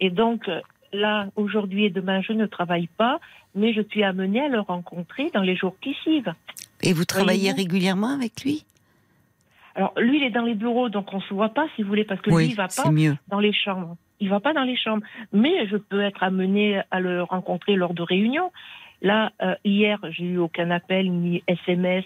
Et 0.00 0.10
donc, 0.10 0.48
euh, 0.48 0.60
là, 0.92 1.26
aujourd'hui 1.36 1.84
et 1.84 1.90
demain, 1.90 2.22
je 2.22 2.32
ne 2.32 2.46
travaille 2.46 2.88
pas, 2.96 3.20
mais 3.54 3.72
je 3.74 3.82
suis 3.90 4.02
amenée 4.02 4.40
à 4.40 4.48
le 4.48 4.60
rencontrer 4.60 5.30
dans 5.34 5.42
les 5.42 5.56
jours 5.56 5.74
qui 5.82 5.92
suivent. 6.02 6.32
Et 6.82 6.92
vous 6.92 7.04
travaillez 7.04 7.52
régulièrement 7.52 8.14
avec 8.14 8.42
lui? 8.42 8.64
Alors, 9.74 9.92
lui, 9.98 10.18
il 10.18 10.24
est 10.24 10.30
dans 10.30 10.44
les 10.44 10.54
bureaux, 10.54 10.88
donc 10.88 11.12
on 11.12 11.20
se 11.20 11.32
voit 11.32 11.50
pas, 11.50 11.66
si 11.76 11.82
vous 11.82 11.88
voulez, 11.88 12.04
parce 12.04 12.20
que 12.20 12.30
lui, 12.30 12.36
Oui, 12.36 12.46
il 12.50 12.56
va 12.56 12.68
pas 12.68 12.90
mieux. 12.90 13.16
dans 13.28 13.38
les 13.38 13.52
chambres. 13.52 13.96
Il 14.18 14.28
va 14.28 14.40
pas 14.40 14.52
dans 14.52 14.64
les 14.64 14.76
chambres. 14.76 15.04
Mais 15.32 15.66
je 15.68 15.76
peux 15.76 16.02
être 16.02 16.22
amenée 16.22 16.80
à 16.90 17.00
le 17.00 17.22
rencontrer 17.22 17.76
lors 17.76 17.94
de 17.94 18.02
réunions. 18.02 18.50
Là, 19.00 19.32
euh, 19.40 19.54
hier, 19.64 19.98
j'ai 20.10 20.24
eu 20.24 20.38
aucun 20.38 20.70
appel, 20.70 21.10
ni 21.10 21.42
SMS, 21.46 22.04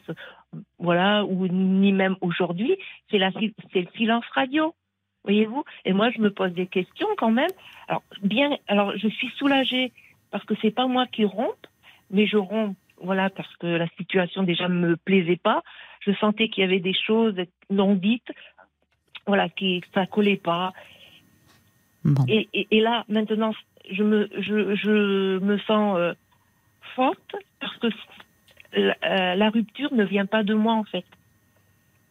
voilà, 0.79 1.25
ou 1.25 1.49
ni 1.49 1.93
même 1.93 2.17
aujourd'hui. 2.21 2.77
C'est 3.11 3.19
le 3.19 3.87
silence 3.97 4.25
radio. 4.35 4.75
Voyez-vous? 5.25 5.65
Et 5.87 5.93
moi, 5.93 6.11
je 6.11 6.21
me 6.21 6.31
pose 6.31 6.53
des 6.53 6.67
questions 6.67 7.09
quand 7.17 7.31
même. 7.31 7.51
Alors, 7.89 8.03
bien, 8.23 8.51
alors, 8.69 8.93
je 8.97 9.09
suis 9.09 9.31
soulagée 9.39 9.91
parce 10.31 10.45
que 10.45 10.55
c'est 10.61 10.71
pas 10.71 10.87
moi 10.87 11.07
qui 11.07 11.25
rompe, 11.25 11.67
mais 12.11 12.27
je 12.27 12.37
romps, 12.37 12.75
voilà, 13.03 13.31
parce 13.31 13.55
que 13.57 13.67
la 13.67 13.89
situation 13.97 14.43
déjà 14.43 14.69
me 14.69 14.97
plaisait 14.97 15.37
pas. 15.37 15.63
Je 16.01 16.13
sentais 16.13 16.49
qu'il 16.49 16.63
y 16.63 16.65
avait 16.65 16.81
des 16.81 16.95
choses 16.95 17.37
non 17.71 17.95
dites, 17.95 18.31
voilà, 19.27 19.49
qui, 19.49 19.83
ça 19.95 20.07
collait 20.07 20.37
pas. 20.37 20.73
Bon. 22.05 22.25
Et, 22.29 22.49
et, 22.53 22.67
et 22.71 22.81
là, 22.81 23.05
maintenant, 23.09 23.55
je 23.91 24.03
me, 24.03 24.29
je, 24.39 24.75
je 24.75 25.39
me 25.39 25.59
sens 25.59 25.97
euh, 25.99 26.13
forte 26.95 27.37
parce 27.61 27.77
que 27.79 27.89
la, 28.75 28.97
euh, 29.05 29.35
la 29.35 29.51
rupture 29.51 29.93
ne 29.95 30.05
vient 30.05 30.27
pas 30.27 30.43
de 30.43 30.55
moi, 30.55 30.75
en 30.75 30.85
fait. 30.85 31.05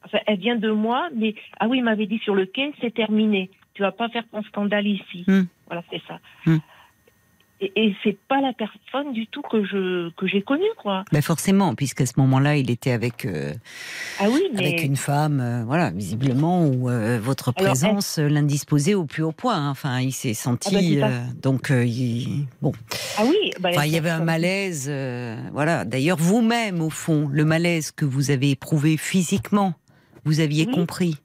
Enfin, 0.05 0.19
elle 0.25 0.39
vient 0.39 0.55
de 0.55 0.71
moi, 0.71 1.09
mais 1.15 1.35
ah 1.59 1.67
oui, 1.67 1.77
il 1.77 1.83
m'avait 1.83 2.07
dit 2.07 2.19
sur 2.19 2.35
le 2.35 2.45
quai, 2.45 2.73
c'est 2.81 2.93
terminé. 2.93 3.49
Tu 3.73 3.81
vas 3.81 3.91
pas 3.91 4.09
faire 4.09 4.27
ton 4.29 4.43
scandale 4.43 4.87
ici. 4.87 5.23
Hmm. 5.27 5.43
Voilà, 5.67 5.83
c'est 5.89 6.01
ça. 6.07 6.19
Hmm. 6.45 6.57
Et, 7.65 7.71
et 7.75 7.95
c'est 8.03 8.17
pas 8.27 8.41
la 8.41 8.51
personne 8.51 9.13
du 9.13 9.27
tout 9.27 9.41
que 9.41 9.63
je 9.63 10.09
que 10.17 10.27
j'ai 10.27 10.41
connue, 10.41 10.63
quoi. 10.81 11.05
Ben 11.13 11.21
forcément, 11.21 11.75
puisqu'à 11.75 12.05
ce 12.05 12.13
moment-là, 12.17 12.57
il 12.57 12.69
était 12.69 12.91
avec 12.91 13.25
euh, 13.25 13.53
Ah 14.19 14.25
oui, 14.29 14.41
mais 14.53 14.59
avec 14.59 14.83
une 14.83 14.97
femme, 14.97 15.39
euh, 15.39 15.63
voilà, 15.63 15.91
visiblement 15.91 16.65
où 16.65 16.89
euh, 16.89 17.19
votre 17.21 17.53
Alors, 17.55 17.69
présence 17.71 18.17
l'indisposait 18.17 18.95
au 18.95 19.05
plus 19.05 19.23
haut 19.23 19.31
point. 19.31 19.55
hein. 19.55 19.69
Enfin, 19.69 19.99
il 20.01 20.11
s'est 20.11 20.33
senti, 20.33 20.99
Ah 21.01 21.05
à 21.05 21.09
euh, 21.09 21.21
donc 21.41 21.69
il- 21.69 22.45
bon. 22.61 22.73
ah 23.17 23.23
oui, 23.25 23.51
bah, 23.59 23.69
Enfin, 23.71 23.85
il 23.85 23.93
y 23.93 23.97
avait 23.97 24.09
un 24.09 24.23
malaise, 24.23 24.91
voilà. 25.53 25.85
D'ailleurs, 25.85 26.17
vous-même, 26.17 26.81
au 26.81 26.89
fond, 26.89 27.29
le 27.31 27.45
malaise 27.45 27.91
que 27.91 28.03
vous 28.05 28.29
avez 28.31 28.51
éprouvé 28.51 28.97
physiquement, 28.97 29.73
vous 30.25 30.39
aviez 30.41 30.65
Oui. 30.67 30.73
compris. 30.73 31.17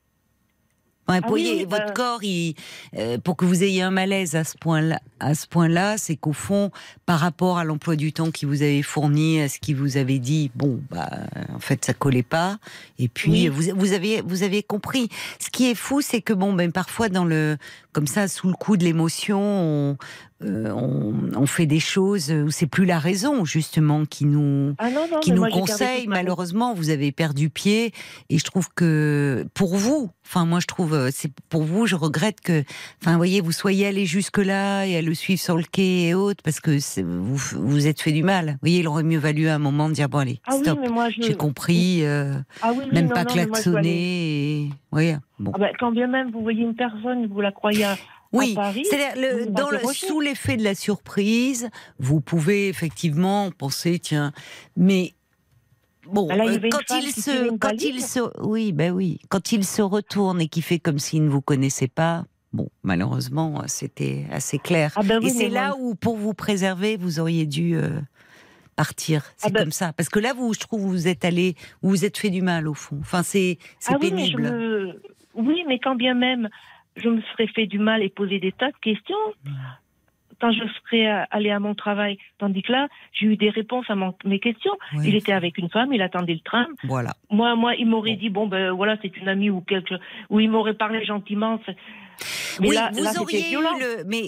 Ouais, 1.09 1.21
Ah 1.23 1.29
oui, 1.31 1.65
bah- 1.67 1.79
votre 1.79 1.95
corps, 1.95 2.23
il, 2.23 2.55
euh, 2.97 3.17
pour 3.19 3.37
que 3.37 3.45
vous 3.47 3.63
ayez 3.65 3.81
un 3.83 3.91
malaise 3.91 4.37
à 4.37 4.45
ce 4.45 4.57
point-là, 4.59 5.01
à 5.21 5.35
ce 5.35 5.47
point-là, 5.47 5.97
c'est 5.97 6.17
qu'au 6.17 6.33
fond, 6.35 6.71
par 7.07 7.19
rapport 7.21 7.57
à 7.59 7.65
l'emploi 7.65 7.97
du 7.97 8.13
temps 8.13 8.31
qui 8.31 8.45
vous 8.45 8.61
avait 8.63 8.83
fourni, 8.83 9.41
à 9.41 9.49
ce 9.49 9.59
qui 9.59 9.73
vous 9.73 9.97
avait 9.97 10.19
dit, 10.19 10.51
bon, 10.55 10.81
bah, 10.91 11.09
en 11.55 11.61
fait, 11.61 11.85
ça 11.85 11.95
collait 11.95 12.23
pas. 12.23 12.59
Et 12.99 13.09
puis, 13.09 13.31
Oui. 13.31 13.49
vous, 13.49 13.63
vous 13.75 13.93
avez, 13.95 14.21
vous 14.21 14.43
avez 14.43 14.63
compris. 14.63 15.09
Ce 15.41 15.49
qui 15.51 15.71
est 15.71 15.75
fou, 15.75 16.01
c'est 16.03 16.21
que 16.21 16.33
bon, 16.35 16.53
ben 16.53 16.73
parfois 16.73 17.09
dans 17.09 17.25
le, 17.25 17.57
comme 17.93 18.07
ça, 18.07 18.29
sous 18.29 18.49
le 18.49 18.55
coup 18.55 18.77
de 18.77 18.85
l'émotion, 18.85 19.41
on- 19.41 19.97
euh, 20.45 20.71
on, 20.71 21.15
on 21.37 21.47
fait 21.47 21.67
des 21.67 21.81
choses 21.81 22.31
où 22.31 22.51
c'est 22.51 22.69
plus 22.69 22.85
la 22.85 23.01
raison 23.01 23.45
justement 23.45 24.05
qui 24.05 24.25
nous 24.25 24.75
Ah 24.79 24.89
non, 24.89 25.07
non, 25.11 25.19
qui 25.19 25.33
nous 25.33 25.41
moi, 25.41 25.51
conseille. 25.51 26.07
Malheureusement, 26.07 26.75
vous 26.75 26.91
avez 26.91 27.11
perdu 27.11 27.51
pied 27.51 27.93
et 28.31 28.39
je 28.39 28.45
trouve 28.45 28.69
que 28.73 29.45
pour 29.55 29.75
vous, 29.75 30.11
enfin 30.25 30.47
moi 30.47 30.61
je 30.61 30.67
trouve 30.67 30.95
euh, 30.95 31.09
c'est 31.13 31.33
pour 31.49 31.65
vous, 31.65 31.87
je 31.87 31.97
regrette 31.97 32.41
que, 32.41 32.63
enfin 33.03 33.13
vous 33.13 33.17
voyez, 33.17 33.41
vous 33.41 33.51
soyez 33.51 33.87
allé 33.89 34.07
jusque 34.07 34.39
là 34.39 34.85
et 34.85 34.97
à 34.97 35.03
le 35.03 35.13
suivre 35.13 35.41
sur 35.41 35.57
le 35.57 35.65
quai 35.65 36.07
et 36.07 36.15
autres 36.15 36.43
parce 36.45 36.61
que 36.61 36.79
vous 37.03 37.37
vous 37.37 37.87
êtes 37.89 38.01
fait 38.01 38.13
du 38.13 38.23
mal. 38.23 38.51
Vous 38.51 38.59
voyez, 38.63 38.79
il 38.79 38.87
aurait 38.89 39.03
mieux 39.03 39.19
valu 39.19 39.49
à 39.49 39.57
un 39.57 39.59
moment 39.59 39.89
de 39.89 39.95
dire 39.95 40.09
bon 40.09 40.19
allez, 40.19 40.41
Ah 40.47 40.53
oui, 40.55 40.61
stop, 40.61 40.79
je... 40.85 41.23
j'ai 41.23 41.35
compris, 41.35 42.01
euh, 42.05 42.35
Ah 42.63 42.71
oui, 42.73 42.85
oui, 42.85 42.93
même 42.93 43.07
non, 43.07 43.15
pas 43.15 43.25
klaxonner. 43.25 44.67
Et... 44.67 44.71
Voyez, 44.93 45.17
bon. 45.41 45.51
Ah 45.55 45.59
ben, 45.59 45.71
quand 45.81 45.91
bien 45.91 46.07
même 46.07 46.31
vous 46.31 46.43
voyez 46.43 46.63
une 46.63 46.77
personne, 46.77 47.27
vous 47.27 47.41
la 47.41 47.51
croyez 47.51 47.85
à, 47.85 47.97
Oui, 48.33 48.55
c'est-à-dire 48.85 49.17
le- 49.17 49.45
vous 49.45 49.51
dans 49.51 49.69
le, 49.71 49.77
m'interrogez. 49.77 50.07
sous 50.07 50.21
l'effet 50.21 50.57
de 50.57 50.65
la 50.65 50.75
surprise, 50.75 51.71
vous 51.99 52.21
pouvez 52.21 52.69
effectivement 52.69 53.51
penser 53.51 53.99
tiens, 53.99 54.33
mais 54.77 55.15
bon, 56.07 56.27
Bah 56.29 56.37
là, 56.37 56.45
il 56.45 56.53
y 56.53 56.57
euh, 56.57 56.69
quand 56.71 56.95
il 57.01 57.11
se, 57.11 57.57
quand 57.57 57.73
il 57.81 58.03
se, 58.03 58.21
oui, 58.43 58.73
ben 58.73 58.93
oui, 58.93 59.19
quand 59.31 59.53
il 59.53 59.65
se 59.65 59.81
retourne 59.81 60.41
et 60.43 60.49
qui 60.49 60.61
fait 60.63 60.79
comme 60.79 60.99
s'il 60.99 61.25
ne 61.25 61.31
vous 61.31 61.41
connaissait 61.41 61.89
pas. 61.89 62.25
Bon, 62.53 62.69
malheureusement, 62.83 63.63
c'était 63.67 64.27
assez 64.31 64.59
clair. 64.59 64.93
Ah 64.97 65.03
ben 65.03 65.21
oui, 65.23 65.29
et 65.29 65.31
c'est 65.31 65.49
là 65.51 65.75
où, 65.79 65.95
pour 65.95 66.17
vous 66.17 66.33
préserver, 66.35 66.97
vous 66.97 67.21
auriez 67.21 67.45
dû 67.47 67.77
euh, 67.77 68.01
partir. 68.77 69.23
C'est 69.37 69.49
Ah 69.49 69.51
ben- 69.51 69.61
comme 69.65 69.73
ça, 69.73 69.93
parce 69.93 70.09
que 70.09 70.19
là, 70.19 70.33
vous, 70.33 70.55
je 70.55 70.59
trouve, 70.61 70.81
vous 70.81 71.09
êtes 71.09 71.25
allé, 71.27 71.57
vous 71.83 71.91
vous 71.91 72.05
êtes 72.07 72.17
fait 72.17 72.31
du 72.31 72.41
mal 72.43 72.67
au 72.69 72.75
fond. 72.75 72.97
Enfin, 73.01 73.23
c'est, 73.23 73.59
c'est 73.79 73.93
ah 73.95 73.99
oui, 74.01 74.11
mais 74.15 74.27
je 74.27 74.37
pénible. 74.37 74.43
me... 74.51 75.03
oui, 75.35 75.63
mais 75.69 75.79
quand 75.79 75.95
bien 75.95 76.15
même 76.15 76.49
je 76.99 77.09
me 77.09 77.21
serais 77.33 77.47
fait 77.49 77.67
du 77.67 77.79
mal 77.79 78.03
et 78.03 78.09
posé 78.09 78.39
des 78.39 78.53
tas 78.53 78.71
de 78.71 78.77
questions 78.81 79.17
quand 80.41 80.53
je 80.53 80.63
serais 80.85 81.09
euh, 81.11 81.25
allée 81.33 81.51
à 81.51 81.59
mon 81.59 81.75
travail. 81.75 82.17
Tandis 82.39 82.63
que 82.63 82.71
là, 82.71 82.87
j'ai 83.13 83.27
eu 83.27 83.37
des 83.37 83.51
réponses 83.51 83.87
à 83.91 83.97
mon- 83.97 84.15
mes 84.25 84.39
questions. 84.39 84.71
Il 85.05 85.17
était 85.17 85.33
avec 85.33 85.59
une 85.59 85.69
femme, 85.69 85.93
il 85.93 86.01
attendait 86.01 86.35
le 86.35 86.41
train. 86.41 86.67
Voilà. 86.85 87.11
Moi, 87.31 87.57
moi, 87.57 87.75
il 87.75 87.87
m'aurait 87.89 88.13
Bon. 88.13 88.19
dit 88.21 88.31
bon 88.31 88.47
ben 88.47 88.71
voilà, 88.71 88.97
c'est 89.03 89.17
une 89.17 89.29
amie 89.29 89.51
ou 89.51 89.61
quelque, 89.63 89.95
ou 90.31 90.39
il 90.39 90.49
m'aurait 90.49 90.75
parlé 90.75 91.05
gentiment. 91.05 91.59
Mais 92.61 92.69
oui, 92.69 92.75
là, 92.75 92.91
vous 92.93 93.03
là, 93.05 93.13
auriez 93.21 93.53
eu 93.53 93.57
le. 93.57 94.05
Mais 94.07 94.23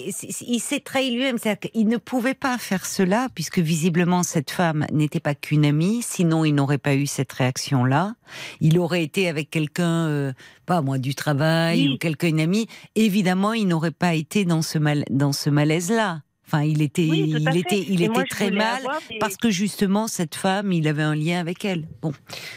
il 0.47 0.59
s'est 0.59 0.79
trahi 0.79 1.11
lui-même. 1.11 1.37
C'est-à-dire 1.37 1.71
qu'il 1.71 1.87
ne 1.87 1.97
pouvait 1.97 2.33
pas 2.33 2.57
faire 2.57 2.85
cela, 2.85 3.27
puisque 3.35 3.59
visiblement 3.59 4.23
cette 4.23 4.51
femme 4.51 4.85
n'était 4.91 5.19
pas 5.19 5.35
qu'une 5.35 5.65
amie, 5.65 6.01
sinon 6.01 6.45
il 6.45 6.53
n'aurait 6.55 6.77
pas 6.77 6.95
eu 6.95 7.05
cette 7.07 7.31
réaction-là. 7.31 8.15
Il 8.61 8.79
aurait 8.79 9.03
été 9.03 9.27
avec 9.27 9.49
quelqu'un, 9.49 10.07
euh, 10.07 10.33
pas 10.65 10.81
moi, 10.81 10.97
du 10.97 11.15
travail 11.15 11.87
Oui. 11.87 11.93
ou 11.93 11.97
quelqu'un, 11.97 12.27
une 12.29 12.39
amie. 12.39 12.67
Évidemment, 12.95 13.53
il 13.53 13.67
n'aurait 13.67 13.91
pas 13.91 14.13
été 14.13 14.45
dans 14.45 14.61
ce, 14.61 14.77
mal, 14.77 15.03
dans 15.09 15.33
ce 15.33 15.49
malaise-là. 15.49 16.21
Enfin, 16.47 16.63
il 16.63 16.81
était, 16.81 17.07
Oui, 17.09 17.33
il 17.37 17.57
était, 17.57 17.85
il 17.87 18.01
était 18.03 18.25
très 18.25 18.51
mal 18.51 18.81
des- 19.09 19.17
parce 19.19 19.37
que 19.37 19.49
justement 19.49 20.07
cette 20.07 20.35
femme, 20.35 20.73
il 20.73 20.85
avait 20.87 21.01
un 21.03 21.15
lien 21.15 21.39
avec 21.39 21.63
elle. 21.63 21.87
Bon, 22.01 22.11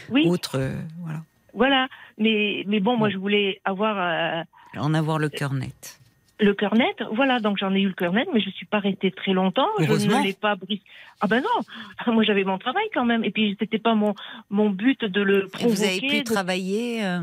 Oui, 0.09 0.25
autre, 0.27 0.57
euh, 0.59 0.75
voilà, 1.01 1.21
voilà. 1.53 1.87
Mais, 2.17 2.63
mais 2.67 2.81
bon, 2.81 2.97
moi, 2.97 3.09
je 3.09 3.17
voulais 3.17 3.61
avoir 3.63 3.95
euh, 3.97 4.43
en 4.77 4.93
avoir 4.93 5.19
le 5.19 5.29
cœur 5.29 5.53
net. 5.53 5.99
le 6.39 6.53
cœur 6.53 6.75
net. 6.75 6.97
Voilà, 7.13 7.39
donc 7.39 7.57
j'en 7.57 7.73
ai 7.73 7.79
eu 7.81 7.87
le 7.87 7.93
cœur 7.93 8.11
net, 8.13 8.27
mais 8.33 8.41
je 8.41 8.49
suis 8.49 8.65
pas 8.65 8.79
restée 8.79 9.11
très 9.11 9.31
longtemps. 9.33 9.67
Je 9.79 9.85
ne 9.93 10.23
l'ai 10.23 10.33
pas 10.33 10.55
brisé. 10.55 10.81
Ah 11.21 11.27
ben 11.27 11.41
non, 11.41 12.13
moi 12.13 12.23
j'avais 12.23 12.43
mon 12.43 12.57
travail 12.57 12.87
quand 12.93 13.05
même. 13.05 13.23
Et 13.23 13.31
puis 13.31 13.55
c'était 13.59 13.79
pas 13.79 13.95
mon 13.95 14.13
mon 14.49 14.69
but 14.69 15.03
de 15.05 15.21
le 15.21 15.45
Et 15.45 15.47
provoquer. 15.47 15.73
vous 15.75 15.83
avez 15.83 16.01
pu 16.01 16.19
de- 16.19 16.23
travailler, 16.23 17.05
euh, 17.05 17.21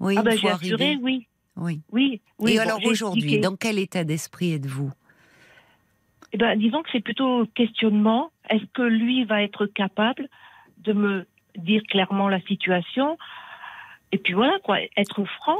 oui, 0.00 0.14
Ah 0.18 0.22
ben 0.22 0.36
j'ai 0.38 0.50
assuré, 0.50 0.98
oui, 1.00 1.26
Oui. 1.56 1.80
oui, 1.92 2.20
oui. 2.38 2.52
Et 2.52 2.56
bon, 2.56 2.62
alors 2.62 2.80
aujourd'hui, 2.84 3.40
dans 3.40 3.56
quel 3.56 3.78
état 3.78 4.04
d'esprit 4.04 4.52
êtes-vous? 4.52 4.90
Eh 6.34 6.38
ben, 6.38 6.58
disons 6.58 6.82
que 6.82 6.88
c'est 6.92 7.00
plutôt 7.04 7.46
questionnement. 7.54 8.30
Est-ce 8.48 8.64
que 8.72 8.82
lui 8.82 9.24
va 9.24 9.42
être 9.42 9.66
capable 9.66 10.28
de 10.78 10.92
me 10.94 11.26
dire 11.56 11.82
clairement 11.88 12.28
la 12.28 12.40
situation? 12.42 13.18
Et 14.12 14.18
puis 14.18 14.32
voilà, 14.34 14.58
quoi, 14.64 14.78
être 14.96 15.24
franc. 15.24 15.58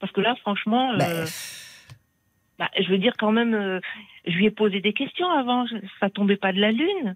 Parce 0.00 0.12
que 0.12 0.20
là, 0.20 0.34
franchement, 0.40 0.92
euh, 0.92 0.96
Bah, 0.98 1.24
bah, 2.58 2.70
je 2.82 2.88
veux 2.90 2.98
dire 2.98 3.14
quand 3.18 3.32
même, 3.32 3.54
euh, 3.54 3.80
je 4.26 4.32
lui 4.32 4.46
ai 4.46 4.50
posé 4.50 4.80
des 4.80 4.92
questions 4.92 5.28
avant, 5.30 5.64
ça 6.00 6.10
tombait 6.10 6.36
pas 6.36 6.52
de 6.52 6.58
la 6.60 6.72
lune. 6.72 7.14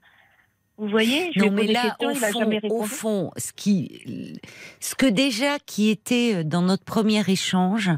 Vous 0.76 0.89
voyez 0.89 1.30
Je 1.35 1.41
Non, 1.41 1.51
mais 1.53 1.66
là, 1.72 1.97
au 2.01 2.14
fond, 2.14 3.30
au 3.37 3.39
ce 3.39 3.53
qui, 3.53 4.41
ce 4.80 4.95
que 4.97 5.07
déjà 5.07 5.59
qui 5.61 5.89
était 5.89 6.43
dans 6.45 6.62
notre 6.62 6.85
premier 6.85 7.22
échange 7.28 7.91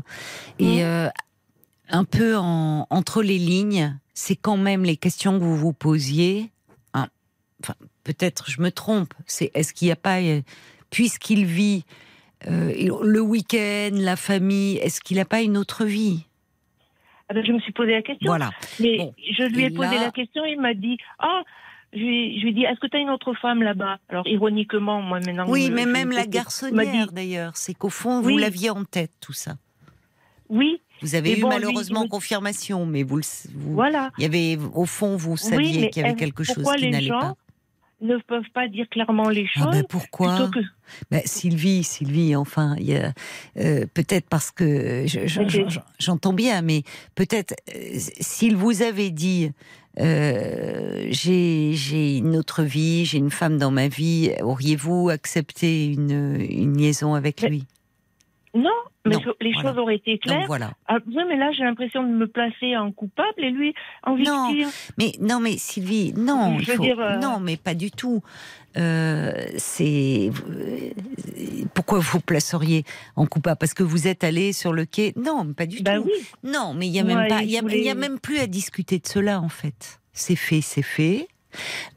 et 0.59 0.84
euh, 0.84 1.09
un 1.89 2.05
peu 2.05 2.37
en- 2.37 2.87
entre 2.91 3.22
les 3.22 3.39
lignes, 3.39 3.97
c'est 4.12 4.37
quand 4.37 4.57
même 4.59 4.84
les 4.84 4.97
questions 4.99 5.39
que 5.39 5.45
vous 5.45 5.57
vous 5.57 5.72
posiez. 5.72 6.51
hein, 6.95 7.07
Enfin, 7.62 7.74
peut-être 8.05 8.51
je 8.51 8.61
me 8.61 8.70
trompe. 8.70 9.14
C'est 9.26 9.51
est-ce 9.55 9.72
qu'il 9.72 9.87
n'y 9.87 9.93
a 9.93 9.97
pas, 9.97 10.20
euh, 10.20 10.43
puisqu'il 10.91 11.47
vit 11.47 11.84
euh, 12.49 12.72
le 13.03 13.20
week-end, 13.20 13.90
la 13.94 14.16
famille, 14.16 14.76
est-ce 14.78 15.01
qu'il 15.01 15.16
n'a 15.16 15.24
pas 15.24 15.42
une 15.42 15.57
autre 15.57 15.84
vie? 15.84 16.24
Ah 17.28 17.34
ben, 17.34 17.44
je 17.44 17.53
me 17.53 17.59
suis 17.61 17.72
posé 17.72 17.92
la 17.92 18.03
question. 18.03 18.26
Voilà. 18.28 18.51
Mais 18.80 18.99
Bon. 18.99 19.14
je 19.36 19.42
lui 19.44 19.62
ai 19.64 19.66
Et 19.66 19.70
posé 19.70 19.97
là- 19.97 20.05
la 20.05 20.11
question, 20.12 20.44
il 20.44 20.61
m'a 20.61 20.74
dit 20.74 20.97
Ah, 21.18 21.42
je 21.92 21.99
lui, 21.99 22.38
je 22.38 22.42
lui 22.44 22.51
ai 22.51 22.53
dit 22.53 22.62
Est-ce 22.64 22.78
que 22.78 22.86
tu 22.86 22.97
as 22.97 23.01
une 23.01 23.11
autre 23.11 23.34
femme 23.34 23.62
là-bas? 23.62 23.99
Alors, 24.09 24.26
ironiquement, 24.28 25.03
moi 25.03 25.18
maintenant. 25.18 25.47
Oui, 25.49 25.70
mais 25.72 25.86
même 25.86 26.11
me 26.11 26.14
la 26.14 26.26
garçonnière 26.26 27.11
d'ailleurs, 27.12 27.57
c'est 27.57 27.74
qu'au 27.74 27.90
fond 27.90 28.20
vous 28.20 28.28
Oui. 28.28 28.40
l'aviez 28.40 28.70
en 28.70 28.84
tête 28.84 29.11
tout 29.20 29.32
ça. 29.32 29.57
Oui, 30.49 30.80
Vous 31.03 31.16
avez 31.16 31.36
eu 31.36 31.40
bon, 31.40 31.49
malheureusement 31.49 32.07
confirmation, 32.07 32.86
mais 32.86 33.03
vous, 33.03 33.16
le, 33.16 33.22
vous 33.53 33.74
voilà. 33.74 34.12
il 34.18 34.22
y 34.22 34.26
avait 34.26 34.57
au 34.74 34.86
fond 34.86 35.16
vous 35.16 35.36
saviez 35.36 35.90
qu'il 35.90 36.03
y 36.03 36.05
avait 36.05 36.11
est-ce- 36.14 36.18
quelque 36.18 36.44
chose 36.44 36.64
qui 36.76 36.90
n'allait 36.90 37.09
pas. 37.09 37.34
Ne 38.03 38.16
peuvent 38.18 38.51
pas 38.53 38.68
dire 38.68 38.86
clairement 38.90 39.28
les 39.30 39.47
Ah 39.57 39.61
choses 39.61 39.72
ben 39.72 39.84
pourquoi 39.88 40.36
plutôt 40.36 40.51
que 40.51 40.59
Ben, 41.11 41.22
Sylvie, 41.24 41.82
Sylvie, 41.82 42.36
enfin, 42.36 42.76
euh, 42.78 43.86
peut-être 43.94 44.28
parce 44.28 44.51
que 44.51 45.05
je- 45.07 45.26
je- 45.26 45.78
j'entends 45.99 46.32
bien, 46.34 46.61
mais 46.62 46.82
peut-être 47.14 47.55
euh, 47.74 47.78
s'il 48.20 48.55
vous 48.57 48.82
avait 48.82 49.11
dit 49.11 49.51
euh, 49.99 51.07
j'ai 51.11 51.72
j'ai 51.72 52.18
une 52.18 52.36
autre 52.36 52.62
vie, 52.62 53.07
j'ai 53.07 53.18
une 53.18 53.30
femme 53.30 53.57
dans 53.57 53.70
ma 53.70 53.88
vie, 53.88 54.30
auriez-vous 54.42 55.09
accepté 55.09 55.86
une, 55.86 56.36
une 56.51 56.76
liaison 56.76 57.14
avec 57.14 57.42
Mais- 57.42 57.49
lui? 57.49 57.64
Non, 58.57 58.71
mais 59.05 59.15
Non, 59.17 59.21
les 59.41 59.53
voilà. 59.53 59.69
choses 59.71 59.79
auraient 59.79 59.97
été 59.97 60.13
Donc 60.13 60.21
claires. 60.23 60.47
voilà. 60.47 60.73
Ah, 60.89 60.99
oui, 61.07 61.23
mais 61.29 61.37
là 61.37 61.51
j'ai 61.53 61.63
l'impression 61.65 62.03
de 62.03 62.09
me 62.09 62.27
placer 62.27 62.77
en 62.77 62.91
coupable 62.93 63.35
et 63.45 63.51
lui 63.51 63.75
en 64.03 64.17
Non. 64.17 64.49
victime. 64.53 64.71
Mais 64.99 65.13
non, 65.21 65.41
mais 65.41 65.57
Sylvie, 65.59 66.13
non, 66.17 66.57
Je 66.59 66.63
il 66.63 66.67
veux 66.71 66.77
faut- 66.77 66.83
dire, 66.83 66.99
euh, 67.01 67.17
non, 67.19 67.39
mais 67.41 67.57
pas 67.57 67.75
du 67.75 67.91
tout. 67.91 68.23
Euh, 68.77 69.33
c'est 69.57 70.31
pourquoi 71.75 71.99
vous 72.01 72.21
placeriez 72.21 72.85
en 73.17 73.27
coupable? 73.27 73.57
Parce 73.59 73.75
que 73.75 73.83
vous 73.83 74.07
êtes 74.07 74.25
allé 74.25 74.53
sur 74.53 74.73
le 74.73 74.85
quai? 74.85 75.13
Non, 75.17 75.53
pas 75.55 75.67
du 75.67 75.83
Ben 75.83 75.99
tout. 76.03 76.07
oui, 76.07 76.27
Non, 76.43 76.75
mais 76.75 76.87
il 76.87 76.93
y 76.93 77.01
a 77.01 77.05
Ouais, 77.05 77.15
même 77.15 77.29
pas, 77.29 77.43
il 77.43 77.51
y 77.51 77.59
a, 77.59 77.63
y 77.63 77.95
même 77.95 78.19
plus 78.19 78.39
à 78.39 78.47
discuter 78.47 78.99
de 78.99 79.07
cela 79.07 79.41
en 79.41 79.49
fait. 79.49 80.01
C'est 80.13 80.37
fait, 80.37 80.61
c'est 80.61 80.83
fait. 80.83 81.29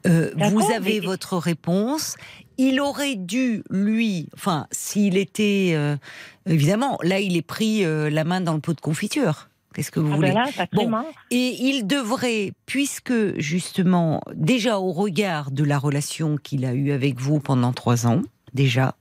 Euh, 0.06 0.30
vous 0.36 0.70
avez 0.72 1.00
mais- 1.00 1.06
votre 1.06 1.36
réponse. 1.36 2.16
Il 2.62 2.78
aurait 2.78 3.16
dû, 3.16 3.62
lui, 3.70 4.28
enfin, 4.34 4.66
s'il 4.70 5.16
était, 5.16 5.72
euh, 5.72 5.96
évidemment, 6.44 6.98
là, 7.02 7.18
il 7.18 7.38
est 7.38 7.42
pris 7.42 7.86
euh, 7.86 8.10
la 8.10 8.22
main 8.22 8.42
dans 8.42 8.52
le 8.52 8.60
pot 8.60 8.74
de 8.74 8.82
confiture. 8.82 9.48
Qu'est-ce 9.74 9.90
que 9.90 9.98
vous 9.98 10.12
ah 10.12 10.16
voulez 10.16 10.32
ben 10.34 10.44
là, 10.74 11.04
et 11.30 11.56
il 11.58 11.86
devrait, 11.86 12.52
puisque 12.66 13.38
justement, 13.38 14.20
déjà 14.34 14.78
au 14.78 14.92
regard 14.92 15.52
de 15.52 15.64
la 15.64 15.78
relation 15.78 16.36
qu'il 16.36 16.66
a 16.66 16.74
eue 16.74 16.90
avec 16.92 17.18
vous 17.18 17.40
pendant 17.40 17.72
trois 17.72 18.06
ans, 18.06 18.20
déjà, 18.52 18.94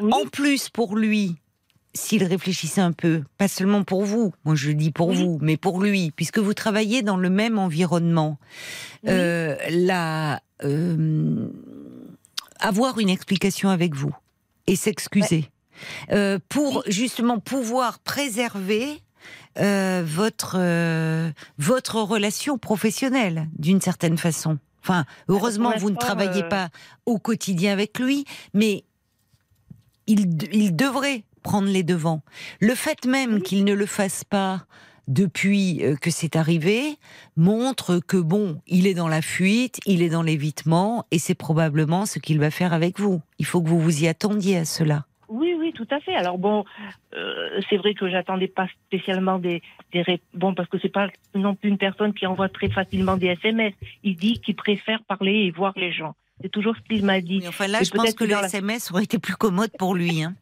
Oui. 0.00 0.12
en 0.14 0.26
plus 0.28 0.68
pour 0.68 0.94
lui, 0.94 1.34
s'il 1.94 2.22
réfléchissait 2.22 2.80
un 2.80 2.92
peu, 2.92 3.22
pas 3.38 3.48
seulement 3.48 3.82
pour 3.82 4.04
vous, 4.04 4.32
moi 4.44 4.54
je 4.54 4.70
dis 4.70 4.92
pour 4.92 5.08
Oui. 5.08 5.16
vous, 5.16 5.38
mais 5.40 5.56
pour 5.56 5.82
lui, 5.82 6.12
puisque 6.14 6.38
vous 6.38 6.54
travaillez 6.54 7.02
dans 7.02 7.16
le 7.16 7.30
même 7.30 7.58
environnement, 7.58 8.38
Oui. 9.02 9.10
euh, 9.10 9.56
la, 9.70 10.42
euh, 10.62 11.48
avoir 12.60 12.98
une 12.98 13.08
explication 13.08 13.68
avec 13.68 13.94
vous 13.94 14.14
et 14.66 14.76
s'excuser. 14.76 15.50
Euh, 16.12 16.38
pour 16.48 16.84
justement 16.86 17.40
pouvoir 17.40 17.98
préserver 17.98 19.02
euh, 19.58 20.04
votre 20.06 20.56
euh, 20.58 21.30
votre 21.58 22.00
relation 22.00 22.58
professionnelle 22.58 23.48
d'une 23.58 23.80
certaine 23.80 24.18
façon. 24.18 24.58
Enfin, 24.82 25.04
heureusement, 25.28 25.72
vous 25.78 25.90
ne 25.90 25.96
travaillez 25.96 26.44
pas 26.44 26.68
au 27.06 27.18
quotidien 27.18 27.72
avec 27.72 27.98
lui, 27.98 28.24
mais 28.52 28.84
il, 30.06 30.28
il 30.52 30.76
devrait 30.76 31.24
prendre 31.42 31.68
les 31.68 31.82
devants. 31.82 32.22
Le 32.60 32.74
fait 32.74 33.06
même 33.06 33.40
qu'il 33.42 33.64
ne 33.64 33.72
le 33.72 33.86
fasse 33.86 34.24
pas 34.24 34.66
depuis 35.08 35.84
euh, 35.84 35.96
que 35.96 36.10
c'est 36.10 36.36
arrivé 36.36 36.96
montre 37.36 37.98
que 37.98 38.16
bon, 38.16 38.60
il 38.66 38.86
est 38.86 38.94
dans 38.94 39.08
la 39.08 39.22
fuite, 39.22 39.80
il 39.86 40.02
est 40.02 40.08
dans 40.08 40.22
l'évitement, 40.22 41.06
et 41.10 41.18
c'est 41.18 41.34
probablement 41.34 42.06
ce 42.06 42.18
qu'il 42.18 42.38
va 42.38 42.50
faire 42.50 42.72
avec 42.72 42.98
vous. 43.00 43.20
Il 43.38 43.46
faut 43.46 43.60
que 43.62 43.68
vous 43.68 43.80
vous 43.80 44.02
y 44.04 44.08
attendiez 44.08 44.58
à 44.58 44.64
cela. 44.64 45.04
Oui, 45.28 45.54
oui, 45.58 45.72
tout 45.74 45.86
à 45.90 46.00
fait. 46.00 46.14
Alors 46.14 46.38
bon, 46.38 46.64
euh, 47.16 47.60
c'est 47.68 47.76
vrai 47.76 47.94
que 47.94 48.08
j'attendais 48.08 48.46
pas 48.46 48.66
spécialement 48.86 49.38
des, 49.38 49.62
des 49.92 50.04
bon 50.34 50.54
parce 50.54 50.68
que 50.68 50.78
c'est 50.80 50.92
pas 50.92 51.08
non 51.34 51.54
plus 51.54 51.70
une 51.70 51.78
personne 51.78 52.12
qui 52.12 52.26
envoie 52.26 52.48
très 52.48 52.68
facilement 52.68 53.16
des 53.16 53.28
SMS. 53.28 53.72
Il 54.04 54.16
dit 54.16 54.38
qu'il 54.40 54.54
préfère 54.54 55.02
parler 55.04 55.32
et 55.46 55.50
voir 55.50 55.72
les 55.76 55.92
gens. 55.92 56.14
C'est 56.42 56.50
toujours 56.50 56.74
ce 56.76 56.82
qu'il 56.82 57.04
m'a 57.04 57.20
dit. 57.20 57.38
Oui, 57.42 57.48
enfin 57.48 57.68
là, 57.68 57.82
je 57.82 57.90
pense 57.90 58.12
que 58.12 58.24
que 58.24 58.30
le 58.30 58.34
SMS 58.44 58.90
aurait 58.92 59.04
été 59.04 59.18
plus 59.18 59.34
commode 59.36 59.70
pour 59.78 59.94
lui, 59.94 60.22
hein. 60.22 60.34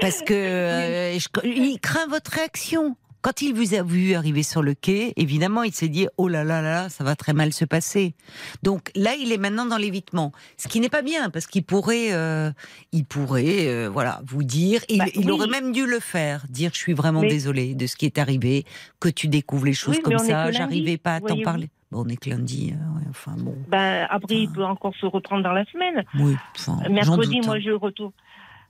parce 0.00 0.20
que 0.22 0.34
euh, 0.34 1.18
je- 1.18 1.28
il 1.48 1.78
craint 1.80 2.06
votre 2.08 2.30
réaction. 2.32 2.96
Quand 3.28 3.42
il 3.42 3.52
vous 3.52 3.74
a 3.74 3.82
vu 3.82 4.14
arriver 4.14 4.42
sur 4.42 4.62
le 4.62 4.72
quai, 4.72 5.12
évidemment, 5.16 5.62
il 5.62 5.74
s'est 5.74 5.90
dit 5.90 6.08
oh 6.16 6.28
là 6.28 6.44
là 6.44 6.62
là, 6.62 6.88
ça 6.88 7.04
va 7.04 7.14
très 7.14 7.34
mal 7.34 7.52
se 7.52 7.66
passer. 7.66 8.14
Donc 8.62 8.90
là, 8.96 9.16
il 9.20 9.32
est 9.32 9.36
maintenant 9.36 9.66
dans 9.66 9.76
l'évitement, 9.76 10.32
ce 10.56 10.66
qui 10.66 10.80
n'est 10.80 10.88
pas 10.88 11.02
bien 11.02 11.28
parce 11.28 11.46
qu'il 11.46 11.62
pourrait, 11.62 12.14
euh, 12.14 12.50
il 12.92 13.04
pourrait, 13.04 13.66
euh, 13.68 13.90
voilà, 13.92 14.22
vous 14.26 14.44
dire. 14.44 14.80
Il, 14.88 15.00
Bah, 15.00 15.04
il 15.14 15.26
oui. 15.26 15.30
aurait 15.30 15.46
même 15.46 15.72
dû 15.72 15.84
le 15.84 16.00
faire, 16.00 16.46
dire 16.48 16.70
je 16.72 16.78
suis 16.78 16.94
vraiment 16.94 17.20
Mais- 17.20 17.28
désolé 17.28 17.74
de 17.74 17.86
ce 17.86 17.96
qui 17.96 18.06
est 18.06 18.16
arrivé, 18.16 18.64
que 18.98 19.10
tu 19.10 19.28
découvres 19.28 19.66
les 19.66 19.74
choses 19.74 19.96
Oui, 19.96 20.02
comme 20.02 20.16
ça. 20.16 20.50
J'arrivais 20.50 20.96
pas 20.96 21.16
à 21.16 21.20
t'en 21.20 21.38
parler. 21.42 21.68
Bon, 21.92 22.04
on 22.06 22.08
est 22.08 22.16
que 22.16 22.30
lundi, 22.30 22.72
euh, 22.72 22.96
ouais, 22.98 23.04
enfin 23.10 23.34
bon, 23.38 23.54
Ben, 23.68 24.06
après, 24.08 24.36
il 24.36 24.50
peut 24.50 24.64
encore 24.64 24.94
se 24.98 25.04
reprendre 25.04 25.42
dans 25.42 25.52
la 25.52 25.66
semaine. 25.66 26.02
oui, 26.18 26.34
enfin, 26.56 26.78
Mercredi, 26.88 27.36
doute, 27.36 27.46
moi, 27.46 27.56
hein, 27.56 27.60
je 27.62 27.72
retourne. 27.72 28.12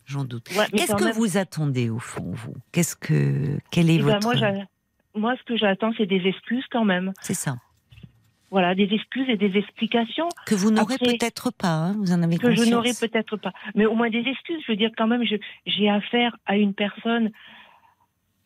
J'en 0.09 0.25
doute. 0.25 0.49
Ouais, 0.57 0.67
Qu'est-ce 0.77 0.95
que 0.97 1.05
même- 1.05 1.13
vous 1.15 1.37
attendez 1.37 1.91
au 1.91 1.99
fond, 1.99 2.31
vous? 2.33 2.55
Qu'est-ce 2.73 2.97
que 2.97 3.59
quel 3.71 3.91
est 3.91 3.97
Eh 3.97 3.99
ben, 4.03 4.19
votre 4.19 4.37
moi, 4.39 4.53
moi, 5.15 5.35
ce 5.39 5.43
que 5.45 5.57
j'attends, 5.57 5.93
c'est 5.97 6.07
des 6.07 6.27
excuses 6.27 6.65
quand 6.71 6.85
même. 6.85 7.13
C'est 7.21 7.35
ça 7.35 7.57
Voilà, 8.51 8.75
des 8.75 8.89
excuses 8.93 9.29
et 9.29 9.37
des 9.37 9.57
explications 9.59 10.29
que 10.47 10.55
vous 10.55 10.71
n'aurez 10.71 10.97
peut-être 10.99 11.51
pas. 11.53 11.69
hein, 11.69 11.97
vous 11.99 12.13
en 12.13 12.23
avez 12.23 12.39
que 12.39 12.51
je 12.51 12.57
conscience. 12.57 12.71
n'aurais 12.71 12.95
peut-être 12.99 13.37
pas. 13.37 13.53
Mais 13.75 13.85
au 13.87 13.95
moins 13.95 14.09
des 14.11 14.21
excuses. 14.27 14.63
Je 14.67 14.73
veux 14.73 14.77
dire, 14.77 14.91
quand 14.97 15.07
même, 15.07 15.23
je- 15.25 15.37
j'ai 15.67 15.89
affaire 15.91 16.35
à 16.47 16.57
une 16.57 16.73
personne. 16.75 17.31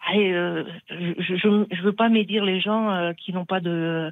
Allez, 0.09 0.33
euh, 0.33 0.65
je, 0.91 1.37
je, 1.37 1.67
je 1.71 1.83
veux 1.83 1.93
pas 1.93 2.09
médire 2.09 2.45
les 2.45 2.61
gens 2.61 2.91
euh, 2.91 3.13
qui 3.13 3.33
n'ont 3.33 3.45
pas 3.47 3.61
de. 3.61 4.11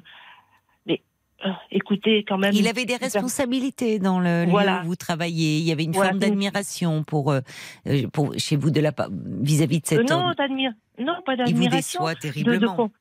Euh, 1.45 1.49
écoutez, 1.71 2.23
quand 2.27 2.37
même. 2.37 2.53
Il 2.53 2.67
avait 2.67 2.85
des 2.85 2.95
responsabilités 2.97 3.97
dans 3.99 4.19
le 4.19 4.45
lieu 4.45 4.51
où 4.83 4.85
vous 4.85 4.95
travaillez. 4.95 5.57
Il 5.57 5.63
y 5.63 5.71
avait 5.71 5.83
une 5.85 5.91
Voilà, 5.91 6.09
forme 6.11 6.19
d'admiration 6.19 7.03
pour, 7.03 7.31
euh, 7.31 7.39
euh, 7.87 8.07
pour 8.13 8.33
chez 8.37 8.55
vous 8.57 8.69
de 8.69 8.79
la 8.79 8.91
vis-à-vis 9.41 9.79
de 9.79 9.85
Euh, 9.85 9.97
cet 10.01 10.09
non, 10.09 10.17
homme. 10.17 10.33
non, 10.99 11.15
pas 11.25 11.33
Il 11.33 11.37
vous 11.39 11.45
d'admiration. 11.45 12.01
déçoit 12.01 12.13
de, 12.13 12.15
de 12.19 12.21
terriblement. 12.21 12.75
con- 12.75 12.91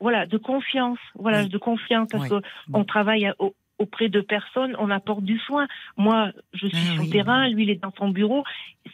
voilà, 0.00 0.26
de 0.26 0.36
confiance. 0.36 0.98
Voilà, 1.14 1.42
Oui. 1.42 1.48
de 1.48 1.58
confiance 1.58 2.08
parce 2.10 2.24
Oui. 2.24 2.40
que 2.40 2.46
on 2.72 2.84
travaille 2.84 3.32
au- 3.38 3.54
auprès 3.78 4.08
de 4.08 4.20
personnes, 4.20 4.74
on 4.78 4.90
apporte 4.90 5.22
du 5.22 5.38
soin. 5.38 5.68
Moi, 5.96 6.32
je 6.54 6.66
suis 6.66 6.76
Ah 6.90 6.92
sur 6.94 7.02
oui. 7.02 7.10
terrain, 7.10 7.48
lui, 7.48 7.64
il 7.64 7.70
est 7.70 7.80
dans 7.82 7.92
son 7.98 8.08
bureau. 8.08 8.42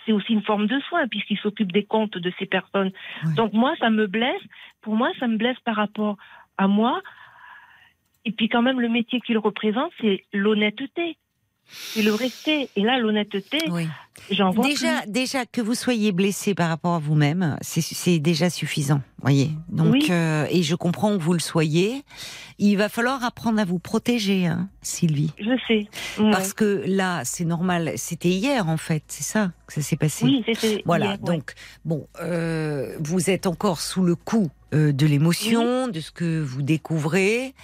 C'est 0.05 0.13
aussi 0.13 0.33
une 0.33 0.43
forme 0.43 0.67
de 0.67 0.79
soin 0.89 1.07
puisqu'il 1.09 1.39
s'occupe 1.39 1.73
des 1.73 1.85
comptes 1.85 2.19
de 2.19 2.33
ces 2.39 2.47
personnes. 2.47 2.91
Oui. 3.25 3.35
Donc 3.37 3.53
moi, 3.53 3.75
ça 3.79 3.91
me 3.91 4.07
blesse. 4.07 4.43
Pour 4.83 4.97
moi, 4.97 5.11
ça 5.19 5.29
me 5.29 5.37
blesse 5.39 5.59
par 5.65 5.77
rapport 5.77 6.17
à 6.59 6.67
moi. 6.69 7.01
Et 8.25 8.33
puis 8.33 8.49
quand 8.49 8.63
même, 8.63 8.81
le 8.81 8.89
métier 8.89 9.21
qu'il 9.21 9.39
représente, 9.39 9.93
c'est 10.01 10.25
l'honnêteté. 10.33 11.17
C'est 11.65 12.03
le 12.03 12.15
respect. 12.15 12.69
Et 12.77 12.83
là, 12.83 12.99
l'honnêteté. 12.99 13.59
Déjà, 14.63 15.05
déjà 15.07 15.47
que 15.47 15.61
vous 15.61 15.75
soyez 15.75 16.13
blessé 16.13 16.55
par 16.55 16.69
rapport 16.69 16.95
à 16.95 16.99
vous-même, 16.99 17.57
c'est- 17.61 18.19
déjà 18.19 18.51
suffisant, 18.51 19.01
voyez. 19.21 19.51
Donc, 19.69 19.93
Oui. 19.95 20.07
euh, 20.11 20.47
et 20.51 20.63
je 20.63 20.75
comprends 20.75 21.17
que 21.17 21.23
vous 21.23 21.33
le 21.33 21.39
soyez. 21.41 22.05
Il 22.59 22.77
va 22.77 22.89
falloir 22.89 23.25
apprendre 23.25 23.59
à 23.61 23.65
vous 23.65 23.79
protéger, 23.79 24.47
hein, 24.47 24.69
Sylvie. 24.83 25.33
Je 25.39 25.51
sais. 25.67 25.89
Ouais. 26.23 26.31
Parce 26.31 26.53
que 26.53 26.85
là, 26.87 27.23
c'est 27.25 27.45
normal. 27.45 27.93
C'était 27.97 28.29
hier, 28.29 28.69
en 28.69 28.77
fait. 28.77 29.03
C'est 29.09 29.25
ça 29.25 29.51
que 29.67 29.73
ça 29.75 29.83
s'est 29.83 29.97
passé. 29.97 30.25
Oui, 30.27 30.45
c'était 30.47 30.83
Voilà. 30.87 31.07
hier, 31.07 31.15
ouais. 31.23 31.35
Donc, 31.37 31.55
bon, 31.85 32.07
euh, 32.21 32.97
vous 33.01 33.31
êtes 33.31 33.47
encore 33.47 33.81
sous 33.81 34.03
le 34.03 34.15
coup 34.15 34.51
euh, 34.75 34.91
de 34.93 35.05
l'émotion, 35.07 35.89
de 35.89 36.01
ce 36.01 36.11
que 36.11 36.41
vous 36.41 36.63
découvrez. 36.63 37.55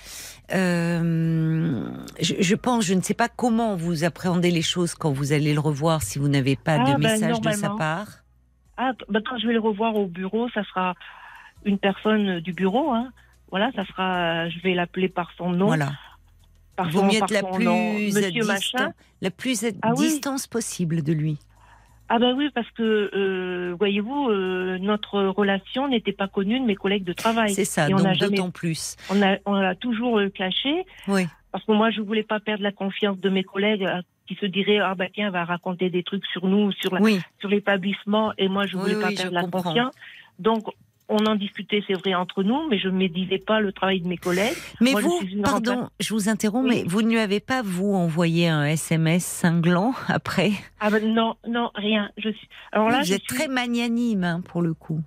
Je, 0.50 2.34
je 2.40 2.54
pense, 2.54 2.84
je 2.84 2.94
ne 2.94 3.00
sais 3.02 3.14
pas 3.14 3.28
comment 3.28 3.76
vous 3.76 4.04
appréhendez 4.04 4.50
les 4.50 4.62
choses 4.62 4.94
quand 4.94 5.10
vous 5.12 5.32
allez 5.32 5.52
le 5.54 5.60
revoir 5.60 6.02
si 6.02 6.18
vous 6.18 6.28
n'avez 6.28 6.38
pas 6.56 6.77
Ah, 6.81 6.85
de 6.85 6.93
ben, 6.93 6.98
message 6.98 7.40
de 7.40 7.51
sa 7.51 7.70
part. 7.70 8.06
Ah, 8.77 8.93
bah, 9.09 9.20
quand 9.28 9.39
je 9.39 9.47
vais 9.47 9.52
le 9.55 9.60
revoir 9.60 9.97
au 9.97 10.06
bureau, 10.06 10.48
ça 10.51 10.62
sera 10.65 10.94
une 11.65 11.78
personne 11.78 12.40
du 12.40 12.52
bureau. 12.52 12.93
Hein. 12.93 13.10
Voilà, 13.51 13.70
ça 13.74 13.85
sera. 13.86 14.48
Je 14.48 14.59
vais 14.60 14.74
l'appeler 14.74 15.09
par 15.09 15.31
son 15.36 15.51
nom. 15.51 15.66
Voilà. 15.66 15.93
Par 16.77 16.90
vaut 16.90 17.01
son, 17.01 17.06
mieux 17.06 17.19
par 17.19 17.32
être 17.32 17.43
la 17.43 17.51
plus 17.51 17.65
nom, 17.65 17.93
Monsieur 17.94 18.44
Machin. 18.44 18.93
la 19.20 19.31
plus 19.31 19.65
à 19.65 19.69
Ah 19.82 19.93
oui. 19.97 20.06
distance 20.09 20.47
possible 20.47 21.02
de 21.02 21.12
lui. 21.12 21.39
Ah 22.10 22.19
ben 22.19 22.35
oui, 22.36 22.48
parce 22.55 22.70
que 22.70 23.10
euh, 23.15 23.74
voyez-vous, 23.78 24.31
euh, 24.31 24.78
notre 24.78 25.20
relation 25.24 25.89
n'était 25.89 26.12
pas 26.12 26.27
connue 26.28 26.59
de 26.59 26.65
mes 26.65 26.77
collègues 26.77 27.05
de 27.05 27.12
travail. 27.12 27.52
C'est 27.52 27.66
ça. 27.66 27.86
Et 27.89 27.90
Donc 27.90 28.16
d'autant 28.19 28.51
plus. 28.51 28.97
On 29.10 29.20
a, 29.23 29.36
on 29.44 29.52
l'a 29.55 29.74
toujours 29.74 30.19
euh, 30.19 30.31
caché 30.31 30.86
Oui. 31.06 31.27
parce 31.52 31.65
que 31.65 31.73
moi, 31.73 31.90
je 31.90 32.01
voulais 32.01 32.23
pas 32.23 32.40
perdre 32.40 32.62
la 32.62 32.73
confiance 32.73 33.19
de 33.19 33.28
mes 33.28 33.43
collègues 33.44 33.85
euh, 33.85 34.01
qui 34.28 34.34
se 34.36 34.46
diraient 34.46 34.78
ah 34.78 34.94
bah 34.94 35.06
tiens, 35.12 35.30
va 35.30 35.44
raconter 35.44 35.90
des 35.90 36.02
trucs 36.05 36.24
sur 36.26 36.46
nous, 36.46 36.70
sur 36.72 36.94
la, 36.94 37.00
Oui. 37.00 37.18
sur 37.40 37.48
l'établissement, 37.48 38.32
et 38.38 38.48
moi, 38.48 38.66
je 38.66 38.76
Oui, 38.76 38.82
voulais 38.82 39.00
pas 39.00 39.09
oui, 39.09 39.14
perdre 39.16 39.32
la 39.34 39.42
comprends. 39.42 39.62
confiance. 39.62 39.94
Donc, 40.38 40.66
on 41.09 41.24
en 41.24 41.36
discutait, 41.36 41.82
c'est 41.86 41.94
vrai, 41.94 42.14
entre 42.14 42.42
nous, 42.42 42.68
mais 42.68 42.78
je 42.78 42.88
ne 42.88 42.98
médisais 42.98 43.38
pas 43.38 43.60
le 43.60 43.72
travail 43.72 44.02
de 44.02 44.06
mes 44.09 44.18
collègues. 44.18 44.52
Mais 44.82 44.92
Moi, 44.92 45.00
vous, 45.00 45.18
pardon, 45.42 45.88
je 46.00 46.12
vous 46.12 46.28
interromps, 46.28 46.68
Oui. 46.68 46.82
mais 46.82 46.86
vous 46.86 47.00
ne 47.00 47.09
lui 47.09 47.18
avez 47.18 47.40
pas 47.40 47.62
vous 47.62 47.94
envoyé 47.94 48.46
un 48.48 48.64
SMS 48.66 49.24
cinglant 49.24 49.94
après? 50.09 50.50
Ah 50.80 50.90
ben 50.90 51.02
non, 51.14 51.36
non, 51.48 51.70
rien. 51.74 52.10
Je 52.18 52.28
suis. 52.28 52.46
Alors 52.72 52.90
là, 52.90 52.98
Vous 52.98 53.06
je 53.06 53.14
êtes 53.14 53.22
suis- 53.22 53.34
très 53.38 53.48
magnanime 53.48 54.22
hein, 54.24 54.42
pour 54.46 54.60
le 54.60 54.74
coup. 54.74 55.00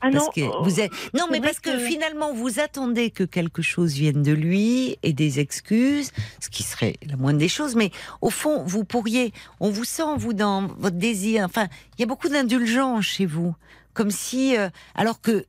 Ah 0.00 0.10
Parce 0.12 0.24
non, 0.24 0.30
que 0.30 0.40
oh, 0.42 0.62
vous 0.62 0.80
êtes... 0.80 0.90
Non, 1.14 1.24
c'est 1.26 1.32
mais 1.32 1.40
parce 1.40 1.60
que... 1.60 1.70
que- 1.70 1.78
finalement, 1.78 2.32
vous 2.32 2.60
attendez 2.60 3.10
que 3.10 3.24
quelque 3.24 3.62
chose 3.62 3.92
vienne 3.94 4.22
de 4.22 4.32
lui 4.32 4.96
et 5.02 5.12
des 5.12 5.40
excuses, 5.40 6.12
ce 6.40 6.48
qui 6.50 6.62
serait 6.62 6.96
la 7.08 7.16
moindre 7.16 7.38
des 7.38 7.48
choses. 7.48 7.74
Mais 7.74 7.90
au 8.20 8.30
fond, 8.30 8.62
vous 8.64 8.84
pourriez, 8.84 9.32
on 9.60 9.70
vous 9.70 9.84
sent 9.84 10.16
vous 10.16 10.32
dans 10.34 10.68
votre 10.78 10.96
désir. 10.96 11.44
Enfin, 11.44 11.68
il 11.96 12.02
y 12.02 12.04
a 12.04 12.06
beaucoup 12.06 12.28
d'indulgence 12.28 13.04
chez 13.04 13.26
vous, 13.26 13.54
comme 13.94 14.10
si, 14.10 14.56
euh, 14.56 14.68
alors 14.94 15.20
que 15.20 15.44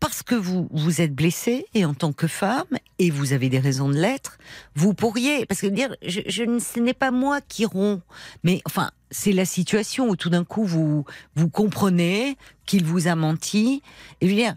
parce 0.00 0.22
que 0.22 0.34
vous 0.34 0.68
vous 0.72 1.00
êtes 1.00 1.14
blessée 1.14 1.66
et 1.74 1.84
en 1.84 1.94
tant 1.94 2.12
que 2.12 2.26
femme 2.26 2.78
et 2.98 3.10
vous 3.10 3.32
avez 3.32 3.48
des 3.48 3.58
raisons 3.58 3.88
de 3.88 3.94
l'être, 3.94 4.38
vous 4.74 4.94
pourriez 4.94 5.46
parce 5.46 5.60
que 5.60 5.66
dire 5.66 5.94
je, 6.02 6.20
je 6.26 6.58
ce 6.58 6.80
n'est 6.80 6.94
pas 6.94 7.10
moi 7.10 7.40
qui 7.40 7.66
rompt, 7.66 8.02
mais 8.42 8.62
enfin 8.64 8.90
c'est 9.10 9.32
la 9.32 9.44
situation 9.44 10.08
où 10.08 10.16
tout 10.16 10.30
d'un 10.30 10.44
coup 10.44 10.64
vous 10.64 11.04
vous 11.34 11.48
comprenez 11.48 12.36
qu'il 12.66 12.84
vous 12.84 13.06
a 13.06 13.14
menti 13.14 13.82
et 14.20 14.26
je 14.26 14.30
veux 14.30 14.40
dire 14.40 14.56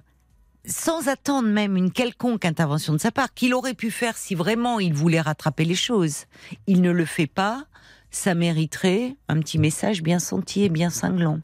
sans 0.65 1.09
attendre 1.09 1.49
même 1.49 1.75
une 1.75 1.91
quelconque 1.91 2.45
intervention 2.45 2.93
de 2.93 2.97
sa 2.97 3.11
part 3.11 3.33
qu'il 3.33 3.53
aurait 3.53 3.73
pu 3.73 3.91
faire 3.91 4.17
si 4.17 4.33
vraiment 4.33 4.79
il 4.79 4.93
voulait 4.93 5.21
rattraper 5.21 5.65
les 5.65 5.75
choses, 5.75 6.25
il 6.67 6.81
ne 6.81 6.91
le 6.91 7.05
fait 7.05 7.27
pas. 7.27 7.65
Ça 8.11 8.35
mériterait 8.35 9.17
un 9.27 9.39
petit 9.39 9.57
message 9.57 10.03
bien 10.03 10.19
senti 10.19 10.63
et 10.63 10.69
bien 10.69 10.89
cinglant. 10.89 11.39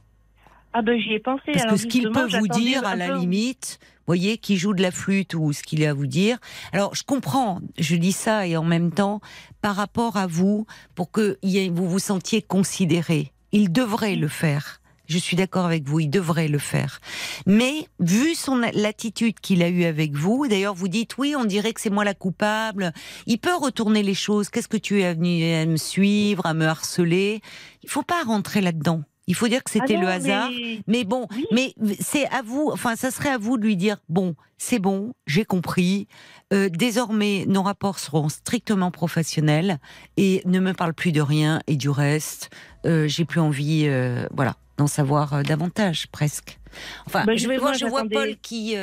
Ah 0.74 0.82
ben 0.82 1.00
j'y 1.00 1.14
ai 1.14 1.20
pensé. 1.20 1.44
Parce 1.48 1.62
Alors, 1.62 1.74
que 1.76 1.82
ce 1.82 1.88
qu'il 1.88 2.10
peut 2.12 2.28
vous 2.28 2.48
dire, 2.48 2.86
à 2.86 2.96
la 2.96 3.16
limite, 3.18 3.80
voyez, 4.10 4.40
qui 4.40 4.58
joue 4.58 4.74
de 4.74 4.82
la 4.82 4.90
flûte 4.90 5.36
ou 5.36 5.54
ce 5.54 5.62
qu'il 5.62 5.86
a 5.86 5.92
à 5.92 5.94
vous 5.94 6.08
dire. 6.08 6.40
Alors, 6.74 6.96
je 6.96 7.04
comprends, 7.04 7.62
je 7.78 7.96
dis 7.96 8.12
ça 8.12 8.48
et 8.48 8.58
en 8.58 8.64
même 8.64 8.92
temps, 8.92 9.22
par 9.62 9.76
rapport 9.76 10.18
à 10.18 10.26
vous, 10.26 10.66
pour 10.96 11.12
que 11.12 11.38
vous 11.70 11.88
vous 11.88 12.00
sentiez 12.00 12.42
considéré, 12.42 13.32
il 13.52 13.72
devrait 13.72 14.16
le 14.16 14.28
faire. 14.28 14.82
Je 15.06 15.18
suis 15.18 15.36
d'accord 15.36 15.66
avec 15.66 15.88
vous, 15.88 16.00
il 16.00 16.10
devrait 16.10 16.48
le 16.48 16.60
faire. 16.60 17.02
Mais 17.46 17.88
vu 18.00 18.36
son 18.36 18.62
l'attitude 18.74 19.40
qu'il 19.40 19.64
a 19.64 19.70
eue 19.70 19.86
avec 19.86 20.14
vous, 20.14 20.48
d'ailleurs 20.48 20.76
vous 20.76 20.88
dites 20.88 21.18
oui, 21.18 21.36
on 21.36 21.46
dirait 21.46 21.74
que 21.74 21.82
c'est 21.82 21.90
moi 21.90 22.04
la 22.04 22.14
coupable. 22.14 22.94
Il 23.26 23.40
peut 23.40 23.56
retourner 23.56 24.04
les 24.04 24.14
choses. 24.14 24.50
Qu'est-ce 24.50 24.68
que 24.68 24.78
tu 24.78 25.02
es 25.02 25.14
venu 25.14 25.44
à 25.54 25.66
me 25.66 25.78
suivre, 25.78 26.46
à 26.46 26.54
me 26.54 26.66
harceler? 26.66 27.42
Il 27.82 27.90
faut 27.90 28.04
pas 28.04 28.24
rentrer 28.24 28.62
là-dedans. 28.62 29.02
Il 29.30 29.36
faut 29.36 29.48
dire 29.48 29.64
que 29.64 29.70
Ah 29.76 29.80
c'était 29.82 29.94
non, 29.96 30.02
le 30.02 30.08
hasard. 30.10 30.50
mais- 30.50 30.82
Mais 30.88 31.04
bon, 31.06 31.28
Oui. 31.32 31.46
mais 31.52 31.74
c'est 32.02 32.28
à 32.30 32.42
vous, 32.42 32.70
enfin, 32.74 32.96
ça 32.98 33.12
serait 33.12 33.30
à 33.30 33.38
vous 33.38 33.58
de 33.58 33.64
lui 33.64 33.78
dire 33.78 33.98
bon, 34.10 34.36
c'est 34.58 34.80
bon, 34.80 35.14
j'ai 35.28 35.46
compris. 35.46 36.08
Euh, 36.52 36.68
désormais, 36.68 37.46
nos 37.48 37.62
rapports 37.64 38.00
seront 38.00 38.28
strictement 38.28 38.90
professionnels 38.92 39.78
et 40.18 40.42
ne 40.46 40.60
me 40.60 40.74
parle 40.74 40.94
plus 40.94 41.12
de 41.14 41.22
rien 41.22 41.62
et 41.68 41.76
du 41.78 41.90
reste. 41.90 42.50
euh, 42.86 43.08
j'ai 43.08 43.24
plus 43.26 43.40
envie, 43.40 43.84
euh, 43.88 44.26
voilà, 44.34 44.56
d'en 44.78 44.88
savoir 44.88 45.44
davantage, 45.44 46.08
presque. 46.12 46.58
Enfin, 47.06 47.24
Bah, 47.26 47.36
je 47.36 47.48
vais 47.48 47.58
voir, 47.58 47.74
je 47.76 47.86
vois 47.86 48.04
Paul 48.12 48.36
qui. 48.42 48.76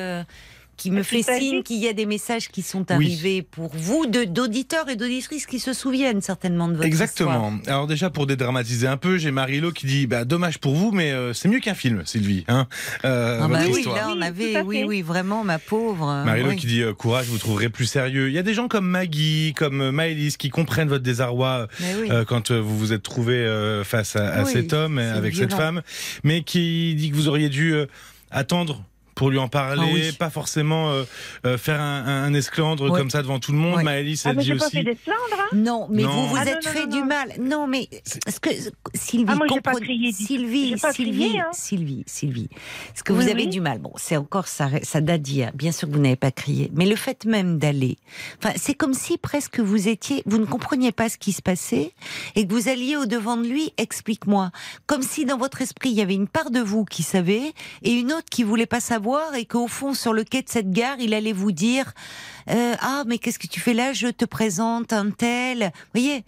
Euh, 0.76 0.82
qui 0.82 0.90
me 0.90 1.02
fait 1.02 1.22
signe 1.22 1.62
qu'il 1.62 1.78
y 1.78 1.88
a 1.88 1.92
des 1.92 2.06
messages 2.06 2.48
qui 2.48 2.62
sont 2.62 2.90
arrivés 2.90 3.42
pour 3.42 3.70
vous, 3.74 4.06
de- 4.06 4.24
d'auditeurs 4.24 4.88
et 4.88 4.96
d'auditrices 4.96 5.46
qui 5.46 5.58
se 5.58 5.72
souviennent 5.72 6.20
certainement 6.20 6.68
de 6.68 6.74
votre 6.74 6.86
Exactement. 6.86 7.50
histoire. 7.56 7.74
Alors 7.74 7.86
déjà 7.86 8.10
pour 8.10 8.26
dédramatiser 8.26 8.86
un 8.86 8.96
peu, 8.96 9.18
j'ai 9.18 9.30
Marilo 9.30 9.72
qui 9.72 9.86
dit 9.86 10.06
bah 10.06 10.24
dommage 10.24 10.58
pour 10.58 10.74
vous, 10.74 10.92
mais 10.92 11.12
euh, 11.12 11.32
c'est 11.32 11.48
mieux 11.48 11.60
qu'un 11.60 11.74
film, 11.74 12.02
Sylvie. 12.04 12.44
Hein 12.48 12.66
euh, 13.04 13.40
Ah 13.42 13.48
bah 13.48 13.60
oui, 13.66 13.78
histoire. 13.78 13.96
là 13.96 14.12
on 14.16 14.20
avait, 14.20 14.60
oui, 14.60 14.84
oui, 14.86 15.02
vraiment, 15.02 15.44
ma 15.44 15.58
pauvre. 15.58 16.22
Marilo 16.24 16.50
oui. 16.50 16.56
qui 16.56 16.66
dit 16.66 16.82
euh, 16.82 16.92
courage, 16.92 17.26
vous 17.26 17.38
trouverez 17.38 17.68
plus 17.68 17.86
sérieux. 17.86 18.28
Il 18.28 18.34
y 18.34 18.38
a 18.38 18.42
des 18.42 18.54
gens 18.54 18.68
comme 18.68 18.86
Maggie, 18.86 19.54
comme 19.56 19.80
euh, 19.80 19.92
Maëlys 19.92 20.36
qui 20.36 20.50
comprennent 20.50 20.88
votre 20.88 21.04
désarroi 21.04 21.68
oui. 21.80 22.10
euh, 22.10 22.24
quand 22.24 22.50
euh, 22.50 22.60
vous 22.60 22.76
vous 22.78 22.92
êtes 22.92 23.02
trouvé 23.02 23.34
euh, 23.34 23.84
face 23.84 24.16
à, 24.16 24.28
à 24.28 24.44
Oui, 24.44 24.52
cet 24.52 24.72
homme, 24.72 24.98
avec 24.98 25.34
cette 25.34 25.54
femme, 25.54 25.82
mais 26.24 26.42
qui 26.42 26.94
dit 26.94 27.10
que 27.10 27.16
vous 27.16 27.28
auriez 27.28 27.48
dû 27.48 27.72
euh, 27.74 27.86
attendre 28.30 28.84
pour 29.16 29.30
lui 29.30 29.38
en 29.38 29.48
parler, 29.48 29.82
Ah 29.84 29.90
oui. 29.92 30.12
pas 30.12 30.30
forcément 30.30 30.90
euh, 30.92 31.02
euh, 31.46 31.58
faire 31.58 31.80
un, 31.80 32.04
un, 32.04 32.24
un 32.24 32.34
esclandre 32.34 32.88
Ouais. 32.90 32.98
comme 33.00 33.10
ça 33.10 33.22
devant 33.22 33.40
tout 33.40 33.50
le 33.50 33.58
monde. 33.58 33.78
Ouais. 33.78 33.82
Maëlys, 33.82 34.22
Ah, 34.24 34.30
elle 34.30 34.36
mais 34.36 34.42
dit 34.42 34.48
j'ai 34.48 34.56
pas 34.56 34.66
aussi. 34.66 34.76
fait 34.76 34.84
d'esclandre, 34.84 35.18
hein 35.40 35.48
Non, 35.56 35.88
mais 35.90 36.02
Non. 36.04 36.10
vous 36.10 36.26
vous 36.28 36.36
Ah, 36.38 36.44
êtes 36.46 36.64
non, 36.64 36.70
fait 36.70 36.84
non, 36.86 36.90
du 36.92 36.98
non. 37.00 37.06
mal. 37.06 37.32
Non, 37.40 37.66
mais 37.66 37.88
ce 38.04 38.38
que 38.38 38.50
Sylvie, 38.94 39.24
Ah, 39.28 39.34
moi, 39.36 39.46
pas 39.64 39.72
crié, 39.74 40.12
dis- 40.12 40.24
Sylvie, 40.26 40.76
pas 40.76 40.92
Sylvie, 40.92 41.28
crié, 41.30 41.40
hein. 41.40 41.46
Sylvie, 41.52 42.04
Sylvie. 42.06 42.48
Ce 42.94 43.02
que 43.02 43.12
Oui, 43.14 43.24
vous 43.24 43.30
avez 43.30 43.44
oui. 43.44 43.48
du 43.48 43.60
mal, 43.62 43.78
bon, 43.78 43.92
c'est 43.96 44.18
encore 44.18 44.46
ça, 44.48 44.68
ça 44.82 45.00
date 45.00 45.22
d'hier. 45.22 45.50
Bien 45.54 45.72
sûr 45.72 45.88
que 45.88 45.94
vous 45.94 46.00
n'avez 46.00 46.16
pas 46.16 46.30
crié, 46.30 46.70
mais 46.74 46.84
le 46.84 46.94
fait 46.96 47.24
même 47.24 47.58
d'aller, 47.58 47.96
enfin, 48.38 48.52
c'est 48.56 48.74
comme 48.74 48.92
si 48.94 49.16
presque 49.16 49.60
vous 49.60 49.88
étiez, 49.88 50.22
vous 50.26 50.36
ne 50.38 50.44
compreniez 50.44 50.92
pas 50.92 51.08
ce 51.08 51.16
qui 51.16 51.32
se 51.32 51.40
passait 51.40 51.92
et 52.34 52.46
que 52.46 52.52
vous 52.52 52.68
alliez 52.68 52.96
au 52.96 53.06
devant 53.06 53.38
de 53.38 53.46
lui. 53.46 53.72
Explique-moi, 53.78 54.50
comme 54.86 55.02
si 55.02 55.24
dans 55.24 55.38
votre 55.38 55.62
esprit 55.62 55.88
il 55.90 55.96
y 55.96 56.02
avait 56.02 56.14
une 56.14 56.28
part 56.28 56.50
de 56.50 56.60
vous 56.60 56.84
qui 56.84 57.02
savait 57.02 57.54
et 57.82 57.92
une 57.92 58.12
autre 58.12 58.26
qui 58.30 58.42
voulait 58.42 58.66
pas 58.66 58.80
savoir 58.80 59.05
et 59.34 59.44
qu'au 59.44 59.68
fond 59.68 59.94
sur 59.94 60.12
le 60.12 60.24
quai 60.24 60.42
de 60.42 60.48
cette 60.48 60.70
gare, 60.70 60.96
il 60.98 61.14
allait 61.14 61.32
vous 61.32 61.52
dire 61.52 61.92
euh, 62.50 62.74
ah 62.80 63.04
mais 63.06 63.18
qu'est-ce 63.18 63.38
que 63.38 63.46
tu 63.46 63.60
fais 63.60 63.74
là? 63.74 63.92
Je 63.92 64.08
te 64.08 64.24
présente 64.24 64.92
un 64.92 65.10
tel. 65.10 65.72
Vous 65.94 66.00
voyez, 66.00 66.24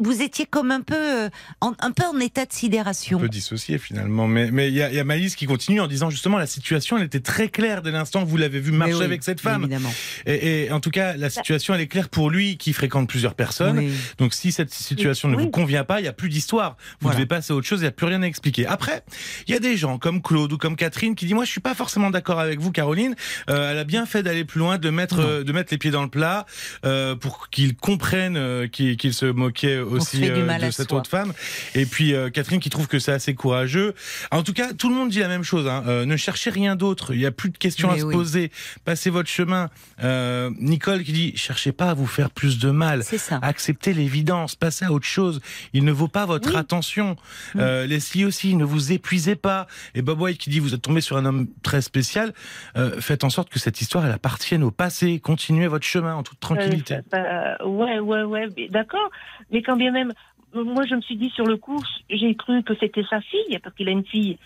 vous 0.00 0.22
étiez 0.22 0.46
comme 0.46 0.70
un 0.70 0.80
peu, 0.80 0.94
euh, 1.24 1.28
en, 1.60 1.72
un 1.80 1.90
peu 1.92 2.04
en 2.04 2.18
état 2.18 2.44
de 2.44 2.50
un 2.50 2.54
sidération. 2.56 3.18
peu 3.18 3.28
dissocié 3.28 3.78
finalement, 3.78 4.26
mais 4.26 4.50
mais 4.50 4.68
il 4.68 4.74
y 4.74 4.82
a, 4.82 4.90
y 4.92 4.98
a 4.98 5.04
Maëlys 5.04 5.36
qui 5.36 5.46
continue 5.46 5.80
en 5.80 5.86
disant 5.86 6.10
justement 6.10 6.38
la 6.38 6.46
situation 6.46 6.96
elle 6.98 7.04
était 7.04 7.20
très 7.20 7.48
claire 7.48 7.82
dès 7.82 7.90
l'instant 7.90 8.24
que 8.24 8.28
vous 8.28 8.36
l'avez 8.36 8.60
vu 8.60 8.72
marcher 8.72 8.94
Mais 8.94 8.98
oui, 9.00 9.04
avec 9.04 9.22
cette 9.22 9.40
femme. 9.40 9.62
Évidemment. 9.62 9.92
Et, 10.26 10.64
et 10.64 10.72
en 10.72 10.80
tout 10.80 10.90
cas, 10.90 11.16
la 11.16 11.30
situation 11.30 11.74
elle 11.74 11.80
est 11.80 11.86
claire 11.86 12.08
pour 12.08 12.30
lui 12.30 12.56
qui 12.56 12.72
fréquente 12.72 13.08
plusieurs 13.08 13.34
personnes. 13.34 13.78
Oui. 13.78 13.92
Donc 14.18 14.34
si 14.34 14.52
cette 14.52 14.72
situation 14.72 15.28
ne 15.28 15.36
vous 15.36 15.50
convient 15.50 15.84
pas, 15.84 16.00
il 16.00 16.04
y 16.04 16.08
a 16.08 16.12
plus 16.12 16.28
d'histoire. 16.28 16.76
Vous 16.78 16.96
Voilà. 17.02 17.16
devez 17.16 17.26
passer 17.26 17.52
à 17.52 17.56
autre 17.56 17.66
chose, 17.66 17.80
il 17.80 17.82
n'y 17.84 17.88
a 17.88 17.92
plus 17.92 18.06
rien 18.06 18.22
à 18.22 18.26
expliquer. 18.26 18.66
Après, 18.66 19.02
il 19.46 19.52
y 19.52 19.56
a 19.56 19.60
des 19.60 19.76
gens 19.76 19.98
comme 19.98 20.22
Claude 20.22 20.52
ou 20.52 20.58
comme 20.58 20.76
Catherine 20.76 21.14
qui 21.14 21.26
disent 21.26 21.34
moi 21.34 21.44
je 21.44 21.50
suis 21.50 21.60
pas 21.60 21.74
forcément 21.74 22.10
d'accord 22.10 22.40
avec 22.40 22.60
vous 22.60 22.72
Caroline. 22.72 23.14
Euh, 23.50 23.70
elle 23.72 23.78
a 23.78 23.84
bien 23.84 24.06
fait 24.06 24.22
d'aller 24.22 24.44
plus 24.44 24.58
loin, 24.58 24.78
de 24.78 24.90
mettre 24.90 25.20
euh, 25.20 25.44
de 25.44 25.52
mettre 25.52 25.72
les 25.72 25.78
pieds 25.78 25.90
dans 25.90 26.02
le 26.02 26.08
plat 26.10 26.46
euh, 26.84 27.14
pour 27.14 27.48
qu'ils 27.50 27.76
comprennent 27.76 28.36
euh, 28.36 28.66
qu'il 28.66 28.96
qu'il 28.96 29.12
se 29.14 29.26
moquait 29.50 29.78
aussi 29.78 30.28
euh, 30.30 30.58
de 30.58 30.70
cette 30.70 30.90
soi. 30.90 30.98
autre 30.98 31.10
femme. 31.10 31.32
Et 31.74 31.86
puis 31.86 32.14
euh, 32.14 32.30
Catherine 32.30 32.60
qui 32.60 32.70
trouve 32.70 32.86
que 32.86 32.98
c'est 32.98 33.12
assez 33.12 33.34
courageux. 33.34 33.94
En 34.30 34.42
tout 34.42 34.52
cas, 34.52 34.72
tout 34.72 34.88
le 34.88 34.94
monde 34.94 35.10
dit 35.10 35.18
la 35.18 35.28
même 35.28 35.42
chose. 35.42 35.66
Hein. 35.66 35.82
Euh, 35.86 36.04
ne 36.04 36.16
cherchez 36.16 36.50
rien 36.50 36.76
d'autre. 36.76 37.12
Il 37.12 37.18
n'y 37.18 37.26
a 37.26 37.32
plus 37.32 37.50
de 37.50 37.58
questions 37.58 37.88
Mais 37.88 37.98
à 37.98 38.00
se 38.00 38.06
poser. 38.06 38.50
Passez 38.84 39.10
votre 39.10 39.28
chemin. 39.28 39.68
Euh, 40.02 40.50
Nicole 40.58 41.02
qui 41.02 41.12
dit 41.12 41.36
cherchez 41.36 41.72
pas 41.72 41.90
à 41.90 41.94
vous 41.94 42.06
faire 42.06 42.30
plus 42.30 42.58
de 42.58 42.70
mal. 42.70 43.02
C'est 43.02 43.18
ça. 43.18 43.38
Acceptez 43.42 43.92
l'évidence, 43.92 44.54
passez 44.54 44.84
à 44.84 44.92
autre 44.92 45.06
chose. 45.06 45.40
Il 45.72 45.84
ne 45.84 45.92
vaut 45.92 46.08
pas 46.08 46.26
votre 46.26 46.50
Oui. 46.50 46.56
attention. 46.56 47.16
Euh, 47.56 47.86
Leslie 47.86 48.24
aussi, 48.24 48.54
ne 48.54 48.64
vous 48.64 48.92
épuisez 48.92 49.34
pas. 49.36 49.66
Et 49.94 50.02
Bob 50.02 50.20
White 50.20 50.38
qui 50.38 50.50
dit 50.50 50.60
vous 50.60 50.74
êtes 50.74 50.82
tombé 50.82 51.00
sur 51.00 51.16
un 51.16 51.24
homme 51.24 51.48
très 51.62 51.80
spécial. 51.82 52.32
Euh, 52.76 53.00
faites 53.00 53.24
en 53.24 53.30
sorte 53.30 53.48
que 53.50 53.58
cette 53.58 53.80
histoire 53.80 54.06
elle 54.06 54.12
appartienne 54.12 54.62
au 54.62 54.70
passé. 54.70 55.18
Continuez 55.20 55.66
votre 55.66 55.86
chemin 55.86 56.14
en 56.14 56.22
toute 56.22 56.38
tranquillité. 56.40 56.94
Euh, 56.94 57.00
bah, 57.10 57.64
ouais, 57.66 57.98
ouais, 57.98 58.22
ouais, 58.22 58.48
d'accord. 58.70 59.10
Mais 59.52 59.62
quand 59.62 59.76
bien 59.76 59.90
même, 59.92 60.12
moi, 60.54 60.84
je 60.86 60.94
me 60.94 61.00
suis 61.00 61.16
dit 61.16 61.30
sur 61.30 61.46
le 61.46 61.56
coup, 61.56 61.80
j'ai 62.08 62.34
cru 62.34 62.62
que 62.62 62.74
c'était 62.80 63.04
sa 63.08 63.20
fille, 63.20 63.58
parce 63.62 63.74
qu'il 63.76 63.88
a 63.88 63.92
une 63.92 64.04
fille. 64.04 64.38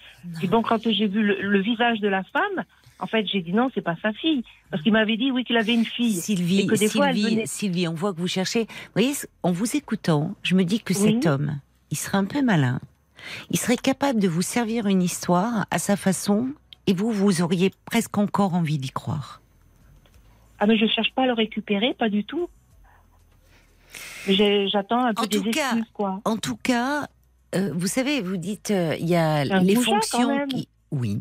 Et 0.43 0.47
donc, 0.47 0.69
quand 0.69 0.83
j'ai 0.83 1.07
vu 1.07 1.23
le, 1.23 1.41
le 1.41 1.61
visage 1.61 2.01
de 2.01 2.09
la 2.09 2.23
femme, 2.25 2.65
en 3.01 3.07
fait, 3.07 3.27
j'ai 3.27 3.41
dit 3.43 3.53
non, 3.53 3.71
c'est 3.75 3.81
pas 3.83 3.97
sa 4.03 4.13
fille. 4.13 4.45
Parce 4.71 4.83
qu'il 4.83 4.93
m'avait 4.93 5.17
dit, 5.17 5.31
oui, 5.31 5.45
qu'il 5.45 5.57
avait 5.57 5.75
une 5.75 5.85
fille. 5.85 6.13
Sylvie, 6.15 6.61
Et 6.61 6.67
que 6.67 6.75
des 6.77 6.89
fois, 6.89 7.09
elle 7.11 7.17
Sylvie, 7.17 7.35
venait- 7.35 7.47
Sylvie, 7.47 7.89
on 7.89 7.95
voit 7.95 8.13
que 8.15 8.21
vous 8.21 8.29
cherchez. 8.29 8.65
Vous 8.65 8.91
voyez, 8.95 9.13
en 9.43 9.53
vous 9.53 9.77
écoutant, 9.77 10.35
je 10.43 10.55
me 10.55 10.65
dis 10.65 10.81
que 10.81 10.93
Oui. 10.95 11.01
cet 11.15 11.27
homme, 11.27 11.59
il 11.91 11.97
serait 11.97 12.19
un 12.19 12.25
peu 12.25 12.43
malin. 12.43 12.81
Il 13.51 13.59
serait 13.59 13.77
capable 13.79 14.21
de 14.21 14.29
vous 14.29 14.43
servir 14.43 14.87
une 14.87 15.03
histoire 15.03 15.67
à 15.71 15.79
sa 15.79 15.97
façon, 15.97 16.49
et 16.87 16.93
vous, 16.93 17.11
vous 17.11 17.41
auriez 17.41 17.71
presque 17.87 18.19
encore 18.19 18.55
envie 18.55 18.79
d'y 18.79 18.91
croire. 18.91 19.41
Ah, 20.59 20.67
mais 20.67 20.77
je 20.77 20.87
cherche 20.87 21.11
pas 21.15 21.23
à 21.23 21.27
le 21.27 21.33
récupérer, 21.33 21.95
pas 21.95 22.09
du 22.11 22.25
tout. 22.25 22.49
J'attends 24.27 25.05
un 25.05 25.15
peu 25.15 25.23
En 25.23 25.27
des 25.27 25.39
tout 25.39 25.51
cas, 25.51 25.77
quoi. 25.93 26.21
En 26.25 26.37
tout 26.37 26.57
cas, 26.57 27.09
euh, 27.55 27.71
vous 27.75 27.87
savez, 27.87 28.21
vous 28.21 28.37
dites, 28.37 28.71
euh, 28.71 28.97
il 28.99 29.07
y 29.09 29.17
a 29.17 29.45
les 29.45 29.77
fonctions 29.77 30.47
qui, 30.47 30.69
oui, 30.91 31.21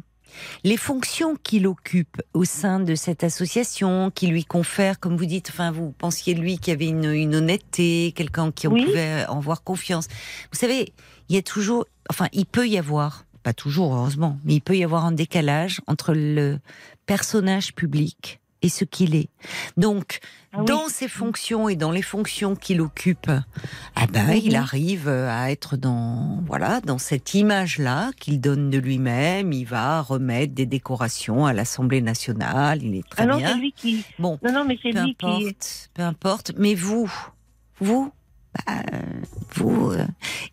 les 0.64 0.78
fonctions 0.78 1.36
qu'il 1.36 1.68
occupe 1.68 2.22
au 2.34 2.44
sein 2.44 2.80
de 2.80 2.96
cette 2.96 3.24
association, 3.24 4.12
qui 4.12 4.28
lui 4.28 4.46
confère, 4.46 5.00
comme 5.00 5.16
vous 5.16 5.26
dites, 5.26 5.50
enfin, 5.50 5.72
vous 5.72 5.92
pensiez 5.92 6.34
lui 6.34 6.58
qu'il 6.58 6.72
y 6.72 6.76
avait 6.76 6.88
une, 6.88 7.12
une 7.12 7.36
honnêteté, 7.36 8.14
quelqu'un 8.16 8.52
qui 8.52 8.68
on 8.68 8.72
pouvait 8.72 9.26
en 9.28 9.40
voir 9.40 9.64
confiance. 9.64 10.08
Vous 10.52 10.58
savez, 10.58 10.94
il 11.30 11.36
y 11.36 11.40
a 11.40 11.44
toujours, 11.44 11.86
enfin, 12.10 12.28
il 12.34 12.46
peut 12.46 12.68
y 12.68 12.78
avoir, 12.78 13.26
pas 13.44 13.54
toujours 13.54 13.94
heureusement, 13.94 14.40
mais 14.44 14.56
il 14.56 14.62
peut 14.62 14.78
y 14.78 14.84
avoir 14.84 15.06
un 15.06 15.12
décalage 15.12 15.82
entre 15.88 16.14
le 16.14 16.60
personnage 17.06 17.74
public 17.74 18.40
et 18.64 18.70
ce 18.70 18.86
qu'il 18.86 19.14
est. 19.16 19.30
Donc, 19.78 20.20
Ah 20.54 20.60
oui. 20.60 20.66
dans 20.66 20.88
ses 20.88 21.08
fonctions 21.08 21.68
et 21.70 21.76
dans 21.76 21.92
les 21.92 22.02
fonctions 22.02 22.56
qu'il 22.56 22.80
occupe, 22.82 23.30
ah 23.30 24.08
ben, 24.12 24.28
Mhm. 24.28 24.40
il 24.44 24.56
arrive 24.56 25.08
à 25.10 25.52
être 25.52 25.76
dans, 25.78 26.42
voilà, 26.48 26.80
dans 26.82 26.98
cette 26.98 27.34
image-là 27.34 28.12
qu'il 28.20 28.40
donne 28.40 28.70
de 28.70 28.78
lui-même. 28.80 29.52
Il 29.54 29.66
va 29.66 30.02
remettre 30.02 30.54
des 30.54 30.66
décorations 30.66 31.46
à 31.46 31.54
l'Assemblée 31.54 32.02
nationale. 32.02 32.82
Il 32.82 32.96
est 32.96 33.08
très 33.10 33.24
Ah 33.24 33.26
non, 33.26 33.38
bien. 33.38 33.50
c'est 33.54 33.60
lui 33.60 33.74
qui. 33.74 34.04
Bon, 34.18 34.40
Non, 34.44 34.52
non, 34.54 34.66
mais 34.66 34.80
c'est 34.82 34.92
lui 34.92 35.16
qui. 35.16 35.56
peu 35.94 36.02
importe. 36.04 36.54
Mais 36.58 36.74
vous, 36.74 37.12
vous, 37.80 38.12
bah, 38.66 38.82
vous, 39.56 39.92
euh, 39.92 40.06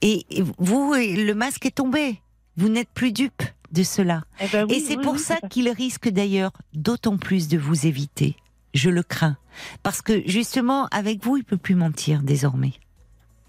et, 0.03 0.27
et 0.31 0.43
vous, 0.59 0.95
et 0.95 1.15
le 1.24 1.35
masque 1.35 1.65
est 1.66 1.77
tombé. 1.77 2.20
Vous 2.57 2.69
n'êtes 2.69 2.89
plus 2.93 3.12
dupe 3.12 3.43
de 3.73 3.83
cela. 3.83 4.23
Eh 4.41 4.47
ben 4.49 4.67
oui, 4.69 4.77
et 4.77 4.81
c'est 4.81 4.97
oui, 4.97 5.03
pour 5.03 5.15
oui, 5.15 5.19
ça 5.21 5.37
qu'il 5.49 5.69
risque 5.69 6.09
d'ailleurs 6.09 6.53
d'autant 6.75 7.17
plus 7.17 7.49
de 7.49 7.59
vous 7.59 7.87
éviter. 7.87 8.37
Je 8.75 8.91
le 8.91 9.03
crains. 9.03 9.37
Parce 9.83 10.01
que 10.03 10.23
justement, 10.27 10.87
avec 10.87 11.25
vous, 11.25 11.37
il 11.37 11.45
peut 11.45 11.57
plus 11.57 11.75
mentir 11.75 12.23
désormais. 12.23 12.73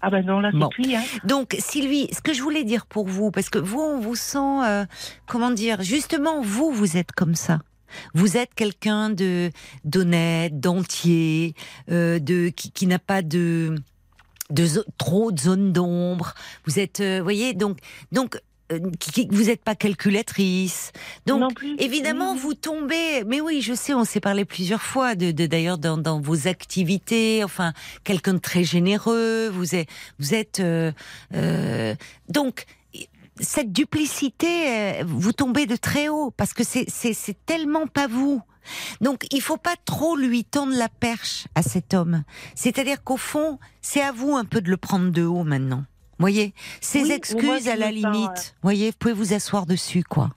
Ah 0.00 0.10
ben 0.10 0.26
non, 0.26 0.40
là, 0.40 0.50
c'est 0.52 0.58
Bon. 0.58 0.68
cuit, 0.68 0.96
hein. 0.96 1.02
Donc, 1.24 1.54
Sylvie, 1.60 2.08
ce 2.12 2.20
que 2.20 2.32
je 2.32 2.42
voulais 2.42 2.64
dire 2.64 2.86
pour 2.86 3.06
vous, 3.06 3.30
parce 3.30 3.50
que 3.50 3.58
vous, 3.58 3.78
on 3.80 4.00
vous 4.00 4.16
sent, 4.16 4.38
euh, 4.66 4.84
comment 5.26 5.52
dire, 5.52 5.80
justement, 5.82 6.42
vous, 6.42 6.72
vous 6.72 6.96
êtes 6.96 7.12
comme 7.12 7.36
ça. 7.36 7.60
Vous 8.14 8.36
êtes 8.36 8.52
quelqu'un 8.54 9.10
de 9.10 9.50
d'honnête, 9.84 10.58
d'entier, 10.58 11.54
euh, 11.90 12.18
de 12.18 12.48
qui, 12.48 12.72
qui 12.72 12.86
n'a 12.86 12.98
pas 12.98 13.22
de 13.22 13.76
trop 14.98 15.30
de 15.30 15.38
zones 15.38 15.72
d'ombre. 15.72 16.34
Vous 16.64 16.78
êtes, 16.78 17.00
euh, 17.00 17.20
voyez, 17.22 17.54
donc 17.54 17.78
donc 18.10 18.40
qui- 18.98 19.10
qui- 19.12 19.28
vous 19.30 19.44
n'êtes 19.44 19.62
pas 19.64 19.74
calculatrice. 19.74 20.92
Donc. 21.26 21.62
Évidemment, 21.78 22.32
Oui, 22.32 22.38
vous 22.40 22.54
tombez. 22.54 23.24
Mais 23.26 23.40
oui, 23.40 23.60
je 23.62 23.74
sais, 23.74 23.94
on 23.94 24.04
s'est 24.04 24.20
parlé 24.20 24.44
plusieurs 24.44 24.82
fois 24.82 25.14
de, 25.14 25.30
d'ailleurs 25.30 25.78
dans, 25.78 25.98
dans 25.98 26.20
vos 26.20 26.48
activités. 26.48 27.42
Enfin, 27.44 27.72
quelqu'un 28.04 28.34
de 28.34 28.38
très 28.38 28.64
généreux. 28.64 29.48
Vous 29.48 29.74
êtes, 29.74 29.88
vous 30.18 30.34
êtes 30.34 30.60
euh, 30.60 30.92
euh, 31.34 31.94
donc 32.28 32.64
cette 33.40 33.72
duplicité. 33.72 35.00
euh, 35.00 35.04
Vous 35.06 35.32
tombez 35.32 35.66
de 35.66 35.76
très 35.76 36.08
haut 36.08 36.30
parce 36.36 36.52
que 36.52 36.62
c'est 36.64 37.36
tellement 37.46 37.86
pas 37.86 38.06
vous. 38.06 38.40
Donc, 39.00 39.26
il 39.32 39.40
faut 39.40 39.56
pas 39.56 39.74
trop 39.84 40.14
lui 40.14 40.44
tendre 40.44 40.76
la 40.76 40.88
perche 40.88 41.46
à 41.56 41.62
cet 41.62 41.94
homme. 41.94 42.22
C'est-à-dire 42.54 43.02
qu'au 43.02 43.16
fond, 43.16 43.58
c'est 43.80 44.02
à 44.02 44.12
vous 44.12 44.36
un 44.36 44.44
peu 44.44 44.60
de 44.60 44.70
le 44.70 44.76
prendre 44.76 45.10
de 45.10 45.24
haut 45.24 45.42
maintenant. 45.42 45.82
Voyez, 46.22 46.54
ces 46.80 47.02
Oui, 47.02 47.12
excuses 47.12 47.68
à 47.68 47.76
la 47.76 47.92
me 47.92 48.00
sens, 48.00 48.12
limite. 48.14 48.54
Voyez, 48.62 48.86
vous 48.90 48.96
pouvez 48.98 49.14
vous 49.14 49.32
asseoir 49.34 49.66
dessus, 49.66 50.02
quoi. 50.02 50.30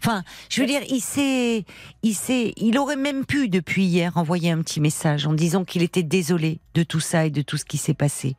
Enfin, 0.00 0.24
je 0.50 0.60
veux 0.60 0.66
dire, 0.66 0.82
il 0.90 1.00
s'est, 1.00 1.64
il 2.02 2.14
s'est, 2.14 2.52
il 2.56 2.76
aurait 2.76 2.96
même 2.96 3.24
pu 3.24 3.48
depuis 3.48 3.84
hier 3.84 4.16
envoyer 4.16 4.50
un 4.50 4.60
petit 4.60 4.80
message 4.80 5.26
en 5.28 5.32
disant 5.32 5.64
qu'il 5.64 5.82
était 5.82 6.02
désolé 6.02 6.58
de 6.74 6.82
tout 6.82 6.98
ça 7.00 7.24
et 7.26 7.30
de 7.30 7.40
tout 7.40 7.56
ce 7.56 7.64
qui 7.64 7.78
s'est 7.78 7.94
passé. 7.94 8.34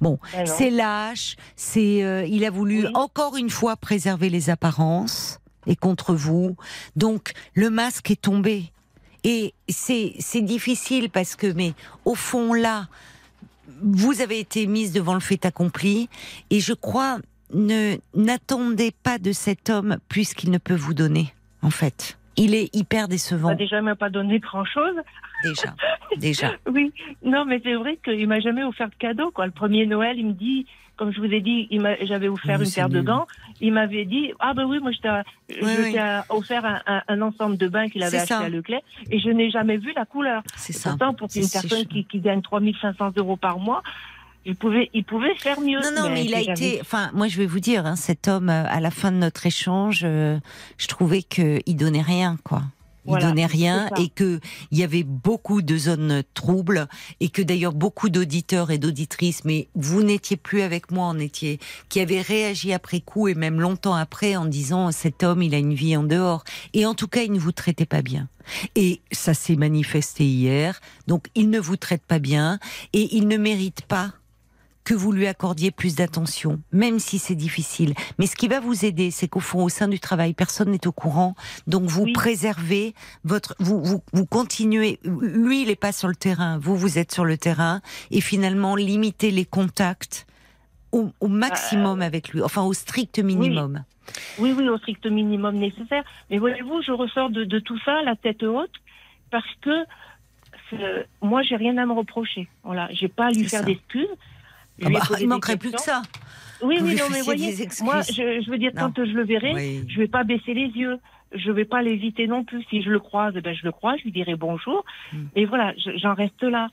Bon, 0.00 0.18
Ben 0.32 0.46
c'est 0.46 0.70
lâche, 0.70 1.36
c'est, 1.56 2.02
euh, 2.02 2.24
il 2.26 2.44
a 2.46 2.50
voulu 2.50 2.86
Oui. 2.86 2.90
encore 2.94 3.36
une 3.36 3.50
fois 3.50 3.76
préserver 3.76 4.30
les 4.30 4.48
apparences 4.50 5.38
et 5.66 5.76
contre 5.76 6.14
vous. 6.14 6.56
Donc 6.96 7.32
le 7.54 7.68
masque 7.70 8.10
est 8.10 8.20
tombé 8.20 8.72
et 9.24 9.54
c'est 9.68 10.14
c'est 10.18 10.40
difficile 10.40 11.08
parce 11.10 11.36
que 11.36 11.46
mais 11.52 11.74
au 12.04 12.14
fond 12.16 12.52
là, 12.54 12.88
vous 13.82 14.20
avez 14.20 14.38
été 14.38 14.66
mise 14.66 14.92
devant 14.92 15.14
le 15.14 15.20
fait 15.20 15.44
accompli 15.44 16.08
et 16.50 16.60
je 16.60 16.72
crois 16.72 17.18
ne 17.52 17.96
n'attendez 18.14 18.92
pas 19.02 19.18
de 19.18 19.32
cet 19.32 19.68
homme 19.68 19.98
plus 20.08 20.34
qu'il 20.34 20.50
ne 20.50 20.58
peut 20.58 20.74
vous 20.74 20.94
donner 20.94 21.34
en 21.62 21.70
fait. 21.70 22.18
Il 22.36 22.54
est 22.54 22.74
hyper 22.74 23.08
décevant. 23.08 23.48
m'a 23.48 23.54
déjà 23.54 23.82
même 23.82 23.96
pas 23.96 24.08
donné 24.08 24.38
grand 24.38 24.64
chose. 24.64 24.96
Déjà, 25.42 25.74
déjà. 26.18 26.52
Oui, 26.72 26.92
non, 27.24 27.44
mais 27.44 27.60
c'est 27.64 27.74
vrai 27.74 27.98
qu'il 28.04 28.26
m'a 28.28 28.40
jamais 28.40 28.64
offert 28.64 28.88
de 28.88 28.94
cadeau. 28.94 29.30
Quoi. 29.30 29.46
Le 29.46 29.52
premier 29.52 29.86
Noël, 29.86 30.18
il 30.18 30.26
me 30.28 30.32
dit, 30.32 30.66
comme 30.96 31.12
je 31.12 31.18
vous 31.20 31.26
ai 31.32 31.40
dit, 31.40 31.68
j'avais 32.02 32.28
offert 32.28 32.58
Oui, 32.60 32.66
une 32.66 32.72
paire 32.72 32.88
de 32.88 33.00
gants. 33.00 33.26
Il 33.60 33.72
m'avait 33.72 34.04
dit, 34.04 34.32
ah 34.38 34.52
ben 34.54 34.64
oui, 34.66 34.78
moi 34.80 34.90
je 34.92 34.98
t'ai 34.98 35.10
oui. 35.62 35.92
t'ai 35.92 36.20
offert 36.28 36.64
un, 36.64 36.80
un- 36.86 37.02
un 37.08 37.22
ensemble 37.22 37.56
de 37.56 37.66
bains 37.68 37.88
qu'il 37.88 38.02
avait 38.02 38.18
acheté 38.18 38.34
ça. 38.34 38.40
à 38.40 38.48
Leclerc 38.48 38.80
et 39.10 39.18
je 39.18 39.28
n'ai 39.30 39.50
jamais 39.50 39.78
vu 39.78 39.92
la 39.96 40.04
couleur. 40.04 40.42
C'est 40.56 40.72
ça. 40.72 40.90
Pourtant, 40.90 41.14
pour 41.14 41.28
une 41.34 41.48
personne 41.48 41.86
qui, 41.86 42.04
qui 42.04 42.20
gagne 42.20 42.42
3500 42.42 43.12
euros 43.16 43.36
par 43.36 43.58
mois, 43.58 43.82
il 44.44 44.56
pouvait, 44.56 44.90
il 44.92 45.04
pouvait 45.04 45.34
faire 45.36 45.60
mieux. 45.60 45.80
Non, 45.80 46.02
non, 46.02 46.10
mais 46.10 46.24
il 46.24 46.34
a 46.34 46.40
été. 46.40 46.78
Enfin, 46.80 47.10
moi, 47.14 47.28
je 47.28 47.36
vais 47.38 47.46
vous 47.46 47.60
dire, 47.60 47.86
hein, 47.86 47.94
cet 47.96 48.26
homme, 48.28 48.48
euh, 48.50 48.64
à 48.68 48.80
la 48.80 48.90
fin 48.90 49.12
de 49.12 49.16
notre 49.16 49.46
échange, 49.46 50.02
euh, 50.04 50.38
je 50.78 50.88
trouvais 50.88 51.22
qu'il 51.22 51.76
donnait 51.76 52.02
rien, 52.02 52.36
quoi. 52.44 52.62
Il 53.04 53.10
Voilà, 53.10 53.28
donnait 53.28 53.46
rien 53.46 53.90
et 53.98 54.08
que 54.08 54.38
il 54.70 54.78
y 54.78 54.84
avait 54.84 55.02
beaucoup 55.02 55.60
de 55.60 55.76
zones 55.76 56.22
troubles 56.34 56.86
et 57.18 57.30
que 57.30 57.42
d'ailleurs 57.42 57.72
beaucoup 57.72 58.08
d'auditeurs 58.08 58.70
et 58.70 58.78
d'auditrices, 58.78 59.44
mais 59.44 59.68
vous 59.74 60.02
n'étiez 60.02 60.36
plus 60.36 60.62
avec 60.62 60.92
moi, 60.92 61.08
on 61.08 61.18
était, 61.18 61.58
qui 61.88 61.98
avaient 61.98 62.20
réagi 62.20 62.72
après 62.72 63.00
coup 63.00 63.26
et 63.26 63.34
même 63.34 63.60
longtemps 63.60 63.94
après 63.94 64.36
en 64.36 64.46
disant 64.46 64.92
cet 64.92 65.24
homme, 65.24 65.42
il 65.42 65.54
a 65.54 65.58
une 65.58 65.74
vie 65.74 65.96
en 65.96 66.04
dehors 66.04 66.44
et 66.74 66.86
en 66.86 66.94
tout 66.94 67.08
cas, 67.08 67.22
il 67.22 67.32
ne 67.32 67.40
vous 67.40 67.52
traitait 67.52 67.86
pas 67.86 68.02
bien. 68.02 68.28
Et 68.76 69.00
ça 69.10 69.34
s'est 69.34 69.56
manifesté 69.56 70.24
hier. 70.24 70.80
Donc, 71.06 71.26
il 71.34 71.50
ne 71.50 71.60
vous 71.60 71.76
traite 71.76 72.02
pas 72.02 72.18
bien 72.18 72.58
et 72.92 73.16
il 73.16 73.28
ne 73.28 73.36
mérite 73.36 73.82
pas 73.82 74.12
que 74.84 74.94
vous 74.94 75.12
lui 75.12 75.26
accordiez 75.26 75.70
plus 75.70 75.94
d'attention, 75.94 76.60
même 76.72 76.98
si 76.98 77.18
c'est 77.18 77.34
difficile. 77.36 77.94
Mais 78.18 78.26
ce 78.26 78.34
qui 78.34 78.48
va 78.48 78.58
vous 78.60 78.84
aider, 78.84 79.10
c'est 79.12 79.28
qu'au 79.28 79.40
fond, 79.40 79.62
au 79.62 79.68
sein 79.68 79.86
du 79.88 80.00
travail, 80.00 80.34
personne 80.34 80.70
n'est 80.70 80.86
au 80.86 80.92
courant. 80.92 81.34
Donc 81.66 81.84
vous 81.84 82.02
Oui. 82.04 82.12
préservez 82.12 82.94
votre, 83.24 83.54
vous, 83.60 83.82
vous, 83.82 84.02
vous 84.12 84.26
continuez. 84.26 84.98
Lui, 85.04 85.62
il 85.62 85.68
n'est 85.68 85.76
pas 85.76 85.92
sur 85.92 86.08
le 86.08 86.16
terrain. 86.16 86.58
Vous, 86.58 86.76
vous 86.76 86.98
êtes 86.98 87.12
sur 87.12 87.24
le 87.24 87.36
terrain. 87.38 87.80
Et 88.10 88.20
finalement, 88.20 88.74
limitez 88.74 89.30
les 89.30 89.44
contacts 89.44 90.26
au, 90.90 91.10
au 91.20 91.28
maximum 91.28 92.02
avec 92.02 92.30
lui. 92.30 92.42
Enfin, 92.42 92.62
au 92.62 92.72
strict 92.72 93.18
minimum. 93.20 93.84
Oui, 94.38 94.52
oui, 94.56 94.68
au 94.68 94.76
strict 94.78 95.06
minimum 95.06 95.56
nécessaire. 95.56 96.02
Mais 96.28 96.38
voyez-vous, 96.38 96.82
je 96.82 96.90
ressors 96.90 97.30
de, 97.30 97.44
de 97.44 97.60
tout 97.60 97.78
ça 97.84 98.02
la 98.02 98.16
tête 98.16 98.42
haute 98.42 98.74
parce 99.30 99.46
que 99.62 99.84
c'est- 100.70 101.06
moi, 101.22 101.42
j'ai 101.42 101.56
rien 101.56 101.78
à 101.78 101.86
me 101.86 101.92
reprocher. 101.92 102.48
Voilà, 102.64 102.88
j'ai 102.90 103.08
pas 103.08 103.26
à 103.26 103.30
lui 103.30 103.44
faire 103.48 103.64
d'excuses. 103.64 104.08
Ah 104.84 104.88
bah, 104.90 105.00
il 105.20 105.28
manquerait 105.28 105.56
plus 105.56 105.70
que 105.72 105.80
ça. 105.80 106.02
Oui, 106.62 106.78
oui, 106.80 106.94
non, 106.94 107.04
mais 107.10 107.22
voyez, 107.22 107.54
moi, 107.82 108.02
je, 108.02 108.40
je 108.40 108.50
veux 108.50 108.58
dire, 108.58 108.70
Non. 108.76 108.92
quand 108.94 109.04
je 109.04 109.10
le 109.12 109.24
verrai, 109.24 109.52
Oui. 109.54 109.84
je 109.88 109.98
vais 109.98 110.06
pas 110.08 110.22
baisser 110.22 110.54
les 110.54 110.68
yeux. 110.68 110.98
Je 111.34 111.50
vais 111.50 111.64
pas 111.64 111.82
l'éviter 111.82 112.26
non 112.26 112.44
plus. 112.44 112.62
Si 112.70 112.82
je 112.82 112.90
le 112.90 112.98
croise, 113.00 113.32
eh 113.36 113.40
ben, 113.40 113.54
je 113.54 113.64
le 113.64 113.72
croise, 113.72 113.98
je 113.98 114.04
lui 114.04 114.12
dirai 114.12 114.36
bonjour. 114.36 114.84
Mm. 115.12 115.16
Et 115.34 115.44
voilà, 115.46 115.72
je- 115.76 115.96
j'en 115.96 116.14
reste 116.14 116.42
là. 116.42 116.68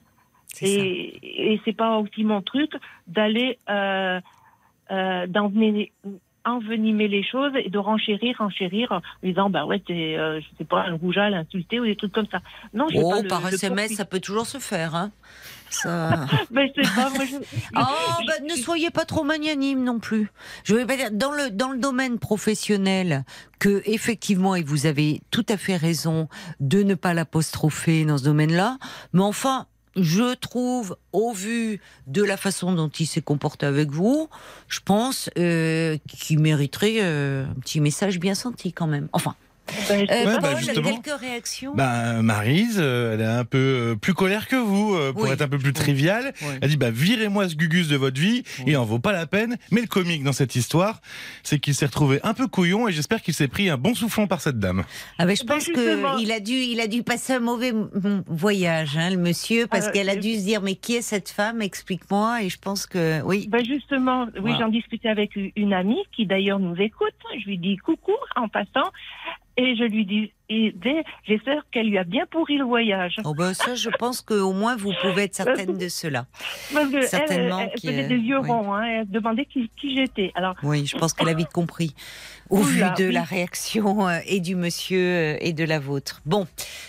C'est 0.54 0.66
ça. 0.68 0.74
Et, 0.84 1.54
et 1.54 1.62
c'est 1.66 1.74
pas 1.76 1.98
aussi 1.98 2.24
mon 2.24 2.42
truc 2.42 2.72
d'aller 3.08 3.58
euh, 3.70 4.20
euh, 4.92 5.28
envenimer 6.46 7.08
les 7.08 7.24
choses 7.24 7.52
et 7.64 7.70
de 7.70 7.78
renchérir, 7.78 8.36
renchérir 8.40 8.92
en 8.92 9.02
disant 9.24 9.50
bah 9.50 9.66
ouais 9.66 9.80
t'es 9.80 10.16
euh, 10.18 10.40
je 10.40 10.48
sais 10.58 10.64
pas 10.66 10.84
un 10.88 10.96
rougeal 10.96 11.34
insulté 11.34 11.80
ou 11.80 11.86
des 11.86 11.96
trucs 11.96 12.12
comme 12.14 12.28
ça. 12.32 12.40
Non, 12.74 12.88
je 12.90 12.98
Oh, 12.98 13.22
pas 13.22 13.28
par 13.40 13.42
le 13.50 13.56
SMS, 13.56 13.94
ça 13.94 14.06
peut 14.06 14.20
toujours 14.20 14.46
se 14.48 14.58
faire. 14.58 14.96
Hein. 14.96 15.12
Ça. 15.70 16.26
Je 16.52 16.84
sais 16.84 16.90
pas, 16.96 17.10
moi, 17.12 17.26
je- 17.26 17.36
Oh, 17.76 18.24
bah, 18.28 18.34
ne 18.48 18.56
soyez 18.56 18.90
pas 18.90 19.06
trop 19.06 19.24
magnanime 19.24 19.84
non 19.84 20.00
plus. 20.00 20.32
Je 20.64 20.76
vais 20.76 20.86
pas 20.86 20.96
dire 20.98 21.12
dans 21.12 21.32
le 21.32 21.50
dans 21.52 21.70
le 21.72 21.78
domaine 21.78 22.20
professionnel 22.20 23.24
que 23.60 23.82
effectivement 23.86 24.56
et 24.56 24.64
vous 24.64 24.86
avez 24.86 25.22
tout 25.32 25.46
à 25.50 25.58
fait 25.58 25.76
raison 25.78 26.28
de 26.60 26.84
ne 26.84 26.96
pas 26.96 27.14
l'apostropher 27.14 28.06
dans 28.06 28.18
ce 28.18 28.24
domaine-là, 28.24 28.78
mais 29.14 29.22
enfin. 29.24 29.68
Je 29.96 30.36
trouve, 30.36 30.96
au 31.14 31.34
vu 31.34 31.82
de 32.08 32.24
la 32.24 32.38
façon 32.38 32.72
dont 32.74 32.88
il 32.90 33.08
s'est 33.08 33.24
comporté 33.24 33.66
avec 33.66 33.90
vous, 33.90 34.30
je 34.70 34.80
pense 34.86 35.30
euh, 35.38 35.98
qu'il 36.08 36.40
mériterait 36.40 37.00
euh, 37.02 37.46
un 37.50 37.60
petit 37.60 37.82
message 37.82 38.20
bien 38.20 38.36
senti 38.36 38.72
quand 38.72 38.86
même. 38.88 39.10
Enfin, 39.14 39.36
euh, 39.92 39.96
Ouais, 40.00 40.26
bah, 40.26 40.38
Paul, 40.42 40.58
justement. 40.58 40.98
quelques 41.02 41.20
réactions. 41.20 41.74
Bah, 41.76 42.22
Marise, 42.22 42.78
euh, 42.80 43.14
elle 43.14 43.22
est 43.22 43.26
un 43.26 43.46
peu 43.46 43.58
euh, 43.58 43.96
plus 43.96 44.14
colère 44.14 44.48
que 44.48 44.56
vous, 44.56 44.96
euh, 44.96 45.14
pour 45.14 45.24
Oui. 45.24 45.32
être 45.32 45.42
un 45.42 45.48
peu 45.48 45.58
plus 45.58 45.68
Oui. 45.70 45.74
triviale. 45.74 46.34
Oui. 46.42 46.48
Elle 46.62 46.70
dit, 46.70 46.78
bah, 46.78 46.92
virez-moi 46.92 47.50
ce 47.50 47.56
gugus 47.56 47.88
de 47.88 47.96
votre 47.98 48.20
vie, 48.20 48.44
il 48.66 48.76
en 48.78 48.86
vaut 48.86 49.00
pas 49.00 49.12
la 49.12 49.26
peine. 49.28 49.58
Mais 49.72 49.82
le 49.82 49.88
comique 49.88 50.24
dans 50.24 50.34
cette 50.34 50.56
histoire, 50.56 51.02
c'est 51.44 51.60
qu'il 51.60 51.74
s'est 51.76 51.86
retrouvé 51.86 52.20
un 52.24 52.34
peu 52.34 52.48
couillon 52.48 52.88
et 52.88 52.92
j'espère 52.92 53.22
qu'il 53.22 53.34
s'est 53.34 53.48
pris 53.48 53.70
un 53.70 53.78
bon 53.78 53.94
soufflon 53.96 54.28
par 54.28 54.42
cette 54.42 54.60
dame. 54.60 54.84
Ah 55.18 55.24
je 55.24 55.44
Ben, 55.44 55.56
pense 55.56 55.66
qu'il 55.66 56.32
a 56.32 56.40
dû, 56.40 56.54
il 56.54 56.80
a 56.80 56.88
dû 56.88 57.04
passer 57.04 57.34
un 57.34 57.40
mauvais 57.40 57.74
voyage, 58.28 58.98
hein, 58.98 59.10
le 59.10 59.18
monsieur, 59.18 59.68
parce 59.68 59.88
Euh, 59.88 59.92
qu'elle 59.92 60.10
a 60.10 60.16
dû 60.16 60.36
se 60.36 60.44
dire 60.44 60.62
mais 60.62 60.76
qui 60.76 60.96
est 60.96 61.02
cette 61.02 61.30
femme? 61.30 61.62
Explique-moi. 61.62 62.44
Et 62.44 62.50
je 62.50 62.58
pense 62.60 62.86
que 62.86 63.22
oui. 63.24 63.48
Ben 63.50 63.64
justement, 63.66 64.26
oui, 64.36 64.40
Voilà. 64.42 64.58
j'en 64.60 64.68
discutais 64.70 65.10
avec 65.10 65.32
une 65.56 65.74
amie 65.74 66.02
qui 66.16 66.26
d'ailleurs 66.26 66.60
nous 66.60 66.76
écoute. 66.76 67.14
Je 67.40 67.46
lui 67.46 67.58
dis 67.58 67.78
coucou 67.78 68.14
en 68.36 68.48
passant 68.48 68.90
et 69.60 69.76
je 69.76 69.84
lui 69.84 70.06
dis, 70.06 70.34
et 70.50 70.74
j'espère 71.28 71.64
qu'elle 71.72 71.88
lui 71.88 71.98
a 71.98 72.04
bien 72.04 72.26
pourri 72.30 72.58
le 72.58 72.66
voyage. 72.66 73.18
Oh 73.24 73.34
ben 73.34 73.54
ça, 73.54 73.76
je 73.76 73.90
pense 73.90 74.22
qu'au 74.22 74.52
moins 74.54 74.76
vous 74.76 74.92
pouvez 75.02 75.24
être 75.24 75.36
certaine 75.36 75.78
de 75.78 75.88
cela. 75.88 76.26
Parce 76.74 76.90
que 76.90 77.06
Certainement 77.06 77.60
elle, 77.60 77.72
elle 77.74 77.80
faisait 77.80 78.08
des 78.08 78.16
yeux 78.16 78.40
oui. 78.40 78.50
ronds, 78.50 78.74
hein, 78.74 78.84
elle 78.84 79.10
demandait 79.10 79.46
qui, 79.46 79.70
qui 79.80 79.96
j'étais. 79.96 80.32
Alors, 80.36 80.56
Oui, 80.64 80.86
je 80.86 80.98
pense 80.98 81.14
qu'elle 81.14 81.30
a 81.30 81.34
vite 81.34 81.52
compris. 81.54 81.94
Au 82.50 82.58
Oula, 82.58 82.90
vu 82.98 83.04
de 83.04 83.08
oui. 83.10 83.14
la 83.14 83.24
réaction 83.24 84.08
euh, 84.08 84.18
et 84.26 84.40
du 84.40 84.56
monsieur 84.56 85.00
euh, 85.00 85.38
et 85.40 85.54
de 85.54 85.64
la 85.64 85.78
vôtre. 85.78 86.22
Bon, 86.26 86.48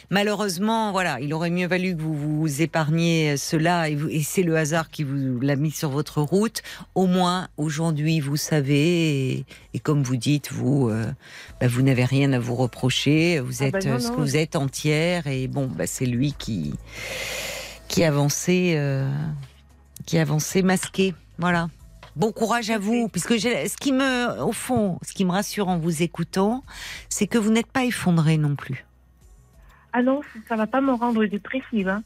malheureusement, 0.08 0.90
voilà, 0.90 1.20
il 1.20 1.34
aurait 1.34 1.50
mieux 1.50 1.66
valu 1.66 1.94
que 1.94 2.00
vous 2.00 2.14
vous 2.14 2.62
épargniez 2.62 3.36
cela 3.36 3.90
et, 3.90 3.98
c'est 4.22 4.42
le 4.42 4.56
hasard 4.56 4.88
qui 4.88 5.04
vous 5.04 5.38
l'a 5.40 5.56
mis 5.56 5.70
sur 5.70 5.90
votre 5.90 6.22
route. 6.22 6.62
Au 6.94 7.06
moins, 7.06 7.48
aujourd'hui, 7.58 8.20
vous 8.20 8.36
savez 8.38 9.32
et, 9.32 9.44
et 9.74 9.78
comme 9.80 10.02
vous 10.02 10.16
dites, 10.16 10.50
vous, 10.50 10.88
euh, 10.88 11.04
bah, 11.60 11.66
vous 11.68 11.82
n'avez 11.82 12.04
rien 12.06 12.32
à 12.32 12.38
vous 12.38 12.54
reprocher. 12.54 13.38
Vous 13.40 13.49
Ah 13.60 13.64
êtes 13.66 13.72
bah 13.72 13.78
non, 13.84 13.92
euh, 13.92 13.98
ce 13.98 14.10
que 14.10 14.16
vous 14.16 14.36
êtes 14.36 14.56
entière 14.56 15.26
et 15.26 15.48
bon, 15.48 15.66
bah, 15.66 15.86
c'est 15.86 16.06
lui 16.06 16.32
qui 16.32 16.74
qui 17.88 18.04
avançait, 18.04 18.74
euh, 18.76 19.10
qui 20.06 20.18
avançait 20.18 20.62
masqué. 20.62 21.14
Voilà. 21.38 21.68
Bon 22.16 22.32
courage 22.32 22.70
à 22.70 22.78
vous, 22.78 23.08
puisque 23.08 23.38
ce 23.38 23.76
qui 23.76 23.92
me, 23.92 24.42
au 24.42 24.52
fond, 24.52 24.98
ce 25.02 25.12
qui 25.12 25.24
me 25.24 25.30
rassure 25.30 25.68
en 25.68 25.78
vous 25.78 26.02
écoutant, 26.02 26.64
c'est 27.08 27.26
que 27.26 27.38
vous 27.38 27.50
n'êtes 27.50 27.70
pas 27.70 27.84
effondré 27.84 28.36
non 28.36 28.56
plus. 28.56 28.84
ah 29.92 30.02
non, 30.02 30.20
ça 30.48 30.56
va 30.56 30.66
pas 30.66 30.80
me 30.80 30.92
rendre 30.92 31.24
dépressive, 31.24 31.88
hein. 31.88 32.02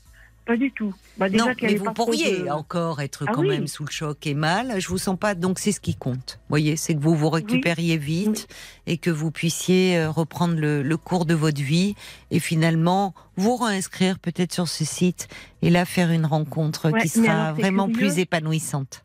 Pas 0.46 0.56
du 0.58 0.70
tout. 0.72 0.92
Bah, 1.16 1.30
déjà 1.30 1.46
non, 1.46 1.52
mais 1.62 1.74
vous 1.76 1.92
pourriez 1.94 2.40
de- 2.42 2.48
encore 2.50 3.00
être 3.00 3.24
Ah 3.26 3.32
quand 3.32 3.40
oui. 3.40 3.48
même 3.48 3.66
sous 3.66 3.84
le 3.84 3.90
choc 3.90 4.26
et 4.26 4.34
mal. 4.34 4.78
Je 4.78 4.88
vous 4.88 4.98
sens 4.98 5.18
pas, 5.18 5.34
donc 5.34 5.58
c'est 5.58 5.72
ce 5.72 5.80
qui 5.80 5.94
compte. 5.94 6.38
Voyez, 6.50 6.76
c'est 6.76 6.94
que 6.94 7.00
vous 7.00 7.14
vous 7.16 7.30
récupériez 7.30 7.96
vite 7.96 8.46
et 8.86 8.98
que 8.98 9.10
vous 9.10 9.30
puissiez 9.30 9.96
euh, 9.96 10.10
reprendre 10.10 10.56
le, 10.56 10.82
le 10.82 10.96
cours 10.98 11.24
de 11.24 11.32
votre 11.34 11.62
vie 11.62 11.94
et 12.30 12.40
finalement 12.40 13.14
vous 13.36 13.56
réinscrire 13.56 14.18
peut-être 14.18 14.52
sur 14.52 14.68
ce 14.68 14.84
site 14.84 15.28
et 15.62 15.70
là 15.70 15.86
faire 15.86 16.10
une 16.10 16.26
rencontre 16.26 16.90
Ouais, 16.90 17.00
qui 17.00 17.08
sera 17.08 17.44
alors, 17.46 17.56
vraiment 17.56 17.86
curieux. 17.86 18.08
plus 18.10 18.18
épanouissante. 18.18 19.02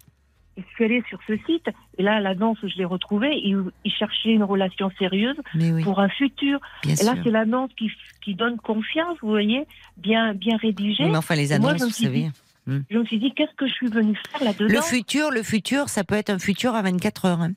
Je 0.60 0.76
suis 0.76 0.86
allée 0.86 1.04
sur 1.10 1.20
ce 1.28 1.38
site 1.46 1.68
et 1.98 2.04
là, 2.04 2.20
l'annonce, 2.20 2.58
je 2.64 2.78
l'ai 2.78 2.86
retrouvée. 2.86 3.32
Il, 3.44 3.64
il 3.86 3.92
cherchait 3.92 4.30
une 4.30 4.44
relation 4.44 4.92
sérieuse 5.00 5.38
oui, 5.56 5.84
pour 5.84 6.00
un 6.00 6.10
futur. 6.10 6.60
bien 6.84 6.96
Et 6.96 7.04
là, 7.04 7.16
c'est 7.24 7.32
l'annonce 7.32 7.72
qui, 7.78 7.90
qui 8.24 8.36
donne 8.36 8.58
confiance, 8.58 9.18
vous 9.22 9.30
voyez, 9.30 9.66
bien, 9.98 10.34
bien 10.34 10.58
rédigée. 10.58 11.08
Mais 11.08 11.18
enfin, 11.18 11.36
les 11.36 11.54
Et 11.54 11.60
moi, 11.60 11.72
annonces, 11.72 11.84
vous 11.84 12.04
savez. 12.06 12.30
dit, 12.68 12.82
Je 12.90 12.98
me 12.98 13.06
suis 13.06 13.20
dit, 13.20 13.34
qu'est-ce 13.34 13.56
que 13.56 13.68
je 13.68 13.74
suis 13.74 13.88
venue 13.88 14.18
faire 14.32 14.44
là-dedans 14.44 14.68
Le 14.74 14.82
futur, 14.82 15.32
le 15.32 15.44
futur, 15.44 15.90
ça 15.90 16.04
peut 16.04 16.16
être 16.16 16.30
un 16.30 16.40
futur 16.40 16.76
à 16.76 16.82
24 16.82 17.26
heures 17.26 17.42
hein, 17.42 17.52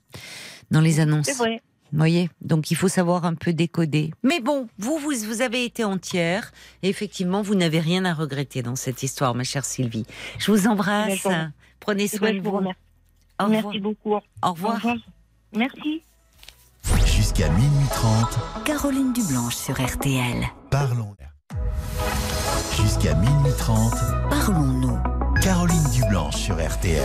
dans 0.71 0.81
les 0.81 1.01
annonces. 1.01 1.27
C'est 1.27 1.39
vrai. 1.39 1.61
Vous 1.93 1.99
voyez, 1.99 2.31
donc 2.41 2.71
il 2.71 2.75
faut 2.75 2.89
savoir 2.89 3.27
un 3.27 3.35
peu 3.35 3.53
décoder. 3.53 4.13
Mais 4.23 4.41
bon, 4.41 4.67
vous, 4.79 4.97
vous, 4.97 5.13
vous 5.27 5.43
avez 5.43 5.67
été 5.67 5.85
entière. 5.85 6.51
Et 6.83 6.89
effectivement, 6.89 7.43
vous 7.43 7.55
n'avez 7.55 7.81
rien 7.81 8.07
à 8.07 8.15
regretter 8.15 8.63
dans 8.63 8.77
cette 8.77 9.03
histoire, 9.03 9.35
ma 9.35 9.45
chère 9.45 9.67
Sylvie. 9.67 10.07
Je 10.39 10.51
vous 10.51 10.67
embrasse. 10.67 11.23
D'accord. 11.23 11.49
Prenez 11.81 12.05
Eh 12.05 12.09
soin 12.17 12.29
ben, 12.29 12.39
de 12.39 12.43
je 12.45 12.49
vous 12.49 12.61
vous. 13.43 13.49
remercie. 13.49 13.67
Au 13.67 13.73
revoir. 13.73 13.73
Merci 13.73 13.79
beaucoup. 13.81 14.15
Au 14.15 14.53
revoir. 14.53 14.97
Merci. 15.55 16.03
Jusqu'à 17.07 17.49
minuit 17.51 17.89
30, 17.91 18.65
Caroline 18.65 19.13
Dublanche 19.13 19.55
sur 19.57 19.81
RTL. 19.81 20.47
parlons. 20.71 21.15
Jusqu'à 22.77 23.15
minuit 23.15 23.53
30, 23.59 23.93
Parlons-nous. 24.31 24.99
Caroline 25.43 25.85
Dublanche 25.93 26.37
sur 26.37 26.55
RTL. 26.57 27.03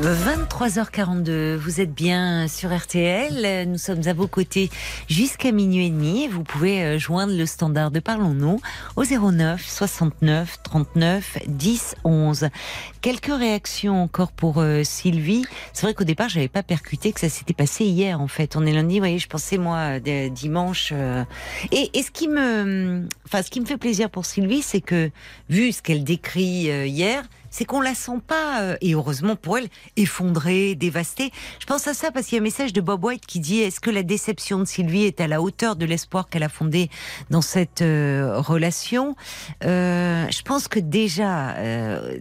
23h42, 0.00 1.56
vous 1.56 1.80
êtes 1.80 1.92
bien 1.92 2.46
sur 2.46 2.72
RTL, 2.72 3.68
nous 3.68 3.78
sommes 3.78 4.06
à 4.06 4.12
vos 4.12 4.28
côtés 4.28 4.70
jusqu'à 5.08 5.50
minuit 5.50 5.86
et 5.86 5.90
demi 5.90 6.28
vous 6.28 6.44
pouvez 6.44 6.84
euh, 6.84 6.98
joindre 6.98 7.36
le 7.36 7.46
standard 7.46 7.90
de 7.90 7.98
Parlons-nous 7.98 8.60
au 8.94 9.04
09 9.04 9.60
69 9.60 10.58
39 10.62 11.38
10 11.48 11.96
11. 12.04 12.48
Quelques 13.00 13.26
réactions 13.26 14.00
encore 14.00 14.30
pour 14.30 14.58
euh, 14.58 14.84
Sylvie. 14.84 15.44
C'est 15.72 15.86
vrai 15.86 15.94
qu'au 15.94 16.04
départ, 16.04 16.28
j'avais 16.28 16.48
pas 16.48 16.62
percuté 16.62 17.10
que 17.10 17.18
ça 17.18 17.28
s'était 17.28 17.52
passé 17.52 17.84
hier 17.84 18.20
en 18.20 18.28
fait. 18.28 18.54
On 18.54 18.64
est 18.66 18.72
lundi, 18.72 18.94
vous 18.94 19.00
voyez, 19.00 19.18
je 19.18 19.28
pensais 19.28 19.58
moi 19.58 19.98
dimanche. 19.98 20.90
Euh. 20.92 21.24
Et, 21.72 21.90
et, 21.98 22.02
ce 22.04 22.12
qui 22.12 22.28
me 22.28 23.02
enfin 23.26 23.42
ce 23.42 23.50
qui 23.50 23.60
me 23.60 23.66
fait 23.66 23.78
plaisir 23.78 24.10
pour 24.10 24.26
Sylvie, 24.26 24.62
c'est 24.62 24.80
que 24.80 25.10
vu 25.50 25.72
ce 25.72 25.82
qu'elle 25.82 26.04
décrit 26.04 26.68
hier, 26.88 27.24
c'est 27.50 27.64
qu'on 27.64 27.80
la 27.80 27.94
sent 27.94 28.20
pas, 28.26 28.62
euh, 28.62 28.76
et 28.80 28.94
heureusement 28.94 29.36
pour 29.36 29.58
elle, 29.58 29.68
effondrée, 29.96 30.74
dévastée. 30.74 31.30
Je 31.60 31.66
pense 31.66 31.86
à 31.86 31.94
ça 31.94 32.10
parce 32.10 32.26
qu'il 32.26 32.36
y 32.36 32.38
a 32.38 32.42
un 32.42 32.44
message 32.44 32.72
de 32.72 32.80
Bob 32.80 33.04
White 33.04 33.26
qui 33.26 33.40
dit 33.40 33.60
est-ce 33.60 33.80
que 33.80 33.90
la 33.90 34.02
déception 34.02 34.58
de 34.58 34.64
Sylvie 34.64 35.04
est 35.04 35.20
à 35.20 35.26
la 35.26 35.40
hauteur 35.40 35.76
de 35.76 35.86
l'espoir 35.86 36.28
qu'elle 36.28 36.42
a 36.42 36.48
fondé 36.48 36.90
dans 37.30 37.42
cette 37.42 37.82
euh, 37.82 38.40
relation? 38.40 39.16
Euh, 39.64 40.26
Je 40.30 40.42
pense 40.42 40.68
que 40.68 40.78
déjà, 40.78 41.56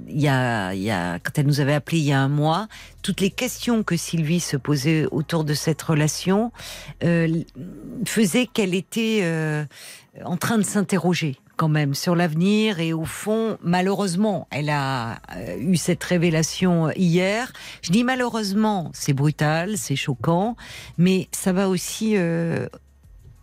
il 0.07 0.21
y, 0.21 0.27
a, 0.27 0.73
y 0.73 0.89
a, 0.89 1.19
quand 1.19 1.37
elle 1.37 1.45
nous 1.45 1.59
avait 1.59 1.73
appelé 1.73 1.99
il 1.99 2.05
y 2.05 2.11
a 2.11 2.19
un 2.19 2.27
mois, 2.27 2.67
toutes 3.01 3.21
les 3.21 3.29
questions 3.29 3.83
que 3.83 3.95
Sylvie 3.95 4.39
se 4.39 4.57
posait 4.57 5.05
autour 5.11 5.43
de 5.43 5.53
cette 5.53 5.81
relation 5.81 6.51
faisaient 8.05 8.47
qu'elle 8.47 8.75
était 8.75 9.23
en 10.23 10.37
train 10.37 10.57
de 10.57 10.63
s'interroger 10.63 11.37
quand 11.57 11.67
même 11.67 11.93
sur 11.93 12.15
l'avenir 12.15 12.79
et 12.79 12.93
au 12.93 13.03
fond, 13.03 13.57
malheureusement, 13.61 14.47
elle 14.51 14.69
a 14.69 15.19
euh, 15.35 15.57
eu 15.59 15.75
cette 15.75 16.03
révélation 16.03 16.91
hier. 16.91 17.51
Je 17.81 17.91
dis 17.91 18.03
malheureusement, 18.03 18.91
c'est 18.93 19.13
brutal, 19.13 19.77
c'est 19.77 19.95
choquant, 19.95 20.55
mais 20.97 21.27
ça 21.31 21.51
va 21.51 21.67
aussi 21.67 22.15
euh, 22.15 22.67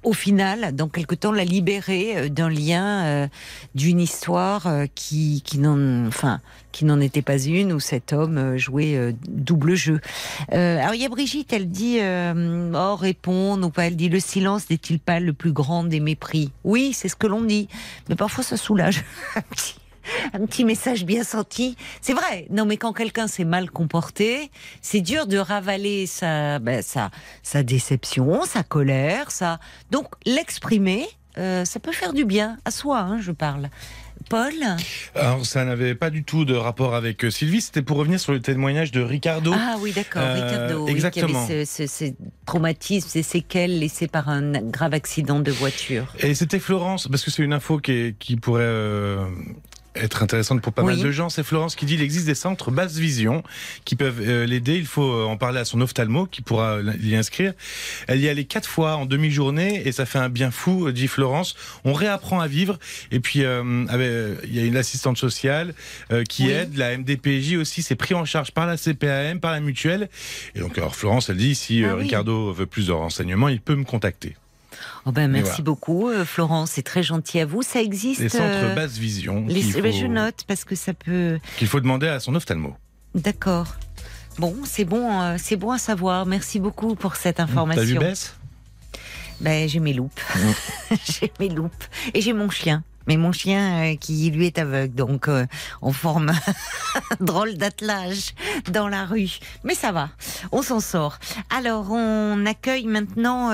au 0.05 0.13
final, 0.13 0.75
dans 0.75 0.89
quelque 0.89 1.15
temps, 1.15 1.33
la 1.33 1.45
libérer 1.45 2.17
euh, 2.17 2.29
d'un 2.29 2.49
lien, 2.49 3.05
euh, 3.05 3.29
d'une 3.75 4.01
histoire 4.01 4.67
euh, 4.67 4.85
qui, 4.95 5.43
qui 5.45 5.59
n'en, 5.59 6.07
enfin, 6.07 6.41
qui 6.73 6.85
n'en 6.85 7.01
était 7.01 7.23
pas 7.23 7.39
une, 7.39 7.73
où 7.73 7.81
cet 7.81 8.13
homme 8.13 8.57
jouait 8.57 9.15
double 9.29 9.75
jeu. 9.75 10.01
alors 10.51 10.95
il 10.95 11.01
y 11.01 11.05
a 11.05 11.09
Brigitte, 11.09 11.53
elle 11.53 11.69
dit, 11.69 11.99
oh 12.01 12.97
répondre 12.97 13.67
ou 13.67 13.71
pas, 13.71 13.87
elle 13.87 13.97
dit, 13.97 14.09
le 14.09 14.21
silence 14.21 14.69
n'est-il 14.71 14.99
pas 14.99 15.21
le 15.21 15.33
plus 15.33 15.53
grand 15.53 15.85
des 15.85 16.01
mépris? 16.01 16.51
Oui, 16.65 16.93
c'est 16.93 17.09
ce 17.09 17.17
que 17.17 17.29
l'on 17.29 17.43
dit, 17.43 17.69
mais 18.09 18.17
parfois 18.17 18.43
ça 18.43 18.57
soulage. 18.57 19.05
un 20.33 20.47
petit 20.47 20.65
message 20.65 21.05
bien 21.05 21.25
senti. 21.25 21.77
C'est 22.01 22.15
vrai. 22.15 22.47
Non, 22.51 22.65
mais 22.65 22.77
quand 22.77 22.93
quelqu'un 22.93 23.27
s'est 23.27 23.45
mal 23.45 23.71
comporté, 23.71 24.51
c'est 24.83 25.01
dur 25.01 25.27
de 25.27 25.39
ravaler 25.39 26.07
sa, 26.07 26.59
ben, 26.59 26.83
sa, 26.83 27.11
sa 27.43 27.63
déception, 27.63 28.45
sa 28.45 28.63
colère, 28.63 29.31
ça. 29.31 29.59
Donc 29.91 30.07
l'exprimer, 30.27 31.07
euh, 31.39 31.65
ça 31.65 31.81
peut 31.81 31.93
faire 31.93 32.13
du 32.13 32.25
bien 32.25 32.59
à 32.65 32.71
soi. 32.71 33.01
Hein, 33.01 33.21
je 33.21 33.33
parle. 33.33 33.69
Paul 34.31 34.53
Alors, 35.15 35.45
ça 35.45 35.65
n'avait 35.65 35.95
pas 35.95 36.09
du 36.09 36.25
tout 36.25 36.45
de 36.45 36.55
rapport 36.55 36.95
avec 36.95 37.25
euh, 37.25 37.31
Sylvie, 37.31 37.61
c'était 37.61 37.83
pour 37.83 37.99
revenir 37.99 38.19
sur 38.19 38.33
le 38.33 38.41
témoignage 38.41 38.91
de 38.91 39.03
Ricardo. 39.03 39.53
Ah 39.55 39.77
oui, 39.81 39.93
d'accord, 39.93 40.23
euh, 40.23 40.35
Ricardo. 40.35 40.89
Exactement. 40.89 41.41
Oui, 41.41 41.47
qui 41.47 41.53
avait 41.53 41.67
ce, 41.67 42.13
traumatisme, 42.47 43.09
ces 43.09 43.23
séquelles 43.23 43.79
laissées 43.79 44.09
par 44.09 44.31
un 44.31 44.53
grave 44.63 44.95
accident 44.95 45.41
de 45.41 45.53
voiture. 45.53 46.07
Et 46.21 46.35
c'était 46.35 46.59
Florence, 46.59 47.07
parce 47.09 47.23
que 47.23 47.31
c'est 47.31 47.43
une 47.43 47.53
info 47.53 47.79
qui, 47.79 48.15
qui 48.19 48.37
pourrait 48.37 49.19
être 49.95 50.23
intéressante 50.23 50.61
pour 50.61 50.73
pas 50.73 50.83
mal 50.83 50.99
de 50.99 51.11
gens. 51.11 51.29
C'est 51.29 51.43
Florence 51.43 51.77
qui 51.77 51.87
dit 51.87 51.95
qu'il 51.95 52.03
existe 52.03 52.27
des 52.27 52.35
centres 52.35 52.71
basse 52.71 52.97
vision 52.97 53.43
qui 53.85 53.97
peuvent 53.97 54.21
euh, 54.21 54.47
l'aider. 54.47 54.77
Il 54.77 54.87
faut 54.87 55.13
euh, 55.13 55.25
en 55.25 55.37
parler 55.37 55.61
à 55.61 55.65
son 55.65 55.81
ophtalmo 55.81 56.27
qui 56.27 56.43
pourra 56.43 56.81
l'y 56.81 57.17
inscrire. 57.17 57.53
Elle 58.09 58.21
y 58.21 58.29
allait 58.29 58.45
quatre 58.45 58.69
fois 58.69 58.97
en 58.97 59.07
demi-journée 59.07 59.87
et 59.87 59.93
ça 59.93 60.07
fait 60.07 60.19
un 60.19 60.29
bien 60.29 60.51
fou, 60.51 60.91
dit 60.91 61.09
Florence. 61.09 61.55
On 61.85 61.93
réapprend 61.93 62.41
à 62.41 62.47
vivre. 62.47 62.79
Et 63.11 63.21
puis, 63.21 63.45
euh, 63.45 64.35
il 64.45 64.55
y 64.55 64.61
a 64.61 64.65
une 64.65 64.77
assistante 64.77 65.19
sociale 65.19 65.75
qui 66.29 66.51
aide. 66.51 66.77
La 66.77 66.97
MDPJ 66.97 67.57
aussi, 67.57 67.83
c'est 67.83 67.97
pris 67.97 68.15
en 68.15 68.25
charge 68.25 68.53
par 68.53 68.67
la 68.67 68.77
CPAM, 68.77 69.41
par 69.41 69.53
la 69.53 69.61
mutuelle. 69.61 70.09
Et 70.55 70.61
donc, 70.61 70.77
alors 70.79 70.97
Florence, 70.97 71.31
elle 71.31 71.37
dit, 71.37 71.55
si 71.55 71.85
ah 71.85 71.95
Ricardo 71.95 72.53
veut 72.53 72.67
plus 72.67 72.89
de 72.89 72.93
renseignements, 72.93 73.49
il 73.49 73.61
peut 73.61 73.77
me 73.77 73.85
contacter. 73.85 74.37
Oh 75.07 75.13
ben, 75.13 75.31
merci 75.31 75.61
beaucoup, 75.61 76.09
euh, 76.09 76.25
Florence. 76.25 76.73
C'est 76.73 76.83
très 76.83 77.03
gentil 77.03 77.41
à 77.41 77.47
vous. 77.47 77.63
Ça 77.63 77.83
existe. 77.83 78.21
Les 78.21 78.29
centres 78.31 78.45
euh, 78.45 78.75
basse 78.75 78.97
vision. 78.97 79.45
Les... 79.47 79.63
Je 79.63 80.07
note 80.07 80.45
parce 80.47 80.65
que 80.65 80.75
ça 80.75 80.95
peut. 80.95 81.39
Qu'il 81.59 81.69
faut 81.69 81.81
demander 81.81 82.09
à 82.09 82.21
son 82.21 82.35
ophtalmo. 82.35 82.75
D'accord. 83.15 83.77
Bon, 84.39 84.57
c'est 84.65 84.85
bon, 84.85 85.21
euh, 85.21 85.37
c'est 85.39 85.57
bon 85.57 85.71
à 85.73 85.79
savoir. 85.79 86.25
Merci 86.27 86.59
beaucoup 86.59 86.95
pour 86.95 87.17
cette 87.17 87.39
information. 87.39 87.83
T'as 87.83 87.89
vu 87.89 87.99
Bess? 87.99 88.35
Ben, 89.41 89.69
j'ai 89.69 89.81
mes 89.81 89.93
loupes. 89.93 90.21
Mmh. 90.35 90.95
j'ai 91.21 91.33
mes 91.39 91.49
loupes 91.51 91.85
et 92.15 92.21
j'ai 92.21 92.33
mon 92.33 92.49
chien. 92.49 92.83
Mais 93.07 93.19
mon 93.19 93.33
chien 93.33 93.97
qui 93.97 94.31
lui 94.31 94.47
est 94.47 94.59
aveugle, 94.59 94.95
donc 94.95 95.29
on 95.83 95.93
forme 95.93 96.31
un 96.31 97.17
drôle 97.25 97.59
d'attelage 97.59 98.35
dans 98.73 98.89
la 98.89 99.05
rue. 99.05 99.41
Mais 99.63 99.75
ça 99.75 99.93
va, 99.93 100.09
on 100.53 100.63
s'en 100.63 100.81
sort. 100.81 101.19
Alors 101.51 101.91
on 101.91 102.47
accueille 102.47 102.87
maintenant 102.87 103.51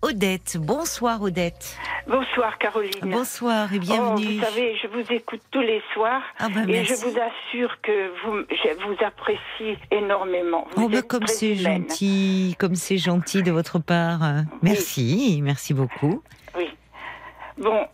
Odette. 0.00 0.58
Bonsoir 0.60 1.20
Odette. 1.22 1.76
Bonsoir 2.06 2.56
Caroline. 2.58 2.92
Bonsoir 3.02 3.72
et 3.74 3.80
bienvenue. 3.80 4.26
Oh, 4.28 4.32
vous 4.32 4.44
savez, 4.44 4.76
je 4.80 4.86
vous 4.86 5.12
écoute 5.12 5.40
tous 5.50 5.60
les 5.60 5.82
soirs 5.92 6.22
ah 6.38 6.48
bah, 6.48 6.60
et 6.68 6.84
je 6.84 6.94
vous 6.94 7.16
assure 7.18 7.80
que 7.82 8.08
vous, 8.22 8.44
je 8.48 8.84
vous 8.86 9.04
apprécie 9.04 9.76
énormément. 9.90 10.66
oh 10.76 10.88
bah, 10.88 11.02
comme 11.02 11.26
c'est 11.26 11.56
gentil, 11.56 12.54
comme 12.58 12.76
c'est 12.76 12.98
gentil 12.98 13.42
de 13.42 13.50
votre 13.50 13.80
part. 13.80 14.20
Merci, 14.62 15.40
merci 15.42 15.74
beaucoup. 15.74 16.22
Oui. 16.56 16.70
Bon, 17.58 17.86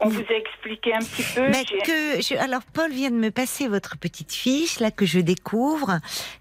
on 0.00 0.08
vous 0.08 0.20
a 0.20 0.34
expliqué 0.34 0.94
un 0.94 0.98
petit 0.98 1.22
peu. 1.34 1.50
que 1.50 2.38
alors 2.42 2.62
Paul 2.72 2.90
vient 2.90 3.10
de 3.10 3.16
me 3.16 3.30
passer 3.30 3.68
votre 3.68 3.96
petite 3.96 4.32
fiche 4.32 4.80
là 4.80 4.90
que 4.90 5.06
je 5.06 5.20
découvre 5.20 5.98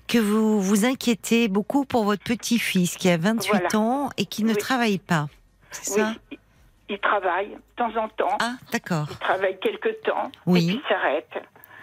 que 0.08 0.18
vous 0.18 0.62
vous 0.62 0.86
inquiétez 0.86 1.48
beaucoup 1.48 1.86
pour 1.86 2.04
votre 2.04 2.24
petit-fils 2.24 2.98
qui 2.98 3.10
a 3.10 3.18
28 3.18 3.76
ans 3.76 4.10
et 4.18 4.26
qui 4.26 4.44
ne 4.44 4.54
travaille 4.54 5.00
pas. 5.00 5.28
C'est 5.72 6.00
ça? 6.00 6.14
il, 6.90 7.00
travaille 7.00 7.50
de 7.50 7.62
temps 7.76 7.96
en 7.98 8.08
temps. 8.10 8.38
Ah, 8.40 8.54
d'accord. 8.72 9.08
Il 9.10 9.18
travaille 9.18 9.60
quelque 9.60 9.90
temps 10.04 10.32
oui. 10.46 10.70
et 10.70 10.74
puis 10.74 10.82
s'arrête. 10.88 11.34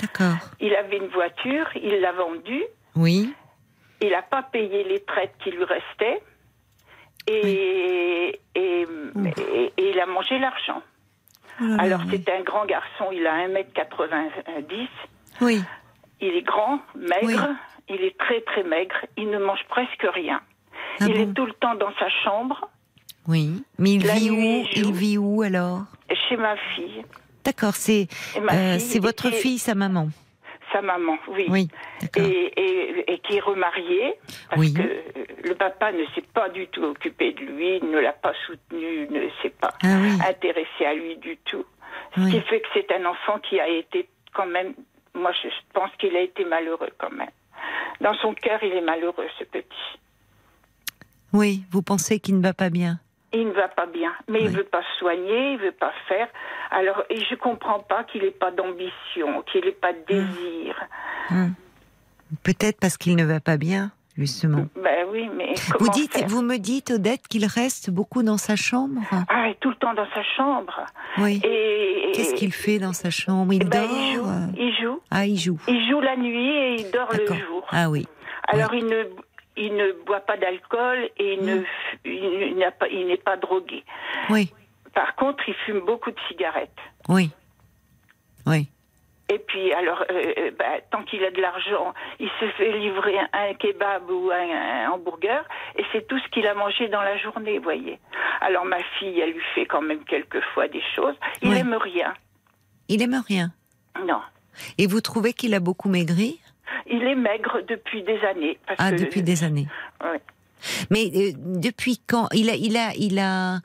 D'accord. 0.01 0.37
Il 0.61 0.75
avait 0.75 0.97
une 0.97 1.09
voiture, 1.09 1.69
il 1.77 2.01
l'a 2.01 2.13
vendue. 2.13 2.65
Oui. 2.97 3.33
Il 4.01 4.11
n'a 4.11 4.23
pas 4.23 4.43
payé 4.43 4.85
les 4.85 5.01
traites 5.01 5.35
qui 5.43 5.51
lui 5.51 5.65
restaient 5.65 6.23
et, 7.29 8.41
et, 8.55 8.87
il 9.79 10.01
a 10.01 10.07
mangé 10.07 10.39
l'argent. 10.39 10.83
Oh 11.63 11.77
Alors 11.79 12.01
c'est 12.11 12.29
un 12.29 12.43
grand 12.43 12.67
garçon, 12.67 13.07
il 13.13 13.27
a 13.27 13.47
1m90. 13.49 14.89
Oui. 15.41 15.63
Il 16.21 16.29
est 16.29 16.43
grand, 16.43 16.81
maigre, 16.95 17.49
il 17.89 18.03
est 18.03 18.17
très 18.19 18.41
très 18.43 18.63
maigre, 18.65 18.95
il 19.17 19.31
ne 19.31 19.39
mange 19.39 19.65
presque 19.69 20.07
rien. 20.15 20.41
Ah 21.01 21.07
il 21.09 21.17
est 21.17 21.33
tout 21.33 21.47
le 21.47 21.53
temps 21.55 21.75
dans 21.75 21.93
sa 21.99 22.09
chambre. 22.25 22.69
Oui, 23.29 23.63
mais 23.79 23.93
il 23.93 24.07
vit 24.07 24.31
où 24.31 24.67
Il 24.75 24.93
vit 24.93 25.19
où 25.19 25.43
alors? 25.43 25.85
Chez 26.29 26.37
ma 26.37 26.57
fille. 26.75 27.05
D'accord, 27.45 27.75
c'est 27.75 28.09
euh, 28.37 28.79
c'est 28.79 28.99
votre 28.99 29.31
fille, 29.31 29.59
sa 29.59 29.75
maman? 29.75 30.09
Sa 30.73 30.83
maman, 30.83 31.19
oui. 31.29 31.47
Oui, 31.49 31.69
et, 32.17 33.13
et, 33.13 33.19
qui 33.19 33.37
est 33.37 33.41
remariée, 33.41 34.15
parce 34.51 34.71
que 34.71 35.49
le 35.49 35.55
papa 35.55 35.93
ne 35.93 36.05
s'est 36.15 36.27
pas 36.35 36.49
du 36.49 36.67
tout 36.69 36.83
occupé 36.83 37.33
de 37.33 37.41
lui, 37.41 37.81
ne 37.83 37.99
l'a 37.99 38.13
pas 38.13 38.33
soutenu, 38.47 39.09
ne 39.09 39.29
s'est 39.43 39.55
pas 39.61 39.75
ah 39.83 40.29
intéressé 40.29 40.85
à 40.85 40.95
lui 40.95 41.17
du 41.17 41.37
tout. 41.45 41.65
Ce 42.17 42.31
qui 42.31 42.41
fait 42.43 42.61
que 42.61 42.69
c'est 42.75 42.93
un 42.93 43.05
enfant 43.07 43.39
qui 43.39 43.61
a 43.61 43.69
été 43.69 44.09
quand 44.35 44.47
même, 44.47 44.75
moi 45.15 45.33
je 45.43 45.49
pense 45.73 45.91
qu'il 45.99 46.17
a 46.17 46.21
été 46.21 46.45
malheureux 46.45 46.91
quand 46.99 47.13
même. 47.13 47.31
Dans 48.01 48.15
son 48.15 48.35
cœur, 48.35 48.63
il 48.63 48.73
est 48.73 48.81
malheureux, 48.83 49.29
ce 49.39 49.45
petit. 49.45 49.99
Oui, 51.33 51.65
vous 51.71 51.83
pensez 51.83 52.21
qu'il 52.21 52.37
ne 52.37 52.43
va 52.43 52.53
pas 52.53 52.69
bien? 52.69 52.99
Il 53.33 53.49
ne 53.49 53.53
va 53.53 53.69
pas 53.69 53.87
bien, 53.87 54.13
mais 54.29 54.41
il 54.41 54.51
il 54.51 54.57
veut 54.57 54.65
pas 54.65 54.83
soigner, 54.99 55.53
il 55.53 55.59
veut 55.59 55.73
pas 55.73 55.93
faire. 56.09 56.29
Alors, 56.71 57.03
et 57.11 57.21
je 57.21 57.35
comprends 57.35 57.81
pas 57.81 58.05
qu'il 58.05 58.23
n'ait 58.23 58.31
pas 58.31 58.51
d'ambition, 58.51 59.43
qu'il 59.51 59.65
n'ait 59.65 59.73
pas 59.73 59.93
de 59.93 60.05
désir. 60.07 60.75
Hum. 61.31 61.55
Peut-être 62.45 62.79
parce 62.81 62.97
qu'il 62.97 63.17
ne 63.17 63.25
va 63.25 63.41
pas 63.41 63.57
bien, 63.57 63.91
justement. 64.17 64.67
Ben 64.77 65.07
oui, 65.11 65.31
mais 65.35 65.55
vous 65.79 65.89
dites, 65.91 66.25
vous 66.29 66.43
me 66.43 66.57
dites, 66.57 66.91
Odette, 66.91 67.29
qu'il 67.29 67.45
reste 67.45 67.91
beaucoup 67.91 68.23
dans 68.23 68.39
sa 68.39 68.57
chambre. 68.57 69.03
Ah, 69.29 69.49
tout 69.61 69.71
le 69.71 69.77
temps 69.77 69.95
dans 69.95 70.09
sa 70.15 70.23
chambre. 70.37 70.87
Oui. 71.19 71.41
Et, 71.45 72.13
qu'est-ce 72.15 72.35
qu'il 72.35 72.53
fait 72.53 72.79
dans 72.79 72.95
sa 72.95 73.11
chambre? 73.11 73.53
Il 73.53 73.69
ben, 73.69 73.83
dort. 73.83 73.91
Il 73.91 74.15
joue. 74.15 74.27
il 74.57 74.75
joue. 74.83 75.01
Ah, 75.11 75.27
il 75.27 75.39
joue. 75.39 75.59
Il 75.69 75.91
joue 75.91 76.01
la 76.01 76.17
nuit 76.17 76.57
et 76.57 76.75
il 76.81 76.91
dort 76.91 77.11
le 77.13 77.27
jour. 77.27 77.67
Ah 77.71 77.91
oui. 77.91 78.07
Alors 78.49 78.75
il 78.75 78.87
ne 78.87 79.05
il 79.57 79.75
ne 79.75 79.93
boit 80.07 80.21
pas 80.21 80.37
d'alcool 80.37 81.11
et 81.19 81.35
il, 81.35 81.45
ne, 81.45 81.63
il, 82.05 83.07
n'est 83.07 83.17
pas 83.17 83.37
drogué. 83.37 83.85
Oui. 84.31 84.53
Par 84.95 85.15
contre, 85.17 85.49
il 85.49 85.55
fume 85.67 85.81
beaucoup 85.81 86.11
de 86.11 86.21
cigarettes. 86.29 86.71
Oui. 87.09 87.31
Oui. 88.47 88.69
Et 89.29 89.39
puis, 89.39 89.73
alors, 89.73 90.05
euh, 90.11 90.51
bah, 90.59 90.81
tant 90.91 91.05
qu'il 91.05 91.25
a 91.25 91.31
de 91.31 91.41
l'argent, 91.41 91.95
il 92.21 92.29
se 92.39 92.47
fait 92.51 92.71
livrer 92.79 93.19
un, 93.33 93.55
kebab 93.55 94.11
ou 94.11 94.31
un, 94.31 94.91
hamburger, 94.91 95.43
et 95.79 95.85
c'est 95.91 96.07
tout 96.07 96.19
ce 96.19 96.29
qu'il 96.31 96.47
a 96.47 96.55
mangé 96.55 96.89
dans 96.89 97.01
la 97.01 97.17
journée, 97.17 97.57
vous 97.57 97.65
voyez. 97.65 97.99
Alors, 98.43 98.67
ma 98.67 98.83
fille, 98.99 99.19
elle 99.21 99.33
lui 99.33 99.45
fait 99.55 99.65
quand 99.65 99.81
même 99.81 100.05
quelquefois 100.05 100.69
des 100.69 100.83
choses. 100.95 101.15
Il 101.41 101.51
n'aime 101.51 101.75
rien. 101.75 102.13
Il 102.89 103.01
aime 103.01 103.23
rien 103.27 103.53
Non. 104.05 104.21
Et 104.77 104.87
vous 104.87 105.01
trouvez 105.01 105.33
qu'il 105.33 105.55
a 105.55 105.61
beaucoup 105.61 105.89
maigri? 105.89 106.42
Il 106.87 107.03
est 107.05 107.15
maigre 107.15 107.61
depuis 107.69 108.03
des 108.03 108.21
années. 108.25 108.59
ah, 108.79 108.93
depuis 108.93 109.23
des 109.23 109.45
années. 109.45 109.69
Oui. 110.03 110.19
Mais 110.91 111.11
euh, 111.15 111.33
depuis 111.37 112.01
quand 112.07 112.29
il 112.33 112.51
a, 112.51 112.55
il 112.55 112.77
a, 112.77 112.93
il 112.97 113.19
a, 113.19 113.57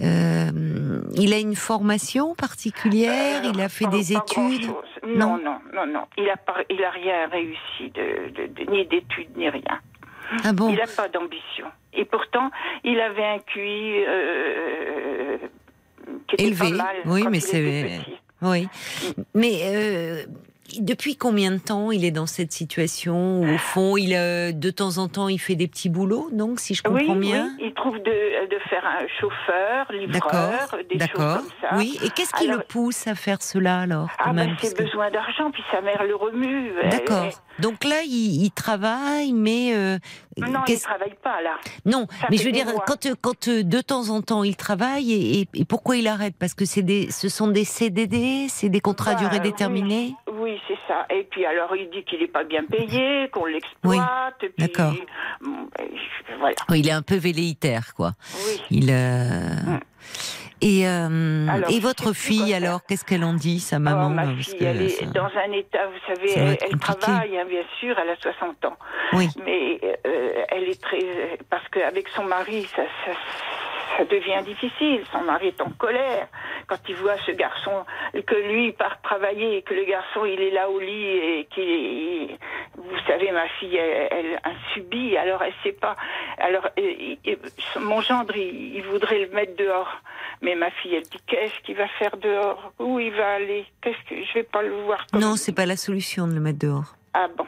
euh, 0.00 1.00
il 1.14 1.32
a 1.32 1.38
une 1.38 1.56
formation 1.56 2.34
particulière? 2.34 3.42
il 3.44 3.60
a 3.60 3.68
fait 3.68 3.86
des 3.86 4.12
études? 4.12 4.70
Non, 5.06 5.38
non, 5.38 5.58
non, 5.74 5.86
non, 5.86 6.04
Il 6.16 6.28
a 6.28 6.36
il 6.70 6.84
a 6.84 6.90
rien 6.90 7.28
réussi 7.28 7.90
de, 7.94 8.70
ni 8.70 8.86
d'études 8.86 9.36
ni 9.36 9.48
rien. 9.48 9.80
Ah 10.44 10.52
bon? 10.52 10.70
Il 10.70 10.76
n'a 10.76 10.86
pas 10.86 11.08
d'ambition. 11.08 11.66
Et 11.92 12.04
pourtant, 12.04 12.50
il 12.84 12.98
avait 13.00 13.24
un 13.24 13.38
QI 13.38 14.04
euh, 14.06 15.36
qui 16.28 16.34
était 16.34 16.44
élevé. 16.44 16.70
Pas 16.70 16.84
mal 16.84 16.96
oui, 17.06 17.24
mais 17.30 17.40
c'est. 17.40 18.00
Oui, 18.40 18.66
mais 19.34 20.24
depuis 20.80 21.16
combien 21.16 21.50
de 21.50 21.58
temps 21.58 21.90
il 21.90 22.04
est 22.04 22.10
dans 22.10 22.26
cette 22.26 22.52
situation 22.52 23.40
où, 23.40 23.54
au 23.54 23.58
fond, 23.58 23.96
il 23.96 24.12
de 24.12 24.70
temps 24.70 24.98
en 24.98 25.08
temps, 25.08 25.28
il 25.28 25.38
fait 25.38 25.54
des 25.54 25.68
petits 25.68 25.88
boulots, 25.88 26.28
donc 26.32 26.60
si 26.60 26.74
je 26.74 26.82
comprends 26.82 27.16
bien. 27.16 27.50
Oui, 27.58 27.66
il 27.66 27.74
trouve 27.74 27.98
de, 27.98 28.48
de, 28.48 28.58
faire 28.68 28.84
un 28.84 29.06
chauffeur, 29.20 29.92
livreur, 29.92 30.76
des 30.88 30.98
choses 30.98 31.10
comme 31.12 31.48
ça. 31.60 31.76
Oui, 31.76 31.98
et 32.04 32.10
qu'est-ce 32.10 32.32
qui 32.34 32.46
le 32.46 32.58
pousse 32.58 33.06
à 33.06 33.14
faire 33.14 33.42
cela 33.42 33.80
alors 33.80 34.08
Ah 34.18 34.32
ben, 34.32 34.54
c'est 34.60 34.76
besoin 34.76 35.10
d'argent, 35.10 35.50
puis 35.50 35.62
sa 35.70 35.80
mère 35.80 36.04
le 36.04 36.14
remue. 36.14 36.72
D'accord. 36.90 37.28
Donc 37.58 37.84
là, 37.84 38.02
il, 38.04 38.50
travaille, 38.52 39.32
mais 39.32 39.74
euh, 39.74 39.98
non, 40.38 40.62
il 40.66 40.74
ne 40.74 40.80
travaille 40.80 41.14
pas 41.22 41.42
là. 41.42 41.56
Non, 41.84 42.06
mais 42.30 42.36
je 42.36 42.44
veux 42.44 42.52
dire, 42.52 42.66
quand, 42.86 43.08
quand 43.20 43.48
de 43.48 43.80
temps 43.80 44.08
en 44.08 44.22
temps 44.22 44.42
il 44.44 44.56
travaille, 44.56 45.12
et, 45.12 45.48
et, 45.54 45.64
pourquoi 45.64 45.96
il 45.96 46.06
arrête? 46.06 46.34
Parce 46.38 46.54
que 46.54 46.64
c'est 46.64 46.82
des, 46.82 47.10
ce 47.10 47.28
sont 47.28 47.48
des 47.48 47.64
CDD, 47.64 48.46
c'est 48.48 48.68
des 48.68 48.80
contrats 48.80 49.12
à 49.12 49.14
durée 49.14 49.40
déterminée. 49.40 50.14
Oui, 50.14 50.14
c'est 50.68 50.78
ça. 50.88 51.06
Et 51.10 51.24
puis 51.24 51.44
alors 51.44 51.74
il 51.76 51.90
dit 51.90 52.04
qu'il 52.04 52.20
n'est 52.20 52.28
pas 52.28 52.44
bien 52.44 52.64
payé, 52.64 53.28
qu'on 53.30 53.46
l'exploite. 53.46 54.34
Oui. 54.42 54.48
D'accord. 54.58 54.94
Ben, 55.40 55.68
voilà. 56.38 56.54
il 56.74 56.88
est 56.88 56.92
un 56.92 57.02
peu 57.02 57.16
velléitaire, 57.16 57.94
quoi. 57.94 58.12
Oui. 58.46 58.62
Il. 58.70 58.90
Euh... 58.90 59.76
Mm. 59.76 59.80
Et, 60.62 60.86
euh, 60.86 61.60
et 61.68 61.80
votre 61.80 62.12
fille, 62.12 62.54
alors, 62.54 62.84
qu'est-ce 62.86 63.04
qu'elle 63.04 63.24
en 63.24 63.34
dit, 63.34 63.58
sa 63.58 63.80
maman 63.80 64.06
oh, 64.06 64.10
Ma 64.10 64.26
fille, 64.36 64.54
elle 64.60 64.82
est 64.82 65.12
dans 65.12 65.24
un 65.24 65.50
état, 65.50 65.86
vous 65.88 66.14
savez, 66.14 66.56
elle, 66.62 66.78
travaille, 66.78 67.36
hein, 67.36 67.44
bien 67.48 67.64
sûr, 67.80 67.96
elle 67.98 68.10
a 68.10 68.16
60 68.16 68.64
ans. 68.66 68.76
Oui. 69.12 69.28
Mais 69.44 69.80
euh, 70.06 70.44
elle 70.50 70.68
est 70.68 70.80
très. 70.80 71.00
Parce 71.50 71.66
qu'avec 71.68 72.08
son 72.10 72.22
mari, 72.24 72.64
ça, 72.76 72.82
ça, 73.04 73.12
ça 73.98 74.04
devient 74.04 74.40
difficile. 74.44 75.02
Son 75.10 75.22
mari 75.22 75.48
est 75.48 75.60
en 75.60 75.70
colère 75.70 76.28
quand 76.68 76.78
il 76.88 76.94
voit 76.94 77.16
ce 77.26 77.32
garçon, 77.32 77.84
que 78.20 78.34
lui 78.34 78.72
part 78.72 79.00
travailler 79.02 79.58
et 79.58 79.62
que 79.62 79.72
le 79.72 79.84
garçon 79.84 80.24
il 80.24 80.40
est 80.40 80.50
là 80.50 80.68
au 80.68 80.78
lit 80.78 81.06
et 81.06 81.48
qu'il, 81.50 82.36
vous 82.76 82.98
savez, 83.06 83.30
ma 83.32 83.48
fille, 83.60 83.76
elle, 83.76 84.38
a 84.44 84.52
subi, 84.72 85.16
alors 85.16 85.42
elle 85.42 85.54
sait 85.62 85.72
pas. 85.72 85.96
Alors 86.38 86.68
mon 87.80 88.00
gendre, 88.02 88.36
il, 88.36 88.82
voudrait 88.82 89.20
le 89.20 89.34
mettre 89.34 89.56
dehors, 89.56 90.00
mais 90.42 90.54
ma 90.54 90.70
fille, 90.70 90.94
elle 90.94 91.02
dit 91.02 91.20
qu'est-ce 91.26 91.58
qu'il 91.64 91.76
va 91.76 91.88
faire 91.88 92.16
dehors? 92.18 92.72
Où 92.78 92.98
il 92.98 93.12
va 93.12 93.34
aller? 93.34 93.64
Qu'est-ce 93.80 94.08
que 94.08 94.22
je 94.22 94.34
vais 94.34 94.42
pas 94.42 94.62
le 94.62 94.74
voir 94.82 95.06
Non, 95.14 95.36
c'est 95.36 95.54
pas 95.54 95.66
la 95.66 95.76
solution 95.76 96.26
de 96.26 96.34
le 96.34 96.40
mettre 96.40 96.58
dehors. 96.58 96.96
Ah 97.14 97.28
bon. 97.36 97.46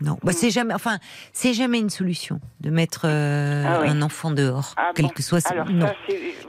Non, 0.00 0.18
bah, 0.22 0.32
c'est 0.32 0.50
jamais, 0.50 0.74
enfin, 0.74 0.98
c'est 1.32 1.54
jamais 1.54 1.78
une 1.78 1.90
solution 1.90 2.40
de 2.60 2.70
mettre 2.70 3.02
euh, 3.04 3.64
ah 3.66 3.80
un 3.82 4.02
enfant 4.02 4.30
dehors, 4.30 4.74
ah 4.76 4.90
quel 4.94 5.12
que 5.12 5.22
soit. 5.22 5.40
non, 5.70 5.92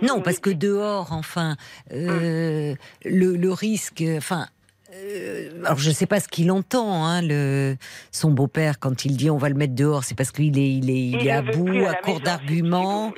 non, 0.01 0.21
parce 0.21 0.39
que 0.39 0.49
dehors, 0.49 1.11
enfin, 1.11 1.55
euh, 1.91 2.71
hum. 2.71 2.77
le, 3.05 3.35
le, 3.35 3.51
risque, 3.51 4.03
enfin. 4.17 4.47
Euh, 4.93 5.61
alors 5.65 5.77
je 5.77 5.89
ne 5.89 5.93
sais 5.93 6.05
pas 6.05 6.21
ce 6.21 6.29
qu'il 6.29 6.49
entend, 6.51 7.05
hein, 7.05 7.21
le, 7.21 7.75
son 8.11 8.31
beau-père 8.31 8.79
quand 8.79 9.03
il 9.03 9.17
dit 9.17 9.29
on 9.29 9.37
va 9.37 9.49
le 9.49 9.55
mettre 9.55 9.75
dehors, 9.75 10.05
c'est 10.05 10.15
parce 10.15 10.31
qu'il 10.31 10.57
est 10.57 10.71
il 10.71 10.89
est 10.89 11.07
il, 11.07 11.27
est 11.27 11.31
à 11.31 11.41
bout, 11.41 11.85
à, 11.85 11.95
court 11.95 12.21
d'arguments. 12.21 13.11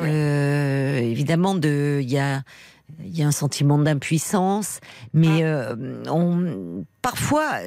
évidemment, 0.00 1.54
de 1.54 2.00
il 2.02 2.10
y 2.10 2.18
a 2.18 2.42
il 3.04 3.16
y 3.16 3.22
a 3.22 3.26
un 3.26 3.32
sentiment 3.32 3.78
d'impuissance, 3.78 4.80
mais 5.12 5.44
ah. 5.44 5.74
on, 6.08 6.84
parfois 7.02 7.60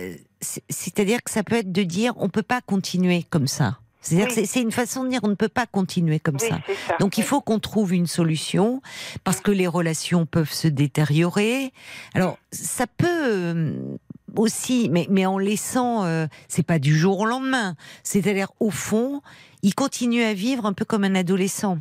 c'est-à-dire 0.69 1.23
que 1.23 1.31
ça 1.31 1.43
peut 1.43 1.55
être 1.55 1.71
de 1.71 1.83
dire 1.83 2.13
on 2.17 2.29
peut 2.29 2.43
pas 2.43 2.61
continuer 2.61 3.25
comme 3.29 3.47
ça. 3.47 3.79
C'est-à-dire 4.01 4.27
que 4.27 4.45
c'est 4.45 4.61
une 4.61 4.73
façon 4.73 5.05
de 5.05 5.09
dire 5.09 5.21
on 5.23 5.29
ne 5.29 5.35
peut 5.35 5.47
pas 5.47 5.65
continuer 5.65 6.19
comme 6.19 6.37
ça. 6.37 6.59
Donc 6.99 7.17
il 7.17 7.23
faut 7.23 7.39
qu'on 7.39 7.59
trouve 7.59 7.93
une 7.93 8.05
solution 8.05 8.81
parce 9.23 9.39
que 9.39 9.49
les 9.49 9.67
relations 9.67 10.25
peuvent 10.25 10.51
se 10.51 10.67
détériorer. 10.67 11.71
Alors 12.13 12.37
ça 12.51 12.85
peut 12.85 13.07
euh, 13.07 13.97
aussi, 14.35 14.89
mais, 14.91 15.07
mais 15.09 15.25
en 15.25 15.37
laissant, 15.37 16.03
euh, 16.03 16.27
c'est 16.49 16.63
pas 16.63 16.79
du 16.79 16.97
jour 16.97 17.19
au 17.19 17.25
lendemain. 17.25 17.77
C'est-à-dire 18.03 18.51
au 18.59 18.71
fond, 18.71 19.21
il 19.61 19.73
continue 19.73 20.23
à 20.23 20.33
vivre 20.33 20.65
un 20.65 20.73
peu 20.73 20.83
comme 20.83 21.05
un 21.05 21.15
adolescent. 21.15 21.77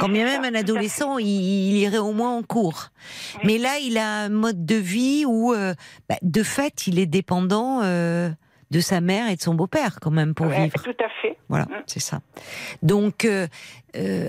Quand 0.00 0.08
bien 0.08 0.24
même 0.24 0.54
un 0.54 0.58
adolescent, 0.58 1.18
il, 1.18 1.76
irait 1.76 1.98
au 1.98 2.12
moins 2.12 2.36
en 2.36 2.42
cours. 2.42 2.88
Mais 3.44 3.58
là, 3.58 3.78
il 3.78 3.98
a 3.98 4.22
un 4.22 4.28
mode 4.28 4.64
de 4.66 4.74
vie 4.74 5.24
où, 5.26 5.52
euh, 5.52 5.74
bah, 6.08 6.16
de 6.22 6.42
fait, 6.42 6.86
il 6.86 6.98
est 6.98 7.06
dépendant 7.06 7.80
euh, 7.82 8.30
de 8.70 8.80
sa 8.80 9.00
mère 9.00 9.30
et 9.30 9.36
de 9.36 9.40
son 9.40 9.54
beau-père 9.54 9.98
quand 10.00 10.10
même 10.10 10.34
pour 10.34 10.46
vivre. 10.46 10.82
Tout 10.82 10.90
à 11.04 11.08
fait. 11.22 11.36
Voilà, 11.48 11.66
mm. 11.66 11.82
c'est 11.86 12.00
ça. 12.00 12.20
Donc, 12.82 13.24
euh, 13.24 13.46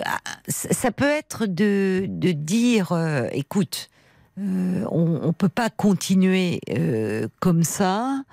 ah, 0.05 0.19
ça 0.47 0.91
peut 0.91 1.09
être 1.09 1.45
de, 1.45 2.05
de 2.07 2.31
dire, 2.31 2.91
écoute, 3.31 3.89
on 4.37 5.27
ne 5.27 5.31
peut 5.31 5.49
pas 5.49 5.69
continuer 5.69 6.59
comme 7.39 7.63
ça. 7.63 8.23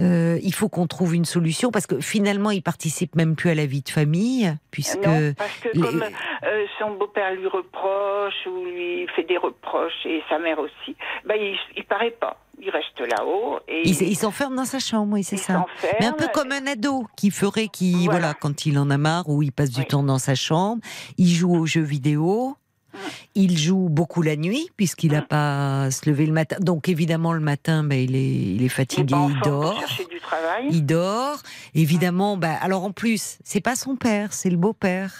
Euh, 0.00 0.38
il 0.42 0.54
faut 0.54 0.68
qu'on 0.68 0.86
trouve 0.86 1.14
une 1.14 1.24
solution 1.24 1.70
parce 1.70 1.86
que 1.86 2.00
finalement, 2.00 2.50
il 2.50 2.62
participe 2.62 3.14
même 3.14 3.36
plus 3.36 3.50
à 3.50 3.54
la 3.54 3.66
vie 3.66 3.82
de 3.82 3.90
famille, 3.90 4.56
puisque 4.70 5.06
non, 5.06 5.34
parce 5.36 5.56
que 5.58 5.78
comme 5.78 6.02
euh, 6.02 6.64
son 6.78 6.92
beau-père 6.92 7.32
lui 7.34 7.46
reproche 7.46 8.46
ou 8.46 8.64
lui 8.64 9.06
fait 9.14 9.24
des 9.24 9.36
reproches 9.36 10.06
et 10.06 10.22
sa 10.28 10.38
mère 10.38 10.58
aussi, 10.58 10.96
bah 11.26 11.36
il, 11.36 11.56
il 11.76 11.84
paraît 11.84 12.10
pas. 12.10 12.38
Il 12.60 12.70
reste 12.70 13.00
là-haut 13.00 13.58
et 13.66 13.88
il, 13.88 14.16
s'enferme 14.16 14.54
dans 14.54 14.64
sa 14.64 14.78
chambre, 14.78 15.14
oui, 15.14 15.24
c'est 15.24 15.36
ça. 15.36 15.66
Mais 15.98 16.06
un 16.06 16.12
peu 16.12 16.28
comme 16.32 16.52
un 16.52 16.66
ado 16.66 17.06
qui 17.16 17.30
ferait, 17.30 17.66
qui 17.66 18.06
voilà. 18.06 18.34
quand 18.34 18.66
il 18.66 18.78
en 18.78 18.88
a 18.90 18.98
marre 18.98 19.28
ou 19.28 19.42
il 19.42 19.50
passe 19.50 19.70
du 19.70 19.84
temps 19.84 20.04
dans 20.04 20.18
sa 20.18 20.36
chambre, 20.36 20.80
il 21.18 21.28
joue 21.28 21.54
aux 21.54 21.66
jeux 21.66 21.82
vidéo. 21.82 22.56
Il 23.34 23.56
joue 23.56 23.88
beaucoup 23.88 24.22
la 24.22 24.36
nuit 24.36 24.70
puisqu'il 24.76 25.12
n'a 25.12 25.22
pas 25.22 25.84
à 25.84 25.90
se 25.90 26.08
lever 26.08 26.26
le 26.26 26.32
matin. 26.32 26.56
Donc 26.60 26.88
évidemment 26.88 27.32
le 27.32 27.40
matin, 27.40 27.84
ben, 27.84 27.98
il, 27.98 28.14
est, 28.14 28.20
il 28.20 28.62
est 28.62 28.68
fatigué, 28.68 29.14
il, 29.28 29.40
dort. 29.40 29.82
Il 30.70 30.84
dort. 30.84 31.38
Évidemment, 31.74 32.36
ben, 32.36 32.56
alors 32.60 32.84
en 32.84 32.92
plus, 32.92 33.38
c'est 33.44 33.60
pas 33.60 33.74
son 33.74 33.96
père, 33.96 34.32
c'est 34.32 34.50
le 34.50 34.56
beau-père. 34.56 35.12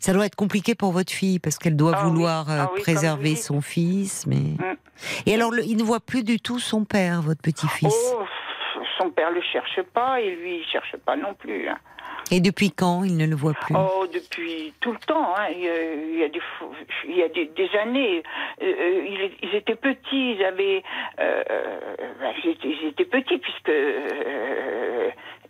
Ça 0.00 0.12
doit 0.12 0.26
être 0.26 0.36
compliqué 0.36 0.74
pour 0.74 0.92
votre 0.92 1.12
fille 1.12 1.38
parce 1.38 1.58
qu'elle 1.58 1.76
doit 1.76 1.94
ah 1.96 2.04
vouloir 2.04 2.50
euh, 2.50 2.64
ah 2.64 2.70
préserver 2.80 3.36
son 3.36 3.60
fils. 3.60 4.26
Mais... 4.26 4.36
Mm. 4.36 4.76
Et 5.26 5.34
alors 5.34 5.52
il 5.58 5.76
ne 5.76 5.82
voit 5.82 6.00
plus 6.00 6.24
du 6.24 6.40
tout 6.40 6.58
son 6.58 6.84
père, 6.84 7.22
votre 7.22 7.42
petit-fils? 7.42 7.94
Oh, 8.14 8.22
son 8.98 9.10
père 9.10 9.30
le 9.30 9.42
cherche 9.52 9.80
pas 9.92 10.20
et 10.20 10.34
lui 10.36 10.58
il 10.58 10.64
cherche 10.70 10.96
pas 11.04 11.16
non 11.16 11.34
plus. 11.34 11.68
Hein. 11.68 11.78
Et 12.32 12.40
depuis 12.40 12.72
quand 12.72 13.04
il 13.04 13.16
ne 13.16 13.26
le 13.26 13.36
voit 13.36 13.54
plus? 13.54 13.74
Oh, 13.76 14.06
depuis 14.12 14.72
tout 14.80 14.92
le 14.92 14.98
temps. 14.98 15.34
Hein. 15.36 15.46
Il, 15.54 16.18
y 16.18 16.24
a, 16.24 16.28
des, 16.28 16.40
il 17.08 17.16
y 17.16 17.22
a 17.22 17.28
des, 17.28 17.78
années. 17.78 18.22
Euh, 18.62 18.64
euh, 18.64 19.30
ils, 19.42 19.54
étaient 19.54 19.76
petits, 19.76 20.34
ils 20.34 20.44
avaient. 20.44 20.82
Euh, 21.20 21.42
bah, 22.20 22.32
ils, 22.44 22.88
étaient, 22.88 23.04
petits 23.04 23.38
puisque 23.38 23.72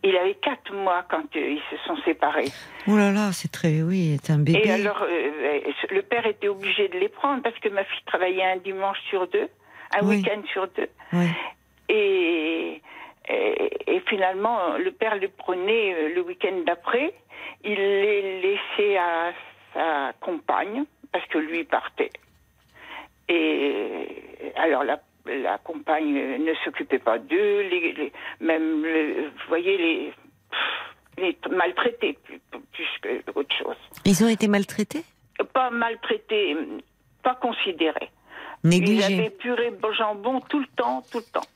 il 0.04 0.16
avait 0.16 0.34
quatre 0.34 0.72
mois 0.74 1.04
quand 1.08 1.24
ils 1.34 1.62
se 1.70 1.76
sont 1.86 1.96
séparés. 2.04 2.52
Oh 2.86 2.96
là 2.96 3.10
là, 3.10 3.30
c'est 3.32 3.50
très, 3.50 3.80
oui, 3.82 4.18
c'est 4.22 4.34
un 4.34 4.38
bébé. 4.38 4.60
Et 4.64 4.70
alors, 4.70 5.02
le 5.90 6.02
père 6.02 6.26
était 6.26 6.48
obligé 6.48 6.88
de 6.88 6.98
les 6.98 7.08
prendre 7.08 7.42
parce 7.42 7.58
que 7.58 7.70
ma 7.70 7.84
fille 7.84 8.04
travaillait 8.04 8.44
un 8.44 8.58
dimanche 8.58 8.98
sur 9.08 9.26
deux, 9.28 9.48
un 9.98 10.06
week-end 10.06 10.42
sur 10.52 10.68
deux. 10.76 10.88
Oui. 11.14 11.26
Et 11.88 12.82
et, 13.28 14.00
finalement, 14.08 14.76
le 14.76 14.90
père 14.92 15.16
les 15.16 15.28
prenait 15.28 15.94
euh, 15.94 16.14
le 16.14 16.20
week-end 16.22 16.62
d'après. 16.66 17.12
Il 17.64 17.74
les 17.74 18.40
laissait 18.40 18.96
à 18.96 19.32
sa 19.74 20.12
compagne, 20.20 20.84
parce 21.12 21.26
que 21.26 21.38
lui 21.38 21.64
partait. 21.64 22.10
Et 23.28 24.06
alors 24.54 24.84
la, 24.84 25.00
la 25.26 25.58
compagne 25.58 26.38
ne 26.38 26.54
s'occupait 26.64 27.00
pas 27.00 27.18
d'eux, 27.18 27.62
les, 27.62 28.12
même, 28.40 28.82
vous 28.82 29.48
voyez, 29.48 29.76
les, 29.76 30.12
les 31.18 31.36
maltraités 31.50 32.18
plus, 32.24 32.40
plus 32.72 32.86
que 33.02 33.30
autre 33.34 33.54
chose. 33.56 33.76
Ils 34.04 34.24
ont 34.24 34.28
été 34.28 34.46
maltraités? 34.46 35.04
Pas 35.52 35.70
maltraités, 35.70 36.56
pas 37.22 37.34
considérés. 37.34 38.10
Négligé. 38.62 39.12
Il 39.12 39.20
avait 39.20 39.30
purée 39.30 39.72
jambon 39.92 40.40
tout 40.40 40.60
le 40.60 40.66
temps, 40.76 41.02
tout 41.10 41.18
le 41.18 41.32
temps. 41.32 41.46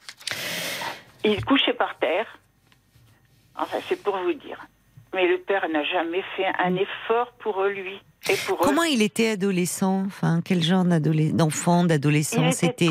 Il 1.25 1.45
couchait 1.45 1.75
par 1.75 1.99
terre. 1.99 2.27
Enfin, 3.57 3.79
c'est 3.89 4.03
pour 4.03 4.17
vous 4.17 4.33
dire. 4.33 4.59
Mais 5.15 5.27
le 5.27 5.39
père 5.39 5.69
n'a 5.69 5.85
jamais 5.85 6.23
fait 6.37 6.47
un 6.59 6.77
effort 6.77 7.33
pour 7.41 7.63
lui. 7.65 8.01
Et 8.31 8.35
pour 8.47 8.59
Comment 8.59 8.85
il 8.85 9.03
était 9.03 9.31
adolescent 9.31 10.05
Enfin, 10.07 10.41
quel 10.45 10.63
genre 10.63 10.85
d'enfant, 10.85 11.85
d'adolescent 11.85 12.53
c'était 12.53 12.91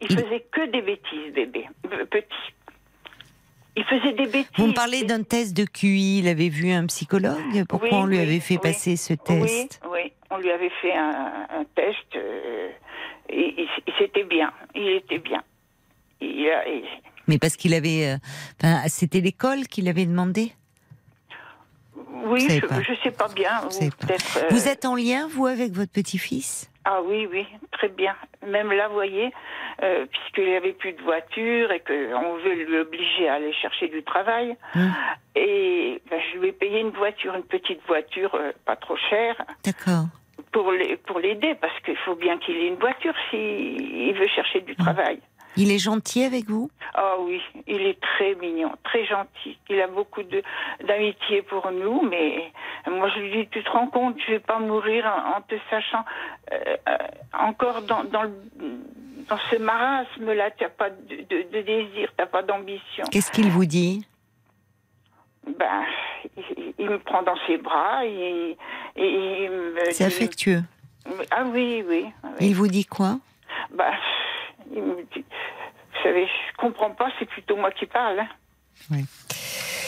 Il, 0.00 0.08
faisait 0.08 0.46
que 0.50 0.70
des 0.70 0.82
bêtises, 0.82 1.32
bébé, 1.34 1.68
petit. 2.10 2.54
Il 3.76 3.84
faisait 3.84 4.12
des 4.12 4.26
bêtises. 4.26 4.50
Vous 4.56 4.66
me 4.66 4.74
parlez 4.74 5.04
d'un 5.04 5.22
test 5.22 5.56
de 5.56 5.64
QI. 5.64 6.18
Il 6.18 6.28
avait 6.28 6.48
vu 6.48 6.70
un 6.72 6.86
psychologue. 6.86 7.64
Pourquoi 7.68 7.98
on 7.98 8.06
lui 8.06 8.18
avait 8.18 8.40
fait 8.40 8.58
passer 8.58 8.96
ce 8.96 9.14
test 9.14 9.80
Oui, 9.90 10.12
on 10.30 10.38
lui 10.38 10.50
avait 10.50 10.72
fait 10.82 10.94
un, 10.94 11.64
test. 11.76 12.16
Euh, 12.16 12.70
et, 13.28 13.68
c'était 13.98 14.24
bien. 14.24 14.52
Il 14.74 14.88
était 14.88 15.18
bien. 15.18 15.42
Mais 17.28 17.38
parce 17.38 17.56
qu'il 17.56 17.74
avait. 17.74 18.16
Euh, 18.64 18.66
c'était 18.88 19.20
l'école 19.20 19.66
qui 19.68 19.82
l'avait 19.82 20.06
demandé? 20.06 20.52
Oui, 22.24 22.40
je 22.48 22.92
ne 22.92 22.96
sais 23.02 23.10
pas 23.10 23.28
bien. 23.28 23.60
Euh, 23.82 24.48
vous 24.50 24.66
êtes 24.66 24.84
en 24.84 24.96
lien, 24.96 25.28
vous, 25.30 25.46
avec 25.46 25.72
votre 25.72 25.92
petit-fils? 25.92 26.70
Ah 26.84 27.00
oui, 27.04 27.28
oui, 27.30 27.46
très 27.70 27.88
bien. 27.88 28.16
Même 28.46 28.72
là, 28.72 28.88
vous 28.88 28.94
voyez, 28.94 29.30
euh, 29.82 30.06
puisqu'il 30.06 30.46
n'y 30.46 30.56
avait 30.56 30.72
plus 30.72 30.94
de 30.94 31.02
voiture 31.02 31.70
et 31.70 31.80
qu'on 31.80 32.36
veut 32.38 32.64
l'obliger 32.64 33.28
à 33.28 33.34
aller 33.34 33.52
chercher 33.52 33.88
du 33.88 34.02
travail. 34.02 34.56
Hum. 34.74 34.92
Et 35.36 36.02
ben, 36.10 36.20
je 36.32 36.38
lui 36.38 36.48
ai 36.48 36.52
payé 36.52 36.80
une 36.80 36.90
voiture, 36.90 37.34
une 37.34 37.44
petite 37.44 37.80
voiture 37.86 38.36
pas 38.64 38.76
trop 38.76 38.96
chère. 39.10 39.36
D'accord. 39.64 40.06
Pour 40.50 41.20
l'aider, 41.20 41.54
parce 41.60 41.78
qu'il 41.80 41.96
faut 41.98 42.16
bien 42.16 42.38
qu'il 42.38 42.56
ait 42.56 42.68
une 42.68 42.76
voiture 42.80 43.14
s'il 43.30 44.14
veut 44.14 44.28
chercher 44.28 44.62
du 44.62 44.72
hum. 44.72 44.78
travail. 44.78 45.20
Il 45.56 45.72
est 45.72 45.78
gentil 45.78 46.24
avec 46.24 46.46
vous 46.46 46.70
Ah 46.94 47.16
oui, 47.20 47.40
il 47.66 47.82
est 47.82 48.00
très 48.00 48.34
mignon, 48.36 48.72
très 48.84 49.04
gentil. 49.06 49.58
Il 49.68 49.80
a 49.80 49.86
beaucoup 49.86 50.22
d'amitié 50.86 51.42
pour 51.42 51.70
nous, 51.72 52.02
mais 52.02 52.52
moi 52.88 53.08
je 53.14 53.20
lui 53.20 53.30
dis, 53.30 53.48
tu 53.50 53.62
te 53.62 53.70
rends 53.70 53.88
compte, 53.88 54.16
je 54.26 54.32
vais 54.32 54.38
pas 54.38 54.58
mourir 54.58 55.06
en, 55.06 55.40
te 55.42 55.54
sachant 55.70 56.04
euh, 56.52 56.76
euh, 56.88 56.96
encore 57.32 57.82
dans, 57.82 58.04
dans, 58.04 58.30
dans 59.28 59.38
ce 59.50 59.56
marasme-là, 59.56 60.50
tu 60.52 60.64
n'as 60.64 60.70
pas 60.70 60.90
de, 60.90 61.16
de, 61.52 61.62
désir, 61.62 62.08
tu 62.08 62.14
n'as 62.18 62.26
pas 62.26 62.42
d'ambition. 62.42 63.04
Qu'est-ce 63.10 63.30
qu'il 63.32 63.50
vous 63.50 63.66
dit? 63.66 64.06
Ben, 65.58 65.84
il, 66.78 66.90
me 66.90 66.98
prend 66.98 67.22
dans 67.22 67.36
ses 67.46 67.56
bras 67.56 68.04
et, 68.04 68.56
et 68.96 69.50
C'est 69.92 70.04
affectueux. 70.04 70.62
Ah 71.30 71.44
oui, 71.46 71.82
oui, 71.88 72.06
Il 72.40 72.54
vous 72.54 72.68
dit 72.68 72.84
quoi? 72.84 73.18
Ben, 73.74 73.92
il 74.72 74.82
me 74.82 75.02
dit, 75.14 75.24
vous 75.24 76.02
savez, 76.02 76.26
je 76.26 76.56
comprends 76.56 76.90
pas, 76.90 77.10
c'est 77.18 77.26
plutôt 77.26 77.56
moi 77.56 77.70
qui 77.70 77.86
parle. 77.86 78.20
Hein. 78.20 78.28
Oui. 78.90 79.04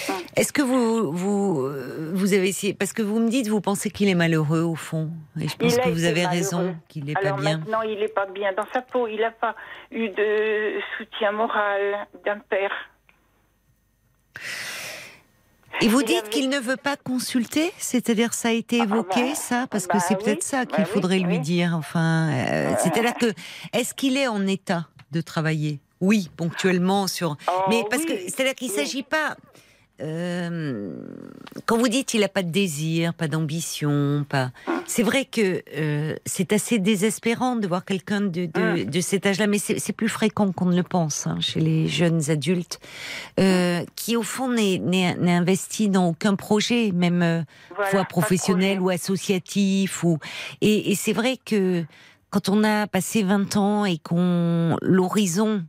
Hum. 0.09 0.17
Est-ce 0.37 0.53
que 0.53 0.63
vous, 0.63 1.13
vous, 1.13 1.71
vous 2.13 2.33
avez 2.33 2.49
essayé, 2.49 2.75
parce 2.75 2.93
que 2.93 3.03
vous 3.03 3.21
me 3.21 3.29
dites, 3.29 3.49
vous 3.49 3.61
pensez 3.61 3.91
qu'il 3.91 4.09
est 4.09 4.15
malheureux 4.15 4.63
au 4.63 4.75
fond, 4.75 5.11
et 5.41 5.49
je 5.49 5.57
pense 5.57 5.77
que 5.77 5.89
vous 5.89 6.05
avez 6.05 6.27
raison, 6.27 6.77
qu'il 6.89 7.05
n'est 7.05 7.15
pas 7.15 7.33
bien. 7.33 7.59
maintenant, 7.59 7.83
il 7.83 7.99
n'est 7.99 8.09
pas 8.09 8.27
bien 8.27 8.53
dans 8.53 8.67
sa 8.73 8.83
peau, 8.83 9.07
il 9.07 9.21
n'a 9.21 9.31
pas 9.31 9.55
eu 9.91 10.09
de 10.09 10.81
soutien 10.97 11.33
moral 11.33 12.09
d'un 12.25 12.39
père. 12.39 12.73
Et 15.83 15.89
vous 15.89 16.03
dites 16.03 16.29
qu'il 16.29 16.49
ne 16.51 16.59
veut 16.59 16.77
pas 16.77 16.97
consulter 16.97 17.73
C'est-à-dire 17.79 18.35
ça 18.35 18.49
a 18.49 18.53
été 18.53 18.81
ah, 18.81 18.85
évoqué, 18.85 19.31
bah, 19.31 19.35
ça 19.35 19.67
Parce 19.71 19.87
que 19.87 19.95
bah 19.95 20.05
c'est 20.07 20.17
peut-être 20.17 20.43
ça 20.43 20.67
qu'il 20.67 20.85
bah 20.85 20.85
faudrait 20.85 21.19
lui 21.19 21.39
dire. 21.39 21.75
Enfin, 21.75 22.29
euh, 22.31 22.75
c'est-à-dire 22.83 23.15
que 23.15 23.33
est-ce 23.73 23.95
qu'il 23.95 24.17
est 24.17 24.29
en 24.29 24.47
état 24.47 24.89
de 25.11 25.21
travailler? 25.21 25.81
Oui, 26.01 26.31
ponctuellement 26.37 27.07
sur. 27.07 27.37
Oh, 27.49 27.53
Mais 27.69 27.85
parce 27.91 28.05
que 28.05 28.13
c'est-à-dire 28.13 28.55
qu'il 28.55 28.69
ne 28.69 28.75
s'agit 28.75 29.03
pas. 29.03 29.37
Euh, 30.01 30.95
quand 31.67 31.77
vous 31.77 31.89
dites 31.89 32.15
il 32.15 32.21
n'a 32.21 32.29
pas 32.29 32.43
de 32.43 32.51
désir, 32.51 33.15
pas 33.15 33.29
d'ambition, 33.29 34.25
pas. 34.29 34.51
C'est 34.87 35.03
vrai 35.03 35.25
que 35.25 35.63
euh, 35.77 36.17
c'est 36.25 36.53
assez 36.53 36.79
désespérant 36.79 37.57
de 37.57 37.67
voir 37.67 37.85
quelqu'un 37.85 38.21
de, 38.21 38.47
de, 38.47 38.85
mm. 38.85 38.85
de, 38.87 39.01
cet 39.01 39.27
âge-là, 39.27 39.47
mais 39.47 39.59
c'est 39.59 39.93
plus 39.93 40.09
fréquent 40.09 40.53
qu'on 40.53 40.67
ne 40.67 40.77
le 40.77 40.83
pense 40.83 41.27
hein, 41.27 41.39
chez 41.41 41.61
les 41.61 41.87
jeunes 41.87 42.31
adultes, 42.31 42.81
euh, 43.39 43.85
qui 43.95 44.17
au 44.17 44.23
fond 44.23 44.49
n'est 44.49 44.81
investi 45.29 45.89
dans 45.89 46.09
aucun 46.09 46.35
projet, 46.35 46.93
même 46.93 47.23
euh, 47.23 47.43
soit 47.91 48.05
professionnel 48.05 48.81
ou 48.81 48.89
associatif. 48.89 50.03
Ou... 50.03 50.19
Et, 50.61 50.93
et 50.93 50.95
c'est 50.95 51.13
vrai 51.13 51.37
que 51.45 51.85
quand 52.31 52.49
on 52.49 52.65
a 52.65 52.87
passé 52.87 53.23
20 53.23 53.57
ans 53.57 53.85
et 53.85 53.99
qu'on 53.99 54.77
l'horizon 54.83 55.65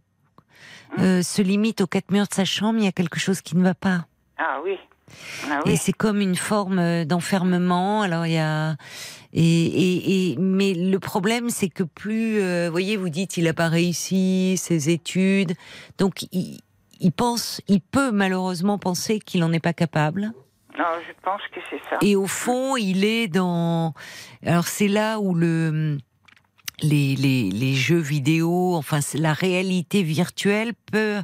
euh, 0.99 1.21
se 1.21 1.41
limite 1.41 1.81
aux 1.81 1.87
quatre 1.87 2.11
murs 2.11 2.27
de 2.27 2.33
sa 2.33 2.45
chambre, 2.45 2.79
il 2.79 2.85
y 2.85 2.87
a 2.87 2.91
quelque 2.91 3.19
chose 3.19 3.41
qui 3.41 3.55
ne 3.55 3.63
va 3.63 3.73
pas. 3.73 4.05
Ah 4.43 4.59
oui. 4.63 4.77
Ah 5.49 5.59
et 5.65 5.75
c'est 5.75 5.93
comme 5.93 6.19
une 6.19 6.35
forme 6.35 6.79
euh, 6.79 7.05
d'enfermement. 7.05 8.01
Alors 8.01 8.25
il 8.25 8.33
y 8.33 8.39
a 8.39 8.75
et, 9.33 10.31
et, 10.31 10.37
mais 10.37 10.73
le 10.73 10.99
problème 10.99 11.49
c'est 11.49 11.69
que 11.69 11.83
plus, 11.83 12.41
euh, 12.41 12.65
vous 12.65 12.71
voyez, 12.71 12.97
vous 12.97 13.09
dites 13.09 13.37
il 13.37 13.47
a 13.47 13.53
pas 13.53 13.69
réussi 13.69 14.57
ses 14.57 14.89
études, 14.89 15.53
donc 15.97 16.23
il, 16.31 16.59
il 16.99 17.11
pense, 17.11 17.61
il 17.67 17.81
peut 17.81 18.11
malheureusement 18.11 18.77
penser 18.77 19.19
qu'il 19.19 19.41
n'en 19.41 19.53
est 19.53 19.61
pas 19.61 19.73
capable. 19.73 20.33
Non, 20.77 20.85
je 21.05 21.13
pense 21.23 21.41
que 21.53 21.59
c'est 21.69 21.81
ça. 21.89 21.97
Et 22.01 22.15
au 22.15 22.27
fond, 22.27 22.77
il 22.77 23.05
est 23.05 23.27
dans. 23.27 23.93
Alors 24.45 24.67
c'est 24.67 24.87
là 24.87 25.19
où 25.19 25.35
le 25.35 25.97
les, 26.81 27.15
les, 27.15 27.51
les, 27.51 27.73
jeux 27.75 27.99
vidéo, 27.99 28.73
enfin 28.75 28.99
la 29.13 29.33
réalité 29.33 30.01
virtuelle 30.01 30.73
peut 30.91 31.21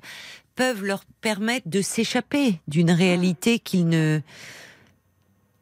peuvent 0.57 0.83
leur 0.83 1.05
permettre 1.21 1.69
de 1.69 1.81
s'échapper 1.81 2.59
d'une 2.67 2.91
réalité 2.91 3.59
qu'ils 3.59 3.87
ne 3.87 4.19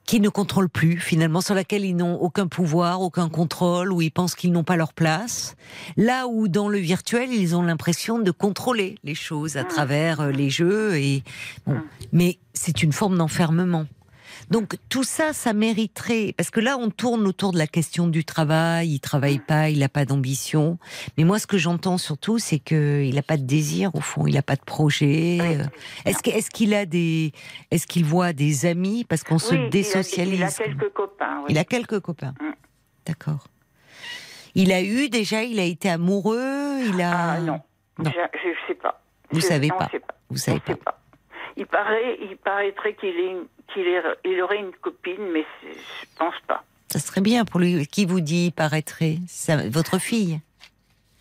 qui 0.06 0.20
ne 0.20 0.30
contrôlent 0.30 0.70
plus 0.70 1.00
finalement, 1.00 1.42
sur 1.42 1.56
laquelle 1.56 1.84
ils 1.84 1.96
n'ont 1.96 2.16
aucun 2.16 2.48
pouvoir, 2.48 3.02
aucun 3.02 3.28
contrôle, 3.28 3.92
où 3.92 4.02
ils 4.04 4.12
pensent 4.12 4.36
qu'ils 4.36 4.52
n'ont 4.52 4.64
pas 4.64 4.76
leur 4.76 4.94
place. 4.94 5.56
Là 5.98 6.28
où 6.28 6.48
dans 6.48 6.70
le 6.70 6.78
virtuel, 6.78 7.34
ils 7.34 7.56
ont 7.56 7.64
l'impression 7.64 8.20
de 8.20 8.30
contrôler 8.30 9.00
les 9.04 9.16
choses 9.16 9.58
à 9.58 9.64
mmh. 9.64 9.68
travers 9.68 10.22
euh, 10.22 10.32
les 10.32 10.52
jeux. 10.52 10.96
Et 10.96 11.24
bon, 11.66 11.74
mmh. 11.74 11.84
mais 12.12 12.38
c'est 12.54 12.84
une 12.84 12.94
forme 12.94 13.18
d'enfermement. 13.18 13.88
Donc 14.50 14.76
tout 14.90 15.04
ça, 15.04 15.34
ça 15.34 15.54
mériterait, 15.54 16.34
parce 16.38 16.50
que 16.50 16.60
là 16.60 16.78
on 16.78 16.90
tourne 16.90 17.26
autour 17.28 17.52
de 17.52 17.58
la 17.58 17.68
question 17.68 18.08
du 18.08 18.24
travail, 18.24 18.90
il 18.90 19.00
travaille 19.00 19.40
pas, 19.40 19.70
il 19.70 19.80
n'a 19.80 19.90
pas 19.90 20.06
d'ambition. 20.06 20.78
Mais 21.18 21.24
moi 21.24 21.40
ce 21.40 21.48
que 21.48 21.58
j'entends 21.58 21.98
surtout, 21.98 22.40
c'est 22.40 22.60
qu'il 22.60 23.14
n'a 23.14 23.24
pas 23.24 23.38
de 23.38 23.44
désir 23.44 23.94
au 23.96 24.02
fond, 24.02 24.28
il 24.28 24.36
n'a 24.36 24.42
pas 24.42 24.56
de 24.56 24.64
projet. 24.64 25.40
Euh, 25.42 25.64
est-ce 26.06 26.50
qu'il 26.50 26.74
a 26.74 26.86
des, 26.86 27.32
est-ce 27.72 27.88
qu'il 27.88 28.06
voit 28.06 28.34
des 28.34 28.66
amis? 28.66 29.04
Parce 29.04 29.24
qu'on 29.24 29.40
se 29.40 29.56
désocialise 29.70 30.40
Il 30.40 30.44
a, 30.44 30.52
quelques 30.52 30.94
copains. 30.94 31.44
Il 31.50 31.58
a 31.58 31.64
quelques 31.64 32.00
copains. 32.00 32.34
Mm. 32.40 32.54
D'accord. 33.06 33.48
Il 34.56 34.72
a 34.72 34.82
eu 34.82 35.10
déjà, 35.10 35.44
il 35.44 35.60
a 35.60 35.64
été 35.64 35.90
amoureux, 35.90 36.80
il 36.88 37.02
a. 37.02 37.32
Ah 37.32 37.40
non, 37.40 37.62
je 38.00 38.04
ne 38.04 38.68
sais 38.68 38.76
pas. 38.76 39.02
Vous 39.32 39.40
ne 39.40 39.44
savez 39.44 39.68
pas. 39.68 39.90
Vous 40.30 40.38
savez 40.38 40.60
pas. 40.60 40.76
pas. 40.76 41.00
Il 41.58 41.66
paraît, 41.66 42.18
il 42.22 42.38
paraîtrait 42.38 42.96
qu'il 42.96 43.18
ait 43.18 43.38
qu'il 43.74 44.42
aurait 44.42 44.60
une 44.60 44.74
copine, 44.74 45.32
mais 45.32 45.46
je 45.64 46.06
pense 46.18 46.36
pas. 46.48 46.64
Ça 46.92 47.00
serait 47.00 47.22
bien 47.22 47.46
pour 47.46 47.60
lui. 47.60 47.88
Qui 47.88 48.06
vous 48.06 48.22
dit 48.22 48.52
paraîtrait? 48.56 49.18
Votre 49.70 50.00
fille? 50.00 50.40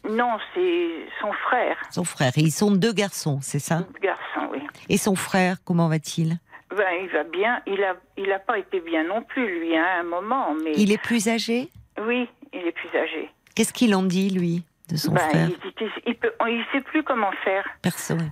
Non, 0.09 0.36
c'est 0.55 0.90
son 1.20 1.32
frère. 1.32 1.77
Son 1.90 2.05
frère. 2.05 2.32
ils 2.36 2.52
sont 2.52 2.73
deux 2.73 2.93
garçons, 2.93 3.39
c'est 3.40 3.59
ça? 3.59 3.86
Deux 3.94 4.01
garçons, 4.01 4.51
oui. 4.52 4.61
Et 4.89 4.98
son 4.98 5.16
frère, 5.16 5.56
comment 5.65 5.89
va-t-il? 5.89 6.39
Ben, 6.77 6.85
il 7.02 7.09
va 7.09 7.24
bien. 7.24 7.62
Il 7.66 7.82
a, 7.82 7.97
il 8.19 8.31
a 8.32 8.39
pas 8.39 8.59
été 8.59 8.81
bien 8.81 9.05
non 9.05 9.23
plus, 9.23 9.61
lui, 9.61 9.77
hein, 9.77 9.85
à 9.97 10.01
un 10.01 10.02
moment. 10.02 10.55
Mais... 10.62 10.73
Il 10.77 10.93
est 10.93 10.98
plus 10.98 11.28
âgé? 11.28 11.70
Oui, 12.06 12.28
il 12.52 12.66
est 12.66 12.73
plus 12.73 12.98
âgé. 12.98 13.31
Qu'est-ce 13.55 13.73
qu'il 13.73 13.94
en 13.94 14.02
dit, 14.02 14.31
lui, 14.31 14.65
de 14.90 14.97
son 14.97 15.12
ben, 15.12 15.20
frère? 15.20 15.48
Il 16.06 16.59
ne 16.59 16.65
sait 16.73 16.81
plus 16.82 17.02
comment 17.02 17.32
faire. 17.44 17.65
Personne. 17.81 18.31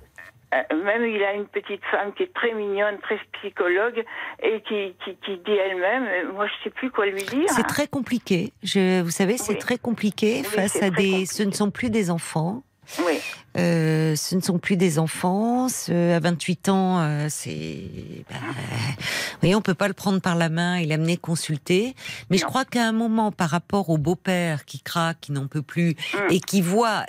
Euh, 0.53 0.85
même 0.85 1.07
il 1.07 1.23
a 1.23 1.33
une 1.35 1.47
petite 1.47 1.83
femme 1.91 2.13
qui 2.15 2.25
est 2.25 2.35
très 2.35 2.53
mignonne, 2.53 2.99
très 2.99 3.19
psychologue, 3.41 4.05
et 4.43 4.61
qui, 4.69 4.95
qui, 5.05 5.37
dit 5.39 5.53
elle-même, 5.53 6.05
euh, 6.05 6.33
moi 6.33 6.47
je 6.47 6.65
sais 6.65 6.71
plus 6.71 6.91
quoi 6.91 7.07
lui 7.07 7.23
dire. 7.23 7.49
C'est 7.49 7.67
très 7.67 7.87
compliqué. 7.87 8.53
Je, 8.63 9.01
vous 9.01 9.11
savez, 9.11 9.39
c'est 9.39 9.57
très 9.57 9.79
compliqué 9.79 10.43
face 10.43 10.83
à 10.83 10.91
des. 10.91 11.25
Ce 11.27 11.43
ne 11.43 11.53
sont 11.53 11.71
plus 11.71 11.91
des 11.91 12.11
enfants. 12.11 12.63
Oui. 13.07 13.15
Euh, 13.57 14.15
ce 14.17 14.35
ne 14.35 14.41
sont 14.41 14.59
plus 14.59 14.77
des 14.77 14.99
enfants. 14.99 15.69
à 15.89 16.21
28 16.21 16.69
ans, 16.69 17.29
c'est. 17.31 17.85
Bah, 18.29 18.37
vous 18.43 19.39
voyez, 19.41 19.55
on 19.55 19.63
peut 19.63 19.75
pas 19.75 19.89
le 19.89 19.95
prendre 19.95 20.21
par 20.21 20.37
la 20.37 20.51
main 20.51 20.75
et 20.75 20.85
l'amener 20.85 21.17
consulter. 21.17 21.95
Mais 22.29 22.37
je 22.37 22.45
crois 22.45 22.67
qu'à 22.67 22.87
un 22.87 22.93
moment, 22.93 23.33
par 23.33 23.49
rapport 23.49 23.89
au 23.89 23.97
beau-père 23.97 24.67
qui 24.67 24.81
craque, 24.81 25.21
qui 25.23 25.33
n'en 25.33 25.47
peut 25.47 25.63
plus, 25.63 25.95
mm. 26.13 26.19
et 26.33 26.41
qui 26.41 26.61
voit 26.61 27.07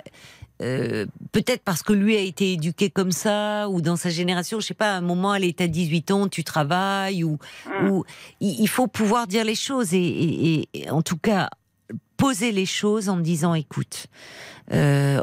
euh, 0.62 1.06
peut-être 1.32 1.62
parce 1.64 1.82
que 1.82 1.92
lui 1.92 2.16
a 2.16 2.20
été 2.20 2.52
éduqué 2.52 2.88
comme 2.88 3.12
ça, 3.12 3.68
ou 3.68 3.80
dans 3.80 3.96
sa 3.96 4.10
génération, 4.10 4.60
je 4.60 4.66
sais 4.66 4.74
pas, 4.74 4.94
à 4.94 4.96
un 4.96 5.00
moment, 5.00 5.34
elle 5.34 5.44
est 5.44 5.60
à 5.60 5.66
18 5.66 6.10
ans, 6.12 6.28
tu 6.28 6.44
travailles, 6.44 7.24
ou, 7.24 7.38
mm. 7.66 7.88
ou 7.88 8.04
il 8.40 8.68
faut 8.68 8.86
pouvoir 8.86 9.26
dire 9.26 9.44
les 9.44 9.56
choses. 9.56 9.90
Et, 9.92 10.68
en 10.90 11.02
tout 11.02 11.18
cas, 11.18 11.50
poser 12.16 12.52
les 12.52 12.66
choses 12.66 13.08
en 13.08 13.16
disant 13.16 13.54
écoute, 13.54 14.06
euh, 14.72 15.20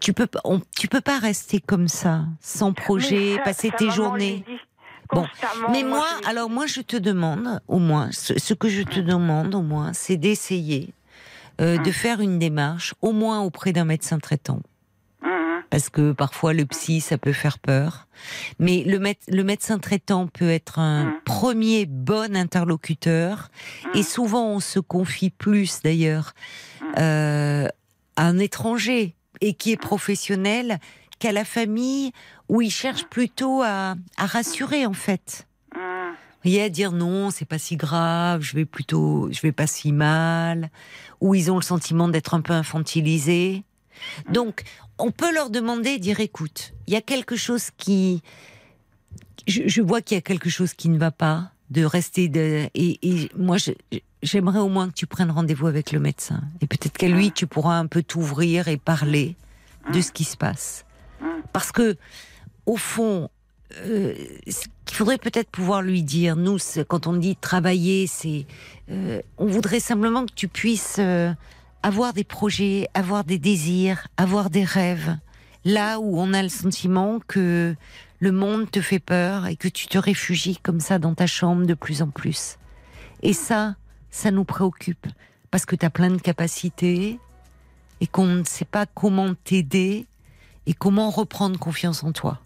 tu 0.00 0.12
peux 0.12 0.28
tu 0.76 0.86
peux 0.86 1.00
pas 1.00 1.18
rester 1.18 1.60
comme 1.60 1.88
ça, 1.88 2.24
sans 2.40 2.72
projet, 2.72 3.38
passer 3.44 3.70
tes 3.76 3.90
journées. 3.90 4.44
Bon, 5.12 5.26
mais 5.72 5.82
moi, 5.82 6.06
alors 6.26 6.50
moi, 6.50 6.66
je 6.66 6.82
te 6.82 6.96
demande, 6.96 7.60
au 7.66 7.78
moins, 7.78 8.10
ce, 8.12 8.54
que 8.54 8.68
je 8.68 8.82
te 8.82 9.00
demande, 9.00 9.54
au 9.54 9.62
moins, 9.62 9.92
c'est 9.94 10.16
d'essayer 10.16 10.92
euh, 11.60 11.78
de 11.78 11.90
faire 11.90 12.20
une 12.20 12.38
démarche, 12.38 12.94
au 13.02 13.12
moins 13.12 13.40
auprès 13.40 13.72
d'un 13.72 13.84
médecin 13.84 14.18
traitant. 14.18 14.60
Parce 15.70 15.90
que 15.90 16.12
parfois 16.12 16.54
le 16.54 16.64
psy, 16.64 17.00
ça 17.00 17.18
peut 17.18 17.34
faire 17.34 17.58
peur. 17.58 18.08
Mais 18.58 18.84
le, 18.86 18.98
le 19.28 19.44
médecin 19.44 19.78
traitant 19.78 20.26
peut 20.26 20.48
être 20.48 20.78
un 20.78 21.12
premier 21.26 21.84
bon 21.84 22.34
interlocuteur. 22.34 23.50
Et 23.94 24.02
souvent, 24.02 24.48
on 24.48 24.60
se 24.60 24.80
confie 24.80 25.28
plus, 25.28 25.82
d'ailleurs, 25.82 26.32
euh, 26.98 27.68
à 28.16 28.26
un 28.26 28.38
étranger 28.38 29.14
et 29.40 29.54
qui 29.54 29.72
est 29.72 29.76
professionnel 29.76 30.78
qu'à 31.18 31.32
la 31.32 31.44
famille 31.44 32.12
où 32.48 32.62
il 32.62 32.70
cherche 32.70 33.04
plutôt 33.04 33.62
à, 33.62 33.94
rassurer 34.16 34.86
en 34.86 34.92
fait. 34.92 35.47
Voyez, 36.44 36.62
à 36.62 36.68
dire 36.68 36.92
non, 36.92 37.30
c'est 37.30 37.44
pas 37.44 37.58
si 37.58 37.76
grave, 37.76 38.42
je 38.42 38.54
vais 38.54 38.64
plutôt, 38.64 39.28
je 39.32 39.40
vais 39.40 39.52
pas 39.52 39.66
si 39.66 39.92
mal, 39.92 40.70
ou 41.20 41.34
ils 41.34 41.50
ont 41.50 41.56
le 41.56 41.62
sentiment 41.62 42.08
d'être 42.08 42.34
un 42.34 42.40
peu 42.40 42.52
infantilisés. 42.52 43.64
Donc, 44.30 44.62
on 44.98 45.10
peut 45.10 45.32
leur 45.34 45.50
demander, 45.50 45.98
dire 45.98 46.20
écoute, 46.20 46.74
il 46.86 46.94
y 46.94 46.96
a 46.96 47.00
quelque 47.00 47.34
chose 47.36 47.70
qui, 47.76 48.22
je, 49.48 49.82
vois 49.82 50.00
qu'il 50.00 50.14
y 50.16 50.18
a 50.18 50.22
quelque 50.22 50.50
chose 50.50 50.74
qui 50.74 50.88
ne 50.88 50.98
va 50.98 51.10
pas, 51.10 51.50
de 51.70 51.84
rester 51.84 52.30
et 52.74 53.28
moi, 53.36 53.56
j'aimerais 54.22 54.60
au 54.60 54.68
moins 54.68 54.88
que 54.88 54.94
tu 54.94 55.06
prennes 55.06 55.30
rendez-vous 55.30 55.66
avec 55.66 55.92
le 55.92 56.00
médecin, 56.00 56.42
et 56.60 56.66
peut-être 56.66 56.96
qu'à 56.96 57.08
lui, 57.08 57.32
tu 57.32 57.46
pourras 57.46 57.78
un 57.78 57.86
peu 57.86 58.02
t'ouvrir 58.02 58.68
et 58.68 58.76
parler 58.76 59.36
de 59.92 60.00
ce 60.00 60.12
qui 60.12 60.24
se 60.24 60.36
passe. 60.36 60.84
Parce 61.52 61.72
que, 61.72 61.96
au 62.66 62.76
fond, 62.76 63.30
euh, 63.86 64.14
il 64.90 64.94
faudrait 64.94 65.18
peut-être 65.18 65.50
pouvoir 65.50 65.82
lui 65.82 66.02
dire, 66.02 66.36
nous, 66.36 66.58
quand 66.88 67.06
on 67.06 67.12
dit 67.14 67.36
travailler, 67.36 68.06
c'est, 68.06 68.46
euh, 68.90 69.20
on 69.36 69.46
voudrait 69.46 69.80
simplement 69.80 70.24
que 70.24 70.32
tu 70.34 70.48
puisses 70.48 70.96
euh, 70.98 71.32
avoir 71.82 72.12
des 72.12 72.24
projets, 72.24 72.88
avoir 72.94 73.24
des 73.24 73.38
désirs, 73.38 74.08
avoir 74.16 74.50
des 74.50 74.64
rêves, 74.64 75.16
là 75.64 76.00
où 76.00 76.18
on 76.18 76.32
a 76.32 76.42
le 76.42 76.48
sentiment 76.48 77.20
que 77.26 77.74
le 78.20 78.32
monde 78.32 78.70
te 78.70 78.80
fait 78.80 78.98
peur 78.98 79.46
et 79.46 79.56
que 79.56 79.68
tu 79.68 79.86
te 79.86 79.98
réfugies 79.98 80.58
comme 80.62 80.80
ça 80.80 80.98
dans 80.98 81.14
ta 81.14 81.26
chambre 81.26 81.66
de 81.66 81.74
plus 81.74 82.02
en 82.02 82.08
plus. 82.08 82.56
Et 83.22 83.32
ça, 83.32 83.76
ça 84.10 84.30
nous 84.30 84.44
préoccupe 84.44 85.06
parce 85.50 85.66
que 85.66 85.76
tu 85.76 85.86
as 85.86 85.90
plein 85.90 86.10
de 86.10 86.20
capacités 86.20 87.18
et 88.00 88.06
qu'on 88.06 88.26
ne 88.26 88.44
sait 88.44 88.64
pas 88.64 88.86
comment 88.86 89.34
t'aider 89.34 90.06
et 90.66 90.74
comment 90.74 91.10
reprendre 91.10 91.58
confiance 91.58 92.04
en 92.04 92.12
toi. 92.12 92.40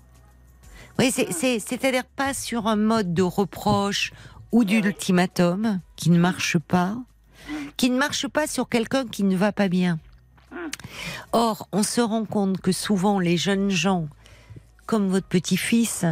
Oui, 1.03 1.11
c'est-à-dire 1.11 2.05
pas 2.05 2.33
sur 2.33 2.69
un 2.69 2.77
mode 2.77 3.13
de 3.13 3.23
reproche 3.23 4.13
ou 4.53 4.63
d'ultimatum 4.63 5.81
qui 5.97 6.11
ne 6.11 6.19
marche 6.19 6.59
pas, 6.59 6.97
qui 7.77 7.91
ne 7.91 7.99
marche 7.99 8.29
pas 8.29 8.47
sur 8.47 8.69
quelqu'un 8.69 9.05
qui 9.09 9.25
ne 9.25 9.35
va 9.35 9.51
pas 9.51 9.67
bien. 9.67 9.99
Or, 11.33 11.67
on 11.73 11.83
se 11.83 12.01
rend 12.01 12.25
compte 12.25 12.61
que 12.61 12.71
souvent 12.71 13.19
les 13.19 13.37
jeunes 13.37 13.69
gens, 13.69 14.07
comme 14.87 15.09
votre 15.09 15.27
petit-fils, 15.27 16.05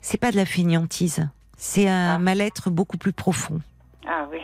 c'est 0.00 0.18
pas 0.18 0.30
de 0.30 0.36
la 0.36 0.46
fainéantise, 0.46 1.28
c'est 1.56 1.88
un 1.88 2.14
ah. 2.14 2.18
mal-être 2.18 2.70
beaucoup 2.70 2.98
plus 2.98 3.12
profond. 3.12 3.60
Ah 4.06 4.28
oui. 4.30 4.38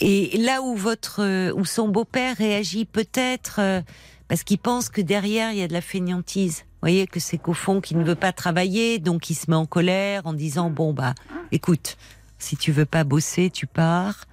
Et 0.00 0.38
là 0.38 0.62
où 0.62 0.76
votre, 0.76 1.50
où 1.50 1.64
son 1.64 1.88
beau-père 1.88 2.36
réagit 2.36 2.84
peut-être 2.84 3.56
euh, 3.58 3.80
parce 4.28 4.42
qu'il 4.42 4.58
pense 4.58 4.88
que 4.88 5.00
derrière 5.00 5.52
il 5.52 5.58
y 5.58 5.62
a 5.62 5.68
de 5.68 5.72
la 5.72 5.80
fainéantise. 5.80 6.60
Vous 6.60 6.88
voyez 6.88 7.06
que 7.06 7.20
c'est 7.20 7.38
qu'au 7.38 7.54
fond 7.54 7.80
qu'il 7.80 7.98
ne 7.98 8.04
veut 8.04 8.14
pas 8.14 8.32
travailler, 8.32 8.98
donc 8.98 9.30
il 9.30 9.34
se 9.34 9.50
met 9.50 9.56
en 9.56 9.66
colère 9.66 10.26
en 10.26 10.32
disant 10.32 10.70
bon 10.70 10.92
bah 10.92 11.14
écoute, 11.52 11.96
si 12.38 12.56
tu 12.56 12.72
veux 12.72 12.84
pas 12.84 13.04
bosser, 13.04 13.50
tu 13.50 13.66
pars. 13.66 14.24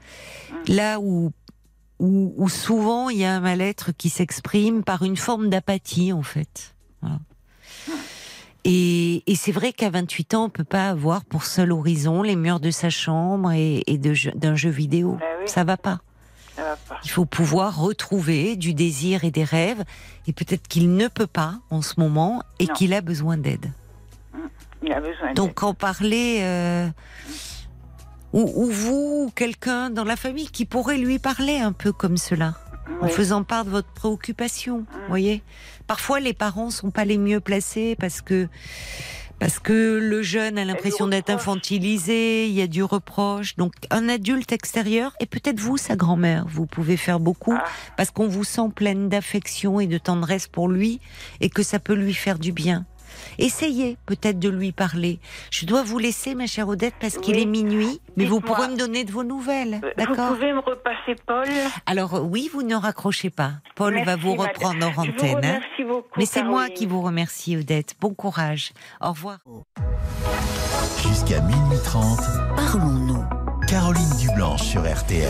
Là 0.67 0.99
où 0.99 1.31
où, 1.99 2.49
souvent 2.49 3.09
il 3.09 3.19
y 3.19 3.25
a 3.25 3.35
un 3.35 3.39
mal-être 3.39 3.91
qui 3.91 4.09
s'exprime 4.09 4.83
par 4.83 5.03
une 5.03 5.17
forme 5.17 5.49
d'apathie 5.49 6.11
en 6.13 6.23
fait. 6.23 6.73
Et, 8.63 9.23
c'est 9.35 9.51
vrai 9.51 9.73
qu'à 9.73 9.89
28 9.89 10.33
ans, 10.35 10.45
on 10.45 10.49
peut 10.49 10.63
pas 10.63 10.89
avoir 10.89 11.25
pour 11.25 11.45
seul 11.45 11.71
horizon 11.71 12.21
les 12.21 12.35
murs 12.35 12.59
de 12.59 12.69
sa 12.69 12.89
chambre 12.89 13.51
et, 13.51 13.83
d'un 14.35 14.55
jeu 14.55 14.69
vidéo. 14.69 15.17
Ben 15.19 15.47
Ça 15.47 15.63
va 15.63 15.77
pas. 15.77 16.01
Il 17.03 17.09
faut 17.09 17.25
pouvoir 17.25 17.79
retrouver 17.79 18.55
du 18.55 18.73
désir 18.73 19.23
et 19.23 19.31
des 19.31 19.43
rêves, 19.43 19.83
et 20.27 20.33
peut-être 20.33 20.67
qu'il 20.67 20.93
ne 20.95 21.07
peut 21.07 21.27
pas 21.27 21.55
en 21.69 21.81
ce 21.81 21.99
moment 21.99 22.43
et 22.59 22.67
qu'il 22.67 22.93
a 22.93 23.01
besoin 23.01 23.37
d'aide. 23.37 23.71
Mm. 24.33 25.33
Donc 25.35 25.63
en 25.63 25.73
parler, 25.73 26.39
euh, 26.41 26.87
ou, 28.33 28.65
vous, 28.65 29.25
ou 29.25 29.31
quelqu'un 29.33 29.89
dans 29.89 30.03
la 30.03 30.15
famille 30.15 30.47
qui 30.47 30.65
pourrait 30.65 30.97
lui 30.97 31.19
parler 31.19 31.59
un 31.59 31.73
peu 31.73 31.91
comme 31.91 32.17
cela, 32.17 32.55
en 33.01 33.07
faisant 33.07 33.43
part 33.43 33.65
de 33.65 33.69
votre 33.69 33.91
préoccupation, 33.93 34.79
mm. 34.79 34.85
voyez. 35.07 35.43
Parfois 35.87 36.19
les 36.19 36.33
parents 36.33 36.69
sont 36.69 36.91
pas 36.91 37.05
les 37.05 37.17
mieux 37.17 37.39
placés 37.41 37.95
parce 37.99 38.21
que 38.21 38.47
parce 39.41 39.57
que 39.57 39.97
le 39.97 40.21
jeune 40.21 40.59
a 40.59 40.65
l'impression 40.65 41.07
d'être 41.07 41.31
infantilisé, 41.31 42.45
il 42.45 42.53
y 42.53 42.61
a 42.61 42.67
du 42.67 42.83
reproche. 42.83 43.55
Donc 43.55 43.73
un 43.89 44.07
adulte 44.07 44.51
extérieur, 44.51 45.15
et 45.19 45.25
peut-être 45.25 45.59
vous, 45.59 45.77
sa 45.77 45.95
grand-mère, 45.95 46.45
vous 46.47 46.67
pouvez 46.67 46.95
faire 46.95 47.19
beaucoup, 47.19 47.55
ah. 47.57 47.65
parce 47.97 48.11
qu'on 48.11 48.27
vous 48.27 48.43
sent 48.43 48.69
pleine 48.75 49.09
d'affection 49.09 49.79
et 49.79 49.87
de 49.87 49.97
tendresse 49.97 50.47
pour 50.47 50.67
lui, 50.67 50.99
et 51.39 51.49
que 51.49 51.63
ça 51.63 51.79
peut 51.79 51.95
lui 51.95 52.13
faire 52.13 52.37
du 52.37 52.51
bien. 52.51 52.85
Essayez 53.37 53.97
peut-être 54.05 54.39
de 54.39 54.49
lui 54.49 54.71
parler. 54.71 55.19
Je 55.51 55.65
dois 55.65 55.83
vous 55.83 55.99
laisser, 55.99 56.35
ma 56.35 56.47
chère 56.47 56.67
Odette, 56.67 56.95
parce 56.99 57.17
qu'il 57.17 57.39
est 57.39 57.45
minuit, 57.45 58.01
mais 58.17 58.25
vous 58.25 58.41
pourrez 58.41 58.67
me 58.67 58.77
donner 58.77 59.03
de 59.03 59.11
vos 59.11 59.23
nouvelles. 59.23 59.81
Euh, 59.83 59.91
d'accord 59.97 60.29
Vous 60.29 60.35
pouvez 60.35 60.53
me 60.53 60.59
repasser 60.59 61.15
Paul 61.25 61.47
Alors 61.85 62.15
euh, 62.15 62.21
oui, 62.21 62.49
vous 62.51 62.63
ne 62.63 62.75
raccrochez 62.75 63.29
pas. 63.29 63.53
Paul 63.75 64.03
va 64.03 64.15
vous 64.15 64.35
reprendre 64.35 64.85
en 64.97 65.01
antenne. 65.01 65.43
Hein. 65.43 65.59
beaucoup, 65.87 66.07
mais 66.17 66.25
c'est 66.25 66.43
moi 66.43 66.69
qui 66.69 66.85
vous 66.85 67.01
remercie, 67.01 67.57
Odette. 67.57 67.95
Bon 67.99 68.13
courage. 68.13 68.73
Au 69.01 69.09
revoir. 69.09 69.39
Jusqu'à 71.01 71.41
minuit 71.41 71.79
30, 71.83 72.19
parlons-nous. 72.55 73.23
Caroline 73.67 74.17
Dublanche 74.19 74.63
sur 74.63 74.81
RTL. 74.81 75.29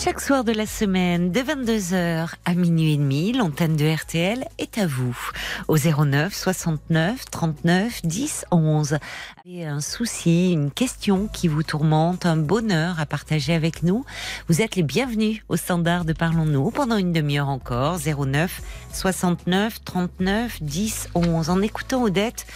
Chaque 0.00 0.20
soir 0.20 0.44
de 0.44 0.52
la 0.52 0.64
semaine, 0.64 1.32
de 1.32 1.40
22h 1.40 2.28
à 2.44 2.54
minuit 2.54 2.92
et 2.92 2.96
demi, 2.96 3.32
l'antenne 3.32 3.74
de 3.74 3.84
RTL 3.84 4.46
est 4.58 4.78
à 4.78 4.86
vous. 4.86 5.18
Au 5.66 5.76
09 5.76 6.32
69 6.32 7.24
39 7.28 8.02
10 8.04 8.44
11. 8.52 8.98
Et 9.44 9.66
un 9.66 9.80
souci, 9.80 10.52
une 10.52 10.70
question 10.70 11.26
qui 11.26 11.48
vous 11.48 11.64
tourmente, 11.64 12.26
un 12.26 12.36
bonheur 12.36 13.00
à 13.00 13.06
partager 13.06 13.54
avec 13.54 13.82
nous. 13.82 14.04
Vous 14.48 14.62
êtes 14.62 14.76
les 14.76 14.84
bienvenus 14.84 15.42
au 15.48 15.56
standard 15.56 16.04
de 16.04 16.12
Parlons-nous 16.12 16.70
pendant 16.70 16.96
une 16.96 17.12
demi-heure 17.12 17.48
encore. 17.48 17.98
09 17.98 18.62
69 18.92 19.82
39 19.84 20.62
10 20.62 21.08
11. 21.16 21.50
En 21.50 21.60
écoutant 21.60 22.04
Odette, 22.04 22.46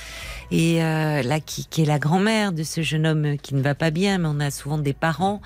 et 0.52 0.84
euh, 0.84 1.22
là 1.22 1.40
qui, 1.40 1.64
qui, 1.64 1.82
est 1.82 1.86
la 1.86 1.98
grand-mère 1.98 2.52
de 2.52 2.62
ce 2.62 2.82
jeune 2.82 3.06
homme 3.06 3.38
qui 3.38 3.54
ne 3.54 3.62
va 3.62 3.74
pas 3.74 3.90
bien, 3.90 4.18
mais 4.18 4.28
on 4.30 4.38
a 4.38 4.50
souvent 4.50 4.76
des 4.76 4.92
parents. 4.92 5.40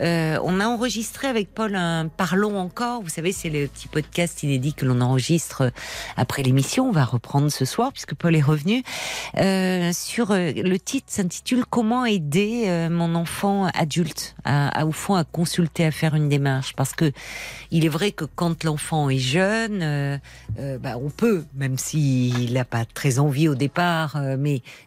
Euh, 0.00 0.38
on 0.44 0.60
a 0.60 0.66
enregistré 0.66 1.26
avec 1.26 1.52
Paul 1.52 1.74
un 1.74 2.06
Parlons 2.06 2.58
encore. 2.58 3.02
Vous 3.02 3.08
savez, 3.08 3.32
c'est 3.32 3.50
le 3.50 3.66
petit 3.66 3.88
podcast 3.88 4.44
inédit 4.44 4.72
que 4.72 4.86
l'on 4.86 5.00
enregistre 5.00 5.72
après 6.16 6.44
l'émission. 6.44 6.88
On 6.88 6.92
va 6.92 7.04
reprendre 7.04 7.50
ce 7.50 7.64
soir 7.64 7.92
puisque 7.92 8.14
Paul 8.14 8.36
est 8.36 8.40
revenu. 8.40 8.84
Euh, 9.38 9.92
sur 9.92 10.30
euh, 10.30 10.52
le 10.54 10.78
titre 10.78 11.06
s'intitule 11.08 11.64
Comment 11.68 12.04
aider 12.04 12.64
euh, 12.66 12.88
mon 12.88 13.14
enfant 13.14 13.66
adulte 13.74 14.36
à, 14.44 14.86
au 14.86 14.92
fond 14.92 15.14
à 15.14 15.24
consulter, 15.24 15.84
à 15.84 15.90
faire 15.90 16.14
une 16.14 16.28
démarche? 16.28 16.74
Parce 16.76 16.92
que 16.92 17.10
il 17.70 17.84
est 17.84 17.88
vrai 17.88 18.12
que 18.12 18.24
quand 18.24 18.62
l'enfant 18.64 19.10
est 19.10 19.18
jeune, 19.18 19.80
euh, 19.82 20.18
bah, 20.78 20.98
on 21.02 21.10
peut, 21.10 21.44
même 21.54 21.78
s'il 21.78 22.52
n'a 22.52 22.64
pas 22.64 22.84
très 22.84 23.18
envie 23.18 23.48
au 23.48 23.54
départ, 23.54 24.20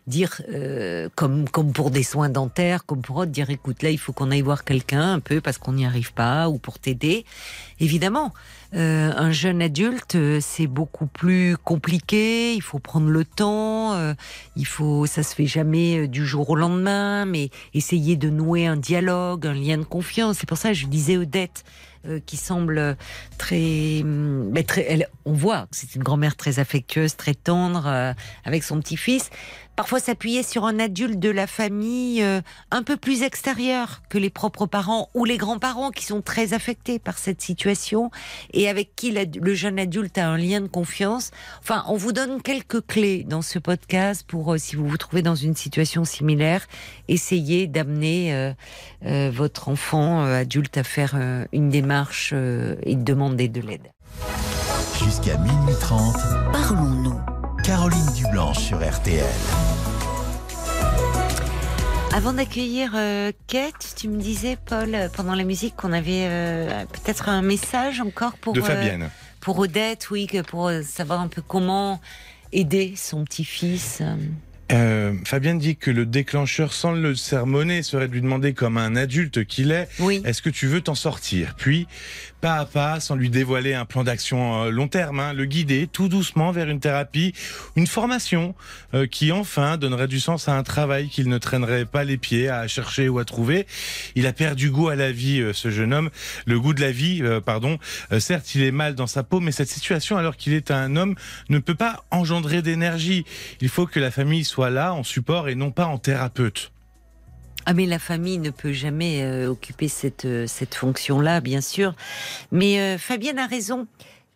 dire, 0.08 0.42
euh, 0.50 1.10
comme, 1.16 1.50
comme 1.50 1.72
pour 1.72 1.92
des 1.92 2.04
soins 2.04 2.30
dentaires, 2.30 2.86
comme 2.86 3.02
pour 3.02 3.18
autre, 3.18 3.32
dire 3.32 3.50
écoute, 3.50 3.82
là, 3.82 3.90
il 3.90 3.98
faut 3.98 4.14
qu'on 4.14 4.32
aille 4.32 4.42
voir 4.42 4.64
quelqu'un 4.64 5.14
un 5.14 5.20
peu 5.20 5.42
parce 5.42 5.58
qu'on 5.58 5.74
n'y 5.74 5.86
arrive 5.86 6.14
pas 6.14 6.50
ou 6.50 6.58
pour 6.58 6.80
t'aider. 6.80 7.26
Évidemment, 7.80 8.34
euh, 8.76 9.12
un 9.16 9.32
jeune 9.32 9.62
adulte, 9.62 10.16
euh, 10.16 10.40
c'est 10.42 10.68
beaucoup 10.68 11.08
plus 11.08 11.58
compliqué. 11.58 12.54
Il 12.54 12.62
faut 12.62 12.80
prendre 12.80 13.10
le 13.10 13.26
temps. 13.26 13.96
il 14.56 14.66
faut, 14.66 15.06
ça 15.06 15.24
se 15.24 15.34
fait 15.34 15.48
jamais 15.48 16.08
du 16.08 16.26
jour 16.26 16.50
au 16.50 16.56
lendemain, 16.56 17.26
mais 17.26 17.50
essayer 17.74 18.16
de 18.18 18.30
nouer 18.30 18.68
un 18.68 18.78
dialogue, 18.78 19.48
un 19.48 19.54
lien 19.54 19.78
de 19.78 19.84
confiance. 19.84 20.38
C'est 20.40 20.50
pour 20.50 20.58
ça 20.58 20.70
que 20.70 20.76
je 20.76 20.88
disais 20.88 21.18
Odette, 21.18 21.64
euh, 22.08 22.20
qui 22.26 22.38
semble 22.38 22.98
très, 23.38 24.04
elle, 24.88 25.08
on 25.26 25.34
voit 25.34 25.64
que 25.64 25.76
c'est 25.78 25.96
une 25.96 26.04
grand-mère 26.04 26.36
très 26.36 26.60
affectueuse, 26.60 27.16
très 27.16 27.34
tendre 27.34 27.86
euh, 27.88 28.14
avec 28.44 28.64
son 28.64 28.80
petit-fils 28.80 29.30
parfois 29.76 30.00
s'appuyer 30.00 30.44
sur 30.44 30.66
un 30.66 30.80
adulte 30.80 31.20
de 31.20 31.30
la 31.30 31.48
famille 31.48 32.22
euh, 32.22 32.42
un 32.72 32.84
peu 32.84 32.98
plus 32.98 33.24
extérieur 33.24 34.02
que 34.10 34.18
les 34.18 34.30
propres 34.30 34.66
parents 34.66 35.10
ou 35.14 35.26
les 35.26 35.38
grands-parents 35.38 35.92
qui 35.92 36.06
sont 36.06 36.22
très 36.22 36.54
affectés 36.54 37.00
par 37.00 37.18
cette 37.18 37.42
situation 37.42 38.12
et 38.54 38.70
avec 38.70 38.96
qui 38.96 39.12
le 39.12 39.54
jeune 39.54 39.80
adulte 39.80 40.18
a 40.18 40.28
un 40.28 40.38
lien 40.38 40.62
de 40.62 40.68
confiance. 40.68 41.32
Enfin, 41.60 41.84
on 41.88 41.96
vous 41.96 42.12
donne 42.12 42.42
quelques 42.42 42.86
clés 42.86 43.24
dans 43.24 43.42
ce 43.42 43.60
podcast 43.60 44.26
pour, 44.28 44.54
euh, 44.54 44.58
si 44.58 44.76
vous 44.76 44.88
vous 44.88 44.98
trouvez 44.98 45.22
dans 45.22 45.36
une 45.36 45.56
situation 45.56 46.06
similaire, 46.06 46.68
essayer 47.08 47.68
d'amener 47.68 48.34
euh, 49.04 49.32
votre 49.32 49.70
enfant 49.70 50.24
adulte 50.24 50.78
à 50.78 50.84
faire 50.84 51.16
une 51.52 51.70
démarche 51.70 52.34
et 52.34 52.96
demander 52.96 53.48
de 53.48 53.62
l'aide. 53.62 53.92
Jusqu'à 55.04 55.38
minuit 55.38 55.76
30, 55.80 56.16
parlons-nous. 56.52 57.35
Caroline 57.66 58.14
Dublanche 58.16 58.60
sur 58.60 58.78
RTL. 58.78 59.26
Avant 62.14 62.34
d'accueillir 62.34 62.92
euh, 62.94 63.32
Kate, 63.48 63.96
tu 63.98 64.08
me 64.08 64.22
disais, 64.22 64.56
Paul, 64.68 64.94
euh, 64.94 65.10
pendant 65.10 65.34
la 65.34 65.44
musique, 65.44 65.76
qu'on 65.76 65.92
avait 65.92 66.28
euh, 66.28 66.86
peut-être 66.86 67.28
un 67.28 67.42
message 67.42 68.02
encore 68.02 68.34
pour. 68.38 68.54
De 68.54 68.62
Fabienne. 68.62 69.10
pour 69.40 69.58
Odette, 69.58 70.12
oui, 70.12 70.28
pour 70.46 70.70
savoir 70.84 71.22
un 71.22 71.28
peu 71.28 71.42
comment 71.42 72.00
aider 72.52 72.94
son 72.96 73.26
petit-fils. 73.26 74.04
Euh, 74.72 75.14
Fabienne 75.26 75.60
dit 75.60 75.76
que 75.76 75.92
le 75.92 76.08
déclencheur 76.08 76.74
sans 76.74 76.92
le 76.92 77.14
sermonner 77.14 77.84
serait 77.84 78.08
de 78.08 78.14
lui 78.14 78.22
demander 78.22 78.54
comme 78.54 78.78
un 78.78 78.96
adulte 78.96 79.46
qu'il 79.46 79.72
est, 79.72 79.88
oui. 80.00 80.24
est-ce 80.26 80.42
que 80.42 80.50
tu 80.50 80.66
veux 80.66 80.82
t'en 80.82 80.96
sortir? 80.96 81.54
Puis, 81.56 81.88
pas 82.46 82.58
à 82.58 82.66
pas, 82.66 83.00
sans 83.00 83.16
lui 83.16 83.32
dévoiler 83.32 83.74
un 83.74 83.86
plan 83.86 84.04
d'action 84.04 84.66
euh, 84.66 84.70
long 84.70 84.88
terme, 84.88 85.20
hein, 85.20 85.34
le 85.34 85.46
guider 85.46 85.90
tout 85.92 86.10
doucement 86.10 86.52
vers 86.52 86.70
une 86.70 86.80
thérapie, 86.80 87.34
une 87.76 87.88
formation 87.88 88.54
euh, 88.94 89.08
qui 89.08 89.32
enfin 89.32 89.78
donnerait 89.78 90.08
du 90.08 90.20
sens 90.20 90.48
à 90.48 90.56
un 90.56 90.62
travail 90.62 91.10
qu'il 91.10 91.28
ne 91.28 91.40
traînerait 91.40 91.86
pas 91.86 92.04
les 92.04 92.18
pieds 92.18 92.48
à 92.48 92.68
chercher 92.68 93.10
ou 93.10 93.18
à 93.18 93.26
trouver. 93.26 93.66
Il 94.14 94.28
a 94.28 94.32
perdu 94.32 94.70
goût 94.70 94.90
à 94.90 94.96
la 94.96 95.12
vie, 95.12 95.42
euh, 95.42 95.54
ce 95.54 95.72
jeune 95.72 95.92
homme, 95.92 96.12
le 96.46 96.60
goût 96.60 96.76
de 96.76 96.82
la 96.82 96.92
vie, 96.92 97.24
pardon. 97.44 97.80
certes, 98.20 98.54
il 98.54 98.62
est 98.62 98.70
mal 98.70 98.94
dans 98.94 99.08
sa 99.08 99.24
peau, 99.24 99.40
mais 99.40 99.52
cette 99.52 99.70
situation, 99.70 100.16
alors 100.16 100.38
qu'il 100.38 100.54
est 100.54 100.70
un 100.70 100.98
homme, 100.98 101.16
ne 101.50 101.58
peut 101.58 101.74
pas 101.74 102.04
engendrer 102.12 102.62
d'énergie. 102.62 103.26
Il 103.60 103.70
faut 103.70 103.88
que 103.88 104.00
la 104.00 104.12
famille 104.12 104.46
soit 104.46 104.70
là 104.70 104.94
en 104.94 105.04
support 105.04 105.50
et 105.50 105.56
non 105.56 105.72
pas 105.72 105.88
en 105.88 105.98
thérapeute. 105.98 106.75
Ah 107.66 107.74
mais 107.74 107.86
la 107.86 108.00
famille 108.00 108.38
ne 108.38 108.52
peut 108.52 108.74
jamais 108.74 109.24
euh, 109.24 109.50
occuper 109.50 109.88
cette, 109.88 110.26
euh, 110.26 110.46
cette 110.48 110.76
fonction-là, 110.76 111.42
bien 111.42 111.62
sûr. 111.62 111.96
Mais 112.52 112.80
euh, 112.80 112.98
Fabienne 112.98 113.40
a 113.40 113.48
raison 113.48 113.88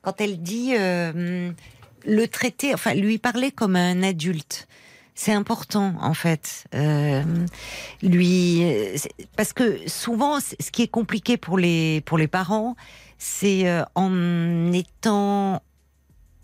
quand 0.02 0.20
elle 0.22 0.42
dit 0.42 0.74
le 0.74 2.28
traiter, 2.28 2.74
enfin 2.74 2.94
lui 2.94 3.18
parler 3.18 3.52
comme 3.52 3.76
un 3.76 4.02
adulte. 4.02 4.68
C'est 5.14 5.34
important 5.34 5.94
en 6.00 6.14
fait, 6.14 6.64
lui 8.02 8.64
parce 9.36 9.52
que 9.52 9.78
souvent 9.90 10.40
ce 10.40 10.72
qui 10.72 10.84
est 10.84 10.88
compliqué 10.88 11.36
pour 11.36 11.58
les 11.58 12.00
pour 12.06 12.18
les 12.18 12.30
parents, 12.30 12.78
c'est 13.18 13.66
en 13.94 14.72
étant 14.72 15.62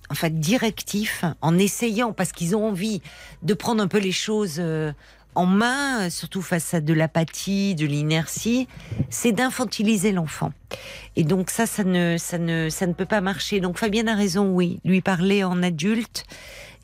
en 0.09 0.13
fait 0.13 0.39
directif 0.39 1.23
en 1.41 1.57
essayant 1.57 2.13
parce 2.13 2.31
qu'ils 2.31 2.55
ont 2.55 2.67
envie 2.67 3.01
de 3.43 3.53
prendre 3.53 3.81
un 3.81 3.87
peu 3.87 3.97
les 3.97 4.11
choses 4.11 4.57
euh, 4.59 4.91
en 5.35 5.45
main, 5.45 6.09
surtout 6.09 6.41
face 6.41 6.73
à 6.73 6.81
de 6.81 6.93
l'apathie, 6.93 7.75
de 7.75 7.85
l'inertie, 7.85 8.67
c'est 9.09 9.31
d'infantiliser 9.31 10.11
l'enfant. 10.11 10.51
Et 11.15 11.23
donc 11.23 11.49
ça, 11.49 11.65
ça 11.65 11.83
ne, 11.83 12.17
ça 12.17 12.37
ne, 12.37 12.69
ça 12.69 12.87
ne 12.87 12.93
peut 12.93 13.05
pas 13.05 13.21
marcher. 13.21 13.59
Donc 13.59 13.77
Fabienne 13.77 14.09
a 14.09 14.15
raison, 14.15 14.51
oui, 14.51 14.79
lui 14.83 15.01
parler 15.01 15.43
en 15.43 15.61
adulte 15.61 16.25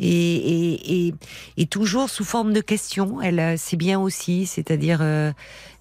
et, 0.01 1.07
et, 1.07 1.13
et, 1.57 1.65
toujours 1.67 2.09
sous 2.09 2.23
forme 2.23 2.53
de 2.53 2.61
questions. 2.61 3.21
Elle, 3.21 3.57
c'est 3.57 3.77
bien 3.77 3.99
aussi, 3.99 4.47
c'est-à-dire 4.47 4.99
euh, 5.01 5.31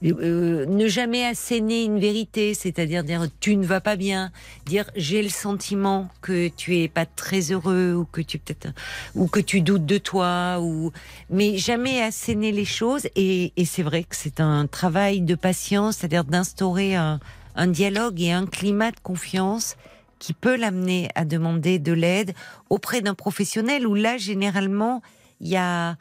euh, 0.04 0.66
ne 0.66 0.86
jamais 0.88 1.24
asséner 1.24 1.84
une 1.84 1.98
vérité, 1.98 2.52
c'est-à-dire 2.52 3.02
dire 3.02 3.26
tu 3.40 3.56
ne 3.56 3.64
vas 3.64 3.80
pas 3.80 3.96
bien, 3.96 4.30
dire 4.66 4.90
j'ai 4.94 5.22
le 5.22 5.30
sentiment 5.30 6.10
que 6.20 6.48
tu 6.48 6.76
es 6.78 6.88
pas 6.88 7.06
très 7.06 7.50
heureux 7.50 7.94
ou 7.94 8.04
que 8.04 8.20
tu 8.20 8.38
peut-être 8.38 8.68
ou 9.14 9.26
que 9.26 9.40
tu 9.40 9.62
doutes 9.62 9.86
de 9.86 9.98
toi 9.98 10.58
ou 10.60 10.92
mais 11.30 11.56
jamais 11.56 12.02
asséner 12.02 12.52
les 12.52 12.66
choses. 12.66 13.08
Et, 13.16 13.54
et 13.56 13.64
c'est 13.64 13.82
vrai 13.82 14.02
que 14.02 14.16
c'est 14.16 14.40
un 14.40 14.66
travail 14.66 15.22
de 15.22 15.34
patience, 15.34 15.96
c'est-à-dire 15.96 16.24
d'instaurer 16.24 16.94
un, 16.94 17.20
un 17.56 17.66
dialogue 17.68 18.20
et 18.20 18.32
un 18.32 18.44
climat 18.44 18.90
de 18.90 19.00
confiance 19.02 19.76
qui 20.20 20.34
peut 20.34 20.56
l'amener 20.56 21.08
à 21.16 21.24
demander 21.24 21.80
de 21.80 21.92
l'aide 21.92 22.34
auprès 22.68 23.00
d'un 23.00 23.14
professionnel 23.14 23.88
où 23.88 23.94
là, 23.96 24.18
généralement, 24.18 25.02
il 25.40 25.48
y 25.48 25.56
a 25.56 25.96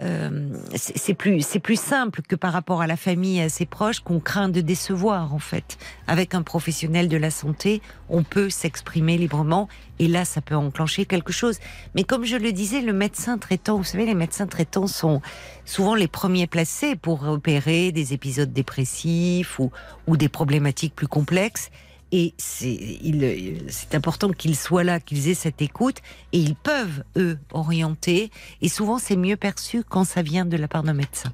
euh, 0.00 0.48
c'est 0.74 1.12
plus 1.12 1.42
c'est 1.42 1.58
plus 1.58 1.78
simple 1.78 2.22
que 2.22 2.34
par 2.34 2.52
rapport 2.52 2.80
à 2.80 2.86
la 2.86 2.96
famille 2.96 3.38
et 3.38 3.42
à 3.42 3.48
ses 3.50 3.66
proches 3.66 4.00
qu'on 4.00 4.20
craint 4.20 4.48
de 4.48 4.60
décevoir 4.62 5.34
en 5.34 5.38
fait. 5.38 5.76
Avec 6.06 6.34
un 6.34 6.42
professionnel 6.42 7.08
de 7.08 7.16
la 7.16 7.30
santé, 7.30 7.82
on 8.08 8.22
peut 8.22 8.48
s'exprimer 8.48 9.18
librement 9.18 9.68
et 9.98 10.08
là 10.08 10.24
ça 10.24 10.40
peut 10.40 10.56
enclencher 10.56 11.04
quelque 11.04 11.32
chose. 11.32 11.58
Mais 11.94 12.04
comme 12.04 12.24
je 12.24 12.36
le 12.36 12.52
disais, 12.52 12.80
le 12.80 12.94
médecin 12.94 13.36
traitant, 13.36 13.76
vous 13.76 13.84
savez, 13.84 14.06
les 14.06 14.14
médecins 14.14 14.46
traitants 14.46 14.86
sont 14.86 15.20
souvent 15.66 15.94
les 15.94 16.08
premiers 16.08 16.46
placés 16.46 16.96
pour 16.96 17.28
opérer 17.28 17.92
des 17.92 18.14
épisodes 18.14 18.52
dépressifs 18.52 19.58
ou, 19.58 19.70
ou 20.06 20.16
des 20.16 20.30
problématiques 20.30 20.94
plus 20.94 21.08
complexes. 21.08 21.70
Et 22.14 22.34
c'est 22.36 23.94
important 23.94 24.30
qu'ils 24.30 24.56
soient 24.56 24.84
là, 24.84 25.00
qu'ils 25.00 25.28
aient 25.30 25.34
cette 25.34 25.62
écoute, 25.62 25.96
et 26.32 26.38
ils 26.38 26.54
peuvent, 26.54 27.04
eux, 27.16 27.38
orienter. 27.52 28.30
Et 28.60 28.68
souvent, 28.68 28.98
c'est 28.98 29.16
mieux 29.16 29.36
perçu 29.36 29.82
quand 29.82 30.04
ça 30.04 30.20
vient 30.20 30.44
de 30.44 30.58
la 30.58 30.68
part 30.68 30.82
d'un 30.82 30.92
médecin. 30.92 31.32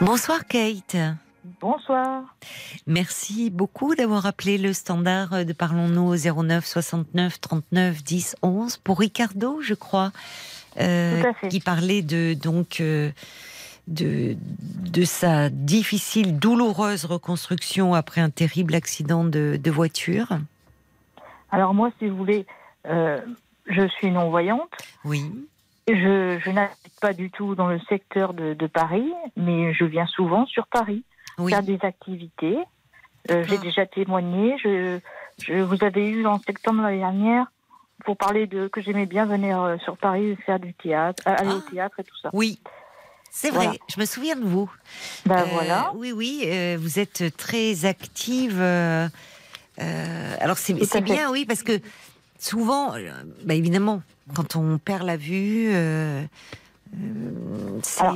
Bonsoir 0.00 0.46
Kate. 0.46 0.96
Bonsoir. 1.60 2.22
Merci 2.86 3.50
beaucoup 3.50 3.94
d'avoir 3.94 4.26
appelé 4.26 4.56
le 4.58 4.72
standard 4.72 5.44
de 5.44 5.52
Parlons-nous 5.52 6.14
au 6.14 6.42
09 6.42 6.64
69 6.64 7.40
39 7.40 8.02
10 8.02 8.36
11 8.42 8.76
pour 8.78 9.00
Ricardo, 9.00 9.60
je 9.60 9.74
crois, 9.74 10.12
euh, 10.78 11.22
qui 11.50 11.60
parlait 11.60 12.02
de 12.02 12.34
donc 12.34 12.80
euh, 12.80 13.10
de, 13.88 14.36
de 14.92 15.04
sa 15.04 15.48
difficile, 15.48 16.38
douloureuse 16.38 17.04
reconstruction 17.04 17.94
après 17.94 18.20
un 18.20 18.30
terrible 18.30 18.74
accident 18.74 19.24
de, 19.24 19.70
voiture 19.70 20.28
Alors 21.50 21.74
moi, 21.74 21.90
si 21.98 22.08
vous 22.08 22.16
voulez, 22.16 22.46
euh, 22.86 23.20
je 23.66 23.86
suis 23.88 24.10
non-voyante. 24.10 24.70
Oui. 25.04 25.32
Je, 25.88 26.38
je 26.38 26.50
n'habite 26.50 27.00
pas 27.00 27.14
du 27.14 27.30
tout 27.30 27.54
dans 27.54 27.68
le 27.68 27.80
secteur 27.88 28.34
de, 28.34 28.66
Paris, 28.66 29.10
mais 29.36 29.72
je 29.72 29.84
viens 29.84 30.06
souvent 30.06 30.46
sur 30.46 30.66
Paris 30.66 31.02
faire 31.48 31.62
des 31.62 31.78
activités. 31.82 32.58
Euh, 33.30 33.44
j'ai 33.46 33.58
déjà 33.58 33.86
témoigné. 33.86 34.56
Je, 34.58 34.98
je, 35.42 35.54
vous 35.54 35.82
avez 35.82 36.08
eu 36.08 36.26
en 36.26 36.38
septembre 36.38 36.82
l'année 36.82 36.98
dernière 36.98 37.46
pour 38.04 38.16
parler 38.16 38.46
de 38.46 38.68
que 38.68 38.80
j'aimais 38.80 39.06
bien 39.06 39.26
venir 39.26 39.60
euh, 39.60 39.76
sur 39.78 39.96
Paris 39.96 40.36
faire 40.46 40.60
du 40.60 40.74
théâtre, 40.74 41.22
aller 41.26 41.50
au 41.50 41.62
ah. 41.66 41.70
théâtre 41.70 42.00
et 42.00 42.04
tout 42.04 42.16
ça. 42.22 42.30
Oui. 42.32 42.60
C'est 43.40 43.50
vrai, 43.50 43.78
je 43.88 44.00
me 44.00 44.04
souviens 44.04 44.34
de 44.34 44.44
vous. 44.44 44.68
Ben 45.24 45.44
voilà. 45.44 45.92
Oui, 45.94 46.10
oui, 46.10 46.42
euh, 46.46 46.76
vous 46.76 46.98
êtes 46.98 47.36
très 47.36 47.84
active. 47.84 48.58
Euh, 48.60 49.06
alors 50.40 50.58
c'est 50.58 50.74
bien, 51.02 51.30
oui, 51.30 51.46
parce 51.46 51.62
que 51.62 51.78
souvent, 52.40 52.94
bah, 53.44 53.54
évidemment, 53.54 54.02
quand 54.34 54.56
on 54.56 54.78
perd 54.78 55.04
la 55.04 55.16
vue. 55.16 55.72
alors, 55.72 56.20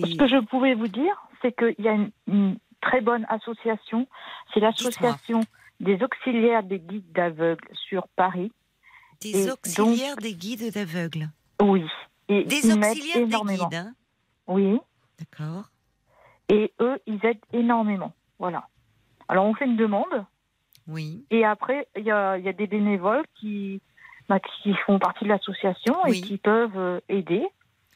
ce 0.01 0.16
que 0.16 0.27
je 0.27 0.44
pouvais 0.47 0.74
vous 0.74 0.89
dire, 0.89 1.15
c'est 1.40 1.57
qu'il 1.57 1.85
y 1.85 1.89
a 1.89 1.97
une, 2.27 2.59
très 2.81 3.01
bonne 3.01 3.24
association. 3.28 4.09
C'est 4.53 4.59
l'association 4.59 5.43
des 5.78 6.03
auxiliaires 6.03 6.65
des 6.65 6.81
guides 6.81 7.12
d'aveugles 7.12 7.69
sur 7.89 8.09
Paris. 8.16 8.51
Des 9.20 9.49
auxiliaires 9.53 10.16
des 10.16 10.35
guides 10.35 10.73
d'aveugles 10.73 11.28
Oui. 11.62 11.85
Et 12.28 12.43
des 12.43 12.73
auxiliaires 12.73 13.24
des 13.24 13.55
guides, 13.55 13.74
hein 13.74 13.94
Oui. 14.49 14.81
D'accord. 15.23 15.65
Et 16.49 16.73
eux, 16.81 16.99
ils 17.07 17.24
aident 17.24 17.44
énormément. 17.53 18.12
Voilà. 18.39 18.69
Alors, 19.28 19.47
on 19.47 19.55
fait 19.55 19.65
une 19.65 19.77
demande. 19.77 20.24
Oui. 20.89 21.24
Et 21.31 21.44
après, 21.44 21.86
il 21.97 22.05
y 22.05 22.11
a, 22.11 22.39
y 22.39 22.49
a, 22.49 22.53
des 22.53 22.66
bénévoles 22.66 23.24
qui, 23.39 23.81
bah, 24.28 24.40
qui 24.40 24.74
font 24.86 24.99
partie 24.99 25.24
de 25.24 25.28
l'association 25.28 26.05
et 26.07 26.20
qui 26.20 26.39
peuvent 26.39 26.77
euh, 26.77 27.01
aider. 27.09 27.47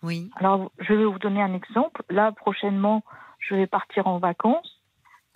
Oui. 0.03 0.31
Alors, 0.37 0.71
je 0.79 0.95
vais 0.95 1.05
vous 1.05 1.19
donner 1.19 1.43
un 1.43 1.55
exemple. 1.55 2.03
Là, 2.11 2.33
prochainement, 2.33 3.03
je 3.41 3.55
vais 3.55 3.67
partir 3.67 4.07
en 4.07 4.19
vacances 4.19 4.83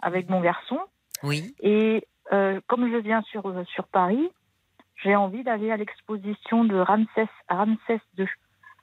avec 0.01 0.29
mon 0.31 0.41
garçon. 0.41 0.79
Oui. 1.23 1.55
Et 1.61 2.07
euh, 2.33 2.61
comme 2.69 2.91
je 2.91 2.97
viens 2.97 3.23
sur, 3.23 3.47
euh, 3.49 3.65
sur 3.65 3.89
Paris, 3.89 4.31
j'ai 5.03 5.17
envie 5.17 5.43
d'aller 5.43 5.71
à 5.71 5.77
l'exposition 5.77 6.65
de 6.65 6.77
Ramsès, 6.77 7.29
Ramsès 7.49 8.01
II. 8.17 8.27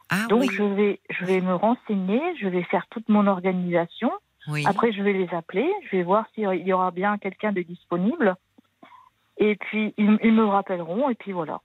Ah 0.09 0.25
Donc 0.29 0.49
je 0.51 0.63
vais 0.63 0.99
je 1.09 1.25
vais 1.25 1.41
me 1.41 1.53
renseigner, 1.53 2.21
je 2.39 2.47
vais 2.47 2.63
faire 2.63 2.87
toute 2.89 3.09
mon 3.09 3.27
organisation 3.27 4.11
Après, 4.65 4.93
je 4.93 5.01
vais 5.01 5.13
les 5.13 5.29
appeler, 5.33 5.69
je 5.89 5.97
vais 5.97 6.03
voir 6.03 6.25
s'il 6.33 6.43
y 6.43 6.73
aura 6.73 6.91
bien 6.91 7.17
quelqu'un 7.17 7.51
de 7.51 7.61
disponible. 7.61 8.35
Et 9.37 9.55
puis, 9.55 9.93
ils, 9.97 10.33
me 10.33 10.45
rappelleront, 10.45 11.09
et 11.09 11.15
puis 11.15 11.31
voilà. 11.31 11.61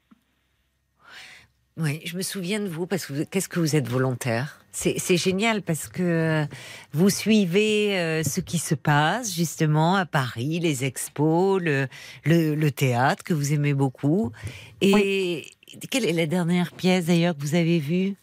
Oui, 1.79 2.03
je 2.05 2.17
me 2.19 2.23
souviens 2.23 2.61
de 2.61 2.69
vous 2.69 2.87
parce 2.87 3.07
que 3.07 3.25
qu'est-ce 3.25 3.49
que 3.49 3.59
vous 3.59 3.77
êtes 3.77 3.89
volontaire? 3.89 4.59
C'est 4.73 5.17
génial 5.17 5.63
parce 5.63 5.89
que 5.89 6.47
vous 6.93 7.11
suivez 7.11 7.99
euh, 7.99 8.23
ce 8.23 8.41
qui 8.41 8.59
se 8.59 8.75
passe 8.75 9.35
justement 9.35 9.97
à 9.97 10.07
Paris, 10.07 10.61
les 10.61 10.85
expos, 10.85 11.63
le, 11.63 11.89
le, 12.25 12.71
théâtre 12.71 13.23
que 13.23 13.35
vous 13.35 13.53
aimez 13.53 13.75
beaucoup. 13.75 14.33
Et 14.81 15.47
quelle 15.91 16.07
est 16.07 16.13
la 16.13 16.27
dernière 16.27 16.73
pièce 16.73 17.07
d'ailleurs 17.07 17.37
que 17.37 17.41
vous 17.43 17.55
avez 17.55 17.79
vue? 17.79 18.17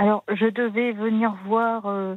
Alors, 0.00 0.24
je 0.32 0.46
devais 0.46 0.92
venir 0.92 1.34
voir, 1.44 1.84
euh, 1.84 2.16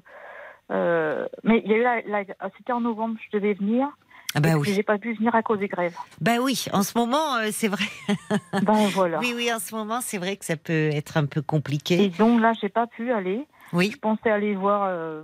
euh, 0.71 1.27
mais 1.43 1.61
il 1.65 1.69
y 1.69 1.73
a 1.73 1.99
eu 1.99 2.25
c'était 2.57 2.71
en 2.71 2.79
novembre, 2.79 3.17
je 3.29 3.37
devais 3.37 3.53
venir. 3.55 3.89
Ah 4.35 4.39
bah 4.39 4.55
oui. 4.55 4.71
J'ai 4.73 4.83
pas 4.83 4.97
pu 4.97 5.13
venir 5.13 5.35
à 5.35 5.43
cause 5.43 5.59
des 5.59 5.67
grèves. 5.67 5.97
Bah 6.21 6.37
oui, 6.41 6.65
en 6.71 6.81
ce 6.81 6.97
moment, 6.97 7.35
c'est 7.51 7.67
vrai. 7.67 7.83
ben 8.63 8.87
voilà. 8.93 9.19
Oui, 9.19 9.33
oui, 9.35 9.51
en 9.51 9.59
ce 9.59 9.75
moment, 9.75 9.99
c'est 9.99 10.17
vrai 10.17 10.37
que 10.37 10.45
ça 10.45 10.55
peut 10.55 10.91
être 10.93 11.17
un 11.17 11.25
peu 11.25 11.41
compliqué. 11.41 12.05
Et 12.05 12.09
donc 12.09 12.39
là, 12.39 12.53
j'ai 12.61 12.69
pas 12.69 12.87
pu 12.87 13.11
aller. 13.11 13.45
Oui. 13.73 13.91
Je 13.91 13.97
pensais 13.97 14.31
aller 14.31 14.55
voir 14.55 14.83
euh, 14.85 15.23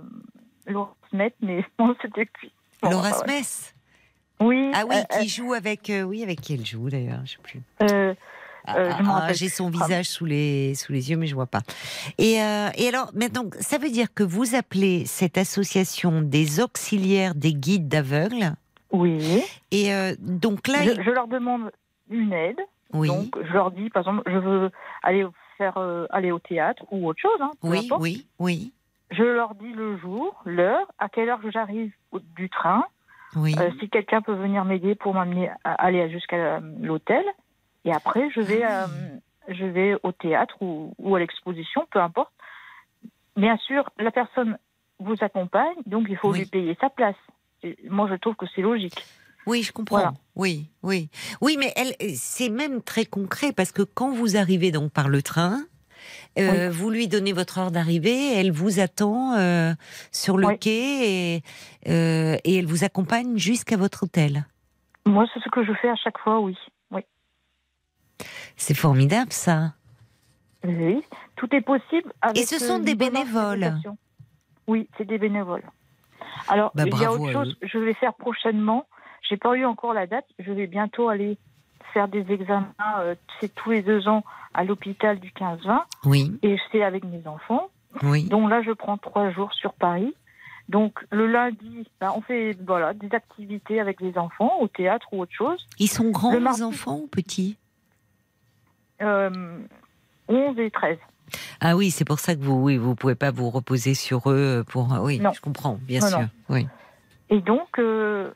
Laura 0.66 0.94
Smith, 1.08 1.34
mais 1.40 1.64
bon, 1.78 1.96
c'était 2.02 2.26
cuit. 2.26 2.52
Laura 2.82 3.12
Smith 3.12 3.74
Oui. 4.38 4.70
Ah 4.74 4.84
oui, 4.86 4.96
qui 5.18 5.30
joue 5.30 5.54
avec. 5.54 5.88
Euh, 5.88 6.02
oui, 6.02 6.22
avec 6.22 6.42
qui 6.42 6.52
elle 6.52 6.66
joue 6.66 6.90
d'ailleurs 6.90 7.22
Je 7.24 7.30
sais 7.30 7.38
plus. 7.42 7.62
Euh, 8.76 8.90
ah, 8.92 9.26
ah, 9.28 9.32
j'ai 9.32 9.48
son 9.48 9.70
visage 9.70 10.06
sous 10.06 10.24
les, 10.24 10.74
sous 10.74 10.92
les 10.92 11.10
yeux, 11.10 11.16
mais 11.16 11.26
je 11.26 11.34
vois 11.34 11.46
pas. 11.46 11.60
Et, 12.18 12.34
et 12.34 12.88
alors, 12.88 13.10
maintenant, 13.14 13.44
ça 13.60 13.78
veut 13.78 13.90
dire 13.90 14.12
que 14.12 14.22
vous 14.22 14.54
appelez 14.54 15.04
cette 15.06 15.38
association 15.38 16.22
des 16.22 16.60
auxiliaires 16.60 17.34
des 17.34 17.54
guides 17.54 17.88
d'aveugles 17.88 18.54
Oui. 18.92 19.42
Et 19.70 19.90
donc 20.18 20.68
là. 20.68 20.78
Je, 20.82 21.10
leur 21.10 21.28
demande 21.28 21.70
une 22.08 22.32
aide. 22.32 22.60
Oui. 22.92 23.08
Donc, 23.08 23.36
je 23.42 23.52
leur 23.52 23.70
dis, 23.70 23.88
par 23.90 24.02
exemple, 24.02 24.22
je 24.26 24.38
veux 24.38 24.70
aller 25.02 25.24
faire 25.60 25.76
euh, 25.76 26.06
aller 26.08 26.32
au 26.32 26.38
théâtre 26.38 26.84
ou 26.90 27.06
autre 27.06 27.20
chose. 27.20 27.38
Hein, 27.40 27.50
oui, 27.62 27.88
oui, 27.98 28.26
oui. 28.38 28.72
Je 29.10 29.22
leur 29.22 29.54
dis 29.54 29.72
le 29.72 29.98
jour, 29.98 30.40
l'heure, 30.46 30.86
à 30.98 31.10
quelle 31.10 31.28
heure 31.28 31.40
j'arrive 31.52 31.92
du 32.36 32.48
train. 32.48 32.84
Oui. 33.36 33.54
Euh, 33.60 33.70
si 33.78 33.90
quelqu'un 33.90 34.22
peut 34.22 34.34
venir 34.34 34.64
m'aider 34.64 34.94
pour 34.94 35.12
m'amener 35.12 35.50
à 35.64 35.74
aller 35.74 36.10
jusqu'à 36.10 36.36
euh, 36.36 36.60
l'hôtel. 36.80 37.24
Et 37.84 37.92
après, 37.92 38.30
je 38.30 38.40
vais, 38.40 38.62
ah. 38.62 38.86
je 39.48 39.64
vais 39.64 39.96
au 40.02 40.12
théâtre 40.12 40.56
ou, 40.60 40.94
ou 40.98 41.14
à 41.14 41.18
l'exposition, 41.18 41.86
peu 41.90 42.00
importe. 42.00 42.32
Bien 43.36 43.56
sûr, 43.58 43.88
la 43.98 44.10
personne 44.10 44.58
vous 44.98 45.16
accompagne, 45.20 45.76
donc 45.86 46.06
il 46.08 46.16
faut 46.16 46.32
lui 46.32 46.44
payer 46.44 46.76
sa 46.80 46.90
place. 46.90 47.16
moi, 47.88 48.08
je 48.10 48.16
trouve 48.16 48.36
que 48.36 48.46
c'est 48.54 48.62
logique. 48.62 49.02
Oui, 49.46 49.62
je 49.62 49.72
comprends. 49.72 50.12
Oui, 50.36 50.70
oui. 50.82 51.08
Oui, 51.40 51.56
mais 51.58 51.72
elle, 51.76 51.94
c'est 52.14 52.50
même 52.50 52.82
très 52.82 53.06
concret 53.06 53.52
parce 53.52 53.72
que 53.72 53.82
quand 53.82 54.10
vous 54.10 54.36
arrivez 54.36 54.70
donc 54.70 54.92
par 54.92 55.08
le 55.08 55.22
train, 55.22 55.62
euh, 56.38 56.70
vous 56.70 56.90
lui 56.90 57.08
donnez 57.08 57.32
votre 57.32 57.58
heure 57.58 57.70
d'arrivée, 57.70 58.34
elle 58.34 58.52
vous 58.52 58.80
attend 58.80 59.34
euh, 59.34 59.72
sur 60.12 60.36
le 60.36 60.56
quai 60.56 61.34
et, 61.34 61.42
euh, 61.88 62.36
et, 62.44 62.58
elle 62.58 62.66
vous 62.66 62.84
accompagne 62.84 63.36
jusqu'à 63.38 63.76
votre 63.76 64.04
hôtel. 64.04 64.46
Moi, 65.06 65.26
c'est 65.32 65.40
ce 65.40 65.48
que 65.48 65.64
je 65.64 65.72
fais 65.80 65.88
à 65.88 65.96
chaque 65.96 66.18
fois, 66.18 66.40
oui. 66.40 66.56
C'est 68.56 68.74
formidable, 68.74 69.32
ça. 69.32 69.72
Oui, 70.64 71.02
tout 71.36 71.48
est 71.54 71.60
possible. 71.60 72.12
et 72.34 72.44
ce 72.44 72.58
sont 72.58 72.78
des 72.78 72.94
bénévoles. 72.94 73.74
Oui, 74.66 74.88
c'est 74.98 75.06
des 75.06 75.18
bénévoles. 75.18 75.64
Alors, 76.48 76.70
bah, 76.74 76.84
il 76.86 76.98
y 76.98 77.04
a 77.04 77.12
autre 77.12 77.32
chose, 77.32 77.56
je 77.62 77.78
vais 77.78 77.94
faire 77.94 78.14
prochainement 78.14 78.86
j'ai 79.30 79.36
pas 79.36 79.54
eu 79.54 79.64
encore 79.64 79.94
la 79.94 80.06
date. 80.06 80.26
Je 80.38 80.52
vais 80.52 80.66
bientôt 80.66 81.08
aller 81.08 81.38
faire 81.94 82.08
des 82.08 82.30
examens, 82.30 82.72
euh, 83.00 83.14
c'est 83.40 83.52
tous 83.54 83.70
les 83.70 83.82
deux 83.82 84.06
ans 84.06 84.22
à 84.54 84.64
l'hôpital 84.64 85.18
du 85.18 85.30
15-20. 85.30 85.80
Oui. 86.04 86.38
Et 86.42 86.56
c'est 86.70 86.82
avec 86.82 87.04
mes 87.04 87.26
enfants. 87.26 87.68
Oui. 88.02 88.24
Donc 88.24 88.50
là, 88.50 88.62
je 88.62 88.70
prends 88.72 88.96
trois 88.96 89.30
jours 89.30 89.52
sur 89.54 89.72
Paris. 89.72 90.14
Donc 90.68 91.04
le 91.10 91.26
lundi, 91.26 91.88
ben, 92.00 92.12
on 92.14 92.20
fait 92.20 92.56
voilà 92.64 92.94
des 92.94 93.12
activités 93.12 93.80
avec 93.80 94.00
les 94.00 94.16
enfants 94.18 94.52
au 94.60 94.68
théâtre 94.68 95.08
ou 95.12 95.20
autre 95.22 95.32
chose. 95.32 95.66
Ils 95.80 95.88
sont 95.88 96.10
grands 96.10 96.32
les 96.32 96.62
enfants 96.62 97.00
ou 97.02 97.06
petits? 97.08 97.56
euh, 97.56 97.59
11 99.00 100.58
et 100.58 100.70
13. 100.70 100.98
Ah 101.60 101.76
oui, 101.76 101.90
c'est 101.90 102.04
pour 102.04 102.18
ça 102.18 102.34
que 102.34 102.40
vous 102.40 102.60
oui, 102.60 102.76
vous 102.76 102.94
pouvez 102.94 103.14
pas 103.14 103.30
vous 103.30 103.50
reposer 103.50 103.94
sur 103.94 104.30
eux 104.30 104.64
pour 104.66 104.88
oui, 105.02 105.20
non. 105.20 105.32
je 105.32 105.40
comprends, 105.40 105.78
bien 105.82 106.00
sûr. 106.00 106.18
Oui. 106.48 106.66
Et 107.28 107.40
donc 107.40 107.78
euh, 107.78 108.30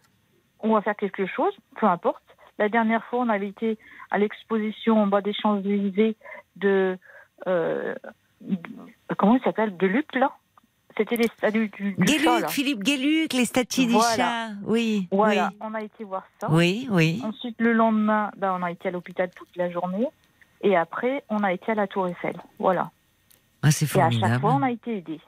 on 0.61 0.74
va 0.74 0.82
faire 0.82 0.97
quelque 0.97 1.27
chose, 1.27 1.53
peu 1.81 1.86
importe. 1.86 2.23
La 2.59 2.69
dernière 2.69 3.05
fois, 3.07 3.20
on 3.20 3.28
avait 3.28 3.49
été 3.49 3.78
à 4.11 4.19
l'exposition 4.19 5.03
en 5.03 5.07
bas 5.07 5.20
des 5.20 5.35
Champs-Élysées 5.35 6.16
de. 6.57 6.97
Euh, 7.47 7.95
comment 9.19 9.36
il 9.36 9.43
s'appelle? 9.43 9.77
De 9.77 9.86
Luc, 9.86 10.15
là? 10.15 10.32
C'était 10.97 11.16
les 11.16 11.28
statues 11.36 11.69
du, 11.77 11.95
du 11.99 12.19
chat, 12.20 12.47
Philippe 12.49 12.85
Guéluc, 12.85 13.32
les 13.32 13.47
statues 13.47 13.86
du 13.86 13.97
chat. 14.16 14.51
Oui. 14.65 15.09
Voilà, 15.11 15.51
on 15.61 15.74
a 15.74 15.82
été 15.82 16.05
voir 16.05 16.24
ça. 16.41 16.49
Oui, 16.51 16.86
oui. 16.91 17.20
Ensuite, 17.24 17.57
le 17.59 17.73
lendemain, 17.73 18.31
bah, 18.36 18.57
on 18.57 18.62
a 18.62 18.70
été 18.70 18.89
à 18.89 18.93
l'hôpital 18.93 19.28
toute 19.35 19.55
la 19.57 19.70
journée. 19.70 20.07
Et 20.65 20.77
après, 20.77 21.23
on 21.28 21.45
a 21.45 21.53
été 21.53 21.73
à 21.73 21.74
la 21.74 21.86
Tour 21.86 22.09
Eiffel. 22.09 22.35
Voilà. 22.59 22.91
Ah, 23.62 23.70
c'est 23.70 23.86
formidable. 23.86 24.23
Et 24.23 24.24
à 24.24 24.28
chaque 24.31 24.41
fois, 24.41 24.55
on 24.55 24.62
a 24.62 24.70
été 24.70 24.97
aidés. 24.97 25.20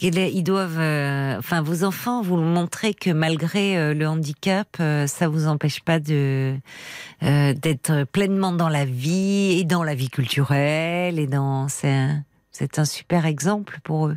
Ils 0.00 0.44
doivent, 0.44 0.78
euh, 0.78 1.38
enfin, 1.38 1.62
vos 1.62 1.84
enfants, 1.84 2.22
vous 2.22 2.36
montrez 2.36 2.94
que 2.94 3.10
malgré 3.10 3.76
euh, 3.76 3.92
le 3.92 4.06
handicap, 4.06 4.68
euh, 4.78 5.06
ça 5.06 5.28
vous 5.28 5.46
empêche 5.46 5.82
pas 5.82 5.98
de 5.98 6.56
d'être 7.20 8.04
pleinement 8.04 8.52
dans 8.52 8.68
la 8.68 8.84
vie 8.86 9.58
et 9.60 9.64
dans 9.64 9.82
la 9.82 9.94
vie 9.94 10.08
culturelle 10.08 11.18
et 11.18 11.26
dans. 11.26 11.68
C'est 11.68 11.92
un, 11.92 12.22
c'est 12.50 12.78
un 12.78 12.84
super 12.84 13.26
exemple 13.26 13.80
pour 13.82 14.08
eux. 14.08 14.16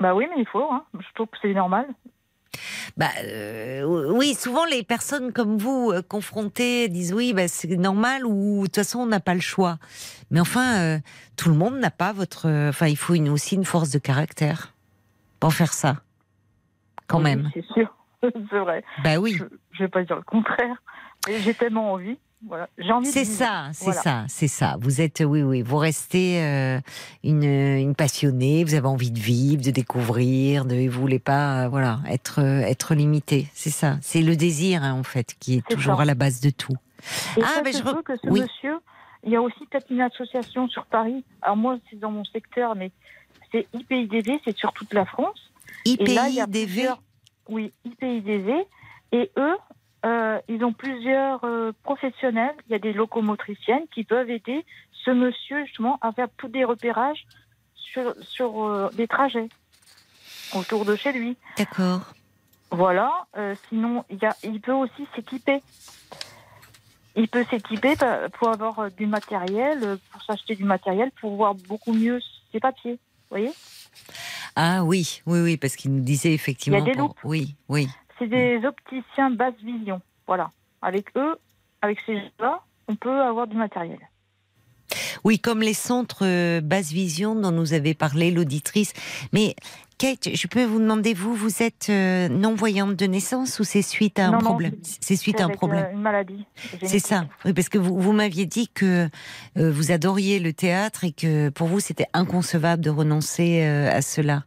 Bah 0.00 0.14
oui, 0.14 0.26
mais 0.34 0.42
il 0.42 0.46
faut. 0.46 0.66
Hein. 0.72 0.84
Je 0.98 1.06
trouve 1.14 1.28
que 1.28 1.38
c'est 1.40 1.54
normal. 1.54 1.86
Bah 2.96 3.10
euh, 3.24 4.10
oui, 4.12 4.34
souvent 4.34 4.64
les 4.64 4.82
personnes 4.82 5.32
comme 5.32 5.58
vous 5.58 5.90
euh, 5.92 6.02
confrontées 6.02 6.88
disent 6.88 7.12
oui, 7.12 7.32
bah, 7.32 7.48
c'est 7.48 7.76
normal 7.76 8.24
ou 8.24 8.62
de 8.62 8.66
toute 8.66 8.76
façon 8.76 9.00
on 9.00 9.06
n'a 9.06 9.20
pas 9.20 9.34
le 9.34 9.40
choix. 9.40 9.78
Mais 10.30 10.40
enfin, 10.40 10.80
euh, 10.80 10.98
tout 11.36 11.48
le 11.48 11.54
monde 11.54 11.78
n'a 11.78 11.90
pas 11.90 12.12
votre. 12.12 12.48
Enfin, 12.68 12.86
il 12.86 12.96
faut 12.96 13.14
une, 13.14 13.28
aussi 13.28 13.54
une 13.54 13.64
force 13.64 13.90
de 13.90 13.98
caractère 13.98 14.74
pour 15.40 15.52
faire 15.52 15.72
ça, 15.72 15.96
quand 17.06 17.20
même. 17.20 17.50
C'est 17.54 17.64
sûr, 17.66 17.94
c'est 18.22 18.58
vrai. 18.58 18.82
Bah 19.04 19.18
oui. 19.18 19.34
Je, 19.38 19.44
je 19.72 19.84
vais 19.84 19.88
pas 19.88 20.02
dire 20.02 20.16
le 20.16 20.22
contraire. 20.22 20.82
J'ai 21.28 21.54
tellement 21.54 21.92
envie. 21.92 22.18
C'est 23.04 23.24
ça, 23.24 23.70
c'est 23.72 23.92
ça, 23.92 24.24
c'est 24.28 24.48
ça. 24.48 24.76
Vous 24.80 25.00
êtes, 25.00 25.22
oui, 25.26 25.42
oui, 25.42 25.62
vous 25.62 25.78
restez 25.78 26.42
euh, 26.42 26.78
une, 27.24 27.42
une, 27.42 27.94
passionnée. 27.94 28.62
Vous 28.62 28.74
avez 28.74 28.86
envie 28.86 29.10
de 29.10 29.18
vivre, 29.18 29.62
de 29.62 29.70
découvrir, 29.70 30.64
de, 30.64 30.88
vous 30.88 31.00
voulez 31.00 31.18
pas, 31.18 31.64
euh, 31.64 31.68
voilà, 31.68 31.98
être, 32.08 32.40
euh, 32.42 32.60
être 32.60 32.94
limité. 32.94 33.48
C'est 33.54 33.70
ça. 33.70 33.96
C'est 34.02 34.20
le 34.20 34.36
désir, 34.36 34.82
hein, 34.82 34.92
en 34.92 35.02
fait, 35.02 35.34
qui 35.40 35.56
est, 35.56 35.66
toujours 35.66 36.00
à 36.00 36.04
la 36.04 36.14
base 36.14 36.40
de 36.40 36.50
tout. 36.50 36.76
ah, 37.42 37.62
mais 37.64 37.72
je 37.72 37.82
veux 37.82 38.02
que 38.02 38.16
ce 38.16 38.28
monsieur, 38.28 38.78
il 39.24 39.32
y 39.32 39.36
a 39.36 39.42
aussi 39.42 39.66
peut-être 39.70 39.90
une 39.90 40.02
association 40.02 40.68
sur 40.68 40.84
Paris. 40.86 41.24
Alors 41.42 41.56
moi, 41.56 41.78
c'est 41.90 41.98
dans 41.98 42.10
mon 42.10 42.24
secteur, 42.24 42.76
mais 42.76 42.92
c'est 43.50 43.66
IPIDV, 43.72 44.40
c'est 44.44 44.56
sur 44.56 44.72
toute 44.72 44.92
la 44.92 45.06
France. 45.06 45.50
IPIDV. 45.84 46.90
Oui, 47.48 47.72
IPIDV. 47.84 48.66
Et 49.12 49.30
eux, 49.36 49.56
euh, 50.06 50.38
ils 50.48 50.64
ont 50.64 50.72
plusieurs 50.72 51.44
euh, 51.44 51.72
professionnels. 51.82 52.54
Il 52.68 52.72
y 52.72 52.74
a 52.76 52.78
des 52.78 52.92
locomotriciennes 52.92 53.86
qui 53.92 54.04
peuvent 54.04 54.30
aider 54.30 54.64
ce 55.04 55.10
monsieur 55.10 55.64
justement 55.64 55.98
à 56.00 56.12
faire 56.12 56.28
tous 56.36 56.48
des 56.48 56.64
repérages 56.64 57.26
sur, 57.74 58.14
sur 58.22 58.64
euh, 58.64 58.90
des 58.94 59.08
trajets 59.08 59.48
autour 60.54 60.84
de 60.84 60.94
chez 60.94 61.12
lui. 61.12 61.36
D'accord. 61.58 62.14
Voilà. 62.70 63.26
sinon, 63.68 64.04
il, 64.10 64.18
y 64.20 64.26
a, 64.26 64.36
il 64.42 64.60
peut 64.60 64.72
aussi 64.72 65.06
s'équiper. 65.14 65.62
Il 67.14 67.28
peut 67.28 67.44
s'équiper 67.48 67.94
pour 68.38 68.48
avoir 68.48 68.90
du 68.90 69.06
matériel, 69.06 69.98
pour 70.10 70.22
s'acheter 70.22 70.56
du 70.56 70.64
matériel, 70.64 71.10
pour 71.20 71.36
voir 71.36 71.54
beaucoup 71.54 71.92
mieux 71.92 72.20
ses 72.52 72.60
papiers. 72.60 72.98
Vous 73.30 73.38
voyez? 73.38 73.52
Ah 74.56 74.84
oui, 74.84 75.22
oui, 75.26 75.40
oui, 75.40 75.56
parce 75.56 75.76
qu'il 75.76 75.92
nous 75.92 76.02
disait 76.02 76.34
effectivement. 76.34 76.78
Il 76.78 76.86
y 76.86 76.90
a 76.90 76.92
des 76.92 76.98
loupes. 76.98 77.18
Oui, 77.24 77.54
oui. 77.68 77.88
C'est 78.18 78.28
des 78.28 78.64
opticiens 78.64 79.30
basse 79.30 79.54
vision. 79.62 80.00
Voilà. 80.26 80.50
Avec 80.82 81.06
eux, 81.16 81.36
avec 81.82 81.98
ces 82.06 82.16
gens-là, 82.16 82.62
on 82.88 82.96
peut 82.96 83.20
avoir 83.20 83.46
du 83.46 83.56
matériel. 83.56 83.98
Oui, 85.24 85.38
comme 85.38 85.60
les 85.60 85.74
centres 85.74 86.24
euh, 86.24 86.60
basse 86.60 86.92
vision 86.92 87.34
dont 87.34 87.50
nous 87.50 87.74
avait 87.74 87.94
parlé 87.94 88.30
l'auditrice. 88.30 88.92
Mais 89.32 89.56
Kate, 89.98 90.28
je 90.34 90.46
peux 90.46 90.64
vous 90.64 90.78
demander, 90.78 91.14
vous, 91.14 91.34
vous 91.34 91.62
êtes 91.62 91.88
euh, 91.88 92.28
non-voyante 92.28 92.94
de 92.94 93.06
naissance 93.06 93.58
ou 93.58 93.64
c'est 93.64 93.82
suite 93.82 94.18
à 94.18 94.28
un 94.28 94.38
problème 94.38 94.74
C'est 94.82 95.16
suite 95.16 95.40
à 95.40 95.46
un 95.46 95.48
problème. 95.48 95.86
Euh, 95.86 95.92
une 95.92 96.02
maladie. 96.02 96.44
C'est 96.82 96.98
ça. 96.98 97.26
Oui, 97.44 97.52
parce 97.54 97.68
que 97.68 97.78
vous, 97.78 97.98
vous 97.98 98.12
m'aviez 98.12 98.46
dit 98.46 98.68
que 98.68 99.08
vous 99.56 99.90
adoriez 99.90 100.38
le 100.38 100.52
théâtre 100.52 101.04
et 101.04 101.12
que 101.12 101.48
pour 101.48 101.66
vous 101.66 101.80
c'était 101.80 102.06
inconcevable 102.12 102.82
de 102.82 102.90
renoncer 102.90 103.62
à 103.64 104.02
cela. 104.02 104.44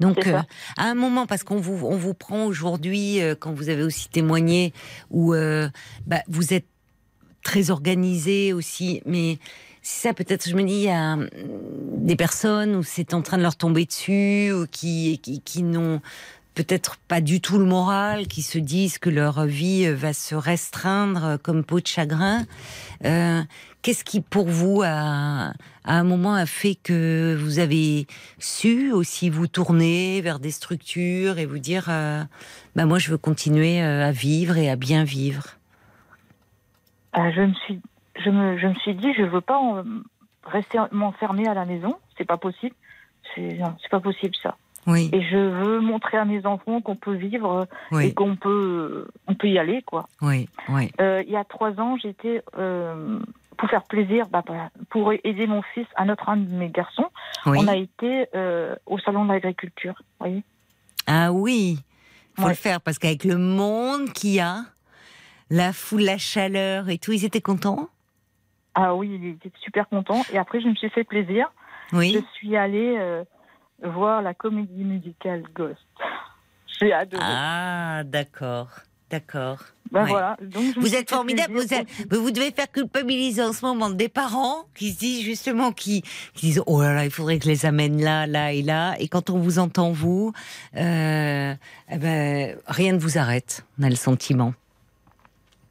Donc, 0.00 0.26
à 0.26 0.44
un 0.78 0.94
moment, 0.94 1.26
parce 1.26 1.44
qu'on 1.44 1.60
vous, 1.60 1.86
on 1.86 1.96
vous 1.96 2.14
prend 2.14 2.46
aujourd'hui, 2.46 3.20
quand 3.38 3.52
vous 3.52 3.68
avez 3.68 3.82
aussi 3.82 4.08
témoigné, 4.08 4.72
où 5.10 5.34
bah, 6.06 6.22
vous 6.28 6.54
êtes 6.54 6.66
très 7.42 7.70
organisé 7.70 8.52
aussi, 8.52 9.02
mais 9.06 9.38
c'est 9.82 10.08
ça 10.08 10.14
peut-être, 10.14 10.48
je 10.48 10.54
me 10.54 10.62
dis, 10.62 10.74
il 10.74 10.82
y 10.82 10.90
a 10.90 11.14
hum, 11.14 11.28
des 11.96 12.16
personnes 12.16 12.76
où 12.76 12.82
c'est 12.82 13.14
en 13.14 13.22
train 13.22 13.38
de 13.38 13.42
leur 13.42 13.56
tomber 13.56 13.86
dessus, 13.86 14.52
ou 14.52 14.66
qui, 14.66 15.18
qui, 15.22 15.40
qui 15.40 15.62
n'ont 15.62 16.00
peut-être 16.62 16.96
pas 17.08 17.20
du 17.20 17.40
tout 17.40 17.58
le 17.58 17.64
moral, 17.64 18.26
qui 18.26 18.42
se 18.42 18.58
disent 18.58 18.98
que 18.98 19.10
leur 19.10 19.44
vie 19.44 19.90
va 19.92 20.12
se 20.12 20.34
restreindre 20.34 21.38
comme 21.42 21.64
peau 21.64 21.80
de 21.80 21.86
chagrin. 21.86 22.44
Euh, 23.04 23.42
Qu'est-ce 23.82 24.04
qui, 24.04 24.20
pour 24.20 24.46
vous, 24.46 24.82
à 24.82 25.54
un 25.86 26.04
moment, 26.04 26.34
a 26.34 26.44
fait 26.44 26.74
que 26.74 27.34
vous 27.40 27.60
avez 27.60 28.06
su 28.38 28.92
aussi 28.92 29.30
vous 29.30 29.46
tourner 29.46 30.20
vers 30.20 30.38
des 30.38 30.50
structures 30.50 31.38
et 31.38 31.46
vous 31.46 31.58
dire, 31.58 31.86
euh, 31.88 32.22
bah 32.76 32.84
moi, 32.84 32.98
je 32.98 33.10
veux 33.10 33.16
continuer 33.16 33.82
euh, 33.82 34.06
à 34.06 34.12
vivre 34.12 34.58
et 34.58 34.68
à 34.68 34.76
bien 34.76 35.02
vivre? 35.04 35.56
Euh, 37.16 37.32
Je 37.34 37.40
me 37.40 37.54
suis, 37.54 37.80
je 38.22 38.28
me, 38.28 38.58
je 38.58 38.66
me 38.66 38.74
suis 38.74 38.94
dit, 38.94 39.14
je 39.16 39.22
veux 39.22 39.40
pas 39.40 39.58
rester 40.44 40.78
m'enfermer 40.92 41.48
à 41.48 41.54
la 41.54 41.64
maison. 41.64 41.96
C'est 42.18 42.26
pas 42.26 42.36
possible. 42.36 42.74
C'est 43.34 43.58
pas 43.90 44.00
possible 44.00 44.34
ça. 44.42 44.56
Et 44.88 45.22
je 45.22 45.36
veux 45.36 45.80
montrer 45.80 46.16
à 46.16 46.24
mes 46.24 46.46
enfants 46.46 46.80
qu'on 46.80 46.96
peut 46.96 47.14
vivre 47.14 47.66
et 48.00 48.12
qu'on 48.12 48.36
peut, 48.36 49.06
on 49.26 49.34
peut 49.34 49.48
y 49.48 49.58
aller, 49.58 49.82
quoi. 49.82 50.08
Oui, 50.22 50.48
oui. 50.68 50.90
Euh, 51.00 51.22
il 51.26 51.32
y 51.32 51.36
a 51.36 51.44
trois 51.44 51.78
ans, 51.80 51.96
j'étais 51.96 52.42
euh, 52.58 53.20
pour 53.56 53.68
faire 53.68 53.84
plaisir, 53.84 54.26
bah, 54.28 54.42
bah, 54.46 54.70
pour 54.88 55.12
aider 55.12 55.46
mon 55.46 55.62
fils, 55.62 55.86
un 55.96 56.08
autre 56.08 56.28
un 56.28 56.38
de 56.38 56.50
mes 56.50 56.70
garçons. 56.70 57.08
On 57.46 57.68
a 57.68 57.76
été 57.76 58.26
euh, 58.34 58.74
au 58.86 58.98
salon 58.98 59.24
de 59.26 59.32
l'agriculture, 59.32 59.94
voyez. 60.18 60.42
Ah 61.06 61.32
oui, 61.32 61.78
faut 62.38 62.48
le 62.48 62.54
faire 62.54 62.80
parce 62.80 62.98
qu'avec 62.98 63.24
le 63.24 63.36
monde 63.36 64.12
qu'il 64.12 64.30
y 64.30 64.40
a, 64.40 64.62
la 65.50 65.72
foule, 65.72 66.02
la 66.02 66.18
chaleur 66.18 66.88
et 66.88 66.98
tout, 66.98 67.12
ils 67.12 67.24
étaient 67.24 67.40
contents? 67.40 67.88
Ah 68.74 68.94
oui, 68.94 69.18
ils 69.20 69.28
étaient 69.30 69.52
super 69.60 69.88
contents. 69.88 70.22
Et 70.32 70.38
après, 70.38 70.60
je 70.60 70.68
me 70.68 70.74
suis 70.74 70.88
fait 70.90 71.04
plaisir. 71.04 71.52
Oui. 71.92 72.12
Je 72.14 72.24
suis 72.36 72.56
allée 72.56 73.24
voir 73.82 74.22
la 74.22 74.34
comédie 74.34 74.84
musicale 74.84 75.44
Ghost. 75.54 75.78
J'ai 76.80 76.92
adoré. 76.92 77.22
Ah, 77.24 78.02
d'accord. 78.04 78.68
D'accord. 79.10 79.58
Ben 79.90 80.04
voilà. 80.04 80.36
Donc 80.40 80.76
vous 80.76 80.94
êtes 80.94 81.10
formidable. 81.10 81.52
Vous, 81.52 82.22
vous, 82.22 82.30
devez 82.30 82.52
faire 82.52 82.70
culpabiliser 82.70 83.42
en 83.42 83.52
ce 83.52 83.66
moment 83.66 83.90
des 83.90 84.08
parents 84.08 84.66
qui 84.76 84.92
se 84.92 84.98
disent 85.00 85.24
justement, 85.24 85.72
qui, 85.72 86.02
qui, 86.32 86.46
disent 86.46 86.62
oh 86.66 86.80
là 86.80 86.94
là, 86.94 87.04
il 87.04 87.10
faudrait 87.10 87.38
que 87.38 87.44
je 87.44 87.50
les 87.50 87.66
amène 87.66 88.00
là, 88.00 88.28
là 88.28 88.52
et 88.52 88.62
là. 88.62 88.94
Et 89.00 89.08
quand 89.08 89.28
on 89.30 89.38
vous 89.38 89.58
entend 89.58 89.90
vous, 89.90 90.32
euh, 90.76 91.54
eh 91.90 91.98
ben, 91.98 92.56
rien 92.68 92.92
ne 92.92 92.98
vous 92.98 93.18
arrête. 93.18 93.66
On 93.80 93.82
a 93.82 93.88
le 93.88 93.96
sentiment. 93.96 94.54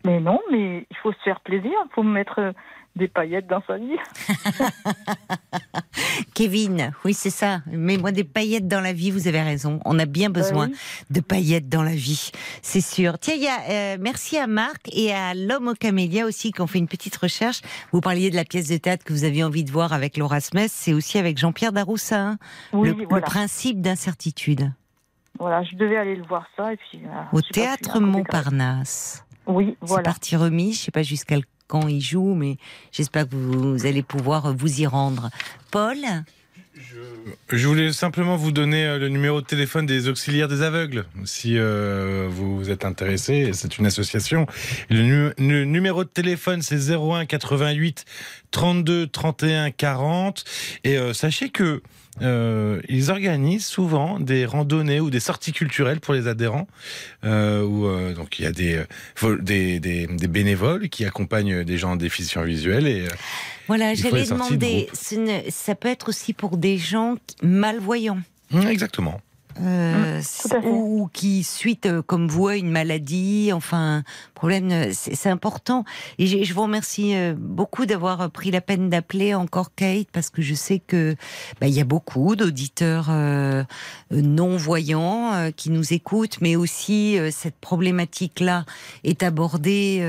Mais 0.03 0.19
non, 0.19 0.40
mais 0.52 0.86
il 0.90 0.98
faut 0.98 1.14
se 1.14 1.19
faire 1.23 1.40
plaisir. 1.40 1.72
Il 1.72 1.94
faut 1.94 2.03
mettre 2.03 2.53
des 2.95 3.07
paillettes 3.07 3.48
dans 3.48 3.61
sa 3.68 3.78
vie. 3.78 3.98
Kevin, 6.34 6.91
oui, 7.06 7.14
c'est 7.14 7.30
ça. 7.30 7.61
Mets-moi 7.68 8.11
des 8.11 8.24
paillettes 8.24 8.68
dans 8.68 8.82
la 8.82 8.94
vie, 8.94 9.11
vous 9.11 9.28
avez 9.28 9.41
raison. 9.41 9.80
On 9.86 9.98
a 9.99 10.06
bien 10.06 10.30
bah 10.30 10.41
besoin 10.41 10.70
de 11.10 11.20
paillettes 11.22 11.70
dans 11.70 11.84
la 11.84 11.95
vie, 11.95 12.32
c'est 12.61 12.82
sûr. 12.82 13.18
Tiens, 13.20 13.36
y 13.36 13.48
a, 13.48 13.60
euh, 13.70 13.98
merci 13.99 14.38
à 14.38 14.48
Marc 14.48 14.90
et 14.91 15.14
à 15.14 15.34
l'homme 15.34 15.70
au 15.70 15.74
camélia 15.74 16.26
aussi 16.26 16.52
qui 16.52 16.61
ont 16.61 16.68
fait 16.68 16.80
une 16.80 16.88
petite 16.88 17.16
recherche. 17.16 17.61
Vous 17.91 18.02
parliez 18.02 18.30
de 18.30 18.36
la 18.36 18.45
pièce 18.45 18.68
de 18.68 18.78
théâtre 18.78 19.03
que 19.03 19.14
vous 19.14 19.24
aviez 19.24 19.44
envie 19.44 19.64
de 19.64 19.72
voir 19.72 19.94
avec 19.94 20.18
Laura 20.18 20.40
Smith, 20.40 20.70
c'est 20.70 20.94
aussi 20.94 21.18
avec 21.18 21.38
Jean-Pierre 21.38 21.72
Daroussin. 21.72 22.20
Hein. 22.20 22.38
le, 22.74 23.22
principe 23.22 23.82
d'incertitude. 23.82 24.72
Voilà, 25.38 25.64
je 25.64 25.76
devais 25.76 25.98
aller 25.98 26.16
le 26.16 26.24
voir 26.24 26.45
ça 26.57 26.74
et 26.74 26.78
puis. 26.78 27.02
Euh, 27.06 27.38
au 27.38 27.41
théâtre 27.41 27.99
Montparnasse. 27.99 29.26
Oui, 29.48 29.78
voilà. 29.82 30.02
C'est 30.02 30.03
parti 30.03 30.36
remis, 30.36 30.74
je 30.74 30.80
sais 30.80 30.91
pas 30.91 31.03
jusqu'à 31.03 31.38
quand 31.70 31.88
il 31.88 32.02
joue, 32.02 32.34
mais 32.34 32.58
j'espère 32.91 33.30
que 33.30 33.36
vous 33.36 33.86
allez 33.86 34.04
pouvoir 34.04 34.54
vous 34.54 34.82
y 34.82 34.88
rendre. 34.88 35.30
Paul 35.72 35.98
je, 37.52 37.68
voulais 37.68 37.91
simplement 37.91 38.38
vous 38.38 38.52
donner 38.52 38.86
euh, 38.86 39.00
le 39.00 39.10
numéro 39.10 39.41
de 39.41 39.46
téléphone 39.46 39.86
des 39.86 40.08
auxiliaires 40.08 40.48
des 40.48 40.62
aveugles, 40.62 41.06
si 41.26 41.58
euh, 41.58 42.28
vous 42.30 42.70
êtes 42.70 42.86
intéressé. 42.86 43.52
C'est 43.54 43.78
une 43.78 43.86
association. 43.86 44.46
Le, 44.90 45.34
numéro 45.38 46.04
de 46.04 46.10
téléphone, 46.10 46.62
c'est 46.62 46.91
01 46.91 47.26
88 47.26 48.06
32 48.52 49.08
31 49.08 49.72
40. 49.72 50.44
Et 50.84 50.98
euh, 50.98 51.14
sachez 51.14 51.50
que 51.50 51.82
euh, 52.22 52.82
ils 52.90 53.12
organisent 53.12 53.66
souvent 53.66 54.20
des 54.20 54.46
randonnées 54.46 55.00
ou 55.00 55.10
des 55.10 55.20
sorties 55.20 55.54
culturelles 55.54 56.00
pour 56.00 56.14
les 56.14 56.28
adhérents. 56.28 56.68
Euh, 57.24 57.64
où, 57.64 57.86
euh, 57.86 58.14
donc 58.14 58.40
il 58.40 58.44
y 58.44 58.48
a 58.48 58.52
des, 58.52 58.84
des, 59.41 59.80
des, 59.80 60.08
des, 60.08 60.28
bénévoles 60.28 60.90
qui 60.90 61.06
accompagnent 61.06 61.64
des 61.64 61.78
gens 61.78 61.91
en 61.91 61.96
déficience 61.96 62.46
visuelle 62.46 62.88
et 62.88 63.08
voilà, 63.68 63.94
j'allais 63.94 64.26
demander, 64.26 64.90
ça 65.50 65.76
peut 65.76 65.90
être 65.90 66.10
aussi 66.10 66.34
pour 66.34 66.58
des 66.58 66.78
gens 66.78 67.18
malvoyants. 67.44 68.22
Exactement. 68.68 69.22
Euh, 69.61 70.22
mmh, 70.22 70.68
ou 70.68 71.10
qui 71.11 71.44
suite 71.44 71.86
euh, 71.86 72.02
comme 72.02 72.27
vous 72.27 72.49
une 72.49 72.69
maladie, 72.69 73.52
enfin 73.53 74.03
problème, 74.34 74.69
euh, 74.72 74.91
c'est 74.94 75.30
important. 75.30 75.84
Et 76.18 76.27
je 76.27 76.53
vous 76.53 76.61
remercie 76.61 77.14
beaucoup 77.38 77.86
d'avoir 77.86 78.30
pris 78.31 78.52
la 78.52 78.61
peine 78.61 78.90
d'appeler 78.90 79.36
encore 79.36 79.76
Kate 79.76 80.07
parce 80.14 80.30
que 80.30 80.41
je 80.41 80.53
sais 80.53 80.80
que 80.80 81.15
bah, 81.60 81.68
il 81.68 81.73
y 81.73 81.81
a 81.81 81.86
beaucoup 81.86 82.36
d'auditeurs 82.36 83.10
non 84.11 84.56
voyants 84.56 85.52
qui 85.56 85.69
nous 85.69 85.94
écoutent, 85.94 86.40
mais 86.41 86.56
aussi 86.56 87.18
cette 87.31 87.56
problématique-là 87.56 88.65
est 89.03 89.23
abordée. 89.23 89.99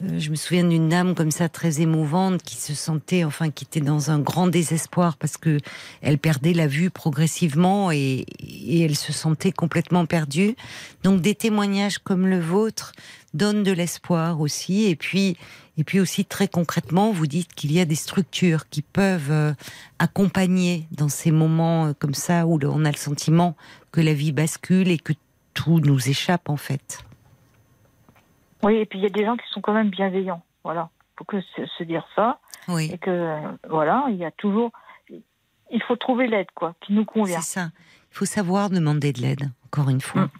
je 0.00 0.30
me 0.30 0.36
souviens 0.36 0.64
d'une 0.64 0.88
dame 0.88 1.14
comme 1.14 1.30
ça 1.30 1.48
très 1.48 1.80
émouvante 1.80 2.42
qui 2.42 2.56
se 2.56 2.74
sentait, 2.74 3.24
enfin, 3.24 3.50
qui 3.50 3.64
était 3.64 3.80
dans 3.80 4.10
un 4.10 4.18
grand 4.18 4.46
désespoir 4.46 5.16
parce 5.16 5.36
que 5.36 5.58
elle 6.02 6.18
perdait 6.18 6.54
la 6.54 6.66
vue 6.66 6.90
progressivement 6.90 7.90
et 7.90 8.26
et 8.75 8.75
elle 8.80 8.96
se 8.96 9.12
sentait 9.12 9.52
complètement 9.52 10.06
perdue. 10.06 10.56
Donc 11.02 11.20
des 11.20 11.34
témoignages 11.34 11.98
comme 11.98 12.26
le 12.26 12.40
vôtre 12.40 12.92
donnent 13.34 13.62
de 13.62 13.72
l'espoir 13.72 14.40
aussi. 14.40 14.86
Et 14.86 14.96
puis, 14.96 15.36
et 15.78 15.84
puis 15.84 16.00
aussi 16.00 16.24
très 16.24 16.48
concrètement, 16.48 17.12
vous 17.12 17.26
dites 17.26 17.54
qu'il 17.54 17.72
y 17.72 17.80
a 17.80 17.84
des 17.84 17.94
structures 17.94 18.68
qui 18.68 18.82
peuvent 18.82 19.30
euh, 19.30 19.52
accompagner 19.98 20.86
dans 20.90 21.08
ces 21.08 21.30
moments 21.30 21.86
euh, 21.86 21.92
comme 21.98 22.14
ça 22.14 22.46
où 22.46 22.58
on 22.62 22.84
a 22.84 22.90
le 22.90 22.96
sentiment 22.96 23.56
que 23.92 24.00
la 24.00 24.14
vie 24.14 24.32
bascule 24.32 24.88
et 24.88 24.98
que 24.98 25.12
tout 25.54 25.80
nous 25.80 26.08
échappe 26.08 26.48
en 26.48 26.56
fait. 26.56 27.04
Oui, 28.62 28.76
et 28.76 28.86
puis 28.86 28.98
il 28.98 29.02
y 29.02 29.06
a 29.06 29.10
des 29.10 29.24
gens 29.24 29.36
qui 29.36 29.46
sont 29.50 29.60
quand 29.60 29.74
même 29.74 29.90
bienveillants. 29.90 30.42
Voilà, 30.64 30.88
faut 31.16 31.24
que 31.24 31.40
se, 31.40 31.82
dire 31.84 32.06
ça. 32.16 32.40
Oui. 32.68 32.90
Et 32.92 32.98
que 32.98 33.10
euh, 33.10 33.40
voilà, 33.68 34.06
il 34.08 34.16
y 34.16 34.24
a 34.24 34.30
toujours, 34.30 34.72
il 35.70 35.82
faut 35.86 35.96
trouver 35.96 36.26
l'aide 36.26 36.50
quoi, 36.54 36.74
qui 36.80 36.92
nous 36.92 37.04
convient. 37.04 37.40
C'est 37.40 37.60
ça. 37.60 37.68
Il 38.16 38.20
faut 38.20 38.24
savoir 38.24 38.70
demander 38.70 39.12
de 39.12 39.20
l'aide, 39.20 39.50
encore 39.66 39.90
une 39.90 40.00
fois. 40.00 40.22
Mm. 40.22 40.30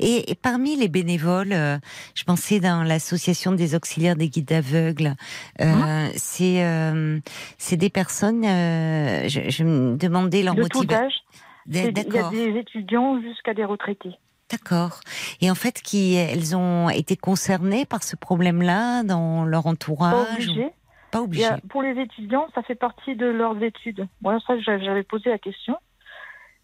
Et, 0.00 0.34
parmi 0.40 0.76
les 0.76 0.88
bénévoles, 0.88 1.52
euh, 1.52 1.76
je 2.14 2.24
pensais 2.24 2.58
dans 2.58 2.82
l'association 2.82 3.52
des 3.52 3.74
auxiliaires 3.74 4.16
des 4.16 4.30
guides 4.30 4.50
aveugles, 4.50 5.14
euh, 5.60 5.66
mm. 5.66 6.12
c'est 6.16 6.64
euh, 6.64 7.18
c'est 7.58 7.76
des 7.76 7.90
personnes. 7.90 8.44
Je, 8.44 9.62
me 9.62 9.98
demandais 9.98 10.42
leur 10.42 10.56
motivation. 10.56 11.20
Il 11.66 11.76
y 11.76 12.18
a 12.18 12.30
des 12.30 12.58
étudiants 12.60 13.20
jusqu'à 13.20 13.52
des 13.52 13.66
retraités. 13.66 14.14
D'accord. 14.50 15.00
Et 15.42 15.50
en 15.50 15.54
fait, 15.54 15.82
qui 15.82 16.14
elles 16.14 16.56
ont 16.56 16.88
été 16.88 17.14
concernées 17.14 17.84
par 17.84 18.04
ce 18.04 18.16
problème-là 18.16 19.02
dans 19.02 19.44
leur 19.44 19.66
entourage 19.66 20.14
Pas 20.14 20.32
obligé. 20.32 20.72
Pas 21.10 21.20
obligé. 21.20 21.48
pour 21.68 21.82
les 21.82 22.00
étudiants, 22.00 22.48
ça 22.54 22.62
fait 22.62 22.74
partie 22.74 23.16
de 23.16 23.26
leurs 23.26 23.62
études. 23.62 24.08
Moi, 24.22 24.38
ça, 24.46 24.58
j'avais 24.60 25.02
posé 25.02 25.28
la 25.28 25.38
question. 25.38 25.76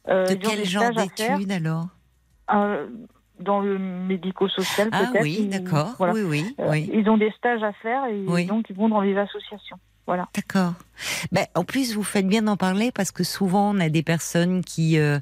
Euh, 0.08 0.26
de 0.26 0.34
quel 0.34 0.64
genre 0.64 0.92
d'études 0.92 1.50
alors? 1.50 1.86
Euh, 2.52 2.86
Dans 3.40 3.60
le 3.60 3.78
médico-social 3.78 4.90
ah, 4.92 5.10
oui, 5.20 5.48
d'accord. 5.48 5.94
Oui, 5.98 6.22
oui, 6.22 6.54
euh, 6.60 6.70
oui. 6.70 6.90
Ils 6.92 7.08
ont 7.08 7.16
des 7.16 7.30
stages 7.32 7.62
à 7.62 7.72
faire 7.72 8.04
et 8.06 8.44
donc 8.46 8.68
ils 8.68 8.76
vont 8.76 8.88
dans 8.88 9.00
les 9.00 9.16
associations. 9.16 9.78
Voilà. 10.06 10.28
D'accord. 10.34 10.74
Ben, 11.32 11.46
en 11.54 11.64
plus, 11.64 11.94
vous 11.94 12.02
faites 12.02 12.26
bien 12.26 12.42
d'en 12.42 12.56
parler 12.56 12.92
parce 12.92 13.10
que 13.10 13.24
souvent 13.24 13.74
on 13.74 13.80
a 13.80 13.88
des 13.88 14.02
personnes 14.02 14.62
qui, 14.62 14.98
euh, 14.98 15.18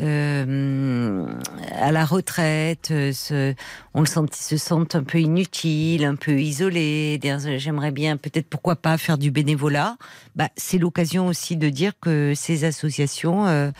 euh, 0.00 1.26
à 1.72 1.92
la 1.92 2.04
retraite, 2.04 2.88
euh, 2.90 3.12
se, 3.12 3.54
on 3.92 4.00
le 4.00 4.06
sent, 4.06 4.26
se 4.32 4.56
sentent 4.56 4.94
un 4.94 5.04
peu 5.04 5.20
inutiles, 5.20 6.04
un 6.04 6.16
peu 6.16 6.40
isolés. 6.40 7.20
J'aimerais 7.58 7.92
bien, 7.92 8.16
peut-être 8.16 8.48
pourquoi 8.48 8.76
pas 8.76 8.98
faire 8.98 9.18
du 9.18 9.30
bénévolat. 9.30 9.96
Bah, 10.36 10.48
c'est 10.56 10.78
l'occasion 10.78 11.26
aussi 11.28 11.56
de 11.56 11.68
dire 11.68 11.92
que 12.00 12.32
ces 12.34 12.64
associations, 12.64 13.46
euh, 13.46 13.70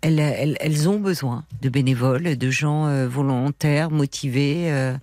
elles, 0.00 0.18
elles, 0.18 0.56
elles, 0.58 0.88
ont 0.88 0.98
besoin 0.98 1.44
de 1.60 1.68
bénévoles, 1.68 2.36
de 2.36 2.50
gens 2.50 2.86
euh, 2.86 3.06
volontaires, 3.06 3.90
motivés. 3.90 4.96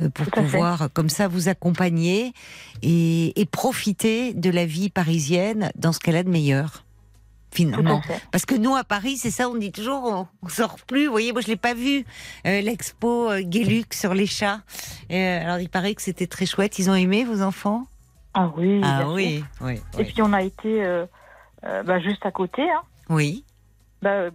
Euh, 0.00 0.08
pour 0.10 0.26
pouvoir 0.26 0.88
comme 0.92 1.08
ça 1.08 1.26
vous 1.26 1.48
accompagner 1.48 2.32
et, 2.82 3.40
et, 3.40 3.46
profiter 3.46 4.32
de 4.32 4.48
la 4.48 4.64
vie 4.64 4.90
parisienne 4.90 5.72
dans 5.74 5.92
ce 5.92 5.98
qu'elle 5.98 6.16
a 6.16 6.22
de 6.22 6.30
meilleur. 6.30 6.84
finalement. 7.50 8.00
Parce 8.30 8.46
que 8.46 8.54
nous, 8.54 8.74
à 8.76 8.84
Paris, 8.84 9.16
c'est 9.16 9.30
ça, 9.30 9.48
on 9.48 9.56
dit 9.56 9.72
toujours, 9.72 10.28
on, 10.42 10.48
sort 10.48 10.76
plus. 10.86 11.06
Vous 11.06 11.12
voyez, 11.12 11.32
moi, 11.32 11.40
je 11.40 11.48
l'ai 11.48 11.56
pas 11.56 11.74
vu, 11.74 12.04
euh, 12.46 12.60
l'expo 12.60 13.30
euh, 13.30 13.42
sur 13.90 14.14
les 14.14 14.26
chats. 14.26 14.60
Euh, 15.10 15.42
alors, 15.42 15.58
il 15.58 15.68
paraît 15.68 15.94
que 15.94 16.02
c'était 16.02 16.26
très 16.26 16.46
chouette. 16.46 16.78
Ils 16.78 16.90
ont 16.90 16.94
aimé, 16.94 17.24
vos 17.24 17.42
enfants? 17.42 17.86
Ah 18.34 18.52
oui. 18.56 18.80
Ah 18.84 19.08
oui, 19.10 19.44
oui, 19.60 19.80
Et 19.98 20.04
puis, 20.04 20.22
on 20.22 20.32
a 20.32 20.42
été 20.42 20.84
euh, 20.84 21.06
bah, 21.82 21.98
juste 21.98 22.24
à 22.24 22.30
côté. 22.30 22.62
Hein. 22.62 22.82
Oui. 23.08 23.44
Bah, 24.02 24.30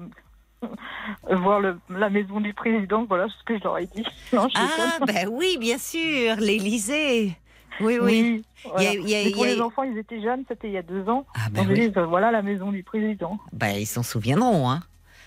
voir 1.31 1.61
la 1.89 2.09
maison 2.09 2.39
du 2.39 2.53
président, 2.53 3.05
voilà 3.05 3.27
ce 3.27 3.43
que 3.45 3.57
je 3.57 3.63
leur 3.63 3.77
ai 3.77 3.87
dit. 3.87 4.05
ah, 4.37 4.99
ben 5.05 5.27
oui, 5.31 5.57
bien 5.59 5.77
sûr, 5.77 6.35
l'Élysée. 6.37 7.37
Oui, 7.79 7.97
oui. 7.99 8.43
pour 9.33 9.45
les 9.45 9.59
enfants, 9.59 9.83
ils 9.83 9.97
étaient 9.97 10.21
jeunes, 10.21 10.43
c'était 10.47 10.67
il 10.67 10.73
y 10.73 10.77
a 10.77 10.83
deux 10.83 11.07
ans. 11.09 11.25
Ah, 11.35 11.49
ben 11.51 11.91
voilà 12.07 12.31
la 12.31 12.41
maison 12.41 12.71
du 12.71 12.83
président. 12.83 13.39
Ben, 13.51 13.75
ils 13.77 13.87
s'en 13.87 14.03
souviendront. 14.03 14.69
Hein. 14.69 14.81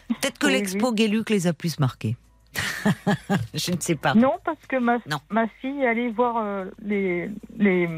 Peut-être 0.09 0.39
que 0.39 0.47
l'expo 0.47 0.93
Guéluc 0.93 1.31
les 1.31 1.47
a 1.47 1.53
plus 1.53 1.79
marqués. 1.81 2.17
je 3.55 3.73
ne 3.73 3.81
sais 3.81 3.97
pas. 3.97 4.15
Non, 4.15 4.35
parce 4.45 4.65
que 4.69 4.77
ma, 4.77 4.99
ma 5.31 5.47
fille 5.61 5.85
allait 5.85 6.11
voir 6.11 6.37
euh, 6.39 6.65
les, 6.83 7.29
les, 7.59 7.89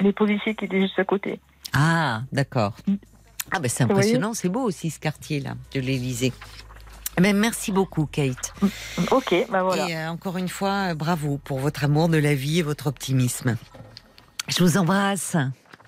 les 0.00 0.12
policiers 0.12 0.54
qui 0.54 0.64
étaient 0.64 0.80
juste 0.80 0.98
à 0.98 1.04
côté. 1.04 1.38
Ah, 1.72 2.22
d'accord. 2.32 2.76
Mm. 3.46 3.50
Ah 3.52 3.58
ben 3.60 3.68
c'est 3.68 3.84
impressionnant, 3.84 4.34
c'est 4.34 4.48
beau 4.48 4.62
aussi 4.62 4.90
ce 4.90 4.98
quartier-là 5.00 5.54
de 5.72 5.80
l'Élysée. 5.80 6.32
Eh 7.18 7.22
ben, 7.22 7.34
merci 7.34 7.72
beaucoup, 7.72 8.04
Kate. 8.04 8.52
Ok, 9.10 9.34
ben 9.50 9.62
voilà. 9.62 9.88
Et 9.88 9.96
euh, 9.96 10.10
encore 10.10 10.36
une 10.36 10.50
fois, 10.50 10.90
euh, 10.90 10.94
bravo 10.94 11.38
pour 11.38 11.58
votre 11.58 11.84
amour 11.84 12.10
de 12.10 12.18
la 12.18 12.34
vie 12.34 12.58
et 12.58 12.62
votre 12.62 12.88
optimisme. 12.88 13.56
Je 14.48 14.62
vous 14.62 14.76
embrasse. 14.76 15.34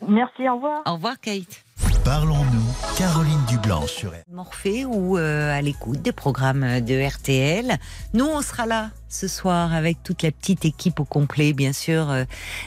Merci, 0.07 0.49
au 0.49 0.55
revoir. 0.55 0.83
Au 0.87 0.95
revoir, 0.95 1.21
Kate. 1.21 1.65
Parlons-nous, 2.05 2.97
Caroline 2.97 3.45
Dublanc 3.49 3.87
sur 3.87 4.13
Morphée 4.33 4.85
ou 4.85 5.19
euh, 5.19 5.57
à 5.57 5.61
l'écoute 5.61 6.01
des 6.01 6.13
programmes 6.13 6.81
de 6.81 7.07
RTL. 7.07 7.79
Nous, 8.15 8.25
on 8.25 8.41
sera 8.41 8.67
là 8.67 8.91
ce 9.09 9.29
soir 9.29 9.75
avec 9.75 10.03
toute 10.03 10.23
la 10.23 10.31
petite 10.31 10.65
équipe 10.65 11.01
au 11.01 11.05
complet, 11.05 11.53
bien 11.53 11.73
sûr, 11.73 12.11
euh, 12.11 12.25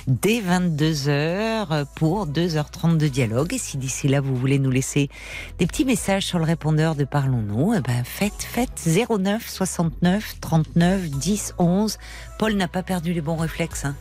dès 0.07 0.41
22h 0.41 1.85
pour 1.95 2.27
2h30 2.27 2.97
de 2.97 3.07
dialogue. 3.07 3.53
Et 3.53 3.57
si 3.57 3.77
d'ici 3.77 4.07
là, 4.07 4.21
vous 4.21 4.35
voulez 4.35 4.59
nous 4.59 4.71
laisser 4.71 5.09
des 5.57 5.65
petits 5.65 5.85
messages 5.85 6.25
sur 6.25 6.37
le 6.37 6.45
répondeur 6.45 6.95
de 6.95 7.03
Parlons-nous, 7.03 7.73
eh 7.73 7.81
ben 7.81 8.03
faites, 8.03 8.43
faites 8.43 8.87
09 9.09 9.47
69 9.49 10.35
39 10.39 11.09
10 11.09 11.55
11. 11.57 11.97
Paul 12.37 12.53
n'a 12.53 12.67
pas 12.67 12.83
perdu 12.83 13.13
les 13.13 13.21
bons 13.21 13.37
réflexes. 13.37 13.85
Hein. 13.85 13.95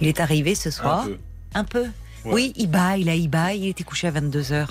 Il 0.00 0.08
est 0.08 0.20
arrivé 0.20 0.54
ce 0.54 0.70
soir. 0.70 1.06
Un 1.54 1.64
peu. 1.64 1.86
Oui, 2.32 2.52
il 2.56 2.70
il 2.98 3.08
a 3.08 3.14
il 3.14 3.28
bat, 3.28 3.54
il 3.54 3.68
était 3.68 3.84
couché 3.84 4.08
à 4.08 4.12
22h. 4.12 4.68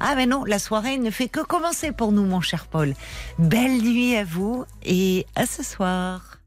Ah 0.00 0.14
mais 0.14 0.26
non, 0.26 0.44
la 0.44 0.58
soirée 0.58 0.98
ne 0.98 1.10
fait 1.10 1.28
que 1.28 1.40
commencer 1.40 1.92
pour 1.92 2.12
nous, 2.12 2.24
mon 2.24 2.40
cher 2.40 2.66
Paul. 2.66 2.94
Belle 3.38 3.82
nuit 3.82 4.16
à 4.16 4.24
vous 4.24 4.64
et 4.84 5.26
à 5.34 5.46
ce 5.46 5.62
soir. 5.62 6.37